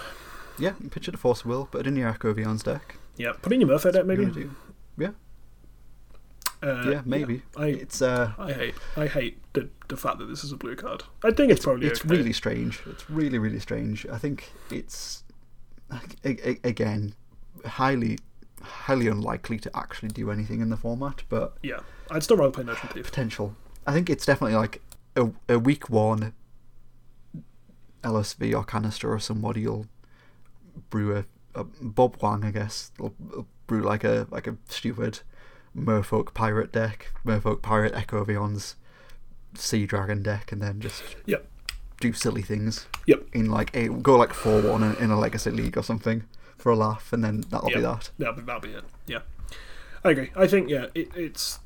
Yeah, 0.61 0.73
you 0.81 0.89
pitch 0.89 1.07
it 1.07 1.11
to 1.11 1.17
Force 1.17 1.41
of 1.41 1.47
Will, 1.47 1.65
put 1.65 1.81
it 1.81 1.87
in 1.87 1.95
your 1.95 2.15
Eons 2.37 2.63
deck. 2.63 2.97
Yeah, 3.17 3.33
put 3.41 3.51
in 3.51 3.61
your 3.61 3.67
Murphy 3.69 3.91
deck 3.91 4.05
maybe. 4.05 4.25
Do- 4.27 4.55
Yeah, 4.97 5.09
Uh, 6.61 6.89
yeah, 6.91 7.01
maybe. 7.05 7.41
I 7.57 7.65
It's 7.67 8.01
uh, 8.01 8.33
I 8.37 8.51
hate 8.53 8.75
I 8.95 9.07
hate 9.07 9.39
the 9.53 9.69
the 9.87 9.97
fact 9.97 10.19
that 10.19 10.25
this 10.25 10.43
is 10.43 10.51
a 10.51 10.57
blue 10.57 10.75
card. 10.75 11.03
I 11.23 11.31
think 11.31 11.51
it's 11.51 11.63
probably 11.65 11.87
it's 11.87 12.01
okay. 12.01 12.09
really 12.15 12.33
strange. 12.33 12.81
It's 12.85 13.09
really, 13.09 13.39
really 13.39 13.59
strange. 13.59 14.05
I 14.07 14.17
think 14.17 14.51
it's 14.69 15.23
again 16.63 17.15
highly, 17.65 18.19
highly 18.61 19.07
unlikely 19.07 19.57
to 19.59 19.75
actually 19.75 20.09
do 20.09 20.29
anything 20.31 20.61
in 20.61 20.69
the 20.69 20.77
format, 20.77 21.23
but 21.29 21.57
yeah. 21.63 21.79
I'd 22.11 22.23
still 22.23 22.37
rather 22.37 22.51
play 22.51 22.63
Notion 22.63 22.89
Thief. 22.89 23.05
potential. 23.05 23.55
I 23.87 23.93
think 23.93 24.09
it's 24.09 24.25
definitely 24.25 24.55
like 24.55 24.81
a, 25.15 25.29
a 25.49 25.57
week 25.57 25.89
one 25.89 26.33
LSV 28.03 28.55
or 28.55 28.63
canister 28.63 29.11
or 29.11 29.19
somebody 29.19 29.65
will 29.67 29.87
brew 30.89 31.17
a, 31.17 31.25
a 31.59 31.63
Bob 31.63 32.17
Wang, 32.21 32.43
I 32.43 32.51
guess. 32.51 32.91
will 32.99 33.13
will 33.19 33.47
brew 33.67 33.81
like 33.81 34.03
a 34.03 34.27
like 34.29 34.47
a 34.47 34.57
stupid 34.67 35.19
Merfolk 35.77 36.33
pirate 36.33 36.71
deck, 36.71 37.11
Merfolk 37.25 37.61
pirate 37.61 37.93
Echo 37.93 38.17
of 38.17 38.29
Eons 38.29 38.75
Sea 39.55 39.85
Dragon 39.85 40.21
deck, 40.23 40.51
and 40.51 40.61
then 40.61 40.79
just 40.79 41.01
Yep. 41.25 41.45
do 41.99 42.13
silly 42.13 42.41
things. 42.41 42.87
Yep. 43.05 43.23
In 43.33 43.49
like 43.49 43.75
a 43.75 43.89
go 43.89 44.17
like 44.17 44.33
four 44.33 44.61
one 44.61 44.83
in, 44.83 44.95
in 44.95 45.11
a 45.11 45.19
legacy 45.19 45.51
league 45.51 45.77
or 45.77 45.83
something 45.83 46.23
for 46.57 46.71
a 46.71 46.75
laugh, 46.75 47.11
and 47.13 47.23
then 47.23 47.41
that'll 47.49 47.69
be 47.69 47.81
that. 47.81 48.09
That'll 48.17 48.35
be, 48.35 48.41
that'll 48.41 48.61
be 48.61 48.69
it. 48.71 48.83
Yeah. 49.07 49.19
I 50.03 50.11
agree. 50.11 50.31
I 50.35 50.47
think 50.47 50.69
yeah. 50.69 50.87
It, 50.95 51.09
it's. 51.15 51.59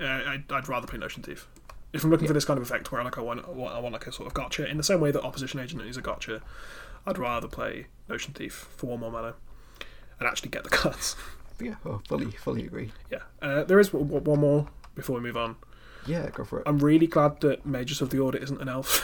Uh, 0.00 0.04
I'd, 0.04 0.44
I'd 0.50 0.68
rather 0.68 0.86
play 0.86 0.98
Notion 0.98 1.22
Thief. 1.22 1.46
If 1.92 2.02
I'm 2.04 2.10
looking 2.10 2.26
for 2.26 2.34
this 2.34 2.44
kind 2.44 2.58
of 2.58 2.64
effect 2.64 2.90
where 2.90 3.02
like 3.04 3.16
I 3.18 3.20
want 3.20 3.44
I 3.46 3.78
want 3.78 3.92
like 3.92 4.06
a 4.06 4.12
sort 4.12 4.26
of 4.26 4.34
gotcha 4.34 4.68
in 4.68 4.76
the 4.76 4.82
same 4.82 5.00
way 5.00 5.10
that 5.12 5.22
Opposition 5.22 5.60
Agent 5.60 5.80
is 5.82 5.96
a 5.96 6.02
gotcha, 6.02 6.42
I'd 7.06 7.18
rather 7.18 7.48
play 7.48 7.86
Notion 8.08 8.32
Thief 8.34 8.68
for 8.76 8.86
one 8.88 9.00
more 9.00 9.10
mana 9.10 9.34
and 10.18 10.28
actually 10.28 10.50
get 10.50 10.64
the 10.64 10.70
cards. 10.82 11.16
Yeah, 11.60 11.74
oh, 11.86 12.00
fully 12.08 12.30
fully 12.32 12.64
agree. 12.66 12.92
yeah. 13.10 13.20
Uh, 13.40 13.62
there 13.64 13.78
is 13.78 13.88
w- 13.90 14.04
w- 14.06 14.24
one 14.24 14.40
more 14.40 14.68
before 14.94 15.16
we 15.16 15.20
move 15.22 15.36
on. 15.36 15.56
Yeah, 16.06 16.28
go 16.30 16.44
for 16.44 16.58
it. 16.60 16.64
I'm 16.66 16.80
really 16.80 17.06
glad 17.06 17.40
that 17.40 17.64
Magus 17.64 18.02
of 18.02 18.10
the 18.10 18.18
Order 18.18 18.36
isn't 18.36 18.60
an 18.60 18.68
elf. 18.68 19.02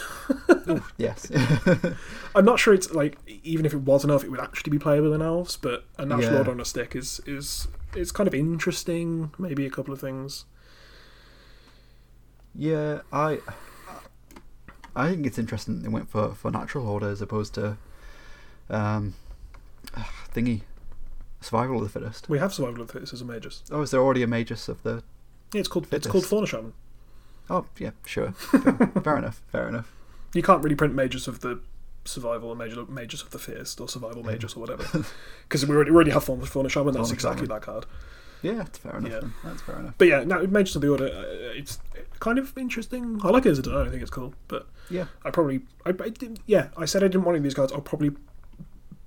yes. 0.98 1.30
I'm 2.34 2.44
not 2.44 2.59
sure 2.59 2.74
it's 2.74 2.90
like 2.90 3.16
even 3.42 3.64
if 3.64 3.72
it 3.72 3.78
was 3.82 4.05
an 4.05 4.11
elf, 4.11 4.22
it 4.22 4.30
would 4.30 4.40
actually 4.40 4.70
be 4.70 4.78
playable 4.78 5.14
in 5.14 5.22
elves. 5.22 5.57
But 5.57 5.84
a 5.96 6.05
natural 6.05 6.32
Yeah. 6.32 6.38
order 6.38 6.51
on 6.51 6.61
a 6.61 6.64
stick 6.66 6.94
is 6.96 7.20
is 7.26 7.68
is 7.96 8.12
kind 8.12 8.26
of 8.26 8.34
interesting. 8.34 9.32
Maybe 9.38 9.64
a 9.64 9.70
couple 9.70 9.94
of 9.94 10.01
things. 10.01 10.44
Yeah, 12.55 13.01
I 13.12 13.38
I 14.96 15.11
think 15.11 15.26
it's 15.26 15.38
interesting 15.38 15.82
they 15.82 15.88
went 15.88 16.11
for, 16.11 16.34
for 16.34 16.51
natural 16.51 16.86
order 16.88 17.09
as 17.09 17.22
opposed 17.22 17.55
to 17.55 17.78
um 18.70 19.14
thingy 20.34 20.62
survival 21.40 21.78
of 21.78 21.82
the 21.92 22.00
fittest. 22.00 22.28
We 22.28 22.38
have 22.38 22.52
survival 22.52 22.82
of 22.82 22.88
the 22.88 22.92
fittest 22.92 23.12
as 23.12 23.20
a 23.20 23.24
mages. 23.24 23.62
Oh, 23.70 23.82
is 23.82 23.90
there 23.90 24.00
already 24.00 24.22
a 24.22 24.26
magus 24.26 24.68
of 24.68 24.82
the? 24.82 25.02
Yeah, 25.52 25.60
it's 25.60 25.68
called 25.68 25.86
it's 25.92 26.06
called 26.06 26.26
Fauna 26.26 26.46
Shaman. 26.46 26.72
Oh, 27.48 27.66
yeah, 27.78 27.90
sure. 28.06 28.30
Fair, 28.32 28.60
fair 29.02 29.16
enough. 29.16 29.42
Fair 29.50 29.68
enough. 29.68 29.92
You 30.34 30.42
can't 30.42 30.62
really 30.62 30.76
print 30.76 30.94
mages 30.94 31.26
of 31.26 31.40
the 31.40 31.58
survival 32.04 32.50
and 32.52 32.58
major, 32.60 32.84
mages 32.86 33.22
of 33.22 33.30
the 33.30 33.40
fist 33.40 33.80
or 33.80 33.88
survival 33.88 34.22
mages 34.22 34.54
or 34.54 34.60
whatever. 34.60 34.84
Because 35.48 35.66
we 35.66 35.74
already, 35.74 35.90
already 35.90 36.10
have 36.12 36.22
Fauna, 36.22 36.46
Fauna 36.46 36.68
Shaman. 36.68 36.94
That's 36.94 37.10
exactly 37.10 37.48
that 37.48 37.62
card. 37.62 37.86
Yeah, 38.42 38.52
that's 38.54 38.78
fair 38.78 38.96
enough. 38.96 39.10
Yeah. 39.10 39.28
That's 39.42 39.62
fair 39.62 39.80
enough. 39.80 39.94
But 39.98 40.06
yeah, 40.06 40.22
now 40.22 40.40
Magus 40.42 40.76
of 40.76 40.82
the 40.82 40.90
Order, 40.90 41.06
uh, 41.06 41.58
it's 41.58 41.80
kind 42.20 42.38
of 42.38 42.56
interesting. 42.56 43.20
I 43.24 43.30
like 43.30 43.44
it 43.46 43.50
as 43.50 43.58
a 43.58 43.62
design. 43.62 43.86
I 43.88 43.90
think 43.90 44.02
it's 44.02 44.10
cool. 44.12 44.32
But 44.46 44.68
Yeah. 44.88 45.06
I 45.24 45.30
probably, 45.30 45.62
I, 45.84 45.90
I 45.90 46.08
did, 46.10 46.38
yeah, 46.46 46.68
I 46.76 46.84
said 46.84 47.02
I 47.02 47.08
didn't 47.08 47.24
want 47.24 47.34
any 47.34 47.38
of 47.38 47.44
these 47.44 47.54
cards. 47.54 47.72
I'll 47.72 47.80
probably 47.80 48.12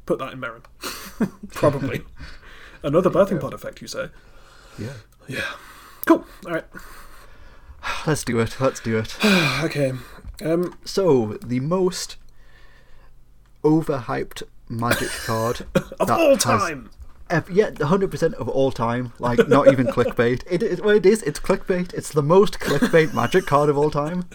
put 0.05 0.19
that 0.19 0.33
in 0.33 0.39
Merrin. 0.39 0.63
probably. 1.51 2.03
Another 2.83 3.09
birthing 3.09 3.39
pod 3.39 3.53
effect, 3.53 3.81
you 3.81 3.87
say? 3.87 4.09
Yeah. 4.77 4.93
Yeah. 5.27 5.45
Cool. 6.05 6.25
All 6.45 6.51
right. 6.53 6.65
Let's 8.07 8.23
do 8.23 8.39
it. 8.39 8.59
Let's 8.59 8.79
do 8.79 8.97
it. 8.97 9.17
okay. 9.63 9.93
Um, 10.43 10.77
So, 10.85 11.37
the 11.45 11.59
most 11.59 12.17
overhyped 13.63 14.43
magic 14.69 15.09
card 15.25 15.65
of 15.99 16.09
all 16.09 16.37
time. 16.37 16.89
ev- 17.29 17.49
yeah, 17.49 17.69
100% 17.71 18.33
of 18.33 18.49
all 18.49 18.71
time. 18.71 19.13
Like, 19.19 19.47
not 19.47 19.71
even 19.71 19.87
clickbait. 19.95 20.43
It, 20.49 20.63
it, 20.63 20.83
well, 20.83 20.95
it 20.95 21.05
is. 21.05 21.21
It's 21.23 21.39
clickbait. 21.39 21.93
It's 21.93 22.09
the 22.11 22.23
most 22.23 22.59
clickbait 22.59 23.13
magic 23.13 23.45
card 23.45 23.69
of 23.69 23.77
all 23.77 23.91
time. 23.91 24.25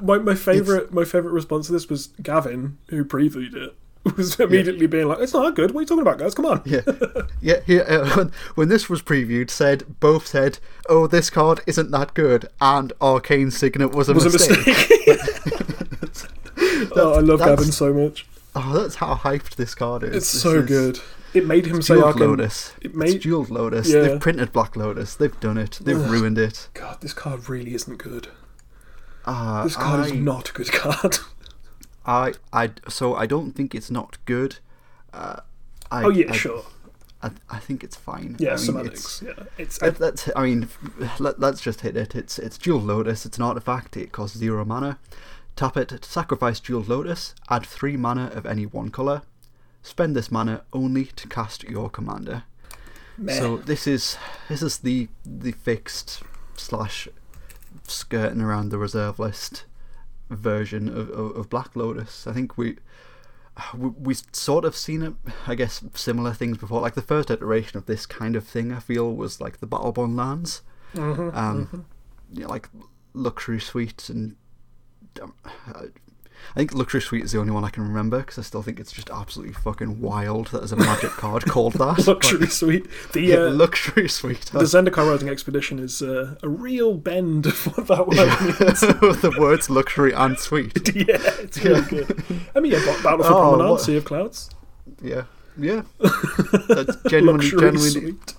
My 0.00 0.16
my 0.16 0.34
favorite 0.34 0.90
my 0.90 1.04
favorite 1.04 1.32
response 1.32 1.66
to 1.66 1.72
this 1.72 1.86
was 1.90 2.06
Gavin, 2.22 2.78
who 2.88 3.04
previewed 3.04 3.54
it, 3.54 3.74
was 4.16 4.38
immediately 4.40 4.86
being 4.86 5.08
like, 5.08 5.18
"It's 5.20 5.32
not 5.32 5.42
that 5.44 5.54
good. 5.54 5.70
What 5.72 5.80
are 5.80 5.82
you 5.82 5.86
talking 5.86 6.02
about, 6.02 6.18
guys? 6.18 6.34
Come 6.34 6.46
on." 6.46 6.62
Yeah, 6.64 6.80
yeah. 7.40 7.60
Here, 7.66 7.84
uh, 7.88 8.10
when, 8.16 8.32
when 8.54 8.68
this 8.68 8.88
was 8.88 9.02
previewed, 9.02 9.50
said 9.50 10.00
both 10.00 10.26
said, 10.26 10.58
"Oh, 10.88 11.06
this 11.06 11.30
card 11.30 11.60
isn't 11.66 11.90
that 11.90 12.14
good," 12.14 12.48
and 12.60 12.92
Arcane 13.00 13.50
Signet 13.50 13.92
was 13.92 14.08
a 14.08 14.14
was 14.14 14.26
a 14.26 14.30
mistake. 14.30 14.66
mistake. 14.66 16.30
oh, 16.96 17.14
I 17.16 17.20
love 17.20 17.40
Gavin 17.40 17.72
so 17.72 17.92
much. 17.92 18.26
Oh, 18.54 18.72
that's 18.82 18.96
how 18.96 19.14
hyped 19.14 19.54
this 19.56 19.74
card 19.74 20.02
is. 20.02 20.16
It's 20.16 20.32
This 20.32 20.42
so 20.42 20.58
is- 20.60 20.66
good. 20.66 21.00
It 21.32 21.46
made 21.46 21.66
him 21.66 21.80
say 21.80 21.94
Arcane. 21.94 22.26
Lotus. 22.30 22.72
it 22.80 22.96
made- 22.96 23.14
it's 23.14 23.22
Jeweled 23.24 23.50
Lotus. 23.50 23.88
Yeah. 23.88 24.00
They've 24.00 24.20
printed 24.20 24.50
Black 24.52 24.74
Lotus. 24.74 25.14
They've 25.14 25.38
done 25.38 25.58
it. 25.58 25.78
They've 25.80 25.96
Ugh. 25.96 26.10
ruined 26.10 26.38
it. 26.38 26.68
God, 26.74 27.00
this 27.00 27.12
card 27.12 27.48
really 27.48 27.72
isn't 27.74 27.98
good. 27.98 28.26
Uh, 29.24 29.62
This 29.62 29.76
card 29.76 30.00
I, 30.00 30.06
is 30.06 30.12
not 30.14 30.50
a 30.50 30.52
good 30.52 30.72
card. 30.72 31.18
I, 32.10 32.32
I, 32.52 32.70
so 32.88 33.14
I 33.14 33.26
don't 33.26 33.52
think 33.52 33.72
it's 33.72 33.90
not 33.90 34.18
good. 34.24 34.56
Uh, 35.12 35.40
I, 35.92 36.04
oh 36.04 36.08
yeah, 36.08 36.30
I, 36.30 36.32
sure. 36.32 36.64
I, 37.22 37.30
I 37.48 37.58
think 37.58 37.84
it's 37.84 37.94
fine. 37.94 38.34
Yeah, 38.40 38.50
I 38.50 38.56
mean, 38.56 38.58
semantics. 38.58 39.22
Yeah, 39.24 39.44
it's. 39.58 39.80
Let, 39.80 40.00
let's. 40.00 40.28
I 40.34 40.42
mean, 40.42 40.68
let, 41.20 41.38
let's 41.38 41.60
just 41.60 41.82
hit 41.82 41.96
it. 41.96 42.16
It's 42.16 42.38
it's 42.38 42.58
Jeweled 42.58 42.82
Lotus. 42.82 43.24
It's 43.24 43.38
an 43.38 43.44
artifact. 43.44 43.96
It 43.96 44.10
costs 44.10 44.36
zero 44.36 44.64
mana. 44.64 44.98
Tap 45.54 45.76
it 45.76 45.88
to 45.90 46.02
sacrifice 46.02 46.58
Jeweled 46.58 46.88
Lotus. 46.88 47.34
Add 47.48 47.64
three 47.64 47.96
mana 47.96 48.32
of 48.34 48.44
any 48.44 48.66
one 48.66 48.90
color. 48.90 49.22
Spend 49.82 50.16
this 50.16 50.32
mana 50.32 50.62
only 50.72 51.06
to 51.06 51.28
cast 51.28 51.62
your 51.64 51.88
commander. 51.88 52.42
meh. 53.16 53.38
So 53.38 53.56
this 53.58 53.86
is 53.86 54.16
this 54.48 54.62
is 54.62 54.78
the 54.78 55.08
the 55.24 55.52
fixed 55.52 56.22
slash 56.56 57.06
skirting 57.86 58.40
around 58.40 58.70
the 58.70 58.78
reserve 58.78 59.18
list 59.20 59.64
version 60.30 60.88
of, 60.88 61.10
of, 61.10 61.36
of 61.36 61.50
Black 61.50 61.76
Lotus. 61.76 62.26
I 62.26 62.32
think 62.32 62.56
we. 62.56 62.76
We 63.76 64.14
sort 64.32 64.64
of 64.64 64.74
seen 64.74 65.02
it, 65.02 65.12
I 65.46 65.54
guess, 65.54 65.84
similar 65.92 66.32
things 66.32 66.56
before. 66.56 66.80
Like 66.80 66.94
the 66.94 67.02
first 67.02 67.30
iteration 67.30 67.76
of 67.76 67.84
this 67.84 68.06
kind 68.06 68.34
of 68.34 68.44
thing, 68.46 68.72
I 68.72 68.78
feel, 68.78 69.12
was 69.14 69.38
like 69.38 69.58
the 69.58 69.66
Battlebond 69.66 70.16
lands, 70.16 70.62
Mhm, 70.94 71.34
um, 71.36 71.66
mhm. 71.66 71.84
you 72.32 72.42
know, 72.44 72.48
like 72.48 72.70
luxury 73.12 73.60
suites 73.60 74.08
and 74.08 74.36
um, 75.20 75.34
I 76.54 76.58
think 76.58 76.74
luxury 76.74 77.00
suite 77.00 77.24
is 77.24 77.32
the 77.32 77.38
only 77.38 77.52
one 77.52 77.64
I 77.64 77.68
can 77.70 77.82
remember 77.82 78.18
because 78.18 78.38
I 78.38 78.42
still 78.42 78.62
think 78.62 78.80
it's 78.80 78.92
just 78.92 79.08
absolutely 79.10 79.54
fucking 79.54 80.00
wild 80.00 80.48
that 80.48 80.58
there's 80.58 80.72
a 80.72 80.76
magic 80.76 81.10
card 81.10 81.44
called 81.46 81.74
that. 81.74 82.04
luxury 82.06 82.46
suite. 82.48 82.86
The 83.12 83.34
uh, 83.36 83.50
luxury 83.50 84.08
suite. 84.08 84.46
the 84.52 84.60
Zendikar 84.60 85.08
Rising 85.10 85.28
Expedition 85.28 85.78
is 85.78 86.02
uh, 86.02 86.36
a 86.42 86.48
real 86.48 86.94
bend 86.94 87.46
of 87.46 87.66
what 87.66 87.86
that 87.86 88.06
word 88.08 88.16
means. 88.60 88.80
the 89.22 89.34
words 89.38 89.70
luxury 89.70 90.12
and 90.12 90.38
sweet. 90.38 90.94
yeah, 90.94 91.04
it's 91.38 91.62
really 91.62 91.80
Yeah. 91.80 91.88
good. 91.88 92.24
I 92.54 92.60
mean, 92.60 92.72
yeah, 92.72 92.84
Ba- 92.84 93.02
Battle 93.02 93.24
for 93.24 93.32
Oh, 93.32 93.50
Promenade, 93.50 93.70
what- 93.70 93.80
Sea 93.82 93.96
of 93.96 94.04
Clouds, 94.04 94.50
Yeah, 95.02 95.24
yeah. 95.56 95.82
That's 96.68 96.96
genuinely, 97.08 97.50
luxury 97.50 97.60
genuinely, 97.60 97.90
suite. 97.90 98.34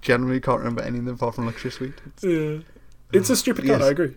genuinely 0.00 0.40
can't 0.40 0.58
remember 0.58 0.82
any 0.82 0.98
of 0.98 1.04
them 1.04 1.14
apart 1.14 1.34
from 1.34 1.46
luxury 1.46 1.70
suite. 1.70 1.94
It's- 2.06 2.24
Yeah, 2.24 2.58
it's 3.12 3.28
a 3.30 3.36
stupid 3.36 3.66
card. 3.66 3.80
Yes. 3.80 3.88
I 3.88 3.90
agree. 3.92 4.16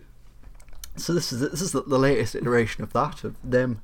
So 0.96 1.12
this 1.12 1.32
is 1.32 1.40
this 1.40 1.60
is 1.60 1.72
the, 1.72 1.82
the 1.82 1.98
latest 1.98 2.34
iteration 2.34 2.82
of 2.84 2.92
that 2.92 3.24
of 3.24 3.36
them 3.42 3.82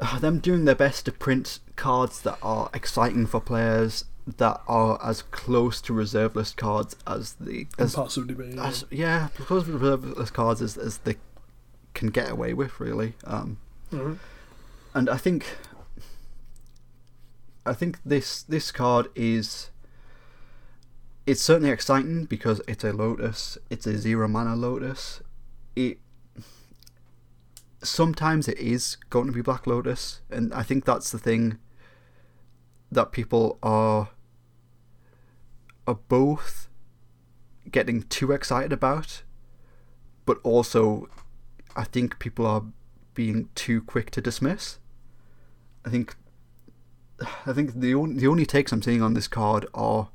uh, 0.00 0.18
them 0.18 0.38
doing 0.38 0.64
their 0.64 0.74
best 0.74 1.06
to 1.06 1.12
print 1.12 1.58
cards 1.74 2.20
that 2.22 2.38
are 2.42 2.70
exciting 2.74 3.26
for 3.26 3.40
players 3.40 4.04
that 4.38 4.60
are 4.66 5.00
as 5.04 5.22
close 5.22 5.80
to 5.80 5.92
reserve 5.92 6.34
list 6.36 6.56
cards 6.56 6.96
as 7.06 7.34
the 7.34 7.66
as, 7.78 7.96
of 7.96 8.26
debate. 8.26 8.54
Yeah. 8.54 8.66
as 8.66 8.84
yeah 8.90 9.28
close 9.36 9.64
to 9.64 9.72
reserve 9.72 10.04
list 10.16 10.34
cards 10.34 10.60
as, 10.62 10.76
as 10.76 10.98
they 10.98 11.16
can 11.94 12.08
get 12.08 12.30
away 12.30 12.52
with 12.54 12.78
really. 12.80 13.14
Um, 13.24 13.58
Mhm. 13.92 14.18
and 14.94 15.08
I 15.08 15.16
think 15.16 15.56
I 17.64 17.72
think 17.72 17.98
this 18.04 18.42
this 18.42 18.70
card 18.70 19.08
is 19.14 19.70
it's 21.26 21.42
certainly 21.42 21.70
exciting 21.70 22.24
because 22.26 22.60
it's 22.68 22.84
a 22.84 22.92
lotus. 22.92 23.58
It's 23.70 23.86
a 23.86 23.98
zero 23.98 24.28
mana 24.28 24.54
lotus. 24.54 25.20
It 25.76 25.98
sometimes 27.82 28.48
it 28.48 28.58
is 28.58 28.96
going 29.10 29.26
to 29.26 29.32
be 29.32 29.42
black 29.42 29.66
lotus, 29.66 30.22
and 30.30 30.52
I 30.52 30.62
think 30.62 30.84
that's 30.84 31.10
the 31.10 31.18
thing 31.18 31.58
that 32.90 33.12
people 33.12 33.58
are 33.62 34.08
are 35.86 35.98
both 36.08 36.68
getting 37.70 38.02
too 38.02 38.32
excited 38.32 38.72
about, 38.72 39.22
but 40.24 40.38
also 40.42 41.08
I 41.76 41.84
think 41.84 42.18
people 42.18 42.46
are 42.46 42.64
being 43.14 43.48
too 43.54 43.82
quick 43.82 44.10
to 44.12 44.20
dismiss. 44.20 44.78
I 45.84 45.90
think 45.90 46.16
I 47.46 47.52
think 47.52 47.74
the 47.74 47.92
the 48.14 48.26
only 48.26 48.46
takes 48.46 48.72
I'm 48.72 48.82
seeing 48.82 49.02
on 49.02 49.14
this 49.14 49.28
card 49.28 49.66
are 49.74 50.08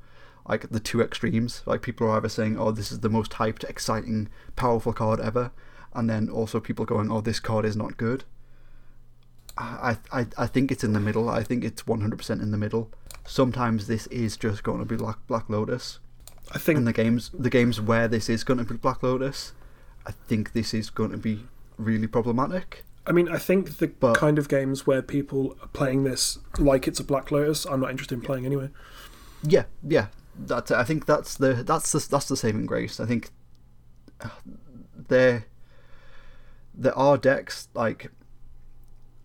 like 0.52 0.70
the 0.70 0.80
two 0.82 1.02
extremes. 1.02 1.62
Like 1.66 1.82
people 1.82 2.08
are 2.08 2.18
either 2.18 2.30
saying, 2.30 2.60
"Oh, 2.60 2.72
this 2.72 2.92
is 2.92 3.00
the 3.00 3.10
most 3.10 3.32
hyped, 3.32 3.64
exciting, 3.64 4.28
powerful 4.56 4.92
card 4.94 5.20
ever," 5.22 5.52
and 5.94 6.10
then 6.10 6.30
also 6.30 6.60
people 6.60 6.86
going, 6.86 7.10
"Oh, 7.10 7.22
this 7.22 7.40
card 7.40 7.66
is 7.66 7.78
not 7.78 7.96
good." 7.98 8.26
I 9.58 9.98
I 10.12 10.28
I 10.38 10.48
think 10.48 10.72
it's 10.72 10.84
in 10.84 10.94
the 10.94 11.00
middle. 11.00 11.30
I 11.30 11.44
think 11.44 11.64
it's 11.64 11.84
100% 11.84 12.42
in 12.42 12.52
the 12.52 12.58
middle. 12.58 12.90
Sometimes 13.26 13.88
this 13.88 14.08
is 14.08 14.36
just 14.38 14.64
going 14.64 14.80
to 14.80 14.86
be 14.86 14.96
Black 14.98 15.20
Black 15.28 15.50
Lotus, 15.50 16.00
I 16.54 16.58
think 16.58 16.78
and 16.78 16.88
the 16.88 16.94
games 16.94 17.32
the 17.34 17.50
games 17.50 17.80
where 17.80 18.08
this 18.08 18.30
is 18.30 18.44
going 18.44 18.58
to 18.60 18.66
be 18.66 18.76
Black 18.76 19.02
Lotus, 19.04 19.54
I 20.06 20.12
think 20.28 20.52
this 20.54 20.74
is 20.74 20.90
going 20.90 21.12
to 21.12 21.18
be 21.18 21.46
really 21.78 22.08
problematic. 22.08 22.84
I 23.08 23.14
mean, 23.14 23.30
I 23.30 23.38
think 23.38 23.78
the 23.78 23.88
But- 23.88 24.16
kind 24.16 24.38
of 24.38 24.48
games 24.48 24.86
where 24.86 25.02
people 25.02 25.56
are 25.62 25.68
playing 25.70 26.04
this 26.04 26.40
like 26.58 26.88
it's 26.90 27.00
a 27.00 27.04
Black 27.04 27.32
Lotus, 27.32 27.66
I'm 27.66 27.80
not 27.80 27.92
interested 27.92 28.16
in 28.16 28.22
playing 28.22 28.46
anyway. 28.46 28.70
Yeah, 29.44 29.66
yeah. 29.88 30.08
That's 30.36 30.72
I 30.72 30.84
think 30.84 31.06
that's 31.06 31.36
the 31.36 31.54
that's 31.54 31.92
the 31.92 32.08
that's 32.10 32.28
the 32.28 32.38
saving 32.38 32.66
grace. 32.66 33.00
I 33.00 33.06
think 33.06 33.30
uh, 34.22 34.30
there 35.08 35.46
there 36.74 36.98
are 36.98 37.18
decks 37.18 37.68
like 37.74 38.12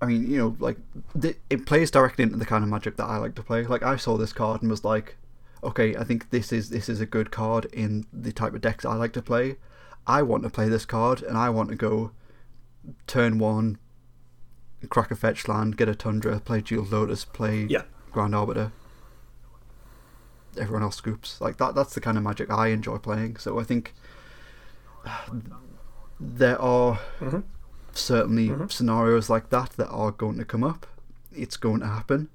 I 0.01 0.07
mean, 0.07 0.31
you 0.31 0.39
know, 0.39 0.57
like 0.59 0.77
th- 1.21 1.39
it 1.49 1.65
plays 1.65 1.91
directly 1.91 2.23
into 2.25 2.37
the 2.37 2.45
kind 2.45 2.63
of 2.63 2.71
magic 2.71 2.97
that 2.97 3.05
I 3.05 3.17
like 3.17 3.35
to 3.37 3.43
play. 3.43 3.65
Like 3.65 3.83
I 3.83 3.97
saw 3.97 4.17
this 4.17 4.33
card 4.33 4.61
and 4.61 4.71
was 4.71 4.85
like, 4.85 5.17
okay, 5.65 5.97
I 5.97 6.05
think 6.05 6.31
this 6.31 6.53
is 6.53 6.69
this 6.71 6.89
is 6.89 7.01
a 7.01 7.07
good 7.07 7.31
card 7.31 7.65
in 7.67 8.07
the 8.13 8.33
type 8.33 8.55
of 8.55 8.61
decks 8.61 8.85
I 8.85 8.95
like 8.95 9.13
to 9.15 9.23
play. 9.23 9.57
I 10.07 10.23
want 10.23 10.43
to 10.43 10.51
play 10.51 10.69
this 10.69 10.85
card 10.85 11.23
and 11.23 11.37
I 11.37 11.51
want 11.51 11.71
to 11.71 11.75
go 11.77 12.13
turn 13.07 13.39
one, 13.39 13.79
crack 14.89 15.11
a 15.11 15.17
fetch 15.17 15.49
land, 15.49 15.77
get 15.77 15.89
a 15.89 15.95
tundra, 15.95 16.39
play 16.41 16.61
Jewel 16.61 16.85
Lotus, 16.85 17.25
play 17.25 17.67
Yeah. 17.69 17.83
Grand 18.13 18.35
Arbiter. 18.35 18.73
Everyone 20.59 20.83
else 20.83 20.97
scoops 20.97 21.41
like 21.41 21.57
that. 21.59 21.75
That's 21.75 21.95
the 21.95 22.01
kind 22.01 22.17
of 22.17 22.25
magic 22.25 22.51
I 22.51 22.69
enjoy 22.69 22.99
playing. 22.99 23.37
So 23.37 23.59
I 23.59 23.65
think 23.65 23.95
there 26.19 26.61
are 26.61 26.99
Mhm. 27.21 27.45
certainly 27.93 28.49
Mhm. 28.49 28.71
scenarios 28.73 29.29
like 29.31 29.51
that 29.51 29.71
that 29.73 29.89
are 29.89 30.11
going 30.11 30.39
to 30.39 30.45
come 30.45 30.65
up. 30.65 30.87
It's 31.33 31.57
going 31.57 31.81
to 31.81 31.87
happen. 31.87 32.29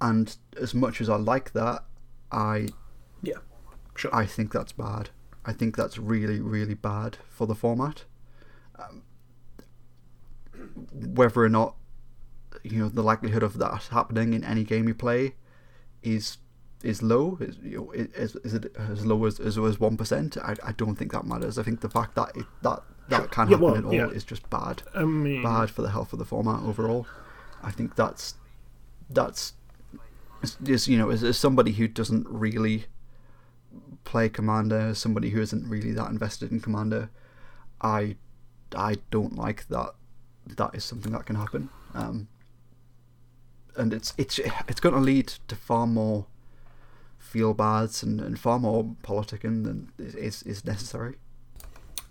And 0.00 0.36
as 0.56 0.74
much 0.74 1.00
as 1.00 1.08
I 1.08 1.16
like 1.16 1.52
that, 1.52 1.84
I 2.30 2.68
Yeah, 3.20 3.38
sure. 3.96 4.14
I 4.14 4.26
think 4.26 4.52
that's 4.52 4.70
bad. 4.72 5.10
I 5.44 5.52
think 5.52 5.74
that's 5.76 5.98
really, 5.98 6.40
really 6.40 6.74
bad 6.74 7.18
for 7.28 7.46
the 7.48 7.54
format. 7.54 8.04
Um, 8.78 9.02
whether 10.92 11.42
or 11.42 11.48
not 11.48 11.74
you 12.62 12.78
know 12.78 12.88
the 12.88 13.02
likelihood 13.02 13.42
of 13.42 13.58
that 13.58 13.84
happening 13.84 14.34
in 14.34 14.44
any 14.44 14.62
game 14.64 14.86
you 14.88 14.94
play 14.94 15.34
is 16.02 16.38
is 16.82 17.02
low. 17.02 17.38
Is 17.40 17.56
you 17.62 17.78
know 17.78 17.90
is, 17.92 18.36
is 18.36 18.54
it 18.54 18.74
as 18.76 19.04
low 19.04 19.24
as 19.24 19.40
as 19.40 19.58
one 19.58 19.96
percent? 19.96 20.36
I, 20.38 20.54
I 20.64 20.72
don't 20.72 20.96
think 20.96 21.12
that 21.12 21.26
matters. 21.26 21.58
I 21.58 21.62
think 21.62 21.80
the 21.80 21.88
fact 21.90 22.14
that 22.14 22.36
it, 22.36 22.46
that 22.62 22.82
that 23.08 23.30
can 23.30 23.48
Yeah, 23.48 23.56
happen 23.56 23.60
well, 23.64 23.76
at 23.76 23.84
all 23.84 23.94
yeah. 23.94 24.08
is 24.08 24.24
just 24.24 24.48
bad. 24.50 24.82
I 24.94 25.04
mean, 25.04 25.42
Bad 25.42 25.70
for 25.70 25.82
the 25.82 25.90
health 25.90 26.12
of 26.12 26.18
the 26.18 26.24
format 26.24 26.62
overall. 26.62 27.06
I 27.62 27.70
think 27.70 27.96
that's 27.96 28.34
that's 29.10 29.54
is 30.64 30.86
you 30.86 30.96
know 30.98 31.10
as, 31.10 31.24
as 31.24 31.36
somebody 31.38 31.72
who 31.72 31.88
doesn't 31.88 32.26
really 32.28 32.84
play 34.04 34.28
commander, 34.28 34.94
somebody 34.94 35.30
who 35.30 35.40
isn't 35.40 35.68
really 35.68 35.92
that 35.92 36.10
invested 36.10 36.52
in 36.52 36.60
commander, 36.60 37.10
I 37.80 38.16
I 38.76 38.96
don't 39.10 39.36
like 39.36 39.66
that. 39.68 39.94
That 40.56 40.74
is 40.74 40.84
something 40.84 41.12
that 41.12 41.26
can 41.26 41.36
happen, 41.36 41.68
um, 41.94 42.28
and 43.78 43.92
it's 43.94 44.12
it's 44.18 44.38
it's 44.68 44.80
going 44.80 44.94
to 44.94 45.00
lead 45.00 45.28
to 45.48 45.56
far 45.56 45.86
more 45.86 46.26
feel 47.18 47.54
bads 47.54 48.02
and, 48.02 48.20
and 48.20 48.38
far 48.38 48.58
more 48.58 48.84
politicking 49.02 49.64
than 49.64 49.92
is 49.98 50.42
is 50.42 50.64
necessary. 50.64 51.16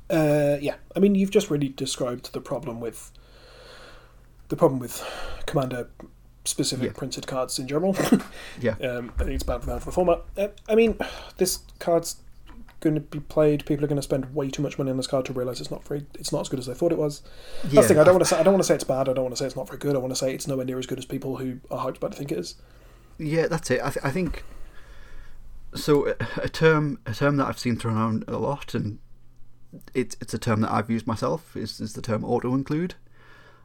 Uh, 0.10 0.58
yeah, 0.62 0.76
I 0.96 1.00
mean, 1.00 1.16
you've 1.16 1.32
just 1.32 1.50
really 1.50 1.70
described 1.70 2.32
the 2.34 2.40
problem 2.42 2.80
with 2.80 3.12
the 4.50 4.56
problem 4.56 4.80
with 4.80 5.04
commander 5.46 5.90
specific 6.46 6.86
Yeah. 6.86 6.98
printed 6.98 7.28
cards 7.28 7.60
in 7.60 7.68
general. 7.68 7.96
Yeah. 8.62 8.76
um, 8.82 9.12
I 9.20 9.24
think 9.24 9.36
it's 9.36 9.44
bad 9.44 9.62
for 9.64 9.80
the, 9.80 9.92
format. 9.92 10.22
Uh, 10.38 10.48
I 10.70 10.76
mean, 10.76 10.98
this 11.38 11.60
card's 11.80 12.16
going 12.80 12.96
to 12.96 13.02
be 13.02 13.20
played. 13.20 13.66
People 13.66 13.84
are 13.86 13.88
going 13.88 13.98
to 13.98 14.02
spend 14.04 14.34
way 14.36 14.50
too 14.50 14.62
much 14.62 14.78
money 14.78 14.92
on 14.92 14.98
this 14.98 15.08
card 15.08 15.26
to 15.26 15.34
realize 15.34 15.60
it's 15.60 15.72
not 15.72 15.84
very. 15.88 16.06
It's 16.16 16.32
not 16.32 16.42
as 16.42 16.50
good 16.50 16.60
as 16.60 16.66
they 16.68 16.74
thought 16.74 16.92
it 16.92 16.98
was. 16.98 17.22
That's 17.64 17.74
the 17.76 17.84
thing. 17.84 18.00
I 18.00 18.04
don't 18.04 18.16
want 18.16 18.24
to 18.26 18.30
say. 18.30 18.40
I 18.40 18.44
don't 18.44 18.54
want 18.54 18.64
to 18.64 18.68
say 18.68 18.76
it's 18.76 18.84
bad. 18.84 19.10
I 19.10 19.14
don't 19.14 19.24
want 19.24 19.36
to 19.36 19.40
say 19.40 19.46
it's 19.46 19.56
not 19.56 19.68
very 19.68 19.80
good. 19.80 19.96
I 19.96 20.00
want 20.00 20.12
to 20.12 20.16
say 20.16 20.34
it's 20.34 20.48
nowhere 20.48 20.66
near 20.66 20.80
as 20.80 20.86
good 20.86 21.00
as 21.00 21.06
people 21.06 21.38
who 21.38 21.60
are 21.72 21.86
hyped 21.86 21.98
about 21.98 22.14
it 22.14 22.18
think 22.18 22.32
it 22.32 22.38
is. 22.38 22.56
Yeah, 23.18 23.48
that's 23.48 23.72
it. 23.72 23.82
I, 23.84 23.90
th- 23.90 24.06
I 24.06 24.12
think 24.12 24.44
so. 25.76 26.08
A, 26.10 26.16
a 26.44 26.50
term, 26.50 27.00
a 27.06 27.14
term 27.14 27.38
that 27.38 27.48
I've 27.48 27.60
seen 27.60 27.78
thrown 27.78 27.98
around 27.98 28.26
a 28.28 28.38
lot, 28.38 28.74
and 28.76 29.00
it's 29.94 30.16
it's 30.22 30.34
a 30.34 30.40
term 30.40 30.62
that 30.62 30.72
I've 30.72 30.90
used 30.90 31.08
myself. 31.08 31.56
Is 31.58 31.80
is 31.80 31.94
the 31.94 32.02
term 32.02 32.24
auto 32.24 32.54
include? 32.54 32.96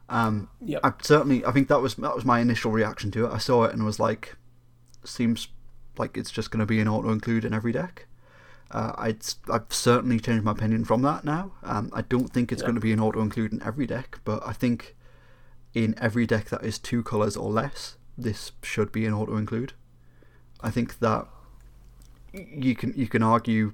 Um, 0.09 0.49
Yep. 0.61 0.81
I 0.83 0.93
certainly, 1.01 1.45
I 1.45 1.51
think 1.51 1.69
that 1.69 1.81
was 1.81 1.95
that 1.95 2.15
was 2.15 2.25
my 2.25 2.39
initial 2.39 2.71
reaction 2.71 3.09
to 3.11 3.25
it. 3.25 3.31
I 3.31 3.37
saw 3.37 3.63
it 3.65 3.73
and 3.73 3.85
was 3.85 3.99
like, 3.99 4.35
seems 5.03 5.47
like 5.97 6.17
it's 6.17 6.31
just 6.31 6.51
going 6.51 6.59
to 6.59 6.65
be 6.65 6.79
an 6.79 6.87
auto 6.87 7.09
include 7.11 7.45
in 7.45 7.53
every 7.53 7.71
deck. 7.71 8.07
Uh, 8.73 8.91
I'd, 8.97 9.19
I've 9.51 9.71
certainly 9.71 10.19
changed 10.19 10.43
my 10.43 10.51
opinion 10.51 10.83
from 10.83 11.03
that 11.03 11.23
now. 11.23 11.51
Um, 11.61 11.89
I 11.93 12.01
don't 12.01 12.29
think 12.33 12.51
it's 12.51 12.61
Yeah. 12.61 12.67
going 12.69 12.75
to 12.75 12.81
be 12.81 12.91
an 12.91 12.99
auto 12.99 13.21
include 13.21 13.53
in 13.53 13.61
every 13.63 13.85
deck, 13.85 14.19
but 14.25 14.41
I 14.45 14.51
think 14.53 14.95
in 15.75 15.93
every 15.99 16.25
deck 16.25 16.49
that 16.49 16.63
is 16.63 16.79
two 16.79 17.03
colors 17.03 17.37
or 17.37 17.51
less, 17.51 17.97
this 18.17 18.51
should 18.63 18.91
be 18.91 19.05
an 19.05 19.13
auto 19.13 19.37
include. 19.37 19.73
I 20.61 20.71
think 20.71 20.99
that 20.99 21.27
you 22.33 22.75
can 22.75 22.93
you 22.95 23.07
can 23.07 23.21
argue 23.21 23.73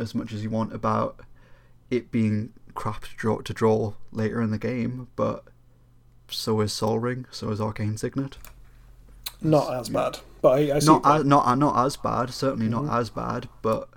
as 0.00 0.14
much 0.14 0.32
as 0.32 0.42
you 0.42 0.50
want 0.50 0.72
about 0.74 1.20
it 1.90 2.10
being 2.10 2.52
crap 2.74 3.02
to 3.02 3.14
draw 3.16 3.40
to 3.42 3.52
draw 3.52 3.92
later 4.10 4.40
in 4.42 4.50
the 4.50 4.58
game, 4.58 5.06
but 5.14 5.44
so 6.28 6.60
is 6.62 6.72
Sol 6.72 6.98
Ring, 6.98 7.26
so 7.30 7.50
is 7.50 7.60
Arcane 7.60 7.96
Signet. 7.96 8.38
Not 9.40 9.72
as 9.74 9.88
bad, 9.88 10.18
but 10.40 10.48
I, 10.58 10.76
I 10.76 10.78
see. 10.80 10.86
Not 10.86 11.02
as, 11.06 11.24
not 11.24 11.58
not 11.58 11.86
as 11.86 11.96
bad, 11.96 12.30
certainly 12.30 12.66
Mhm. 12.66 12.86
not 12.86 12.98
as 13.00 13.10
bad, 13.10 13.48
but 13.60 13.88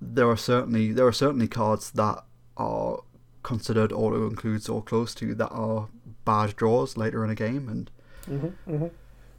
there 0.00 0.28
are 0.28 0.36
certainly 0.36 0.92
there 0.92 1.06
are 1.06 1.12
certainly 1.12 1.48
cards 1.48 1.90
that 1.92 2.24
are 2.56 3.00
considered 3.42 3.92
auto 3.92 4.26
includes 4.26 4.68
or 4.68 4.82
close 4.82 5.14
to 5.14 5.34
that 5.34 5.48
are 5.48 5.88
bad 6.24 6.56
draws 6.56 6.96
later 6.96 7.24
in 7.24 7.30
a 7.30 7.34
game, 7.34 7.68
and 7.68 7.90
Mhm, 8.28 8.52
mhm. 8.66 8.90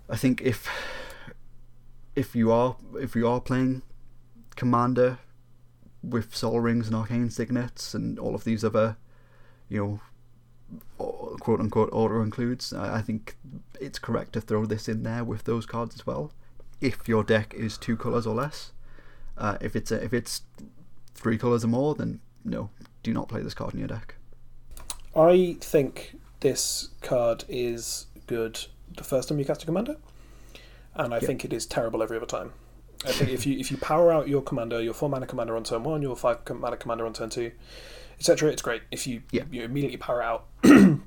I 0.09 0.15
think 0.15 0.41
if 0.41 0.67
if 2.15 2.35
you 2.35 2.51
are 2.51 2.77
if 2.99 3.15
you 3.15 3.27
are 3.27 3.41
playing 3.41 3.81
Commander 4.55 5.19
with 6.01 6.35
Sol 6.35 6.59
Rings 6.59 6.87
and 6.87 6.95
Arcane 6.95 7.29
Signets 7.29 7.93
and 7.93 8.17
all 8.17 8.33
of 8.33 8.43
these 8.45 8.63
other, 8.63 8.95
you 9.69 9.77
know, 9.77 9.99
quote 11.39 11.59
unquote 11.59 11.89
auto 11.91 12.21
includes, 12.21 12.71
I 12.73 12.97
I 12.97 13.01
think 13.01 13.35
it's 13.79 13.99
correct 13.99 14.33
to 14.33 14.41
throw 14.41 14.65
this 14.65 14.87
in 14.87 15.03
there 15.03 15.23
with 15.23 15.43
those 15.43 15.65
cards 15.65 15.95
as 15.95 16.07
well. 16.07 16.31
If 16.79 17.07
your 17.07 17.23
deck 17.23 17.53
is 17.53 17.77
two 17.77 17.97
colors 17.97 18.25
or 18.25 18.35
less, 18.35 18.71
uh, 19.37 19.57
if 19.61 19.75
it's 19.75 19.91
a, 19.91 20.03
if 20.03 20.13
it's 20.13 20.41
three 21.13 21.37
colors 21.37 21.63
or 21.63 21.67
more, 21.67 21.95
then 21.95 22.19
no, 22.43 22.69
do 23.03 23.13
not 23.13 23.27
play 23.29 23.41
this 23.41 23.53
card 23.53 23.73
in 23.73 23.79
your 23.79 23.87
deck. 23.87 24.15
I 25.15 25.57
think 25.59 26.15
this 26.41 26.89
card 27.01 27.43
is 27.49 28.05
good 28.27 28.59
the 28.95 29.03
first 29.03 29.29
time 29.29 29.39
you 29.39 29.45
cast 29.45 29.63
a 29.63 29.65
commander, 29.65 29.97
and 30.95 31.13
I 31.13 31.17
Yeah. 31.17 31.27
think 31.27 31.45
it 31.45 31.53
is 31.53 31.65
terrible 31.65 32.03
every 32.03 32.17
other 32.17 32.25
time. 32.25 32.53
I 33.05 33.11
think 33.11 33.29
if 33.29 33.45
you 33.45 33.57
if 33.59 33.69
you 33.71 33.77
power 33.77 34.11
out 34.11 34.27
your 34.27 34.41
commander, 34.41 34.81
your 34.81 34.93
four 34.93 35.07
mana 35.09 35.27
commander 35.27 35.55
on 35.55 35.63
turn 35.63 35.83
one, 35.83 36.01
your 36.01 36.15
five 36.15 36.39
mana 36.49 36.77
commander 36.77 37.05
on 37.05 37.13
turn 37.13 37.29
two, 37.29 37.51
etc., 38.19 38.51
it's 38.51 38.61
great. 38.61 38.81
If 38.91 39.05
you 39.07 39.21
Yeah. 39.31 39.43
you 39.51 39.63
immediately 39.63 39.97
power 39.97 40.21
out, 40.21 40.47
and 40.63 41.01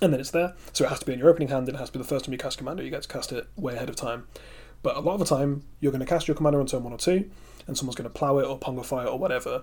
then 0.00 0.14
it's 0.14 0.30
there. 0.32 0.54
So 0.72 0.84
it 0.84 0.88
has 0.88 0.98
to 1.00 1.06
be 1.06 1.12
in 1.12 1.18
your 1.20 1.28
opening 1.30 1.48
hand. 1.48 1.68
and 1.68 1.76
It 1.76 1.78
has 1.80 1.90
to 1.90 1.92
be 1.98 2.02
the 2.02 2.08
first 2.08 2.24
time 2.24 2.32
you 2.32 2.38
cast 2.38 2.58
commander. 2.58 2.82
You 2.82 2.90
get 2.90 3.02
to 3.02 3.08
cast 3.08 3.32
it 3.32 3.46
way 3.56 3.74
ahead 3.76 3.88
of 3.88 3.96
time. 3.96 4.26
But 4.82 4.96
a 4.96 5.00
lot 5.00 5.14
of 5.14 5.20
the 5.20 5.26
time, 5.26 5.62
you're 5.80 5.90
going 5.92 6.00
to 6.00 6.06
cast 6.06 6.28
your 6.28 6.36
commander 6.36 6.60
on 6.60 6.66
turn 6.66 6.84
one 6.84 6.92
or 6.92 6.98
two, 6.98 7.28
and 7.68 7.76
someone's 7.78 7.94
going 7.94 8.10
to 8.10 8.18
plow 8.18 8.38
it 8.38 8.44
or 8.46 8.58
pongify 8.58 9.04
it 9.04 9.08
or 9.08 9.18
whatever, 9.18 9.62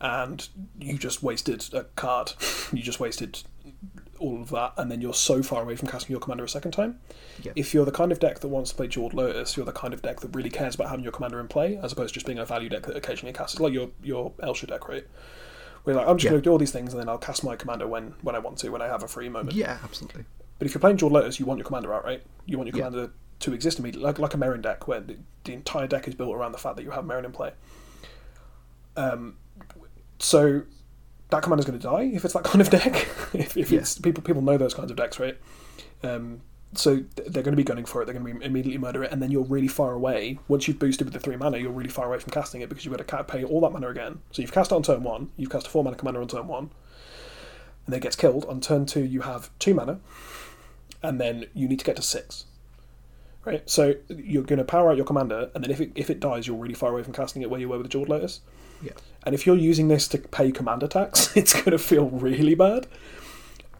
and 0.00 0.48
you 0.78 0.96
just 0.98 1.22
wasted 1.22 1.68
a 1.74 1.84
card. 1.96 2.32
you 2.72 2.82
just 2.82 3.00
wasted 3.00 3.42
all 4.20 4.40
of 4.42 4.50
that, 4.50 4.72
and 4.76 4.90
then 4.90 5.00
you're 5.00 5.14
so 5.14 5.42
far 5.42 5.62
away 5.62 5.76
from 5.76 5.88
casting 5.88 6.12
your 6.12 6.20
commander 6.20 6.44
a 6.44 6.48
second 6.48 6.72
time. 6.72 6.98
Yeah. 7.42 7.52
If 7.56 7.72
you're 7.72 7.84
the 7.84 7.92
kind 7.92 8.10
of 8.12 8.18
deck 8.18 8.40
that 8.40 8.48
wants 8.48 8.70
to 8.70 8.76
play 8.76 8.88
Jeweled 8.88 9.14
Lotus, 9.14 9.56
you're 9.56 9.66
the 9.66 9.72
kind 9.72 9.94
of 9.94 10.02
deck 10.02 10.20
that 10.20 10.34
really 10.34 10.50
cares 10.50 10.74
about 10.74 10.88
having 10.90 11.02
your 11.04 11.12
commander 11.12 11.38
in 11.40 11.46
play, 11.48 11.76
as 11.76 11.92
opposed 11.92 12.10
to 12.10 12.14
just 12.14 12.26
being 12.26 12.38
a 12.38 12.44
value 12.44 12.68
deck 12.68 12.82
that 12.86 12.96
occasionally 12.96 13.32
casts. 13.32 13.58
Like 13.60 13.72
your 13.72 13.90
your 14.02 14.32
Elsha 14.42 14.66
deck, 14.66 14.88
right? 14.88 15.06
Where 15.84 15.94
you're 15.94 16.02
like, 16.02 16.10
I'm 16.10 16.16
just 16.18 16.24
Yeah. 16.24 16.30
going 16.32 16.42
to 16.42 16.44
do 16.44 16.50
all 16.50 16.58
these 16.58 16.72
things, 16.72 16.92
and 16.92 17.00
then 17.00 17.08
I'll 17.08 17.16
cast 17.18 17.44
my 17.44 17.54
commander 17.56 17.86
when 17.86 18.14
when 18.22 18.34
I 18.34 18.40
want 18.40 18.58
to, 18.58 18.70
when 18.70 18.82
I 18.82 18.88
have 18.88 19.02
a 19.04 19.08
free 19.08 19.28
moment. 19.28 19.54
Yeah, 19.56 19.78
absolutely. 19.84 20.24
But 20.58 20.66
if 20.66 20.74
you're 20.74 20.80
playing 20.80 20.96
Jeweled 20.96 21.12
Lotus, 21.12 21.38
you 21.38 21.46
want 21.46 21.58
your 21.58 21.64
commander 21.66 21.94
out, 21.94 22.04
right? 22.04 22.20
You 22.44 22.58
want 22.58 22.66
your 22.68 22.76
Yeah. 22.76 22.86
commander 22.88 23.12
to 23.40 23.52
exist 23.52 23.78
immediately, 23.78 24.04
like 24.04 24.18
like 24.18 24.34
a 24.34 24.36
Meren 24.36 24.62
deck, 24.62 24.88
where 24.88 25.00
the, 25.00 25.16
the 25.44 25.52
entire 25.52 25.86
deck 25.86 26.08
is 26.08 26.14
built 26.14 26.34
around 26.34 26.52
the 26.52 26.58
fact 26.58 26.76
that 26.76 26.82
you 26.82 26.90
have 26.90 27.04
Meren 27.04 27.24
in 27.24 27.32
play. 27.32 27.52
Um, 28.96 29.36
so 30.18 30.62
that 31.30 31.42
commander's 31.42 31.66
going 31.66 31.78
to 31.78 31.86
die 31.86 32.10
if 32.14 32.24
it's 32.24 32.34
that 32.34 32.44
kind 32.50 32.60
of 32.60 32.70
deck. 32.70 33.08
if 33.32 33.56
if 33.56 33.70
Yeah. 33.70 33.80
it's 33.80 33.98
people 33.98 34.22
people 34.22 34.42
know 34.42 34.56
those 34.56 34.74
kinds 34.74 34.90
of 34.90 34.96
decks, 34.96 35.18
right? 35.20 35.38
Um, 36.02 36.40
so 36.74 36.96
th- 36.96 37.28
they're 37.28 37.42
going 37.42 37.52
to 37.52 37.56
be 37.56 37.64
gunning 37.64 37.84
for 37.86 38.02
it. 38.02 38.04
They're 38.06 38.14
going 38.14 38.26
to 38.34 38.38
be 38.40 38.44
immediately 38.44 38.78
murder 38.78 39.02
it, 39.04 39.10
and 39.12 39.22
then 39.22 39.30
you're 39.30 39.44
really 39.44 39.68
far 39.68 39.92
away. 39.92 40.38
Once 40.48 40.68
you've 40.68 40.78
boosted 40.78 41.06
with 41.06 41.14
the 41.14 41.20
three 41.20 41.36
mana, 41.36 41.56
you're 41.58 41.70
really 41.72 41.88
far 41.88 42.06
away 42.06 42.18
from 42.18 42.30
casting 42.30 42.60
it 42.60 42.68
because 42.68 42.84
you've 42.84 42.94
got 42.96 43.06
to 43.06 43.24
pay 43.24 43.42
all 43.44 43.60
that 43.62 43.70
mana 43.70 43.88
again. 43.88 44.20
So 44.32 44.42
you've 44.42 44.52
cast 44.52 44.70
it 44.72 44.74
on 44.74 44.82
turn 44.82 45.02
one. 45.02 45.30
You've 45.36 45.50
cast 45.50 45.66
a 45.66 45.70
four 45.70 45.82
mana 45.82 45.96
commander 45.96 46.20
on 46.20 46.28
turn 46.28 46.46
one, 46.46 46.64
and 47.86 47.92
then 47.94 47.98
it 47.98 48.02
gets 48.02 48.16
killed. 48.16 48.44
On 48.46 48.60
turn 48.60 48.84
two, 48.84 49.02
you 49.04 49.22
have 49.22 49.50
two 49.58 49.72
mana, 49.74 50.00
and 51.02 51.18
then 51.20 51.46
you 51.54 51.68
need 51.68 51.78
to 51.78 51.84
get 51.86 51.96
to 51.96 52.02
six. 52.02 52.44
Right, 53.44 53.68
so 53.70 53.94
you're 54.08 54.42
going 54.42 54.58
to 54.58 54.64
power 54.64 54.90
out 54.90 54.96
your 54.96 55.06
commander, 55.06 55.50
and 55.54 55.64
then 55.64 55.70
if 55.70 55.80
it 55.80 55.92
if 55.94 56.10
it 56.10 56.20
dies, 56.20 56.46
you're 56.46 56.56
really 56.56 56.74
far 56.74 56.90
away 56.90 57.02
from 57.02 57.14
casting 57.14 57.40
it 57.40 57.48
where 57.48 57.58
you 57.60 57.68
were 57.68 57.78
with 57.78 57.86
the 57.86 57.90
Jeweled 57.90 58.08
Lotus. 58.08 58.40
Yeah. 58.82 58.92
And 59.24 59.34
if 59.34 59.46
you're 59.46 59.56
using 59.56 59.88
this 59.88 60.06
to 60.08 60.18
pay 60.18 60.52
commander 60.52 60.86
tax, 60.86 61.34
it's 61.36 61.52
going 61.52 61.70
to 61.70 61.78
feel 61.78 62.08
really 62.10 62.54
bad. 62.54 62.86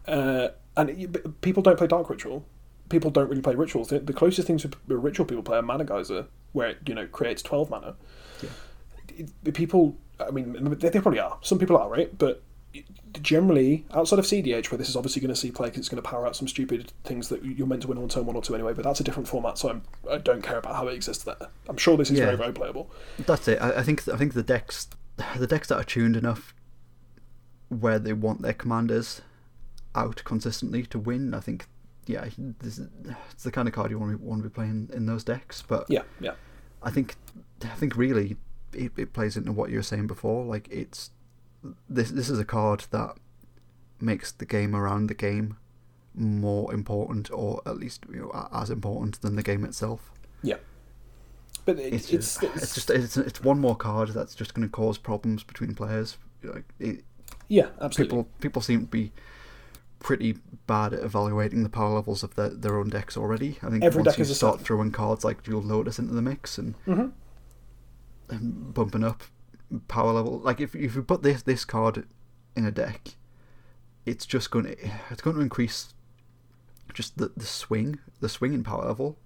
Uh, 0.07 0.49
and 0.75 0.89
it, 0.89 1.41
people 1.41 1.61
don't 1.61 1.77
play 1.77 1.87
Dark 1.87 2.09
Ritual. 2.09 2.45
People 2.89 3.11
don't 3.11 3.29
really 3.29 3.41
play 3.41 3.53
rituals. 3.53 3.89
The, 3.89 3.99
the 3.99 4.13
closest 4.13 4.47
things 4.47 4.63
to 4.63 4.71
a 4.89 4.95
ritual 4.95 5.25
people 5.27 5.43
play 5.43 5.57
are 5.57 5.61
Mana 5.61 5.83
Geyser, 5.85 6.25
where 6.53 6.69
it 6.69 6.77
you 6.87 6.95
know 6.95 7.05
creates 7.05 7.43
twelve 7.43 7.69
mana. 7.69 7.95
Yeah. 8.41 8.49
It- 9.43 9.53
people, 9.53 9.97
I 10.19 10.31
mean, 10.31 10.53
they, 10.79 10.89
they 10.89 10.99
probably 10.99 11.19
are. 11.19 11.37
Some 11.41 11.59
people 11.59 11.77
are 11.77 11.89
right, 11.89 12.17
but 12.17 12.41
generally 13.21 13.85
outside 13.93 14.19
of 14.19 14.25
CDH, 14.25 14.71
where 14.71 14.77
this 14.77 14.89
is 14.89 14.95
obviously 14.95 15.21
going 15.21 15.33
to 15.33 15.39
see 15.39 15.51
play 15.51 15.67
because 15.67 15.79
it's 15.79 15.89
going 15.89 16.01
to 16.01 16.07
power 16.07 16.27
out 16.27 16.35
some 16.35 16.47
stupid 16.47 16.91
things 17.03 17.29
that 17.29 17.43
you're 17.43 17.67
meant 17.67 17.81
to 17.81 17.87
win 17.87 17.97
on 17.97 18.07
turn 18.07 18.25
one 18.25 18.35
or 18.35 18.41
two 18.41 18.53
anyway. 18.55 18.73
But 18.73 18.83
that's 18.85 18.99
a 18.99 19.03
different 19.03 19.27
format, 19.27 19.57
so 19.57 19.69
I'm, 19.69 19.81
I 20.09 20.17
don't 20.17 20.41
care 20.43 20.57
about 20.59 20.75
how 20.75 20.87
it 20.87 20.93
exists 20.93 21.23
there. 21.23 21.35
I'm 21.67 21.77
sure 21.77 21.97
this 21.97 22.11
is 22.11 22.19
Yeah. 22.19 22.25
very 22.25 22.37
very 22.37 22.53
playable. 22.53 22.89
That's 23.17 23.47
it. 23.47 23.61
I, 23.61 23.79
I 23.79 23.83
think 23.83 24.07
I 24.07 24.17
think 24.17 24.33
the 24.33 24.43
decks 24.43 24.87
the 25.37 25.47
decks 25.47 25.67
that 25.69 25.77
are 25.77 25.83
tuned 25.83 26.15
enough 26.15 26.53
where 27.69 27.99
they 27.99 28.13
want 28.13 28.41
their 28.41 28.53
commanders 28.53 29.21
out 29.95 30.21
consistently 30.23 30.83
to 30.83 30.99
win. 30.99 31.33
I 31.33 31.39
think 31.39 31.65
yeah, 32.05 32.27
this 32.59 32.79
is, 32.79 32.87
it's 33.31 33.43
the 33.43 33.51
kind 33.51 33.67
of 33.67 33.73
card 33.73 33.91
you 33.91 33.99
want 33.99 34.17
to 34.19 34.23
want 34.25 34.41
to 34.43 34.49
be 34.49 34.53
playing 34.53 34.89
in 34.93 35.05
those 35.05 35.23
decks. 35.23 35.63
But 35.67 35.85
Yeah, 35.89 36.03
yeah. 36.19 36.33
I 36.81 36.91
think 36.91 37.15
I 37.63 37.67
think 37.69 37.95
really 37.97 38.37
it, 38.73 38.91
it 38.97 39.13
plays 39.13 39.35
into 39.35 39.51
what 39.51 39.69
you 39.71 39.77
were 39.77 39.83
saying 39.83 40.07
before. 40.07 40.45
Like 40.45 40.67
it's 40.71 41.11
this 41.89 42.11
this 42.11 42.29
is 42.29 42.39
a 42.39 42.45
card 42.45 42.85
that 42.91 43.15
makes 44.01 44.31
the 44.31 44.45
game 44.45 44.75
around 44.75 45.07
the 45.07 45.13
game 45.13 45.57
more 46.15 46.73
important, 46.73 47.29
or 47.31 47.61
at 47.65 47.77
least 47.77 48.05
you 48.11 48.21
know 48.21 48.49
as 48.53 48.69
important 48.69 49.21
than 49.21 49.35
the 49.35 49.43
game 49.43 49.63
itself. 49.65 50.11
Yeah, 50.41 50.55
but 51.65 51.77
it, 51.79 51.93
It's 51.93 52.11
it's, 52.11 52.39
just 52.39 52.43
it's, 52.55 52.73
just 52.75 52.89
it's, 52.89 53.17
it's 53.17 53.41
one 53.43 53.59
more 53.59 53.75
card 53.75 54.09
that's 54.09 54.35
just 54.35 54.53
going 54.53 54.67
to 54.67 54.71
cause 54.71 54.97
problems 54.97 55.43
between 55.43 55.75
players. 55.75 56.17
Like 56.43 56.63
it, 56.79 57.03
yeah, 57.47 57.67
absolutely. 57.81 58.17
people 58.17 58.29
people 58.39 58.61
seem 58.61 58.81
to 58.81 58.87
be 58.87 59.11
pretty 59.99 60.37
bad 60.65 60.93
at 60.93 61.03
evaluating 61.03 61.63
the 61.63 61.69
power 61.69 61.95
levels 61.95 62.23
of 62.23 62.33
their, 62.35 62.49
their 62.49 62.77
own 62.77 62.87
decks 62.89 63.17
already. 63.17 63.57
I 63.61 63.69
think 63.69 63.83
Every 63.83 64.01
once 64.01 64.13
deck 64.13 64.17
you 64.19 64.21
is 64.31 64.35
start 64.37 64.53
seven. 64.55 64.65
throwing 64.65 64.91
cards 64.91 65.25
like 65.25 65.43
Jewel 65.43 65.61
Lotus 65.61 65.99
into 65.99 66.13
the 66.13 66.21
mix 66.21 66.57
and, 66.57 66.75
Mhm. 66.85 67.11
and 68.29 68.73
bumping 68.73 69.03
up 69.03 69.23
power 69.87 70.13
level, 70.13 70.39
like 70.39 70.59
if 70.59 70.75
if 70.75 70.95
you 70.95 71.03
put 71.03 71.23
this 71.23 71.41
this 71.43 71.65
card 71.65 72.05
in 72.55 72.65
a 72.65 72.71
deck, 72.71 73.15
it's 74.05 74.25
just 74.25 74.51
going 74.51 74.65
to 74.65 74.75
it's 75.09 75.21
going 75.21 75.35
to 75.35 75.41
increase 75.41 75.93
just 76.93 77.17
the 77.17 77.31
the 77.37 77.45
swing, 77.45 77.99
the 78.19 78.29
swing 78.29 78.53
in 78.53 78.63
power 78.63 78.85
level 78.85 79.17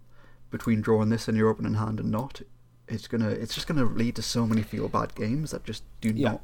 between 0.51 0.81
drawing 0.81 1.09
this 1.09 1.27
in 1.27 1.35
your 1.35 1.49
opening 1.49 1.75
hand 1.75 1.99
and 1.99 2.11
not. 2.11 2.41
It's 2.87 3.07
gonna 3.07 3.29
it's 3.29 3.55
just 3.55 3.67
gonna 3.67 3.85
lead 3.85 4.15
to 4.17 4.21
so 4.21 4.45
many 4.45 4.61
feel 4.61 4.87
bad 4.89 5.15
games 5.15 5.51
that 5.51 5.63
just 5.63 5.83
do 6.01 6.09
Yeah. 6.13 6.31
not 6.33 6.41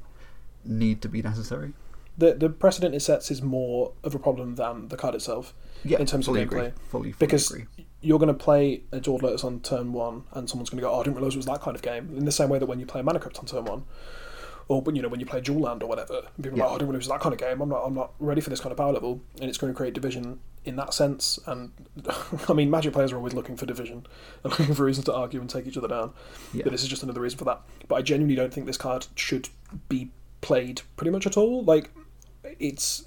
need 0.63 1.01
to 1.01 1.09
be 1.09 1.21
necessary. 1.21 1.73
The 2.17 2.33
the 2.33 2.49
precedent 2.49 2.95
it 2.95 3.01
sets 3.01 3.29
is 3.31 3.41
more 3.41 3.91
of 4.03 4.15
a 4.15 4.19
problem 4.19 4.55
than 4.55 4.87
the 4.87 4.97
card 4.97 5.15
itself. 5.15 5.53
Yeah, 5.83 5.99
in 5.99 6.05
terms 6.05 6.27
of 6.27 6.35
gameplay. 6.35 6.41
agree. 6.43 6.59
Fully, 6.61 7.11
fully 7.11 7.13
because 7.19 7.51
agree. 7.51 7.65
You're 8.01 8.19
going 8.19 8.27
to 8.27 8.33
play 8.33 8.83
a 8.91 8.99
Jeweled 8.99 9.23
Lotus 9.23 9.43
on 9.43 9.59
turn 9.59 9.91
one, 9.93 10.23
and 10.31 10.49
someone's 10.49 10.69
going 10.69 10.79
to 10.79 10.87
go, 10.87 10.91
"Oh, 10.91 11.01
I 11.01 11.03
didn't 11.03 11.15
realize 11.15 11.35
it 11.35 11.37
was 11.37 11.45
that 11.47 11.61
kind 11.61 11.75
of 11.75 11.81
game." 11.81 12.15
In 12.15 12.25
the 12.25 12.31
same 12.31 12.49
way 12.49 12.59
that 12.59 12.65
when 12.65 12.79
you 12.79 12.85
play 12.85 13.01
a 13.01 13.03
Mana 13.03 13.19
Crypt 13.19 13.39
on 13.39 13.45
turn 13.45 13.65
one, 13.65 13.83
or 14.69 14.81
when 14.81 14.95
you 14.95 15.01
know 15.01 15.09
when 15.09 15.19
you 15.19 15.25
play 15.25 15.41
Dual 15.41 15.59
Land 15.59 15.83
or 15.83 15.89
whatever, 15.89 16.21
and 16.35 16.43
people 16.43 16.59
are 16.59 16.63
like, 16.63 16.71
"Oh, 16.71 16.75
I 16.75 16.77
didn't 16.77 16.89
realize 16.89 17.07
it 17.07 17.09
was 17.09 17.19
that 17.19 17.21
kind 17.21 17.33
of 17.33 17.39
game." 17.39 17.61
I'm 17.61 17.69
not, 17.69 17.83
I'm 17.83 17.95
not 17.95 18.13
ready 18.19 18.39
for 18.39 18.49
this 18.49 18.59
kind 18.59 18.71
of 18.71 18.77
power 18.77 18.93
level, 18.93 19.21
and 19.41 19.49
it's 19.49 19.57
going 19.57 19.73
to 19.73 19.77
create 19.77 19.93
division 19.93 20.39
in 20.65 20.75
that 20.77 20.93
sense. 20.93 21.39
And 21.45 21.71
I 22.49 22.53
mean, 22.53 22.69
Magic 22.69 22.93
players 22.93 23.11
are 23.11 23.17
always 23.17 23.33
looking 23.33 23.57
for 23.57 23.65
division 23.65 24.05
and 24.43 24.57
looking 24.57 24.75
for 24.75 24.85
reasons 24.85 25.05
to 25.05 25.13
argue 25.13 25.41
and 25.41 25.49
take 25.49 25.67
each 25.67 25.77
other 25.77 25.87
down. 25.87 26.13
Yeah. 26.53 26.63
But 26.63 26.71
this 26.71 26.83
is 26.83 26.87
just 26.87 27.03
another 27.03 27.21
reason 27.21 27.37
for 27.37 27.45
that. 27.45 27.61
But 27.87 27.95
I 27.95 28.01
genuinely 28.01 28.35
don't 28.35 28.53
think 28.53 28.67
this 28.67 28.77
card 28.77 29.07
should 29.15 29.49
be 29.89 30.11
played 30.41 30.81
pretty 30.95 31.11
much 31.11 31.25
at 31.25 31.35
all. 31.35 31.63
Like, 31.63 31.89
it's 32.59 33.03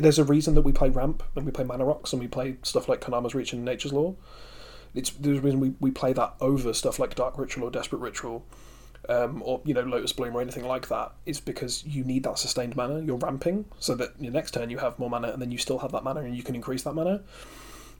there's 0.00 0.18
a 0.18 0.24
reason 0.24 0.54
that 0.54 0.62
we 0.62 0.72
play 0.72 0.88
ramp 0.88 1.22
and 1.34 1.44
we 1.44 1.52
play 1.52 1.64
mana 1.64 1.84
rocks 1.84 2.12
and 2.12 2.20
we 2.20 2.28
play 2.28 2.56
stuff 2.62 2.88
like 2.88 3.00
Kodama's 3.00 3.34
Reach 3.34 3.52
and 3.52 3.64
Nature's 3.64 3.92
Lore. 3.92 4.16
It's 4.94 5.10
there's 5.10 5.38
a 5.38 5.40
reason 5.40 5.60
we, 5.60 5.74
we 5.80 5.90
play 5.90 6.12
that 6.12 6.34
over 6.40 6.72
stuff 6.72 6.98
like 6.98 7.14
Dark 7.14 7.38
Ritual 7.38 7.64
or 7.64 7.70
Desperate 7.70 7.98
Ritual, 7.98 8.44
um, 9.08 9.42
or 9.44 9.60
you 9.64 9.74
know 9.74 9.82
Lotus 9.82 10.12
Bloom 10.12 10.36
or 10.36 10.40
anything 10.40 10.64
like 10.64 10.88
that. 10.88 11.12
Is 11.26 11.40
because 11.40 11.84
you 11.84 12.04
need 12.04 12.24
that 12.24 12.38
sustained 12.38 12.76
mana. 12.76 13.00
You're 13.00 13.16
ramping 13.16 13.66
so 13.78 13.94
that 13.96 14.12
your 14.18 14.32
next 14.32 14.52
turn 14.52 14.70
you 14.70 14.78
have 14.78 14.98
more 14.98 15.10
mana 15.10 15.28
and 15.28 15.40
then 15.40 15.50
you 15.50 15.58
still 15.58 15.78
have 15.78 15.92
that 15.92 16.04
mana 16.04 16.20
and 16.20 16.36
you 16.36 16.42
can 16.42 16.54
increase 16.54 16.82
that 16.84 16.94
mana. 16.94 17.22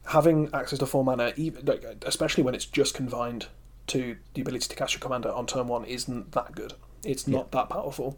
Having 0.06 0.50
access 0.54 0.78
to 0.78 0.86
full 0.86 1.02
mana, 1.02 1.32
even 1.36 1.64
like, 1.66 1.84
especially 2.02 2.44
when 2.44 2.54
it's 2.54 2.64
just 2.64 2.94
confined 2.94 3.48
to 3.88 4.16
the 4.34 4.40
ability 4.40 4.68
to 4.68 4.76
cast 4.76 4.94
your 4.94 5.00
commander 5.00 5.30
on 5.30 5.46
turn 5.46 5.68
one, 5.68 5.84
isn't 5.84 6.32
that 6.32 6.54
good. 6.54 6.74
It's 7.04 7.26
not 7.26 7.52
that 7.52 7.68
powerful, 7.68 8.16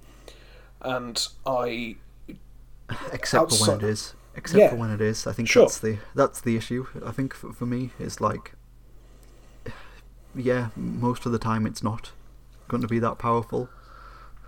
and 0.81 1.27
I 1.47 1.97
except 3.12 3.51
for 3.52 3.60
when 3.60 3.70
outside- 3.70 3.82
it 3.85 3.90
is. 3.90 4.15
Except 4.35 4.59
Yeah. 4.59 4.70
for 4.70 4.77
when 4.77 4.90
it 4.90 5.01
is. 5.01 5.27
I 5.27 5.32
think 5.32 5.48
Sure. 5.48 5.65
that's 5.65 5.78
the 5.78 5.98
that's 6.15 6.40
the 6.40 6.56
issue. 6.56 6.86
I 7.05 7.10
think 7.10 7.35
for, 7.35 7.52
for 7.52 7.66
me 7.66 7.90
is 7.98 8.20
like, 8.20 8.52
yeah, 10.35 10.69
most 10.77 11.27
of 11.27 11.32
the 11.32 11.39
time 11.39 11.66
it's 11.66 11.82
not 11.82 12.12
going 12.69 12.81
to 12.82 12.86
be 12.89 12.98
that 13.01 13.19
powerful, 13.19 13.69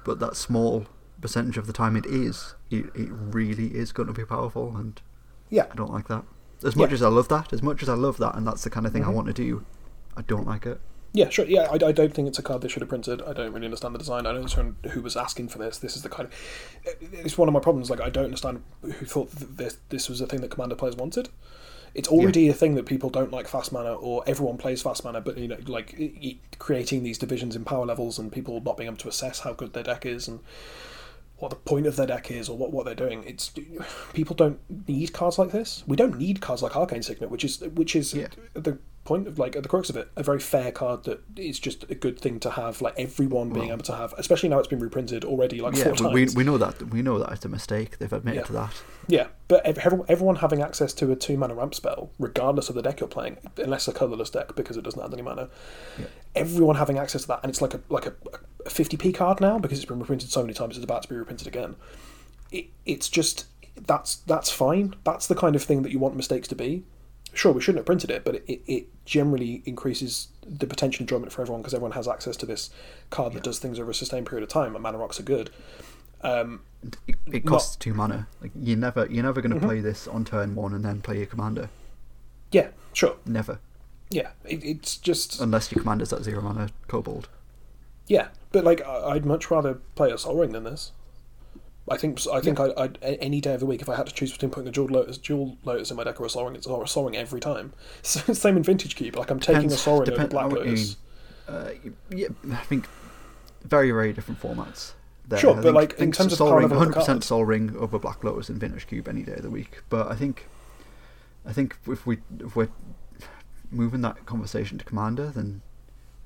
but 0.05 0.21
that 0.21 0.37
small 0.37 0.87
percentage 1.21 1.57
of 1.59 1.67
the 1.67 1.73
time 1.73 1.97
it 1.97 2.07
is. 2.07 2.55
It, 2.71 2.87
it 2.95 3.09
really 3.11 3.75
is 3.75 3.91
going 3.93 4.07
to 4.07 4.13
be 4.13 4.25
powerful, 4.25 4.77
and 4.77 5.01
yeah 5.49 5.67
I 5.71 5.75
don't 5.75 5.93
like 5.93 6.09
that. 6.09 6.25
As 6.63 6.77
much 6.77 6.91
Yeah. 6.91 6.95
as 6.95 7.03
I 7.03 7.09
love 7.09 7.29
that, 7.29 7.53
as 7.53 7.63
much 7.63 7.83
as 7.83 7.89
I 7.89 7.95
love 7.95 8.19
that, 8.19 8.37
and 8.37 8.47
that's 8.47 8.63
the 8.63 8.71
kind 8.71 8.87
of 8.87 8.93
thing 8.93 9.03
I 9.05 9.09
Mhm. 9.09 9.15
want 9.15 9.27
to 9.29 9.33
do, 9.33 9.65
I 10.17 10.23
don't 10.23 10.47
like 10.47 10.67
it. 10.67 10.81
Yeah, 11.13 11.29
sure. 11.29 11.45
Yeah, 11.45 11.63
I, 11.71 11.75
I 11.75 11.93
don't 11.93 12.15
think 12.15 12.29
it's 12.29 12.39
a 12.39 12.43
card 12.43 12.63
they 12.63 12.69
should 12.69 12.83
have 12.83 12.89
printed. 12.89 13.21
I 13.23 13.33
don't 13.33 13.53
really 13.53 13.67
understand 13.67 13.95
the 13.95 13.99
design. 13.99 14.27
I 14.27 14.31
don't 14.31 14.37
understand 14.43 14.77
who 14.91 15.03
was 15.03 15.17
asking 15.17 15.49
for 15.49 15.59
this. 15.59 15.79
This 15.79 15.97
is 15.97 16.03
the 16.03 16.09
kind 16.09 16.29
of. 16.29 16.35
Uh, 16.87 16.91
it's 17.25 17.37
one 17.37 17.49
of 17.49 17.55
my 17.55 17.61
problems. 17.61 17.91
Like, 17.91 18.01
I 18.01 18.11
don't 18.11 18.27
understand 18.27 18.63
who 18.83 18.93
thought 18.93 19.31
this, 19.33 19.79
this 19.89 20.09
was 20.09 20.21
a 20.21 20.27
thing 20.27 20.41
that 20.43 20.51
Commander 20.53 20.77
players 20.77 20.97
wanted. 20.97 21.29
It's 21.93 22.09
already 22.09 22.49
a 22.49 22.55
thing 22.55 22.77
that 22.77 22.87
people 22.87 23.11
don't 23.11 23.33
like 23.33 23.49
fast 23.49 23.73
mana, 23.73 23.95
or 23.95 24.23
everyone 24.25 24.57
plays 24.59 24.81
fast 24.83 25.03
mana, 25.03 25.21
but, 25.21 25.37
you 25.37 25.49
know, 25.49 25.59
like 25.67 25.99
creating 26.61 27.03
these 27.03 27.19
divisions 27.19 27.57
in 27.57 27.65
power 27.65 27.85
levels 27.85 28.17
and 28.17 28.31
people 28.31 28.61
not 28.61 28.77
being 28.77 28.87
able 28.87 28.97
to 28.99 29.09
assess 29.09 29.41
how 29.41 29.53
good 29.53 29.73
their 29.73 29.83
deck 29.83 30.07
is 30.07 30.29
and 30.29 30.39
what 31.39 31.49
the 31.49 31.57
point 31.57 31.87
of 31.87 31.97
their 31.97 32.07
deck 32.07 32.31
is 32.31 32.49
or 32.49 32.57
what, 32.57 32.71
what 32.71 32.85
they're 32.85 32.95
doing. 32.95 33.25
It's 33.25 33.51
people 34.13 34.37
don't 34.37 34.61
need 34.87 35.13
cards 35.13 35.37
like 35.37 35.51
this. 35.51 35.83
We 35.89 35.97
don't 35.97 36.17
need 36.17 36.41
cards 36.41 36.63
like 36.63 36.77
Arcane 36.77 37.03
Signet, 37.03 37.29
which 37.31 37.45
is 37.45 37.61
which 37.61 37.97
is 37.97 38.15
Yeah. 38.15 38.29
the 38.55 38.79
point 39.11 39.27
of 39.27 39.39
like 39.41 39.57
at 39.57 39.63
the 39.65 39.69
crux 39.69 39.91
of 39.91 39.97
it, 39.97 40.09
a 40.15 40.23
very 40.23 40.39
fair 40.39 40.71
card 40.71 41.03
that 41.05 41.19
is 41.37 41.59
just 41.59 41.83
a 41.91 41.97
good 41.97 42.17
thing 42.19 42.39
to 42.39 42.51
have. 42.51 42.81
Like 42.81 42.95
everyone 42.97 43.49
being 43.51 43.67
Well- 43.67 43.75
able 43.75 43.85
to 43.87 43.97
have, 43.97 44.15
especially 44.17 44.49
now 44.49 44.59
it's 44.61 44.69
been 44.69 44.79
reprinted 44.79 45.25
already 45.25 45.61
like 45.61 45.75
yeah, 45.77 45.93
four 45.93 46.09
we, 46.11 46.15
we 46.15 46.21
times. 46.27 46.37
we 46.37 46.45
know 46.45 46.59
that 46.59 46.75
we 46.91 47.03
know 47.03 47.19
that 47.19 47.33
it's 47.33 47.45
a 47.45 47.49
mistake. 47.49 47.99
They've 47.99 48.13
admitted 48.13 48.43
Yeah. 48.43 48.47
to 48.47 48.53
that. 48.53 48.75
Yeah, 49.09 49.27
but 49.49 49.67
everyone, 49.67 50.07
everyone 50.09 50.37
having 50.37 50.63
access 50.63 50.93
to 50.95 51.11
a 51.11 51.17
two 51.17 51.37
mana 51.37 51.55
ramp 51.55 51.75
spell, 51.75 52.11
regardless 52.21 52.69
of 52.69 52.77
the 52.77 52.83
deck 52.83 53.01
you're 53.01 53.09
playing, 53.09 53.39
unless 53.57 53.89
a 53.89 53.93
colorless 53.93 54.31
deck 54.31 54.55
because 54.55 54.77
it 54.77 54.85
doesn't 54.85 55.03
add 55.03 55.13
any 55.13 55.23
mana. 55.23 55.49
Yeah. 55.99 56.07
Everyone 56.37 56.77
having 56.77 56.97
access 56.99 57.23
to 57.23 57.29
that, 57.29 57.41
and 57.43 57.51
it's 57.51 57.61
like 57.61 57.75
a 57.75 57.81
like 57.89 58.07
a, 58.07 58.15
a 58.65 58.71
50p 58.71 59.13
card 59.15 59.41
now 59.41 59.59
because 59.59 59.79
it's 59.79 59.87
been 59.89 59.99
reprinted 59.99 60.31
so 60.31 60.43
many 60.43 60.55
times. 60.55 60.77
It's 60.77 60.85
about 60.85 61.03
to 61.03 61.09
be 61.09 61.17
reprinted 61.17 61.49
again. 61.49 61.75
It, 62.53 62.67
it's 62.87 63.09
just 63.09 63.47
that's 63.87 64.17
that's 64.33 64.51
fine. 64.51 64.95
That's 65.05 65.27
the 65.27 65.35
kind 65.35 65.57
of 65.57 65.65
thing 65.65 65.83
that 65.83 65.91
you 65.91 65.99
want 65.99 66.15
mistakes 66.15 66.47
to 66.49 66.55
be. 66.55 66.85
Sure, 67.33 67.53
we 67.53 67.61
shouldn't 67.61 67.79
have 67.81 67.87
printed 67.87 68.11
it, 68.11 68.25
but 68.25 68.37
it, 68.47 68.61
it 68.67 68.87
generally 69.05 69.63
increases 69.65 70.29
the 70.47 70.67
potential 70.67 71.03
enjoyment 71.05 71.33
for 71.33 71.43
everyone 71.43 71.61
because 71.63 71.75
everyone 71.75 71.93
has 71.93 72.09
access 72.09 72.37
to 72.39 72.47
this 72.47 72.71
card 73.11 73.33
that 73.35 73.43
does 73.45 73.59
things 73.59 73.79
over 73.79 73.91
a 73.93 73.95
sustained 73.95 74.27
period 74.27 74.43
of 74.43 74.49
time. 74.49 74.75
And 74.75 74.83
mana 74.83 74.99
rocks 74.99 75.21
are 75.21 75.25
good. 75.25 75.51
Um, 76.23 76.61
It, 77.07 77.17
it 77.27 77.45
Not- 77.45 77.51
costs 77.51 77.77
two 77.77 77.95
mana. 77.95 78.27
Like 78.43 78.51
you're 78.59 78.77
never 78.77 79.07
you're 79.07 79.23
never 79.23 79.41
Mm-hmm. 79.41 79.51
going 79.51 79.61
to 79.61 79.67
play 79.67 79.81
this 79.81 80.09
on 80.09 80.25
turn 80.25 80.55
one 80.55 80.75
and 80.75 80.85
then 80.85 81.01
play 81.03 81.19
your 81.19 81.27
commander. 81.27 81.69
yeah, 82.51 82.69
sure. 82.93 83.17
Never, 83.25 83.61
Yeah, 84.11 84.31
it, 84.45 84.65
it's 84.65 84.97
just 84.97 85.41
unless 85.41 85.71
your 85.71 85.81
commander's 85.83 86.13
at 86.13 86.23
zero 86.25 86.43
mana 86.43 86.71
kobold. 86.89 87.29
yeah, 88.09 88.29
but 88.51 88.65
like 88.65 88.85
I'd 88.85 89.25
much 89.25 89.51
rather 89.51 89.75
play 89.95 90.11
a 90.11 90.19
Sol 90.19 90.37
Ring 90.37 90.51
than 90.53 90.65
this. 90.65 90.93
I 91.91 91.97
think 91.97 92.21
I 92.33 92.41
think 92.41 92.61
I, 92.61 92.73
I'd 92.77 92.99
any 93.03 93.41
day 93.41 93.55
of 93.55 93.61
the 93.61 93.67
week 93.67 93.83
if 93.83 93.89
I 93.89 93.97
had 93.97 94.07
to 94.07 94.15
choose 94.15 94.31
between 94.31 94.51
putting 94.53 94.69
a 94.69 94.71
Jewel 94.73 94.87
Lotus, 94.89 95.19
Jewel 95.19 95.59
Lotus 95.65 95.91
in 95.91 95.97
my 95.97 96.05
deck 96.05 96.21
or 96.21 96.27
a 96.27 96.31
Sol 96.31 96.45
Ring, 96.45 96.55
it's 96.55 96.67
or 96.67 96.85
a 96.85 96.89
Sol 96.89 97.05
Ring 97.07 97.17
every 97.17 97.41
time. 97.41 97.73
So, 98.03 98.33
same 98.33 98.57
in 98.57 98.63
Vintage 98.63 98.95
Cube. 98.97 99.17
Like 99.17 99.31
I'm 99.31 99.41
taking 99.41 99.55
Depends- 99.63 99.75
a 99.75 99.79
Sol 99.79 99.95
Ring 100.01 100.03
over 100.03 100.11
depend- 100.13 100.31
Black 100.31 100.45
I 100.45 100.49
Lotus. 100.49 100.97
Uh, 101.49 101.71
yeah, 102.11 102.29
I 102.53 102.57
think 102.57 102.87
very 103.65 103.91
very 103.91 104.13
different 104.13 104.41
formats. 104.41 104.93
There. 105.29 105.39
Sure, 105.39 105.53
I 105.53 105.55
but, 105.57 105.63
think- 105.63 105.75
like, 105.75 105.91
in 105.93 105.99
think 105.99 106.15
terms 106.15 106.33
of 106.33 106.39
Sol 106.39 106.53
Ring, 106.55 106.69
level 106.69 106.83
of 106.83 106.89
the 106.95 107.01
100% 107.01 107.07
card. 107.07 107.25
Sol 107.25 107.45
Ring 107.45 107.77
over 107.77 107.99
Black 107.99 108.23
Lotus 108.23 108.49
and 108.49 108.59
Vintage 108.59 108.87
Cube 108.87 109.09
any 109.09 109.23
day 109.23 109.35
of 109.35 109.43
the 109.43 109.51
week. 109.51 109.83
But 109.89 110.11
I 110.11 110.15
think, 110.15 110.47
I 111.45 111.53
think 111.53 111.77
if 111.89 112.07
we 112.07 112.19
if 112.39 112.55
we're 112.55 112.69
moving 113.73 114.01
that 114.03 114.25
conversation 114.27 114.79
to 114.79 114.85
commander, 114.85 115.27
then 115.29 115.61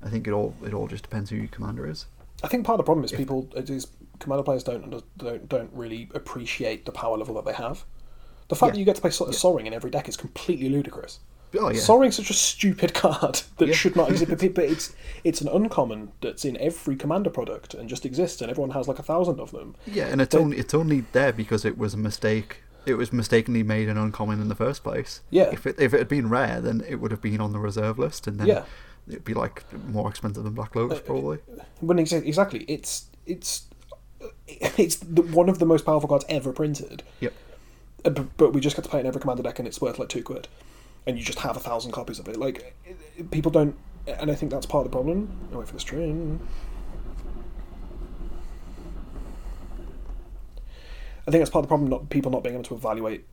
I 0.03 0.09
think 0.09 0.27
it 0.27 0.31
all 0.31 0.53
it 0.63 0.73
all 0.75 0.87
just 0.87 1.03
depends 1.03 1.31
who 1.31 1.37
your 1.37 1.47
commander 1.47 1.87
is. 1.89 2.05
I 2.43 2.47
think 2.49 2.65
part 2.65 2.79
of 2.79 2.85
the 2.85 2.87
problem 2.87 3.03
is 3.05 3.11
If- 3.11 3.17
people 3.17 3.49
it 3.55 3.69
is 3.69 3.87
Commander 4.19 4.43
players 4.43 4.63
don't 4.63 5.03
don't 5.17 5.49
don't 5.49 5.71
really 5.73 6.09
appreciate 6.13 6.85
the 6.85 6.91
power 6.91 7.17
level 7.17 7.35
that 7.35 7.45
they 7.45 7.53
have. 7.53 7.83
The 8.47 8.55
fact 8.55 8.69
Yeah. 8.69 8.73
that 8.73 8.79
you 8.79 8.85
get 8.85 8.95
to 8.95 9.01
play 9.01 9.11
Sol 9.11 9.27
Yeah. 9.27 9.33
Sol 9.37 9.53
Ring 9.55 9.65
in 9.67 9.73
every 9.73 9.89
deck 9.91 10.07
is 10.07 10.17
completely 10.17 10.69
ludicrous. 10.69 11.19
Oh 11.57 11.69
yeah, 11.69 11.79
Sol 11.79 12.11
such 12.11 12.29
a 12.29 12.33
stupid 12.33 12.93
card 13.03 13.41
that 13.57 13.67
Yeah. 13.67 13.73
should 13.73 13.95
not 13.95 14.09
exist, 14.09 14.29
but 14.29 14.53
but 14.55 14.63
it's 14.65 14.93
it's 15.23 15.41
an 15.41 15.47
uncommon 15.47 16.11
that's 16.21 16.43
in 16.45 16.57
every 16.57 16.95
commander 16.95 17.29
product 17.29 17.73
and 17.73 17.87
just 17.89 18.05
exists, 18.05 18.41
and 18.41 18.49
everyone 18.51 18.71
has 18.71 18.87
like 18.87 18.99
a 18.99 19.03
thousand 19.03 19.39
of 19.39 19.51
them. 19.51 19.75
yeah, 19.85 20.07
and 20.07 20.21
it's 20.21 20.35
They- 20.35 20.41
only 20.41 20.57
it's 20.57 20.73
only 20.73 21.05
there 21.13 21.31
because 21.33 21.63
it 21.65 21.77
was 21.77 21.93
a 21.93 21.97
mistake. 21.97 22.61
It 22.85 22.95
was 22.95 23.11
mistakenly 23.11 23.63
made 23.63 23.89
an 23.89 23.97
uncommon 23.97 24.39
in 24.41 24.47
the 24.47 24.55
first 24.55 24.83
place. 24.83 25.21
Yeah. 25.31 25.49
If 25.51 25.65
it 25.65 25.79
if 25.79 25.93
it 25.93 25.97
had 25.99 26.07
been 26.07 26.29
rare, 26.29 26.61
then 26.61 26.83
it 26.87 26.95
would 26.95 27.11
have 27.11 27.21
been 27.21 27.41
on 27.41 27.51
the 27.51 27.59
reserve 27.59 27.97
list, 27.97 28.27
and 28.27 28.39
then 28.39 28.47
Yeah. 28.47 28.63
it'd 29.07 29.23
be 29.23 29.33
like 29.33 29.63
more 29.87 30.07
expensive 30.09 30.43
than 30.43 30.53
Black 30.53 30.75
Lotus 30.75 30.99
Uh, 30.99 31.01
probably. 31.01 31.39
When 31.79 31.97
exa- 31.97 32.25
exactly, 32.25 32.63
it's 32.67 33.05
it's 33.25 33.63
it's 34.47 34.95
the, 34.97 35.21
one 35.21 35.49
of 35.49 35.59
the 35.59 35.65
most 35.65 35.85
powerful 35.85 36.09
cards 36.09 36.25
ever 36.29 36.51
printed. 36.53 37.03
Yep. 37.19 37.33
Uh, 38.03 38.09
But, 38.11 38.37
but 38.37 38.53
we 38.53 38.61
just 38.61 38.75
get 38.75 38.83
to 38.83 38.89
play 38.89 38.99
it 38.99 39.01
in 39.01 39.07
every 39.07 39.21
commander 39.21 39.43
deck, 39.43 39.59
and 39.59 39.67
it's 39.67 39.81
worth 39.81 39.97
like 39.99 40.09
two 40.09 40.23
quid, 40.23 40.47
and 41.07 41.17
you 41.17 41.23
just 41.23 41.39
have 41.39 41.57
a 41.57 41.59
thousand 41.59 41.91
copies 41.91 42.19
of 42.19 42.27
it. 42.27 42.37
Like 42.37 42.75
it- 42.85 42.97
it- 43.17 43.31
people 43.31 43.51
don't, 43.51 43.75
and 44.07 44.29
I 44.31 44.35
think 44.35 44.51
that's 44.51 44.65
part 44.65 44.85
of 44.85 44.91
the 44.91 44.95
problem. 44.95 45.29
I'll 45.51 45.59
wait 45.59 45.67
for 45.67 45.73
this 45.73 45.83
train. 45.83 46.39
I 51.27 51.31
think 51.31 51.41
that's 51.41 51.49
part 51.49 51.63
of 51.63 51.67
the 51.67 51.69
problem. 51.69 51.89
Not 51.89 52.09
people 52.09 52.31
not 52.31 52.43
being 52.43 52.53
able 52.55 52.63
to 52.65 52.75
evaluate 52.75 53.25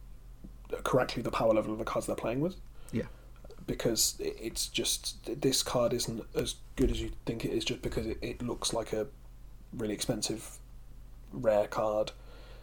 correctly 0.84 1.22
the 1.22 1.30
power 1.30 1.52
level 1.52 1.72
of 1.72 1.78
the 1.78 1.84
cards 1.84 2.06
they're 2.06 2.16
playing 2.16 2.40
with 2.40 2.56
Yeah. 2.92 3.02
because 3.66 4.14
it- 4.18 4.36
it's 4.40 4.66
just 4.66 5.18
this 5.42 5.62
card 5.62 5.92
isn't 5.92 6.24
as 6.34 6.54
good 6.76 6.90
as 6.90 7.02
you 7.02 7.10
think 7.26 7.44
it 7.44 7.52
is 7.52 7.64
just 7.64 7.82
because 7.82 8.06
it, 8.06 8.16
it 8.22 8.40
looks 8.42 8.72
like 8.72 8.94
a 8.94 9.06
really 9.74 9.92
expensive 9.92 10.58
rare 11.32 11.66
card 11.66 12.12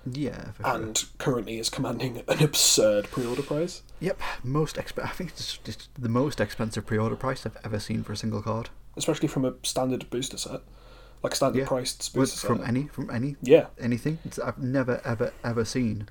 Yeah, 0.10 0.52
for 0.52 0.64
sure. 0.64 0.76
and 0.76 1.06
currently 1.18 1.60
is 1.60 1.70
commanding 1.70 2.24
an 2.28 2.44
absurd 2.44 3.06
pre-order 3.12 3.42
price 3.44 3.82
Yep, 4.00 4.20
most 4.44 4.76
exp- 4.78 5.04
I 5.04 5.10
think 5.10 5.32
it's 5.32 5.58
just 5.58 5.90
the 6.02 6.10
most 6.10 6.40
expensive 6.40 6.86
pre-order 6.86 7.16
price 7.18 7.46
I've 7.46 7.58
ever 7.66 7.80
seen 7.80 8.04
for 8.04 8.14
a 8.14 8.18
single 8.18 8.42
card. 8.42 8.70
especially 8.96 9.28
from 9.28 9.46
a 9.46 9.54
standard 9.64 10.10
booster 10.10 10.38
set 10.38 10.62
like 11.22 11.36
standard 11.36 11.60
Yeah. 11.60 11.68
priced 11.68 12.14
booster 12.14 12.48
from 12.48 12.64
any 12.64 12.88
from 12.88 13.10
any 13.10 13.36
yeah 13.42 13.66
anything. 13.78 14.20
It's, 14.24 14.40
I've 14.40 14.58
never 14.58 15.02
ever 15.04 15.34
ever 15.44 15.66
seen 15.66 16.08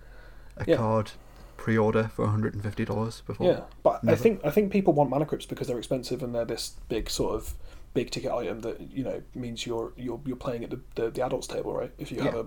a 0.59 0.65
Yeah. 0.67 0.77
card 0.77 1.13
pre-order 1.57 2.11
for 2.15 2.23
one 2.23 2.31
hundred 2.33 2.53
and 2.55 2.63
fifty 2.63 2.85
dollars 2.85 3.23
before. 3.27 3.47
yeah 3.47 3.61
but 3.83 4.01
I 4.07 4.15
think 4.17 4.41
I 4.45 4.51
think 4.51 4.71
people 4.71 4.93
want 4.93 5.09
mana 5.11 5.25
crypts 5.25 5.47
because 5.47 5.67
they're 5.67 5.79
expensive 5.79 6.23
and 6.23 6.35
they're 6.35 6.45
this 6.45 6.73
big 6.91 7.09
sort 7.11 7.35
of 7.35 7.55
big 7.99 8.11
ticket 8.15 8.31
item 8.43 8.61
that 8.67 8.77
you 8.99 9.05
know 9.09 9.19
means 9.35 9.59
you're 9.69 9.93
you're 10.05 10.21
you're 10.29 10.43
playing 10.47 10.63
at 10.65 10.71
the, 10.75 10.81
the, 10.97 11.05
the 11.17 11.23
adults 11.29 11.47
table 11.55 11.73
right 11.81 11.93
if 11.99 12.11
you 12.13 12.19
have 12.23 12.35
Yeah. 12.35 12.41
a 12.41 12.45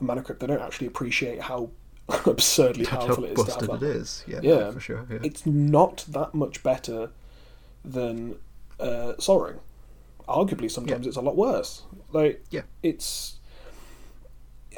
a 0.00 0.04
mana 0.08 0.22
crypt, 0.22 0.40
they 0.40 0.46
don't 0.46 0.62
actually 0.68 0.86
appreciate 0.86 1.38
how 1.50 1.70
absurdly 2.34 2.84
How 2.84 2.98
powerful 3.00 3.24
it 3.24 3.32
is 3.38 3.44
to 3.44 3.50
have 3.52 3.66
busted 3.68 3.82
it 3.82 3.96
is. 3.96 4.24
Yeah, 4.32 4.40
Yeah. 4.42 4.70
for 4.70 4.80
sure. 4.88 5.06
Yeah. 5.10 5.18
It's 5.28 5.44
not 5.44 6.04
that 6.08 6.34
much 6.34 6.62
better 6.62 7.10
than 7.84 8.36
uh, 8.78 9.14
Sol 9.18 9.40
Ring. 9.40 9.58
Arguably, 10.28 10.70
sometimes 10.70 11.06
it's 11.08 11.16
a 11.16 11.20
lot 11.20 11.36
worse. 11.36 11.82
Like, 12.12 12.44
Yeah. 12.50 12.62
it's. 12.82 13.34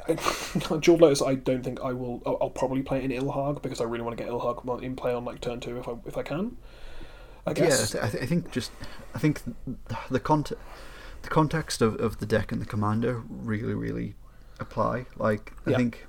Jewel 0.80 0.98
Lotus, 0.98 1.20
I 1.22 1.34
don't 1.34 1.62
think 1.62 1.80
I 1.82 1.92
will. 1.92 2.22
I'll, 2.24 2.38
I'll 2.40 2.50
probably 2.62 2.82
play 2.82 2.98
it 3.04 3.10
in 3.10 3.22
Ilharg 3.22 3.60
because 3.60 3.80
I 3.80 3.84
really 3.84 4.04
want 4.04 4.16
to 4.16 4.22
get 4.24 4.32
Ilharg 4.32 4.82
in 4.82 4.96
play 4.96 5.12
on 5.12 5.24
like 5.26 5.40
turn 5.42 5.60
two 5.60 5.78
if 5.78 5.86
I 5.86 5.92
if 6.06 6.16
I 6.16 6.22
can. 6.22 6.56
I 7.46 7.50
yeah, 7.50 7.54
guess. 7.54 7.94
I, 7.94 8.08
th- 8.10 8.22
I 8.22 8.26
think 8.26 8.50
just 8.50 8.70
I 9.14 9.18
think 9.18 9.40
the 10.10 10.20
cont- 10.20 10.52
the 11.22 11.28
context 11.28 11.82
of, 11.82 11.96
of 12.00 12.18
the 12.18 12.26
deck 12.26 12.52
and 12.52 12.60
the 12.60 12.66
commander 12.66 13.22
really 13.28 13.74
really 13.74 14.14
apply. 14.58 15.06
Like 15.16 15.52
I 15.66 15.70
Yeah. 15.70 15.76
think 15.78 16.06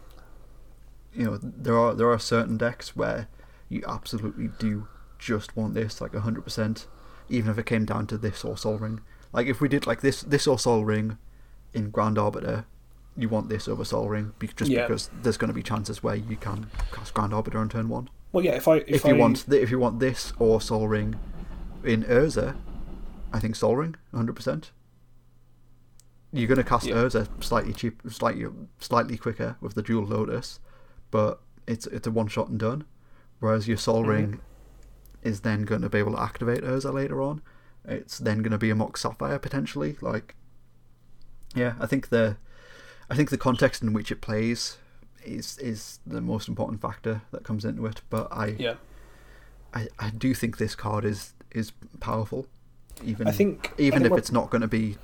you 1.14 1.26
know 1.26 1.40
there 1.41 1.78
are 1.78 1.94
there 1.94 2.10
are 2.12 2.20
certain 2.20 2.58
decks 2.58 2.95
where 2.95 3.28
you 3.70 3.84
absolutely 3.88 4.49
do 4.60 4.88
just 5.20 5.56
want 5.56 5.74
this 5.74 6.02
like 6.02 6.14
hundred 6.16 6.44
percent, 6.44 6.88
even 7.30 7.49
if 7.52 7.58
it 7.58 7.66
came 7.66 7.86
down 7.86 8.08
to 8.08 8.18
this 8.18 8.44
or 8.44 8.58
Sol 8.58 8.78
Ring. 8.78 9.02
Like 9.34 9.48
if 9.48 9.62
we 9.62 9.68
did 9.70 9.88
like 9.88 10.02
this 10.02 10.22
this 10.22 10.48
or 10.48 10.60
Sol 10.60 10.84
Ring 10.84 11.18
in 11.74 11.90
Grand 11.91 12.18
Arbiter, 12.18 12.66
you 13.16 13.30
want 13.30 13.48
this 13.49 13.68
over 13.68 13.86
Sol 13.86 14.10
Ring 14.10 14.34
just 14.58 14.70
Yeah. 14.70 14.82
because 14.88 15.10
there's 15.22 15.38
going 15.38 15.48
to 15.49 15.53
be 15.53 15.64
chances 15.64 16.03
where 16.03 16.16
you 16.16 16.36
can 16.36 16.70
cast 16.91 17.14
Grand 17.14 17.34
Arbiter 17.34 17.58
on 17.60 17.70
turn 17.70 17.88
one 17.88 18.10
Well, 18.32 18.44
yeah. 18.44 18.53
If 18.56 18.68
I 18.68 18.78
if, 18.78 18.88
if, 18.90 19.06
I, 19.06 19.10
you 19.10 19.16
want 19.16 19.45
th- 19.49 19.62
if 19.62 19.72
you 19.72 19.80
want 19.80 19.99
this 19.99 20.34
or 20.40 20.62
Sol 20.62 20.88
Ring 20.88 21.16
in 21.84 22.03
Urza, 22.03 22.56
I 23.34 23.40
think 23.40 23.56
Sol 23.56 23.76
Ring, 23.76 23.95
hundred 24.14 24.36
percent. 24.36 24.72
You're 26.34 26.48
gonna 26.48 26.64
cast 26.64 26.86
Yeah. 26.88 26.95
Urza 26.95 27.28
slightly 27.44 27.74
cheap, 27.74 28.02
slightly 28.10 28.45
slightly 28.80 29.18
quicker 29.18 29.58
with 29.60 29.74
the 29.76 29.82
Jewel 29.82 30.06
Lotus, 30.06 30.60
but 31.12 31.41
it's 31.68 31.88
it's 31.88 32.08
a 32.08 32.12
one 32.12 32.28
shot 32.28 32.48
and 32.49 32.60
done. 32.60 32.86
Whereas 33.40 33.68
your 33.68 33.78
Sol 33.78 34.03
Mhm. 34.03 34.08
Ring 34.08 34.40
is 35.24 35.41
then 35.41 35.64
going 35.64 35.82
to 35.82 35.90
be 35.90 35.99
able 35.99 36.14
to 36.14 36.22
activate 36.22 36.64
Urza 36.64 36.94
later 36.94 37.22
on. 37.22 37.41
It's 37.86 38.18
then 38.18 38.40
going 38.41 38.52
to 38.52 38.58
be 38.58 38.70
a 38.70 38.76
Mox 38.76 39.02
Sapphire 39.02 39.38
potentially. 39.40 39.98
Like, 40.02 40.36
yeah, 41.53 41.74
I 41.80 41.86
think 41.86 42.10
the 42.10 42.38
I 43.10 43.16
think 43.16 43.30
the 43.30 43.38
context 43.38 43.82
in 43.84 43.91
which 43.94 44.12
it 44.12 44.22
plays 44.22 44.78
is 45.23 45.57
is 45.57 45.99
the 46.06 46.22
most 46.22 46.48
important 46.48 46.81
factor 46.81 47.22
that 47.31 47.43
comes 47.43 47.65
into 47.65 47.85
it. 47.85 48.02
But 48.10 48.27
I 48.31 48.56
yeah, 48.60 48.76
I, 49.73 49.88
I 49.99 50.10
do 50.10 50.34
think 50.34 50.57
this 50.57 50.76
card 50.76 51.06
is 51.06 51.34
is 51.52 51.72
powerful, 51.99 52.48
even 53.03 53.27
I 53.27 53.31
think 53.31 53.72
I 53.77 53.81
even 53.81 54.03
think 54.03 54.14
if 54.14 54.18
it's 54.18 54.31
not 54.31 54.49
going 54.49 54.61
to 54.61 54.68
be, 54.68 54.98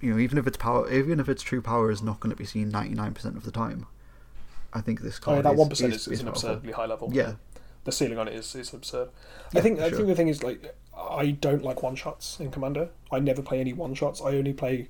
you 0.00 0.12
know, 0.12 0.18
even 0.18 0.38
if 0.38 0.46
its 0.46 0.56
power, 0.56 0.90
even 0.90 1.20
if 1.20 1.28
its 1.28 1.42
true 1.42 1.60
power 1.60 1.90
is 1.90 2.02
not 2.02 2.20
going 2.20 2.30
to 2.30 2.36
be 2.36 2.44
seen 2.44 2.68
ninety 2.70 2.94
nine 2.94 3.14
percent 3.14 3.36
of 3.36 3.44
the 3.44 3.50
time. 3.52 3.86
I 4.72 4.82
think 4.82 5.00
this 5.00 5.18
Oh, 5.18 5.24
card 5.24 5.44
that 5.44 5.52
is, 5.54 5.58
one 5.58 5.68
percent 5.68 5.94
is, 5.94 6.06
is, 6.06 6.12
is, 6.14 6.20
an 6.20 6.26
powerful. 6.26 6.50
absurdly 6.50 6.72
high 6.72 6.86
level. 6.86 7.10
Yeah, 7.12 7.34
the 7.84 7.92
ceiling 7.92 8.18
on 8.18 8.28
it 8.28 8.34
is, 8.34 8.54
is 8.54 8.72
absurd. 8.74 9.08
Yeah, 9.52 9.60
I 9.60 9.62
think 9.62 9.80
I 9.80 9.88
sure. 9.88 9.96
think 9.98 10.08
the 10.08 10.14
thing 10.14 10.28
is 10.28 10.42
like 10.42 10.74
I 10.94 11.30
don't 11.30 11.62
like 11.62 11.82
one 11.82 11.94
shots 11.94 12.38
in 12.40 12.50
Commander. 12.50 12.90
I 13.10 13.18
never 13.18 13.40
play 13.40 13.60
any 13.60 13.72
one 13.72 13.94
shots. 13.94 14.20
I 14.20 14.36
only 14.36 14.52
play 14.52 14.88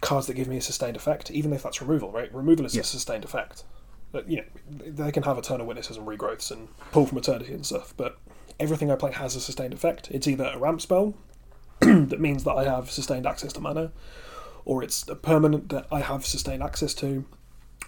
cards 0.00 0.26
that 0.26 0.34
give 0.34 0.48
me 0.48 0.56
a 0.56 0.62
sustained 0.62 0.96
effect, 0.96 1.30
even 1.30 1.52
if 1.52 1.62
that's 1.62 1.80
removal. 1.80 2.10
Right, 2.12 2.32
removal 2.34 2.64
is 2.66 2.74
Yeah. 2.74 2.82
a 2.82 2.84
sustained 2.84 3.24
effect. 3.24 3.64
But, 4.12 4.30
you 4.30 4.36
know, 4.38 4.44
they 4.86 5.10
can 5.12 5.24
have 5.24 5.36
eternal 5.36 5.66
witnesses 5.66 5.96
and 5.96 6.06
regrowths 6.06 6.50
and 6.50 6.68
pull 6.92 7.06
from 7.06 7.18
eternity 7.18 7.52
and 7.52 7.66
stuff. 7.66 7.92
But 7.96 8.18
everything 8.60 8.90
I 8.90 8.94
play 8.96 9.12
has 9.12 9.34
a 9.36 9.40
sustained 9.40 9.74
effect. 9.74 10.10
It's 10.10 10.26
either 10.28 10.50
a 10.54 10.58
ramp 10.58 10.80
spell 10.80 11.14
that 11.80 12.20
means 12.20 12.44
that 12.44 12.52
I 12.54 12.64
have 12.64 12.90
sustained 12.90 13.26
access 13.26 13.52
to 13.54 13.60
mana, 13.60 13.92
or 14.64 14.82
it's 14.82 15.06
a 15.08 15.16
permanent 15.16 15.68
that 15.70 15.86
I 15.90 16.00
have 16.00 16.24
sustained 16.24 16.62
access 16.62 16.94
to, 16.94 17.24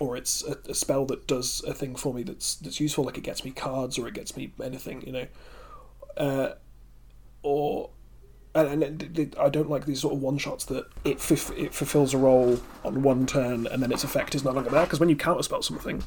or 0.00 0.16
it's 0.16 0.44
a, 0.44 0.58
a 0.68 0.74
spell 0.74 1.06
that 1.06 1.26
does 1.26 1.62
a 1.66 1.72
thing 1.72 1.94
for 1.96 2.12
me 2.12 2.22
that's 2.22 2.56
that's 2.56 2.80
useful, 2.80 3.04
like 3.04 3.16
it 3.16 3.24
gets 3.24 3.44
me 3.44 3.50
cards 3.52 3.98
or 3.98 4.06
it 4.08 4.14
gets 4.14 4.36
me 4.36 4.52
anything, 4.62 5.00
you 5.06 5.12
know. 5.12 5.26
Uh, 6.16 6.54
or 7.42 7.90
and, 8.54 8.82
and 8.82 9.18
it- 9.18 9.38
I 9.38 9.48
don't 9.48 9.68
like 9.70 9.84
these 9.86 10.00
sort 10.00 10.14
of 10.14 10.20
one 10.22 10.38
shots 10.38 10.64
that 10.66 10.86
it 11.04 11.18
it 11.56 11.74
fulfills 11.74 12.14
a 12.14 12.18
role 12.18 12.58
on 12.84 13.02
one 13.02 13.26
turn 13.26 13.66
and 13.66 13.82
then 13.82 13.92
its 13.92 14.04
effect 14.04 14.34
is 14.34 14.44
no 14.44 14.50
longer 14.52 14.70
there. 14.70 14.84
Because 14.84 15.00
when 15.00 15.08
you 15.08 15.16
counterspell 15.16 15.62
something, 15.62 16.02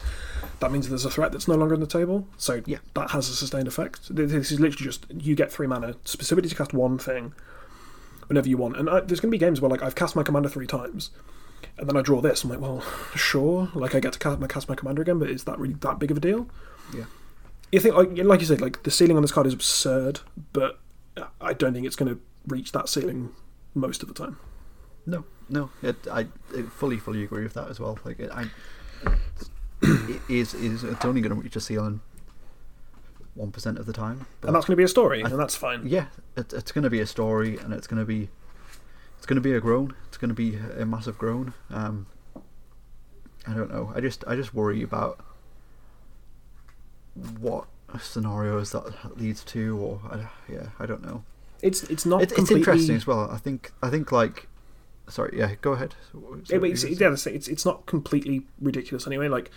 that 0.60 0.72
means 0.72 0.90
there's 0.90 1.06
a 1.06 1.10
threat 1.12 1.32
that's 1.32 1.48
no 1.48 1.56
longer 1.56 1.74
on 1.76 1.80
the 1.80 1.88
table. 1.88 2.28
So 2.38 2.62
Yeah. 2.66 2.80
that 2.96 3.12
has 3.12 3.30
a 3.30 3.36
sustained 3.36 3.68
effect. 3.68 4.14
This 4.14 4.52
is 4.52 4.60
literally 4.60 4.86
just 4.86 5.06
you 5.10 5.36
get 5.36 5.52
three 5.52 5.68
mana 5.68 5.96
specifically 6.06 6.50
to 6.50 6.56
cast 6.56 6.74
one 6.74 6.98
thing 6.98 7.34
whenever 8.28 8.48
you 8.50 8.58
want. 8.58 8.78
And 8.78 8.90
I, 8.90 9.00
there's 9.02 9.20
going 9.20 9.30
to 9.32 9.36
be 9.36 9.38
games 9.38 9.62
where 9.62 9.70
like 9.70 9.84
I've 9.84 9.96
cast 9.96 10.16
my 10.16 10.24
commander 10.24 10.50
three 10.50 10.68
times, 10.68 11.12
and 11.78 11.88
then 11.88 11.96
I 11.98 12.02
draw 12.02 12.22
this. 12.22 12.44
I'm 12.44 12.50
like, 12.50 12.60
well, 12.62 12.82
sure, 13.16 13.70
like 13.76 13.94
I 13.96 14.00
get 14.00 14.14
to 14.14 14.20
cast 14.20 14.40
my 14.40 14.48
cast 14.48 14.68
my 14.70 14.76
commander 14.76 15.02
again, 15.02 15.20
but 15.20 15.30
is 15.30 15.44
that 15.46 15.60
really 15.60 15.76
that 15.76 16.00
big 16.00 16.12
of 16.12 16.18
a 16.18 16.22
deal? 16.22 16.48
Yeah. 16.94 17.06
You 17.72 17.80
think, 17.80 17.96
like, 17.96 18.10
like 18.18 18.40
you 18.42 18.46
said, 18.46 18.60
like 18.60 18.84
the 18.84 18.92
ceiling 18.92 19.16
on 19.16 19.22
this 19.22 19.32
card 19.32 19.48
is 19.48 19.54
absurd, 19.54 20.20
but 20.52 20.80
I 21.40 21.54
don't 21.54 21.74
think 21.74 21.86
it's 21.86 21.96
going 21.96 22.14
to 22.14 22.20
reach 22.48 22.72
that 22.72 22.90
ceiling 22.90 23.30
most 23.74 24.02
of 24.04 24.08
the 24.08 24.14
time. 24.16 24.38
no, 25.06 25.26
no, 25.50 25.70
it, 25.82 25.96
I, 26.10 26.28
I 26.56 26.62
fully 26.64 26.98
fully 26.98 27.24
agree 27.24 27.44
with 27.44 27.54
that 27.56 27.68
as 27.70 27.80
well. 27.80 28.00
Like 28.06 28.20
it, 28.20 28.30
I, 28.32 28.46
it 29.82 30.22
is 30.30 30.54
is 30.54 30.84
it's 30.84 31.04
only 31.06 31.22
going 31.22 31.36
to 31.36 31.42
reach 31.42 31.56
a 31.56 31.60
ceiling 31.62 32.02
one 33.36 33.52
percent 33.52 33.78
of 33.78 33.86
the 33.86 33.94
time. 33.94 34.26
But 34.40 34.48
and 34.48 34.56
that's 34.56 34.66
going 34.66 34.74
to 34.74 34.78
be 34.78 34.84
a 34.84 34.88
story, 34.88 35.24
I- 35.24 35.30
and 35.30 35.40
that's 35.40 35.56
fine. 35.56 35.88
yeah, 35.88 36.06
it, 36.38 36.54
it's 36.54 36.72
going 36.72 36.84
to 36.84 36.90
be 36.90 37.00
a 37.02 37.06
story, 37.08 37.58
and 37.58 37.74
it's 37.74 37.88
going 37.88 38.00
to 38.00 38.06
be, 38.06 38.30
it's 39.18 39.26
going 39.26 39.36
to 39.36 39.42
be 39.42 39.54
a 39.54 39.60
groan. 39.60 39.94
It's 40.08 40.18
going 40.18 40.30
to 40.30 40.36
be 40.36 40.56
a 40.78 40.86
massive 40.86 41.18
groan. 41.18 41.54
Um, 41.70 42.08
I 43.48 43.54
don't 43.54 43.72
know. 43.72 43.92
I 43.96 44.00
just 44.02 44.24
I 44.28 44.36
just 44.36 44.54
worry 44.54 44.84
about 44.84 45.20
what 47.40 47.68
scenarios 48.00 48.72
that 48.72 49.18
leads 49.18 49.44
to, 49.46 49.78
or 49.78 50.00
I, 50.10 50.30
yeah, 50.52 50.68
I 50.80 50.86
don't 50.86 51.04
know. 51.06 51.24
It's 51.62 51.84
it's 51.84 52.06
not. 52.06 52.22
It, 52.22 52.24
it's 52.26 52.34
completely, 52.34 52.62
interesting 52.62 52.96
as 52.96 53.06
well. 53.08 53.30
I 53.32 53.38
think 53.38 53.72
I 53.84 53.90
think 53.90 54.12
like, 54.12 54.48
sorry, 55.10 55.38
yeah, 55.38 55.56
go 55.62 55.74
ahead. 55.74 55.96
Yeah, 56.48 56.58
you 56.58 56.64
it's, 56.66 56.84
yeah, 56.84 57.10
that's 57.10 57.24
the 57.24 57.30
thing, 57.30 57.36
it's 57.38 57.48
it's 57.48 57.66
not 57.66 57.86
completely 57.86 58.46
ridiculous 58.60 59.06
anyway. 59.08 59.28
Like 59.28 59.52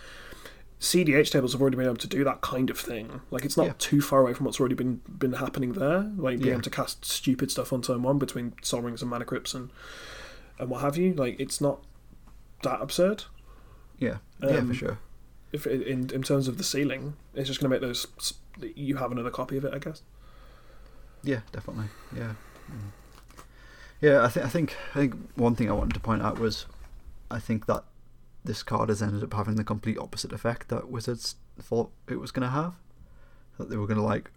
CDH 0.79 1.31
tables 1.31 1.53
have 1.53 1.61
already 1.61 1.77
been 1.77 1.85
able 1.85 1.95
to 1.95 2.07
do 2.07 2.23
that 2.23 2.41
kind 2.41 2.69
of 2.69 2.79
thing. 2.79 3.21
Like 3.31 3.45
it's 3.45 3.57
not 3.57 3.65
Yeah. 3.67 3.73
too 3.79 4.01
far 4.01 4.21
away 4.21 4.33
from 4.33 4.45
what's 4.45 4.59
already 4.59 4.75
been 4.75 5.01
been 5.07 5.33
happening 5.33 5.73
there. 5.73 6.11
Like 6.17 6.37
being 6.37 6.47
Yeah. 6.47 6.53
able 6.53 6.61
to 6.63 6.69
cast 6.69 7.05
stupid 7.05 7.49
stuff 7.51 7.71
on 7.73 7.81
turn 7.81 8.03
one 8.03 8.19
between 8.19 8.53
Sol 8.61 8.81
Rings 8.81 9.01
and 9.01 9.09
Mana 9.09 9.25
Crypts 9.25 9.53
and 9.53 9.69
and 10.59 10.69
what 10.69 10.81
have 10.81 10.97
you. 10.97 11.13
Like 11.13 11.39
it's 11.39 11.59
not 11.61 11.81
that 12.63 12.81
absurd. 12.81 13.23
yeah, 13.99 14.17
yeah, 14.41 14.49
Um, 14.57 14.67
for 14.67 14.73
sure. 14.73 14.97
If 15.51 15.65
in 15.65 16.09
in 16.11 16.21
terms 16.23 16.47
of 16.47 16.57
the 16.57 16.63
ceiling, 16.63 17.15
it's 17.33 17.47
just 17.47 17.59
going 17.61 17.69
to 17.71 17.73
make 17.73 17.81
those 17.81 18.05
you 18.75 18.97
have 18.97 19.11
another 19.11 19.29
copy 19.31 19.57
of 19.57 19.65
it, 19.65 19.73
I 19.73 19.79
guess. 19.79 20.01
Yeah, 21.25 21.39
definitely. 21.51 21.87
Yeah. 22.15 22.33
Mm. 22.71 22.91
Yeah, 24.01 24.23
I 24.23 24.27
think 24.29 24.45
I 24.45 24.49
think 24.49 24.77
I 24.93 24.99
think 24.99 25.15
one 25.35 25.55
thing 25.55 25.69
I 25.69 25.73
wanted 25.73 25.95
to 25.95 25.99
point 25.99 26.21
out 26.21 26.39
was 26.39 26.65
I 27.31 27.39
think 27.39 27.65
that 27.65 27.83
this 28.43 28.61
card 28.61 28.89
has 28.89 29.01
ended 29.01 29.23
up 29.23 29.33
having 29.33 29.55
the 29.55 29.63
complete 29.63 29.97
opposite 29.97 30.31
effect 30.31 30.69
that 30.69 30.89
Wizards 30.89 31.35
thought 31.59 31.89
it 32.07 32.19
was 32.19 32.31
going 32.31 32.47
to 32.47 32.53
have. 32.53 32.75
That 33.57 33.69
they 33.69 33.77
were 33.77 33.87
going 33.87 33.97
to 33.97 34.03
like 34.03 34.29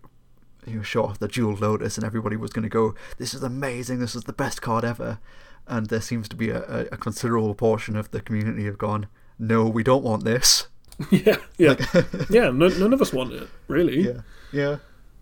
you 0.67 0.77
know, 0.77 0.83
show 0.83 1.05
off 1.05 1.19
the 1.19 1.29
Jewel 1.29 1.55
Lotus 1.55 1.97
and 1.97 2.07
everybody 2.07 2.37
was 2.37 2.53
going 2.53 2.63
to 2.63 2.69
go, 2.69 2.95
"This 3.19 3.35
is 3.35 3.43
amazing! 3.43 3.99
This 3.99 4.15
is 4.15 4.25
the 4.25 4.33
best 4.33 4.63
card 4.63 4.85
ever." 4.85 5.19
And 5.67 5.87
there 5.87 6.01
seems 6.01 6.29
to 6.31 6.37
be 6.37 6.49
a, 6.49 6.63
a, 6.63 6.81
a 6.93 6.97
considerable 6.97 7.55
portion 7.55 7.95
of 7.95 8.11
the 8.11 8.23
community 8.23 8.65
have 8.65 8.79
gone, 8.79 9.09
"No, 9.39 9.67
we 9.67 9.83
don't 9.83 10.05
want 10.05 10.25
this." 10.25 10.69
yeah, 11.11 11.37
yeah, 11.59 11.77
yeah. 12.31 12.51
No, 12.51 12.69
none 12.69 12.93
of 12.93 13.03
us 13.03 13.13
want 13.13 13.33
it 13.33 13.49
really. 13.67 14.01
Yeah, 14.01 14.21
yeah. 14.53 14.77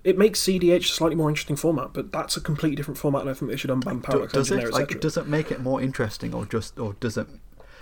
It 0.06 0.16
makes 0.16 0.40
CDH 0.40 0.78
a 0.78 0.82
slightly 0.84 1.16
more 1.16 1.28
interesting 1.28 1.56
format, 1.56 1.92
but 1.92 2.12
that's 2.12 2.36
a 2.36 2.40
completely 2.40 2.76
different 2.76 2.96
format, 2.96 3.22
and 3.22 3.30
I 3.30 3.34
think 3.34 3.50
they 3.50 3.56
should 3.56 3.70
unban 3.70 4.04
Parallax 4.04 4.32
does 4.32 4.52
Engineer, 4.52 4.68
it 4.68 4.72
like 4.72 5.00
does 5.00 5.16
it 5.16 5.26
make 5.26 5.50
it 5.50 5.60
more 5.60 5.82
interesting 5.82 6.32
or 6.32 6.46
just 6.46 6.78
or 6.78 6.92
does 7.00 7.16
it 7.16 7.26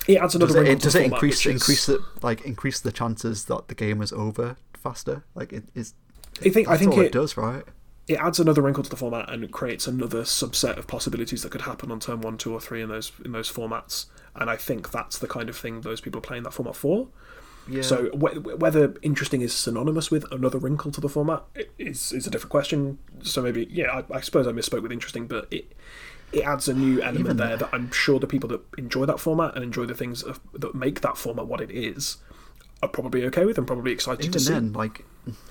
It 0.09 0.17
adds 0.17 0.35
another 0.35 0.49
does 0.49 0.57
it, 0.57 0.59
wrinkle 0.61 0.73
it, 0.73 0.81
to 0.81 0.85
does 0.85 0.95
it 0.95 1.01
format, 1.03 1.17
increase 1.17 1.47
is- 1.47 1.53
increase 1.53 1.87
the 1.87 2.05
like 2.23 2.41
increase 2.47 2.81
the 2.81 2.93
chances 2.93 3.45
that 3.45 3.69
the 3.69 3.75
game 3.75 4.01
is 4.01 4.11
over 4.13 4.57
faster? 4.73 5.25
Like 5.35 5.53
it 5.53 5.65
is. 5.75 5.93
I 6.45 6.49
think 6.49 6.67
I 6.67 6.79
think 6.79 6.97
it, 6.97 7.07
it 7.07 7.13
does, 7.13 7.37
right? 7.37 7.65
it 8.07 8.19
adds 8.19 8.39
another 8.39 8.61
wrinkle 8.61 8.83
to 8.83 8.91
the 8.91 8.97
format 8.97 9.31
and 9.31 9.51
creates 9.51 9.87
another 9.87 10.23
subset 10.23 10.77
of 10.77 10.87
possibilities 10.87 11.43
that 11.43 11.53
could 11.53 11.63
happen 11.63 11.91
on 11.91 12.01
turn 12.01 12.21
one, 12.21 12.37
two, 12.37 12.53
or 12.53 12.61
three 12.61 12.83
in 12.83 12.89
those 12.89 13.13
in 13.25 13.33
those 13.33 13.51
formats. 13.51 14.07
And 14.35 14.51
I 14.51 14.57
think 14.57 14.91
that's 14.91 15.19
the 15.19 15.29
kind 15.29 15.49
of 15.49 15.57
thing 15.57 15.83
those 15.83 16.01
people 16.01 16.19
are 16.19 16.23
playing 16.23 16.43
that 16.43 16.53
format 16.53 16.77
for. 16.77 17.09
Yeah. 17.69 17.83
So 17.83 18.07
wh- 18.11 18.59
whether 18.61 18.95
interesting 19.03 19.41
is 19.41 19.53
synonymous 19.55 20.11
with 20.11 20.25
another 20.31 20.59
wrinkle 20.59 20.91
to 20.93 21.01
the 21.01 21.09
format 21.09 21.43
is 21.79 22.13
is 22.13 22.27
a 22.27 22.31
different 22.31 22.51
question. 22.51 22.99
So 23.23 23.43
maybe 23.43 23.67
yeah, 23.71 24.03
I, 24.11 24.17
I 24.17 24.21
suppose 24.21 24.47
I 24.47 24.53
misspoke 24.53 24.83
with 24.83 24.93
interesting, 24.93 25.27
but 25.27 25.49
it 25.51 25.73
it 26.33 26.43
adds 26.43 26.69
a 26.69 26.75
new 26.75 27.01
element 27.01 27.21
Even- 27.27 27.37
there 27.39 27.57
that 27.57 27.71
I'm 27.73 27.91
sure 27.93 28.19
the 28.19 28.27
people 28.27 28.49
that 28.51 28.61
enjoy 28.77 29.07
that 29.07 29.21
format 29.21 29.55
and 29.55 29.63
enjoy 29.65 29.87
the 29.87 29.95
things 29.95 30.23
of, 30.23 30.41
that 30.53 30.75
make 30.75 31.01
that 31.03 31.17
format 31.17 31.47
what 31.47 31.61
it 31.61 31.71
is 31.71 32.19
are 32.83 32.89
probably 32.89 33.25
okay 33.27 33.45
with 33.45 33.57
and 33.57 33.67
probably 33.67 33.93
excited 33.93 34.23
even 34.25 34.33
to 34.33 34.41
see. 34.41 34.53
then, 34.53 34.73
like, 34.73 35.05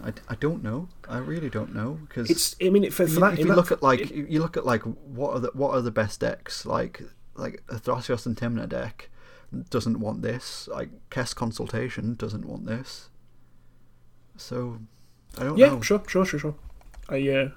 I, 0.03 0.13
I 0.27 0.35
don't 0.35 0.61
know. 0.61 0.89
I 1.09 1.17
really 1.19 1.49
don't 1.49 1.73
know 1.73 1.99
because 2.07 2.29
It's 2.29 2.55
I 2.61 2.69
mean 2.69 2.91
for, 2.91 3.07
for 3.07 3.13
you, 3.13 3.19
that 3.21 3.33
if 3.33 3.39
you 3.39 3.45
that- 3.45 3.55
look 3.55 3.71
at 3.71 3.81
like 3.81 4.01
it- 4.01 4.11
you 4.29 4.39
look 4.39 4.55
at 4.57 4.65
like 4.65 4.83
what 4.83 5.31
are 5.33 5.39
the 5.39 5.51
what 5.53 5.71
are 5.73 5.81
the 5.81 5.89
best 5.91 6.19
decks 6.19 6.65
like 6.65 7.01
like 7.35 7.63
a 7.69 7.75
Thrasios 7.75 8.25
and 8.27 8.35
Tymna 8.37 8.69
deck 8.69 9.09
doesn't 9.69 9.99
want 9.99 10.21
this. 10.21 10.67
Like 10.67 10.89
Kess 11.09 11.33
consultation 11.35 12.15
doesn't 12.15 12.45
want 12.45 12.65
this. 12.65 13.09
So 14.37 14.79
I 15.37 15.43
don't 15.43 15.57
Yeah, 15.57 15.67
know. 15.67 15.75
Yeah, 15.75 15.81
sure, 15.81 16.03
sure, 16.07 16.25
sure, 16.25 16.39
sure. 16.39 16.55
I 17.09 17.27
uh, 17.29 17.49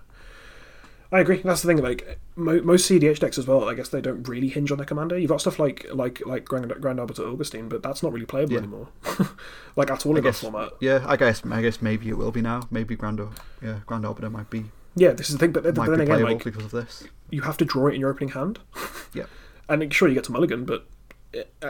I 1.12 1.20
agree. 1.20 1.40
That's 1.42 1.62
the 1.62 1.68
thing. 1.68 1.78
Like 1.82 2.18
mo- 2.34 2.62
most 2.62 2.90
CDH 2.90 3.20
decks 3.20 3.38
as 3.38 3.46
well, 3.46 3.68
I 3.68 3.74
guess 3.74 3.88
they 3.88 4.00
don't 4.00 4.26
really 4.28 4.48
hinge 4.48 4.70
on 4.72 4.78
their 4.78 4.84
commander. 4.86 5.16
You've 5.18 5.30
got 5.30 5.40
stuff 5.40 5.58
like 5.58 5.86
like 5.92 6.24
like 6.26 6.44
Grand, 6.44 6.68
Grand 6.80 6.98
Arbiter 7.00 7.26
Augustine, 7.28 7.68
but 7.68 7.82
that's 7.82 8.02
not 8.02 8.12
really 8.12 8.26
playable 8.26 8.52
Yeah. 8.54 8.58
anymore. 8.58 8.88
like 9.76 9.90
at 9.90 10.04
all 10.04 10.14
I 10.14 10.18
in 10.18 10.24
that 10.24 10.30
guess- 10.30 10.40
format. 10.40 10.70
Yeah, 10.80 11.04
I 11.06 11.16
guess 11.16 11.42
I 11.46 11.62
guess 11.62 11.80
maybe 11.80 12.08
it 12.08 12.18
will 12.18 12.32
be 12.32 12.42
now. 12.42 12.66
Maybe 12.70 12.96
Grand 12.96 13.20
yeah 13.62 13.80
Grand 13.86 14.04
Arbiter 14.04 14.30
might 14.30 14.50
be 14.50 14.64
Yeah, 14.96 15.12
this 15.12 15.28
is 15.30 15.36
the 15.36 15.38
thing. 15.38 15.52
But, 15.52 15.62
but 15.62 15.74
then 15.86 16.00
again, 16.00 16.22
like 16.22 16.42
because 16.44 16.64
of 16.64 16.70
this. 16.72 17.04
you 17.30 17.42
have 17.42 17.56
to 17.58 17.64
draw 17.64 17.86
it 17.86 17.94
in 17.94 18.00
your 18.00 18.10
opening 18.10 18.30
hand. 18.30 18.58
Yeah. 19.14 19.26
And 19.68 19.92
sure, 19.92 20.06
you 20.06 20.14
get 20.14 20.22
to 20.24 20.30
mulligan, 20.32 20.64
but 20.64 20.86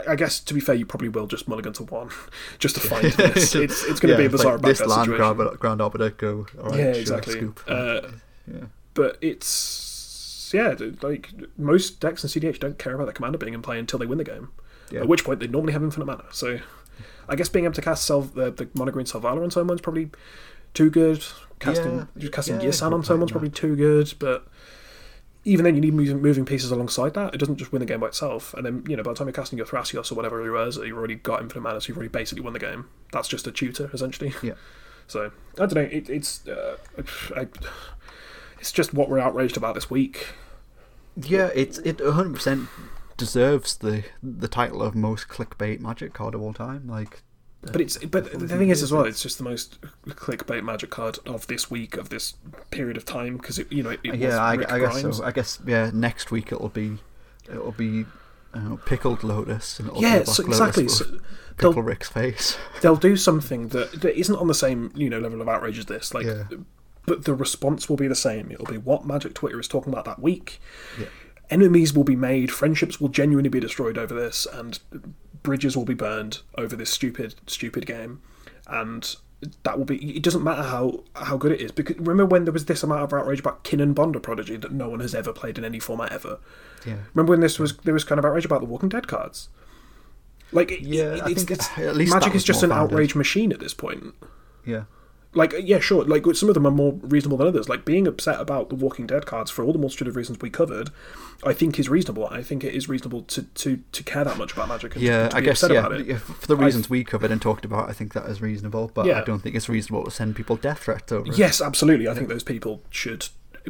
I 0.09 0.17
guess 0.17 0.41
to 0.41 0.55
be 0.55 0.61
fair, 0.61 0.75
you 0.75 0.87
probably 0.87 1.09
will 1.09 1.27
just 1.27 1.49
mulligan 1.49 1.73
to 1.75 1.85
one, 1.85 2.11
just 2.59 2.75
to 2.77 2.81
find 2.81 3.05
this. 3.13 3.55
It's 3.55 3.85
it's 3.85 4.01
going 4.01 4.15
to 4.15 4.15
yeah, 4.15 4.17
be 4.17 4.25
a 4.27 4.31
bizarre 4.31 4.55
like 4.55 4.63
this 4.63 4.81
land 4.81 5.07
situation. 5.11 5.57
Grand, 5.59 6.17
go. 6.19 6.47
Right, 6.55 6.79
yeah, 6.79 6.85
exactly. 6.87 7.35
Scoop. 7.35 7.61
Uh, 7.67 8.01
yeah. 8.47 8.65
but 8.95 9.19
it's 9.21 10.51
yeah, 10.53 10.75
like 11.03 11.31
most 11.59 12.01
decks 12.01 12.23
in 12.23 12.31
CDH 12.31 12.59
don't 12.59 12.79
care 12.79 12.95
about 12.95 13.05
their 13.05 13.13
commander 13.13 13.39
being 13.39 13.55
in 13.55 13.63
play 13.63 13.79
until 13.79 13.99
they 13.99 14.07
win 14.07 14.19
the 14.19 14.25
game. 14.25 14.51
Yeah. 14.91 15.01
At 15.01 15.09
which 15.09 15.25
point 15.25 15.41
they 15.41 15.49
normally 15.49 15.73
have 15.73 15.83
infinite 15.83 16.07
mana. 16.07 16.25
So 16.31 16.61
I 17.29 17.37
guess 17.37 17.49
being 17.49 17.65
able 17.65 17.75
to 17.75 17.83
cast 17.83 18.05
Sel- 18.05 18.23
the 18.23 18.51
the 18.51 18.69
mono 18.75 18.93
green 18.93 19.07
Selvala 19.07 19.43
on 19.43 19.51
someone's 19.51 19.81
probably 19.81 20.11
too 20.75 20.91
good. 20.91 21.25
Casting 21.59 21.97
Yeah, 21.97 22.05
just 22.19 22.33
casting 22.33 22.61
yeah, 22.61 22.69
Yisan 22.69 22.93
on 22.93 23.03
someone's 23.03 23.33
probably 23.33 23.51
too 23.51 23.77
good, 23.77 24.13
but. 24.19 24.47
Even 25.47 25.65
then, 25.65 25.77
you 25.77 25.81
need 25.81 25.95
moving, 25.95 26.21
moving 26.21 26.45
pieces 26.45 26.73
alongside 26.73 27.15
that. 27.15 27.33
It 27.33 27.39
doesn't 27.39 27.57
just 27.57 27.71
win 27.71 27.81
the 27.81 27.87
game 27.87 28.01
by 28.01 28.09
itself. 28.09 28.53
And 28.55 28.67
then, 28.67 28.85
you 28.89 28.97
know, 28.97 29.05
by 29.05 29.13
the 29.13 29.17
time 29.17 29.29
you're 29.29 29.33
casting 29.33 29.57
your 29.57 29.67
Thrasios 29.67 30.11
or 30.11 30.17
whatever 30.17 30.45
it 30.45 30.69
is, 30.69 30.77
you've 30.77 30.99
already 30.99 31.15
got 31.15 31.41
infinite 31.41 31.61
mana, 31.61 31.81
so 31.81 31.89
you've 31.89 31.97
already 31.97 32.09
basically 32.09 32.43
won 32.43 32.53
the 32.53 32.59
game. 32.59 32.89
That's 33.13 33.29
just 33.29 33.47
a 33.47 33.53
tutor, 33.53 33.89
essentially. 33.95 34.35
Yeah. 34.43 34.55
So 35.09 35.31
I 35.55 35.67
don't 35.67 35.75
know. 35.75 35.83
It, 35.83 36.11
it's 36.11 36.49
uh, 36.49 36.79
I, 37.37 37.47
it's 38.59 38.73
just 38.73 38.93
what 38.93 39.09
we're 39.09 39.21
outraged 39.21 39.57
about 39.57 39.77
this 39.77 39.89
week. 39.89 40.31
Yeah, 41.17 41.51
it's 41.55 41.79
it 41.79 42.01
100 42.01 42.35
percent 42.35 42.69
deserves 43.17 43.77
the 43.77 44.03
the 44.21 44.49
title 44.49 44.83
of 44.83 44.97
most 44.97 45.29
clickbait 45.29 45.79
magic 45.79 46.13
card 46.13 46.35
of 46.35 46.43
all 46.43 46.53
time. 46.53 46.89
Like, 46.89 47.23
But 47.73 47.81
it's 47.81 47.97
but 48.05 48.33
the 48.39 48.49
thing 48.49 48.71
is 48.71 48.83
as 48.83 48.93
well, 48.93 49.05
it's 49.05 49.23
just 49.23 49.39
the 49.39 49.45
most 49.45 49.79
clickbait 50.09 50.63
magic 50.65 50.91
card 50.91 51.19
of 51.27 51.47
this 51.47 51.71
week 51.71 51.97
of 51.97 52.09
this 52.09 52.35
period 52.71 52.97
of 52.97 53.05
time 53.05 53.37
because 53.37 53.59
it 53.59 53.71
you 53.73 53.83
know 53.83 53.91
it, 53.91 54.01
it 54.05 54.11
was 54.13 54.21
yeah, 54.21 54.39
I, 54.39 54.53
I 54.53 54.79
guess 54.79 55.01
so. 55.01 55.25
I 55.25 55.31
guess 55.33 55.59
yeah, 55.67 55.91
next 55.93 56.31
week 56.31 56.53
it'll 56.53 56.69
be 56.69 56.99
it'll 57.49 57.73
be 57.73 58.05
I 58.55 58.77
pickled 58.87 59.23
lotus 59.23 59.79
and 59.79 59.89
it'll 59.89 60.01
Yeah, 60.03 60.21
be 60.21 60.25
so 60.27 60.45
exactly. 60.45 60.89
So 60.89 61.05
pickle 61.59 61.83
Rick's 61.83 62.09
face. 62.09 62.57
they'll 62.81 62.97
do 62.97 63.17
something 63.17 63.69
that, 63.69 64.01
that 64.03 64.19
isn't 64.19 64.37
on 64.37 64.47
the 64.47 64.55
same 64.55 64.93
you 64.95 65.11
know 65.11 65.19
level 65.19 65.41
of 65.41 65.49
outrage 65.49 65.79
as 65.79 65.87
this. 65.87 66.15
Like, 66.15 66.27
Yeah. 66.27 66.45
but 67.07 67.25
the 67.25 67.35
response 67.35 67.89
will 67.89 67.97
be 67.97 68.09
the 68.09 68.15
same. 68.15 68.51
It'll 68.51 68.67
be 68.67 68.79
what 68.79 69.07
Magic 69.07 69.35
Twitter 69.35 69.59
is 69.61 69.69
talking 69.69 69.93
about 69.93 70.05
that 70.07 70.21
week. 70.21 70.61
Yeah. 70.99 71.07
Enemies 71.49 71.95
will 71.95 72.05
be 72.05 72.17
made, 72.17 72.51
friendships 72.51 73.01
will 73.01 73.09
genuinely 73.09 73.49
be 73.49 73.61
destroyed 73.61 73.97
over 73.97 74.13
this, 74.15 74.47
and 74.53 74.81
bridges 75.47 75.77
will 75.77 75.85
be 75.87 75.95
burned 75.95 76.41
over 76.59 76.77
this 76.77 76.91
stupid, 76.91 77.35
stupid 77.47 77.87
game. 77.87 78.21
And 78.67 79.17
that 79.63 79.79
will 79.79 79.85
be. 79.85 80.17
It 80.17 80.23
doesn't 80.23 80.43
matter 80.43 80.63
how 80.63 81.05
how 81.15 81.37
good 81.37 81.53
it 81.53 81.61
is 81.61 81.71
because 81.73 81.97
remember 81.99 82.27
when 82.27 82.45
there 82.45 82.53
was 82.53 82.65
this 82.67 82.83
amount 82.83 83.03
of 83.03 83.13
outrage 83.13 83.39
about 83.41 83.65
Kinnan 83.65 83.95
Bonder 83.95 84.19
Prodigy 84.21 84.57
that 84.57 84.73
no 84.73 84.89
one 84.89 85.01
has 85.01 85.15
ever 85.15 85.33
played 85.33 85.57
in 85.59 85.65
any 85.65 85.79
format 85.79 86.11
ever. 86.13 86.39
Yeah. 86.85 86.97
Remember 87.15 87.31
when 87.33 87.41
this 87.41 87.59
was 87.59 87.77
there 87.79 87.95
was 87.95 88.03
kind 88.05 88.19
of 88.19 88.25
outrage 88.25 88.45
about 88.45 88.61
the 88.61 88.67
Walking 88.67 88.89
Dead 88.89 89.07
cards. 89.09 89.49
Like 90.53 90.71
it- 90.73 90.81
Yeah, 90.83 91.15
it- 91.17 91.23
I 91.23 91.35
think 91.35 91.51
it's, 91.51 91.69
at 91.79 91.97
least 91.97 92.13
Magic 92.15 92.35
is 92.35 92.45
just 92.45 92.63
an 92.63 92.71
founded. 92.71 92.93
outrage 92.95 93.15
machine 93.15 93.53
at 93.53 93.59
this 93.61 93.75
point 93.75 94.15
Yeah. 94.65 94.85
Like 95.37 95.55
uh, 95.55 95.59
yeah 95.59 95.79
sure 95.79 96.05
like 96.05 96.25
some 96.35 96.49
of 96.49 96.55
them 96.55 96.67
are 96.67 96.71
more 96.73 96.93
reasonable 97.03 97.37
than 97.37 97.47
others 97.47 97.69
like 97.69 97.85
being 97.85 98.09
upset 98.09 98.41
about 98.41 98.69
the 98.71 98.75
walking 98.75 99.07
dead 99.07 99.27
cards 99.27 99.51
for 99.51 99.65
all 99.65 99.73
the 99.73 99.79
multitude 99.79 100.09
of 100.09 100.17
reasons 100.17 100.39
we 100.41 100.51
covered 100.51 100.91
i 101.45 101.53
think 101.53 101.79
is 101.79 101.89
reasonable 101.89 102.27
i 102.29 102.43
think 102.43 102.65
it 102.65 102.75
is 102.75 102.89
reasonable 102.89 103.23
to 103.23 103.43
to, 103.55 103.83
to 103.93 104.03
care 104.03 104.25
that 104.25 104.37
much 104.39 104.53
about 104.55 104.69
magic 104.69 104.95
and 104.97 105.05
Yeah, 105.05 105.29
to 105.29 105.37
I 105.37 105.41
guess 105.41 105.63
yeah, 105.63 105.69
about 105.79 105.93
it 105.93 106.07
yeah, 106.07 106.19
for 106.19 106.47
the 106.47 106.57
reasons 106.57 106.91
we 106.91 107.05
covered 107.05 107.31
and 107.31 107.41
talked 107.41 107.65
about, 107.65 107.89
I 107.89 107.93
think 107.93 108.15
that 108.15 108.27
is 108.27 108.41
reasonable. 108.41 108.91
But 108.93 109.07
Yeah. 109.07 109.21
I 109.21 109.25
don't 109.25 109.41
think 109.41 109.55
it's 109.55 109.69
reasonable 109.69 110.05
to 110.05 110.11
send 110.11 110.35
people 110.35 110.57
death 110.57 110.81
threats 110.85 111.13
over. 111.13 111.31
yes 111.33 111.61
absolutely 111.61 112.09
i 112.09 112.15
think 112.15 112.29
those 112.29 112.43
people 112.43 112.83
should 112.91 113.29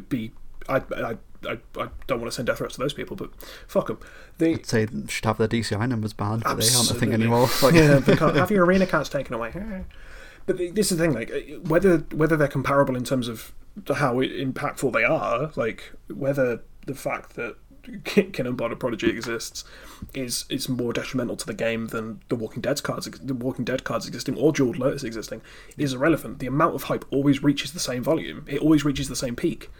be 0.09 0.32
I, 0.68 0.76
I, 0.97 1.16
I, 1.48 1.59
I 1.78 1.88
don't 2.06 2.20
want 2.20 2.24
to 2.24 2.32
send 2.32 2.47
death 2.47 2.59
threats 2.59 2.74
to 2.74 2.80
those 2.80 2.93
people, 2.93 3.14
but 3.14 3.30
fuck 3.68 3.86
them. 3.86 3.98
They, 4.38 4.55
I'd 4.55 4.66
say 4.66 4.84
they 4.84 5.06
should 5.09 5.24
have 5.24 5.38
their 5.38 5.47
DCI 5.47 5.88
numbers 5.88 6.12
banned, 6.12 6.43
but 6.43 6.56
they 6.59 6.74
aren't 6.74 6.90
a 6.90 6.94
thing 6.94 7.12
anymore. 7.12 7.48
Like, 7.62 7.74
yeah, 7.74 8.01
have 8.34 8.51
your 8.51 8.64
arena 8.64 8.86
cards 8.86 9.09
taken 9.09 9.34
away. 9.34 9.52
But 10.47 10.59
this 10.74 10.93
is 10.93 10.98
the 10.98 11.05
thing, 11.05 11.12
like 11.12 11.31
uh, 11.31 11.59
whether 11.60 11.98
whether 12.14 12.36
they're 12.36 12.48
comparable 12.48 12.97
in 12.97 13.05
terms 13.05 13.28
of 13.28 13.52
how 13.89 14.16
impactful 14.16 14.93
they 14.93 15.05
are, 15.05 15.51
like 15.56 15.93
whether 16.09 16.62
the 16.86 16.94
fact 16.94 17.35
that 17.35 17.56
Kinnan 17.82 18.56
Bonder 18.56 18.77
Prodigy 18.77 19.10
exists 19.10 19.64
is 20.14 20.44
is 20.48 20.68
more 20.68 20.93
detrimental 20.93 21.36
to 21.36 21.47
the 21.47 21.55
game 21.55 21.89
than 21.89 22.20
the 22.28 22.36
Walking 22.36 22.62
Dead 22.62 22.82
cards, 22.82 23.06
the 23.06 23.35
Walking 23.35 23.64
Dead 23.64 23.85
cards 23.85 24.06
existing 24.06 24.36
or 24.36 24.52
Jeweled 24.52 24.78
Lotus 24.78 25.05
existing 25.05 25.43
is 25.77 25.93
irrelevant. 25.93 26.39
The 26.39 26.47
amount 26.47 26.74
of 26.74 26.85
hype 26.85 27.05
always 27.10 27.43
reaches 27.43 27.73
the 27.73 27.81
same 27.81 28.02
volume. 28.02 28.44
It 28.48 28.60
always 28.60 28.85
reaches 28.85 29.09
the 29.09 29.16
same 29.16 29.36
peak 29.36 29.70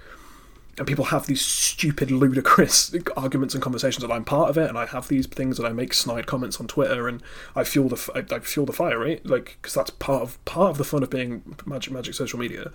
and 0.78 0.86
people 0.86 1.07
have 1.07 1.27
these 1.27 1.40
stupid, 1.40 2.11
ludicrous 2.11 2.94
arguments 3.16 3.55
and 3.55 3.62
conversations, 3.62 4.05
and 4.05 4.12
I'm 4.12 4.24
part 4.24 4.51
of 4.51 4.59
it, 4.59 4.69
and 4.69 4.78
I 4.78 4.86
have 4.86 5.09
these 5.09 5.27
things, 5.27 5.59
and 5.59 5.66
I 5.66 5.73
make 5.73 5.94
snide 5.94 6.27
comments 6.27 6.61
on 6.61 6.66
Twitter, 6.66 7.09
and 7.09 7.23
I 7.55 7.65
fuel 7.65 7.89
the 7.89 8.27
I 8.31 8.39
fuel 8.40 8.66
the 8.66 8.73
fire, 8.73 8.98
right? 8.98 9.24
Like 9.24 9.59
because 9.61 9.74
that's 9.74 9.90
part 9.90 10.23
of 10.23 10.44
part 10.44 10.70
of 10.70 10.78
the 10.78 10.85
fun 10.85 11.03
of 11.03 11.11
being 11.11 11.57
magic 11.65 11.93
magic 11.93 12.15
social 12.15 12.39
media. 12.39 12.70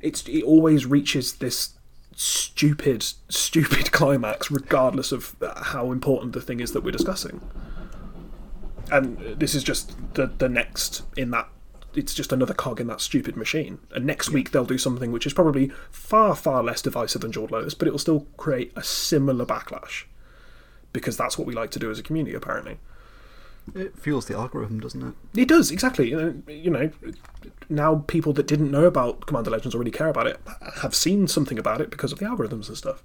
It's 0.00 0.26
it 0.28 0.44
always 0.44 0.86
reaches 0.86 1.34
this 1.34 1.74
stupid, 2.14 3.04
stupid 3.28 3.92
climax, 3.92 4.50
regardless 4.50 5.12
of 5.12 5.36
how 5.56 5.92
important 5.92 6.32
the 6.32 6.40
thing 6.40 6.60
is 6.60 6.72
that 6.72 6.82
we're 6.82 6.90
discussing. 6.90 7.40
And 8.90 9.18
this 9.18 9.54
is 9.54 9.64
just 9.64 9.96
the 10.14 10.26
the 10.26 10.48
next 10.48 11.02
in 11.16 11.32
that 11.32 11.48
it's 11.96 12.14
just 12.14 12.32
another 12.32 12.54
cog 12.54 12.80
in 12.80 12.86
that 12.88 13.00
stupid 13.00 13.36
machine. 13.36 13.78
And 13.92 14.04
next 14.04 14.30
week 14.30 14.50
they'll 14.50 14.64
do 14.64 14.78
something 14.78 15.10
which 15.12 15.26
is 15.26 15.32
probably 15.32 15.70
far, 15.90 16.34
far 16.36 16.62
less 16.62 16.82
divisive 16.82 17.22
than 17.22 17.32
Jeweled 17.32 17.50
Lotus, 17.50 17.74
but 17.74 17.88
it 17.88 17.90
will 17.90 17.98
still 17.98 18.26
create 18.36 18.72
a 18.76 18.82
similar 18.82 19.46
backlash. 19.46 20.04
Because 20.92 21.16
that's 21.16 21.36
what 21.36 21.46
we 21.46 21.54
like 21.54 21.70
to 21.72 21.78
do 21.78 21.90
as 21.90 21.98
a 21.98 22.02
community, 22.02 22.34
apparently. 22.34 22.78
it 23.74 23.98
fuels 23.98 24.26
the 24.26 24.36
algorithm, 24.36 24.80
doesn't 24.80 25.02
it? 25.02 25.40
It 25.40 25.48
does, 25.48 25.70
exactly. 25.70 26.10
You 26.10 26.16
know, 26.16 26.42
you 26.48 26.70
know, 26.70 26.90
now 27.68 28.04
people 28.06 28.32
that 28.34 28.46
didn't 28.46 28.70
know 28.70 28.84
about 28.84 29.26
Commander 29.26 29.50
Legends 29.50 29.74
or 29.74 29.78
really 29.78 29.90
care 29.90 30.08
about 30.08 30.26
it 30.26 30.40
have 30.82 30.94
seen 30.94 31.26
something 31.26 31.58
about 31.58 31.80
it 31.80 31.90
because 31.90 32.12
of 32.12 32.18
the 32.18 32.26
algorithms 32.26 32.68
and 32.68 32.76
stuff. 32.76 33.02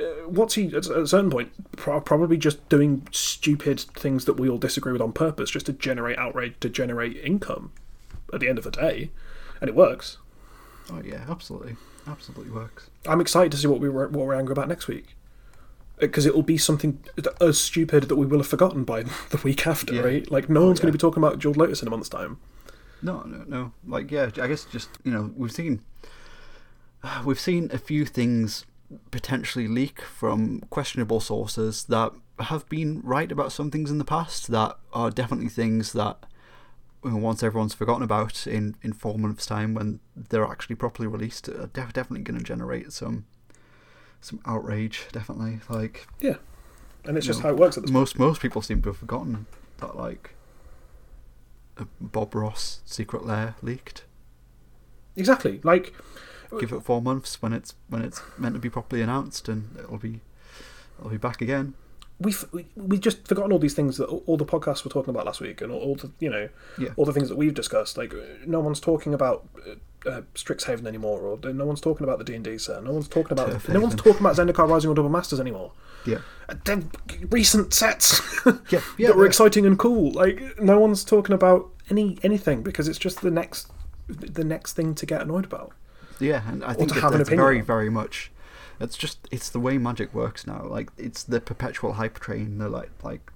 Yeah. 0.00 0.06
Uh, 0.06 0.28
what's 0.28 0.54
he 0.54 0.66
at 0.68 0.86
a 0.86 1.06
certain 1.06 1.30
point 1.30 1.52
pro- 1.76 2.00
probably 2.00 2.36
just 2.36 2.66
doing 2.68 3.06
stupid 3.12 3.80
things 3.80 4.24
that 4.24 4.34
we 4.34 4.48
all 4.48 4.58
disagree 4.58 4.92
with 4.92 5.02
on 5.02 5.12
purpose 5.12 5.50
just 5.50 5.66
to 5.66 5.72
generate 5.72 6.18
outrage 6.18 6.54
to 6.60 6.68
generate 6.68 7.16
income 7.18 7.72
at 8.32 8.40
the 8.40 8.48
end 8.48 8.58
of 8.58 8.64
the 8.64 8.70
day 8.70 9.10
and 9.60 9.68
it 9.68 9.74
works 9.74 10.18
Oh 10.92 11.00
yeah, 11.04 11.24
absolutely, 11.28 11.76
absolutely 12.06 12.50
works. 12.52 12.88
i'm 13.06 13.20
excited 13.20 13.52
to 13.52 13.58
see 13.58 13.66
what 13.66 13.80
we 13.80 13.88
were 13.88 14.08
what 14.08 14.26
we're 14.26 14.34
angry 14.34 14.52
about 14.52 14.68
next 14.68 14.88
week 14.88 15.14
because 15.98 16.24
it 16.24 16.34
will 16.34 16.42
be 16.42 16.56
something 16.56 16.98
as 17.40 17.58
stupid 17.60 18.04
that 18.04 18.16
we 18.16 18.24
will 18.26 18.38
have 18.38 18.46
forgotten 18.46 18.84
by 18.84 19.02
the 19.30 19.40
week 19.44 19.66
after 19.66 19.94
Yeah. 19.94 20.00
right 20.02 20.30
like 20.30 20.48
no 20.48 20.62
Oh, 20.62 20.66
one's 20.68 20.80
going 20.80 20.92
to 20.92 20.96
be 20.96 21.00
talking 21.00 21.22
about 21.22 21.38
Jeweled 21.38 21.56
Lotus 21.58 21.82
in 21.82 21.88
a 21.88 21.90
month's 21.90 22.08
time 22.08 22.38
No, 23.02 23.22
no, 23.22 23.44
no. 23.46 23.72
Like, 23.86 24.10
yeah, 24.10 24.30
I 24.40 24.46
guess 24.46 24.64
just 24.64 24.88
you 25.04 25.12
know 25.12 25.30
we've 25.36 25.52
seen 25.52 25.80
we've 27.24 27.40
seen 27.40 27.70
a 27.72 27.78
few 27.78 28.04
things 28.06 28.64
potentially 29.10 29.68
leak 29.68 30.00
from 30.02 30.60
questionable 30.70 31.20
sources 31.20 31.84
that 31.84 32.12
have 32.40 32.68
been 32.68 33.00
right 33.04 33.30
about 33.30 33.52
some 33.52 33.70
things 33.70 33.90
in 33.90 33.98
the 33.98 34.04
past 34.04 34.50
that 34.50 34.76
are 34.92 35.10
definitely 35.10 35.48
things 35.48 35.92
that 35.92 36.24
once 37.02 37.42
everyone's 37.42 37.74
forgotten 37.74 38.02
about 38.02 38.46
in 38.46 38.74
in 38.82 38.92
four 38.92 39.18
months' 39.18 39.46
time 39.46 39.74
when 39.74 40.00
they're 40.14 40.44
actually 40.44 40.76
properly 40.76 41.08
released 41.08 41.48
are 41.48 41.68
def- 41.68 41.92
definitely 41.92 42.20
going 42.20 42.38
to 42.38 42.44
generate 42.44 42.92
some 42.92 43.24
some 44.20 44.40
outrage. 44.44 45.06
Definitely, 45.12 45.60
like 45.68 46.06
yeah, 46.20 46.36
and 47.04 47.16
it's 47.16 47.26
just 47.26 47.40
know, 47.40 47.48
how 47.48 47.54
it 47.54 47.58
works 47.58 47.76
at 47.76 47.84
this 47.84 47.92
most 47.92 48.18
most 48.18 48.42
people 48.42 48.60
seem 48.60 48.82
to 48.82 48.90
have 48.90 48.98
forgotten 48.98 49.46
that 49.78 49.96
like 49.96 50.34
a 51.78 51.86
Bob 52.00 52.34
Ross 52.34 52.82
secret 52.84 53.24
lair 53.24 53.54
leaked. 53.62 54.04
exactly 55.16 55.60
like 55.62 55.94
give 56.58 56.72
it 56.72 56.82
four 56.82 57.00
months 57.02 57.40
when 57.42 57.52
it's 57.52 57.74
when 57.88 58.02
it's 58.02 58.20
meant 58.38 58.54
to 58.54 58.60
be 58.60 58.70
properly 58.70 59.02
announced, 59.02 59.48
and 59.48 59.76
it'll 59.78 59.98
be 59.98 60.20
it'll 60.98 61.10
be 61.10 61.16
back 61.18 61.40
again. 61.40 61.74
we've 62.18 62.44
we, 62.52 62.66
we 62.76 62.98
just 62.98 63.26
forgotten 63.28 63.52
all 63.52 63.58
these 63.58 63.74
things 63.74 63.96
that 63.98 64.06
all 64.06 64.36
the 64.36 64.44
podcasts 64.44 64.84
were 64.84 64.90
talking 64.90 65.10
about 65.10 65.24
last 65.26 65.40
week, 65.40 65.60
and 65.60 65.70
all, 65.72 65.80
all 65.80 65.94
the 65.94 66.10
you 66.18 66.28
know 66.30 66.48
Yeah. 66.78 66.90
all 66.96 67.04
the 67.04 67.12
things 67.12 67.28
that 67.28 67.36
we've 67.36 67.54
discussed. 67.54 67.96
Like 67.96 68.12
no 68.46 68.60
one's 68.60 68.80
talking 68.80 69.14
about 69.14 69.46
uh, 69.66 70.08
uh, 70.08 70.22
Strixhaven 70.34 70.86
anymore, 70.86 71.20
or 71.20 71.52
no 71.52 71.64
one's 71.66 71.80
talking 71.80 72.04
about 72.04 72.18
the 72.18 72.24
D 72.24 72.34
and 72.34 72.44
D 72.44 72.58
set. 72.58 72.82
No 72.84 72.92
one's 72.92 73.08
talking 73.08 73.32
about 73.32 73.50
Turf 73.50 73.68
no 73.68 73.80
one's 73.80 73.94
talking 73.94 74.20
about 74.20 74.36
Zendikar 74.36 74.68
Rising 74.68 74.90
or 74.90 74.94
Double 74.94 75.10
Masters 75.10 75.40
anymore. 75.40 75.72
Yeah. 76.06 76.18
Uh, 76.48 76.80
recent 77.30 77.74
sets 77.74 78.20
Yeah. 78.46 78.80
Yeah. 78.98 79.08
that 79.08 79.16
were 79.16 79.24
yeah. 79.24 79.28
exciting 79.28 79.66
and 79.66 79.78
cool. 79.78 80.10
Like 80.12 80.58
no 80.60 80.78
one's 80.78 81.04
talking 81.04 81.34
about 81.34 81.68
any 81.90 82.18
anything 82.22 82.62
because 82.62 82.88
it's 82.88 82.98
just 82.98 83.20
the 83.20 83.30
next 83.30 83.70
the 84.08 84.44
next 84.44 84.72
thing 84.74 84.94
to 84.94 85.06
get 85.06 85.20
annoyed 85.22 85.44
about. 85.44 85.72
Yeah, 86.20 86.42
and 86.48 86.64
I 86.64 86.74
think 86.74 86.92
have 86.94 87.12
that's 87.12 87.28
very, 87.28 87.60
very 87.60 87.90
much. 87.90 88.30
It's 88.80 88.96
just 88.96 89.28
it's 89.30 89.50
the 89.50 89.60
way 89.60 89.78
magic 89.78 90.14
works 90.14 90.46
now. 90.46 90.64
Like 90.64 90.90
it's 90.96 91.22
the 91.22 91.40
perpetual 91.40 91.94
hype 91.94 92.18
train. 92.18 92.58
They're 92.58 92.68
like 92.68 92.90
like 93.02 93.30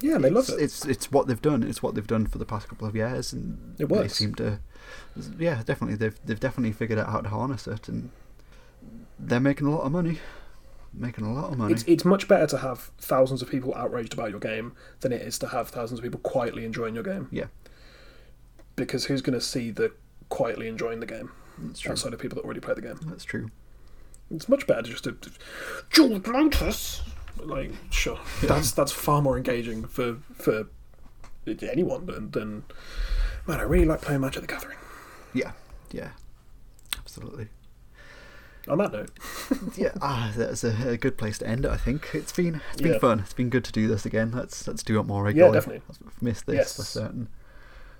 Yeah, 0.00 0.18
they 0.18 0.30
love 0.30 0.48
it's, 0.48 0.52
it. 0.52 0.60
It's 0.62 0.84
it's 0.86 1.12
what 1.12 1.26
they've 1.28 1.40
done. 1.40 1.62
It's 1.62 1.82
what 1.82 1.94
they've 1.94 2.06
done 2.06 2.26
for 2.26 2.38
the 2.38 2.44
past 2.44 2.68
couple 2.68 2.88
of 2.88 2.96
years, 2.96 3.32
and 3.32 3.74
It 3.74 3.88
they 3.88 3.96
works. 3.96 4.14
seem 4.14 4.34
to. 4.36 4.58
Yeah, 5.38 5.62
definitely. 5.64 5.96
They've 5.96 6.18
they've 6.24 6.40
definitely 6.40 6.72
figured 6.72 6.98
out 6.98 7.08
how 7.10 7.20
to 7.20 7.28
harness 7.28 7.66
it, 7.68 7.88
and 7.88 8.10
they're 9.18 9.40
making 9.40 9.66
a 9.66 9.70
lot 9.70 9.82
of 9.82 9.92
money. 9.92 10.18
Making 10.92 11.26
a 11.26 11.32
lot 11.32 11.52
of 11.52 11.58
money. 11.58 11.74
It's 11.74 11.84
it's 11.86 12.04
much 12.04 12.26
better 12.26 12.46
to 12.48 12.58
have 12.58 12.90
thousands 12.98 13.40
of 13.42 13.50
people 13.50 13.74
outraged 13.74 14.14
about 14.14 14.30
your 14.30 14.40
game 14.40 14.72
than 15.00 15.12
it 15.12 15.22
is 15.22 15.38
to 15.40 15.48
have 15.48 15.68
thousands 15.68 16.00
of 16.00 16.04
people 16.04 16.18
quietly 16.20 16.64
enjoying 16.64 16.94
your 16.94 17.04
game. 17.04 17.28
Yeah. 17.30 17.46
Because 18.74 19.04
who's 19.06 19.22
going 19.22 19.38
to 19.38 19.44
see 19.44 19.70
the 19.70 19.92
quietly 20.28 20.66
enjoying 20.68 21.00
the 21.00 21.06
game 21.06 21.30
That's 21.62 21.80
true. 21.80 21.92
outside 21.92 22.12
of 22.14 22.20
people 22.20 22.36
that 22.36 22.44
already 22.44 22.60
play 22.60 22.74
the 22.74 22.82
game? 22.82 22.98
That's 23.06 23.24
true. 23.24 23.50
It's 24.30 24.48
much 24.48 24.66
better 24.66 24.82
just 24.82 25.04
to 25.04 25.16
George 25.90 26.26
Lotus. 26.26 27.02
Like 27.38 27.70
sure, 27.90 28.18
that's 28.42 28.72
that's 28.72 28.92
far 28.92 29.22
more 29.22 29.36
engaging 29.36 29.84
for 29.84 30.16
for 30.34 30.66
anyone 31.46 32.06
than 32.06 32.30
than. 32.32 32.64
Man, 33.46 33.60
I 33.60 33.62
really 33.62 33.86
like 33.86 34.02
playing 34.02 34.20
Magic 34.20 34.42
the 34.42 34.48
Gathering. 34.48 34.76
Yeah. 35.32 35.52
Yeah. 35.90 36.10
Absolutely. 36.98 37.48
On 38.66 38.76
that 38.76 38.92
note, 38.92 39.10
yeah, 39.76 39.92
ah, 40.02 40.30
that's 40.36 40.62
a, 40.62 40.90
a 40.90 40.96
good 40.98 41.16
place 41.16 41.38
to 41.38 41.46
end 41.46 41.64
it. 41.64 41.70
I 41.70 41.78
think 41.78 42.10
it's 42.12 42.32
been 42.32 42.60
it's 42.72 42.82
been 42.82 42.92
Yeah. 42.94 42.98
fun. 42.98 43.20
It's 43.20 43.32
been 43.32 43.48
good 43.48 43.64
to 43.64 43.72
do 43.72 43.88
this 43.88 44.04
again. 44.04 44.30
Let's 44.32 44.68
let's 44.68 44.82
do 44.82 45.00
it 45.00 45.04
more 45.04 45.22
regularly. 45.22 45.54
Yeah, 45.54 45.60
definitely. 45.60 45.82
I've 45.88 46.22
missed 46.22 46.44
this 46.46 46.56
Yes. 46.56 46.76
for 46.76 46.82
certain. 46.82 47.28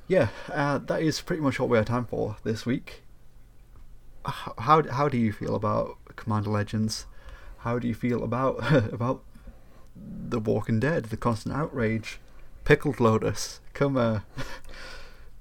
Yeah, 0.09 0.29
uh, 0.53 0.77
that 0.79 1.01
is 1.03 1.23
pretty 1.23 1.41
much 1.41 1.59
what 1.59 1.71
we 1.71 1.79
have 1.79 1.87
time 1.87 2.05
for 2.05 2.37
this 2.45 2.67
week. 2.67 3.03
How 4.25 4.83
how 4.91 5.09
do 5.09 5.17
you 5.17 5.33
feel 5.33 5.55
about 5.55 5.97
Commander 6.17 6.51
Legends? 6.51 7.07
How 7.59 7.79
do 7.79 7.89
you 7.89 7.95
feel 7.95 8.23
about 8.23 8.57
about 8.93 9.23
The 9.97 10.39
Walking 10.39 10.81
Dead, 10.81 11.07
The 11.07 11.17
Constant 11.17 11.55
Outrage, 11.55 12.19
Pickled 12.65 13.01
Lotus? 13.01 13.61
Come 13.75 13.97
uh, 13.97 14.21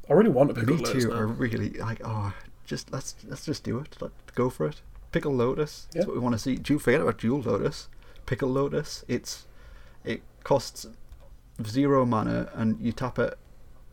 I 0.10 0.14
really 0.14 0.30
want 0.30 0.50
to 0.50 0.56
pick 0.56 0.68
me 0.68 0.76
up 0.76 0.82
Lotus 0.82 1.04
too. 1.04 1.14
I 1.14 1.20
really 1.20 1.70
like. 1.72 2.02
Oh, 2.04 2.34
just 2.66 2.92
let's 2.92 3.16
let's 3.28 3.46
just 3.46 3.64
do 3.64 3.80
it. 3.80 3.98
Let, 4.00 4.12
go 4.36 4.50
for 4.50 4.68
it. 4.68 4.82
Pickle 5.12 5.34
Lotus. 5.34 5.88
That's 5.92 6.06
Yeah. 6.06 6.08
what 6.08 6.16
we 6.16 6.22
want 6.22 6.34
to 6.34 6.40
see. 6.40 6.56
Do 6.56 6.74
you 6.74 6.80
forget 6.80 7.02
about 7.02 7.18
Jewel 7.18 7.42
Lotus. 7.42 7.90
Pickle 8.26 8.50
Lotus. 8.50 9.04
It's 9.08 9.46
it 10.06 10.22
costs 10.44 10.86
zero 11.66 12.06
mana, 12.06 12.50
and 12.54 12.80
you 12.80 12.92
tap 12.92 13.18
it 13.20 13.38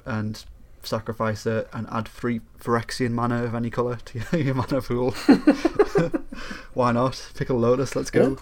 and 0.04 0.44
sacrifice 0.86 1.46
it, 1.46 1.68
and 1.72 1.86
add 1.90 2.08
three 2.08 2.40
Phyrexian 2.60 3.10
mana 3.12 3.44
of 3.44 3.54
any 3.54 3.70
color 3.70 3.98
to 4.04 4.38
your 4.42 4.54
mana 4.54 4.82
pool. 4.82 5.10
Why 6.74 6.92
not? 6.92 7.30
Pick 7.34 7.50
a 7.50 7.54
Lotus. 7.54 7.94
Let's 7.96 8.10
go. 8.10 8.38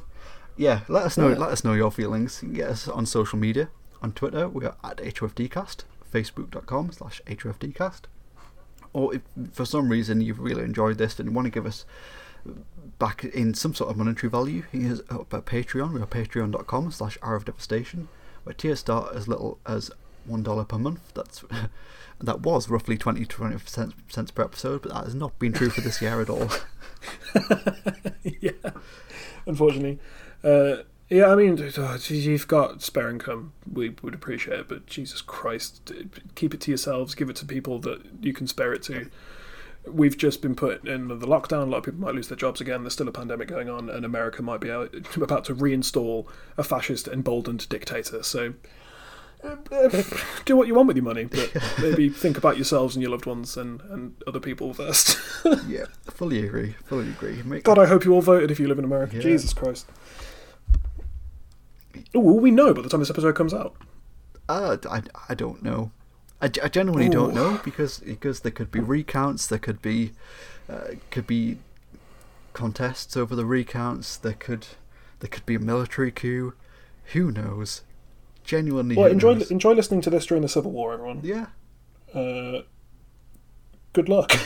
Yeah, 0.57 0.81
let 0.89 1.05
us 1.05 1.17
know. 1.17 1.29
Yeah. 1.29 1.39
Let 1.39 1.51
us 1.51 1.65
know 1.65 1.73
your 1.73 1.91
feelings. 1.91 2.41
You 2.43 2.49
can 2.49 2.57
get 2.57 2.69
us 2.71 2.89
on 2.89 3.07
social 3.07 3.39
media. 3.39 3.69
On 4.03 4.13
Twitter, 4.13 4.49
we 4.49 4.65
are 4.65 4.77
at 4.85 4.99
HOFDcast. 4.99 5.85
Facebook.com 6.13 6.93
slash 6.93 7.23
HOFDcast. 7.27 8.03
Or 8.93 9.15
if 9.15 9.23
for 9.53 9.65
some 9.65 9.89
reason 9.89 10.21
you've 10.21 10.41
really 10.41 10.65
enjoyed 10.65 10.99
this 10.99 11.19
and 11.19 11.29
you 11.29 11.35
want 11.35 11.47
to 11.47 11.51
give 11.51 11.65
us 11.65 11.85
back 12.99 13.25
in 13.25 13.55
some 13.55 13.75
sort 13.75 13.91
of 13.91 13.97
monetary 13.97 14.31
value, 14.31 14.65
here's 14.71 15.01
up 15.09 15.33
at 15.33 15.47
Patreon. 15.47 15.95
We 15.95 16.03
are 16.03 16.07
patreon.com 16.07 16.91
slash 16.91 17.17
hour 17.23 17.37
of 17.37 17.47
devastation, 17.47 18.09
where 18.45 18.53
tiers 18.53 18.81
start 18.81 19.15
as 19.15 19.29
little 19.29 19.59
as 19.67 19.91
one 20.27 20.43
dollar 20.43 20.65
per 20.65 20.79
month. 20.79 21.13
That's 21.15 21.45
that 22.23 22.41
was 22.41 22.69
roughly 22.69 22.97
twenty 22.97 23.25
to 23.25 23.37
twenty 23.37 23.59
cents 23.67 23.95
cents 24.09 24.31
per 24.31 24.43
episode, 24.43 24.83
but 24.83 24.93
that 24.93 25.05
has 25.05 25.15
not 25.15 25.39
been 25.39 25.53
true 25.53 25.71
for 25.71 25.81
this 25.81 26.01
year 26.01 26.21
at 26.21 26.31
all. 26.31 26.49
yeah, 28.41 28.51
unfortunately. 29.47 29.99
Uh, 30.45 30.83
yeah, 31.13 31.27
I 31.27 31.35
mean, 31.35 31.59
you've 32.09 32.49
got 32.49 32.81
spare 32.81 33.11
income. 33.11 33.53
We 33.71 33.95
would 34.01 34.15
appreciate 34.15 34.61
it, 34.61 34.69
but 34.69 34.87
Jesus 34.87 35.21
Christ, 35.21 35.93
keep 36.35 36.55
it 36.55 36.61
to 36.63 36.71
yourselves. 36.71 37.15
Give 37.15 37.29
it 37.29 37.37
to 37.37 37.45
people 37.45 37.79
that 37.81 38.01
you 38.23 38.33
can 38.33 38.47
spare 38.47 38.73
it 38.73 38.83
to. 38.85 39.11
We've 39.87 40.17
just 40.17 40.41
been 40.41 40.55
put 40.55 40.87
in 40.89 41.09
the 41.09 41.27
lockdown. 41.27 41.65
A 41.65 41.71
lot 41.71 41.79
of 41.79 41.85
people 41.85 42.01
might 42.01 42.15
lose 42.15 42.29
their 42.29 42.37
jobs 42.39 42.63
again. 42.63 42.83
There's 42.83 42.95
still 42.95 43.09
a 43.09 43.13
pandemic 43.13 43.49
going 43.49 43.69
on, 43.69 43.91
and 43.91 44.07
America 44.07 44.43
might 44.43 44.61
be 44.61 44.71
out, 44.71 44.95
about 45.17 45.45
to 45.47 45.55
reinstall 45.55 46.27
a 46.57 46.63
fascist, 46.63 47.09
emboldened 47.09 47.69
dictator. 47.69 48.23
So, 48.23 48.55
do 50.45 50.57
what 50.57 50.69
you 50.69 50.75
want 50.75 50.87
with 50.89 50.97
your 50.97 51.05
money, 51.05 51.25
but 51.25 51.57
maybe 51.81 52.09
think 52.11 52.39
about 52.39 52.57
yourselves 52.57 52.95
and 52.95 53.03
your 53.03 53.11
loved 53.11 53.27
ones 53.27 53.57
and, 53.57 53.81
and 53.83 54.15
other 54.27 54.41
people 54.41 54.73
first. 54.73 55.19
yeah, 55.67 55.87
fully 56.05 56.47
agree. 56.47 56.75
Fully 56.85 57.09
agree. 57.09 57.43
Make, 57.43 57.65
God, 57.65 57.79
I 57.79 57.87
hope 57.87 58.05
you 58.05 58.13
all 58.15 58.23
voted 58.23 58.51
if 58.51 58.61
you 58.61 58.69
live 58.69 58.79
in 58.79 58.85
America. 58.85 59.17
Yeah. 59.17 59.23
Jesus 59.23 59.53
Christ. 59.53 59.87
Oh, 62.15 62.21
will 62.21 62.41
we 62.41 62.51
know 62.51 62.73
by 62.73 62.83
the 62.83 62.89
time 62.89 63.01
this 63.01 63.11
episode 63.11 63.35
comes 63.35 63.53
out? 63.53 63.75
Uh, 64.49 64.77
I, 64.89 65.03
I 65.29 65.35
don't 65.35 65.63
know. 65.63 65.91
I, 66.41 66.47
I 66.47 66.69
genuinely 66.69 67.09
don't 67.09 67.35
know 67.35 67.61
because 67.65 67.99
because 67.99 68.41
there 68.41 68.51
could 68.51 68.71
be 68.71 68.81
recounts, 68.81 69.47
there 69.47 69.61
could 69.61 69.81
be 69.81 70.13
uh, 70.69 70.95
could 71.11 71.27
be 71.27 71.59
contests 72.53 73.17
over 73.17 73.37
the 73.37 73.47
recounts, 73.47 74.17
there 74.17 74.33
could 74.33 74.67
there 75.21 75.29
could 75.29 75.47
be 75.47 75.55
a 75.55 75.61
military 75.61 76.11
coup. 76.11 76.55
Who 77.13 77.31
knows? 77.31 77.83
Genuinely, 78.45 78.97
Well, 78.97 79.07
enjoy 79.11 79.35
enjoy 79.51 79.73
listening 79.73 80.01
to 80.03 80.11
this 80.11 80.27
during 80.27 80.43
the 80.43 80.49
Civil 80.49 80.73
War, 80.73 80.93
everyone. 80.93 81.21
Yeah. 81.23 81.47
Uh, 82.15 82.63
good 83.93 84.09
luck. 84.09 84.33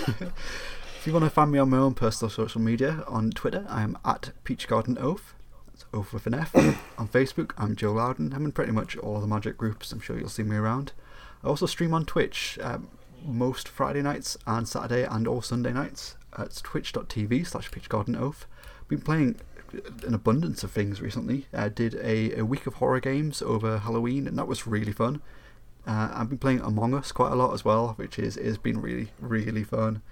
If 1.07 1.11
you 1.11 1.13
want 1.13 1.25
to 1.27 1.31
find 1.31 1.53
me 1.53 1.61
on 1.61 1.71
my 1.71 1.77
own 1.77 1.95
personal 1.95 2.31
social 2.31 2.61
media, 2.61 3.05
on 3.07 3.31
Twitter, 3.31 3.65
I 3.69 3.83
am 3.83 3.97
at 4.05 4.33
Peach 4.43 4.67
Garden 4.67 4.99
Oath. 5.01 5.35
That's 5.69 5.85
Oath 5.95 6.13
with 6.13 6.27
an 6.27 6.35
F. 6.35 6.53
on 6.99 7.07
Facebook, 7.07 7.53
I'm 7.57 7.77
Joe 7.77 7.93
Loudon. 7.93 8.33
I'm 8.35 8.45
in 8.45 8.51
pretty 8.51 8.73
much 8.73 8.97
all 8.97 9.15
of 9.15 9.21
the 9.23 9.29
magic 9.29 9.57
groups. 9.57 9.93
I'm 9.93 10.01
sure 10.01 10.19
you'll 10.19 10.29
see 10.29 10.43
me 10.43 10.57
around. 10.57 10.91
I 11.45 11.47
also 11.47 11.67
stream 11.67 11.95
on 11.95 12.07
Twitch 12.07 12.59
um, 12.61 12.89
most 13.25 13.69
Friday 13.69 14.03
nights 14.03 14.37
and 14.49 14.69
Saturday 14.69 15.05
and 15.05 15.29
or 15.29 15.45
Sunday 15.45 15.73
nights. 15.73 16.17
It's 16.41 16.61
twitch.tv 16.61 17.47
slash 17.47 17.71
Peach 17.71 17.89
Garden 17.89 18.17
Oath. 18.17 18.47
Been 18.89 19.01
playing 19.01 19.37
an 20.05 20.15
abundance 20.15 20.63
of 20.65 20.71
things 20.71 21.01
recently. 21.01 21.47
I 21.53 21.69
did 21.69 21.95
a, 21.97 22.39
a 22.41 22.45
week 22.45 22.67
of 22.67 22.75
horror 22.75 23.01
games 23.01 23.43
over 23.43 23.79
Halloween, 23.79 24.27
and 24.27 24.39
that 24.39 24.47
was 24.49 24.67
really 24.67 24.93
fun. 24.93 25.21
Uh, 25.87 26.11
I've 26.15 26.29
been 26.29 26.39
playing 26.39 26.61
Among 26.61 26.95
Us 26.95 27.13
quite 27.13 27.33
a 27.33 27.37
lot 27.37 27.53
as 27.55 27.65
well, 27.65 27.95
which 27.97 28.19
is 28.19 28.35
has 28.37 28.59
been 28.59 28.81
really 28.81 29.11
really 29.21 29.65
fun. 29.65 30.03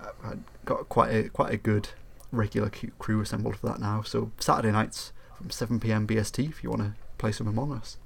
Uh, 0.00 0.10
I've 0.22 0.40
got 0.64 0.88
quite 0.88 1.10
a 1.12 1.28
quite 1.28 1.52
a 1.52 1.56
good 1.56 1.88
regular 2.32 2.70
crew 2.98 3.20
assembled 3.20 3.56
for 3.56 3.66
that 3.68 3.80
now. 3.80 4.02
So 4.02 4.30
Saturday 4.38 4.72
nights 4.72 5.12
from 5.36 5.50
7 5.50 5.80
p.m. 5.80 6.06
BST 6.06 6.48
if 6.48 6.62
you 6.62 6.70
want 6.70 6.82
to 6.82 6.92
play 7.18 7.32
some 7.32 7.46
Among 7.48 7.72
Us. 7.72 7.96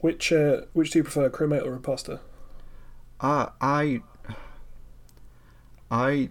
which 0.00 0.32
uh, 0.32 0.62
which 0.72 0.90
do 0.90 1.00
you 1.00 1.02
prefer, 1.04 1.28
crewmate 1.28 1.64
or 1.64 1.74
imposter? 1.74 2.20
Uh, 3.20 3.48
I 3.60 4.00
I 5.90 6.30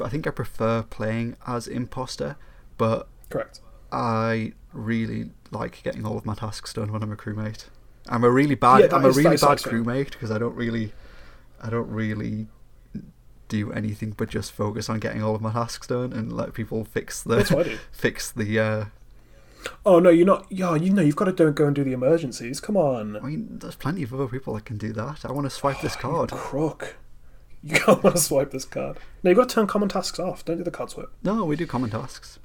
I 0.00 0.08
think 0.08 0.26
I 0.26 0.30
prefer 0.30 0.82
playing 0.82 1.36
as 1.46 1.66
imposter, 1.66 2.36
but 2.76 3.08
Correct. 3.28 3.60
I 3.92 4.52
really 4.72 5.30
like 5.50 5.82
getting 5.82 6.04
all 6.04 6.18
of 6.18 6.26
my 6.26 6.34
tasks 6.34 6.72
done 6.72 6.92
when 6.92 7.02
I'm 7.02 7.12
a 7.12 7.16
crewmate. 7.16 7.66
I'm 8.08 8.24
a 8.24 8.30
really 8.30 8.54
bad 8.54 8.80
Yeah, 8.80 8.96
I'm 8.96 9.04
a 9.04 9.10
really 9.10 9.36
bad 9.36 9.58
crewmate 9.58 10.12
because 10.12 10.30
I 10.30 10.38
don't 10.38 10.54
really 10.54 10.92
I 11.62 11.70
don't 11.70 11.88
really 11.90 12.46
do 13.48 13.72
anything 13.72 14.10
but 14.10 14.28
just 14.28 14.52
focus 14.52 14.88
on 14.88 14.98
getting 14.98 15.22
all 15.22 15.34
of 15.34 15.40
my 15.40 15.52
tasks 15.52 15.86
done 15.86 16.12
and 16.12 16.32
let 16.32 16.52
people 16.52 16.84
fix 16.84 17.22
the 17.22 17.36
That's 17.36 17.50
what 17.50 17.66
I 17.66 17.70
do. 17.70 17.78
fix 17.92 18.30
the 18.30 18.58
uh 18.58 18.84
Oh 19.84 19.98
no, 19.98 20.10
you're 20.10 20.26
not. 20.26 20.46
Yeah, 20.48 20.76
you 20.76 20.90
know 20.90 21.02
you've 21.02 21.16
got 21.16 21.24
to 21.24 21.32
don't 21.32 21.54
go 21.56 21.66
and 21.66 21.74
do 21.74 21.82
the 21.82 21.92
emergencies. 21.92 22.60
Come 22.60 22.76
on, 22.76 23.16
I 23.16 23.20
mean 23.20 23.58
there's 23.58 23.74
plenty 23.74 24.04
of 24.04 24.14
other 24.14 24.28
people 24.28 24.54
that 24.54 24.64
can 24.64 24.78
do 24.78 24.92
that. 24.92 25.24
I 25.24 25.32
want 25.32 25.46
to 25.46 25.50
swipe 25.50 25.80
this 25.80 25.96
card. 25.96 26.30
crook. 26.30 26.96
You 27.64 27.80
can't 27.80 28.04
want 28.04 28.14
to 28.14 28.22
swipe 28.22 28.52
this 28.52 28.64
card. 28.64 28.98
No, 29.24 29.30
you've 29.30 29.38
got 29.38 29.48
to 29.48 29.54
turn 29.56 29.66
common 29.66 29.88
tasks 29.88 30.20
off. 30.20 30.44
Don't 30.44 30.58
do 30.58 30.62
the 30.62 30.70
card 30.70 30.90
swipe. 30.90 31.10
No, 31.24 31.44
we 31.44 31.56
do 31.56 31.66
common 31.66 31.90
tasks. 31.90 32.38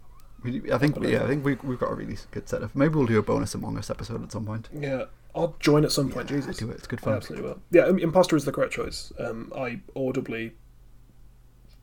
We 0.44 0.72
I 0.72 0.78
think 0.78 0.98
yeah, 1.04 1.24
I 1.24 1.28
think 1.28 1.46
we 1.46 1.56
we've 1.64 1.80
got 1.80 1.92
a 1.92 1.96
really 1.96 2.18
good 2.32 2.50
setup. 2.50 2.76
Maybe 2.76 2.96
we'll 2.96 3.06
do 3.06 3.20
a 3.20 3.24
bonus 3.24 3.54
Among 3.54 3.78
Us 3.78 3.90
episode 3.90 4.24
at 4.24 4.32
some 4.32 4.46
point. 4.46 4.70
Yeah, 4.74 5.06
I'll 5.36 5.56
join 5.60 5.84
at 5.86 5.92
some 5.92 6.10
point. 6.10 6.30
Yeah, 6.32 6.38
Jesus, 6.38 6.58
do 6.58 6.70
it. 6.72 6.76
It's 6.78 6.88
good 6.88 7.00
I 7.02 7.04
fun. 7.04 7.14
absolutely 7.16 7.48
will. 7.50 7.60
Yeah, 7.72 7.88
imposter 7.90 8.36
is 8.36 8.46
the 8.46 8.52
correct 8.52 8.74
choice. 8.74 9.14
Um, 9.20 9.52
I 9.56 9.82
audibly 9.96 10.54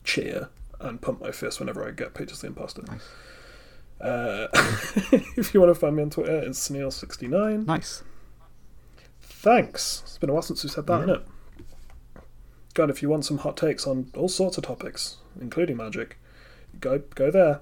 cheer 0.05 0.49
and 0.81 1.01
pump 1.01 1.21
my 1.21 1.31
fist 1.31 1.61
whenever 1.61 1.87
I 1.87 1.91
get 1.93 2.15
picked 2.15 2.33
as 2.33 2.41
the 2.41 2.49
imposter. 2.49 2.83
Nice. 2.83 3.09
Uh, 4.01 4.47
if 5.37 5.53
you 5.55 5.61
want 5.61 5.75
to 5.75 5.79
find 5.79 5.97
me 5.97 6.03
on 6.03 6.11
Twitter, 6.11 6.39
it's 6.39 6.69
Sneal69. 6.69 7.67
Nice. 7.67 8.03
Thanks. 9.21 10.03
It's 10.05 10.19
been 10.19 10.31
a 10.31 10.33
while 10.33 10.43
since 10.43 10.63
we 10.65 10.71
said 10.71 10.87
that, 10.87 10.99
Yeah. 10.99 11.03
isn't 11.05 11.15
it? 11.17 11.23
God, 12.75 12.91
if 12.91 13.03
you 13.03 13.09
want 13.09 13.25
some 13.25 13.39
hot 13.39 13.57
takes 13.57 13.87
on 13.87 14.11
all 14.17 14.29
sorts 14.29 14.57
of 14.59 14.65
topics, 14.65 15.17
including 15.41 15.77
magic, 15.77 16.17
go 16.81 17.01
go 17.15 17.31
there. 17.31 17.61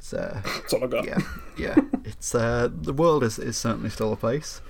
It's, 0.00 0.14
uh, 0.14 0.40
That's 0.42 0.72
all 0.72 0.82
I 0.82 0.86
got. 0.86 1.04
yeah, 1.04 1.18
yeah. 1.58 1.76
It's 2.04 2.34
uh, 2.34 2.70
the 2.72 2.94
world 2.94 3.22
is, 3.22 3.38
is 3.38 3.58
certainly 3.58 3.90
still 3.90 4.12
a 4.14 4.16
place. 4.16 4.62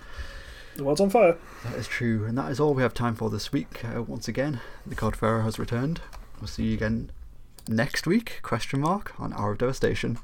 The 0.75 0.83
world's 0.83 1.01
on 1.01 1.09
fire. 1.11 1.37
That 1.65 1.75
is 1.77 1.87
true, 1.87 2.25
and 2.27 2.37
that 2.37 2.51
is 2.51 2.59
all 2.59 2.75
we 2.75 2.83
have 2.83 2.93
time 2.95 3.15
for 3.15 3.31
this 3.31 3.53
week. 3.53 3.85
Uh, 3.85 4.03
once 4.03 4.27
again, 4.27 4.61
the 4.85 4.97
Codfarer 4.97 5.45
has 5.45 5.57
returned. 5.57 6.01
We'll 6.41 6.49
see 6.49 6.65
you 6.65 6.75
again 6.75 7.13
next 7.69 8.09
week? 8.09 8.41
Question 8.43 8.81
mark 8.81 9.13
on 9.21 9.33
Hour 9.33 9.53
of 9.53 9.59
Devastation. 9.59 10.19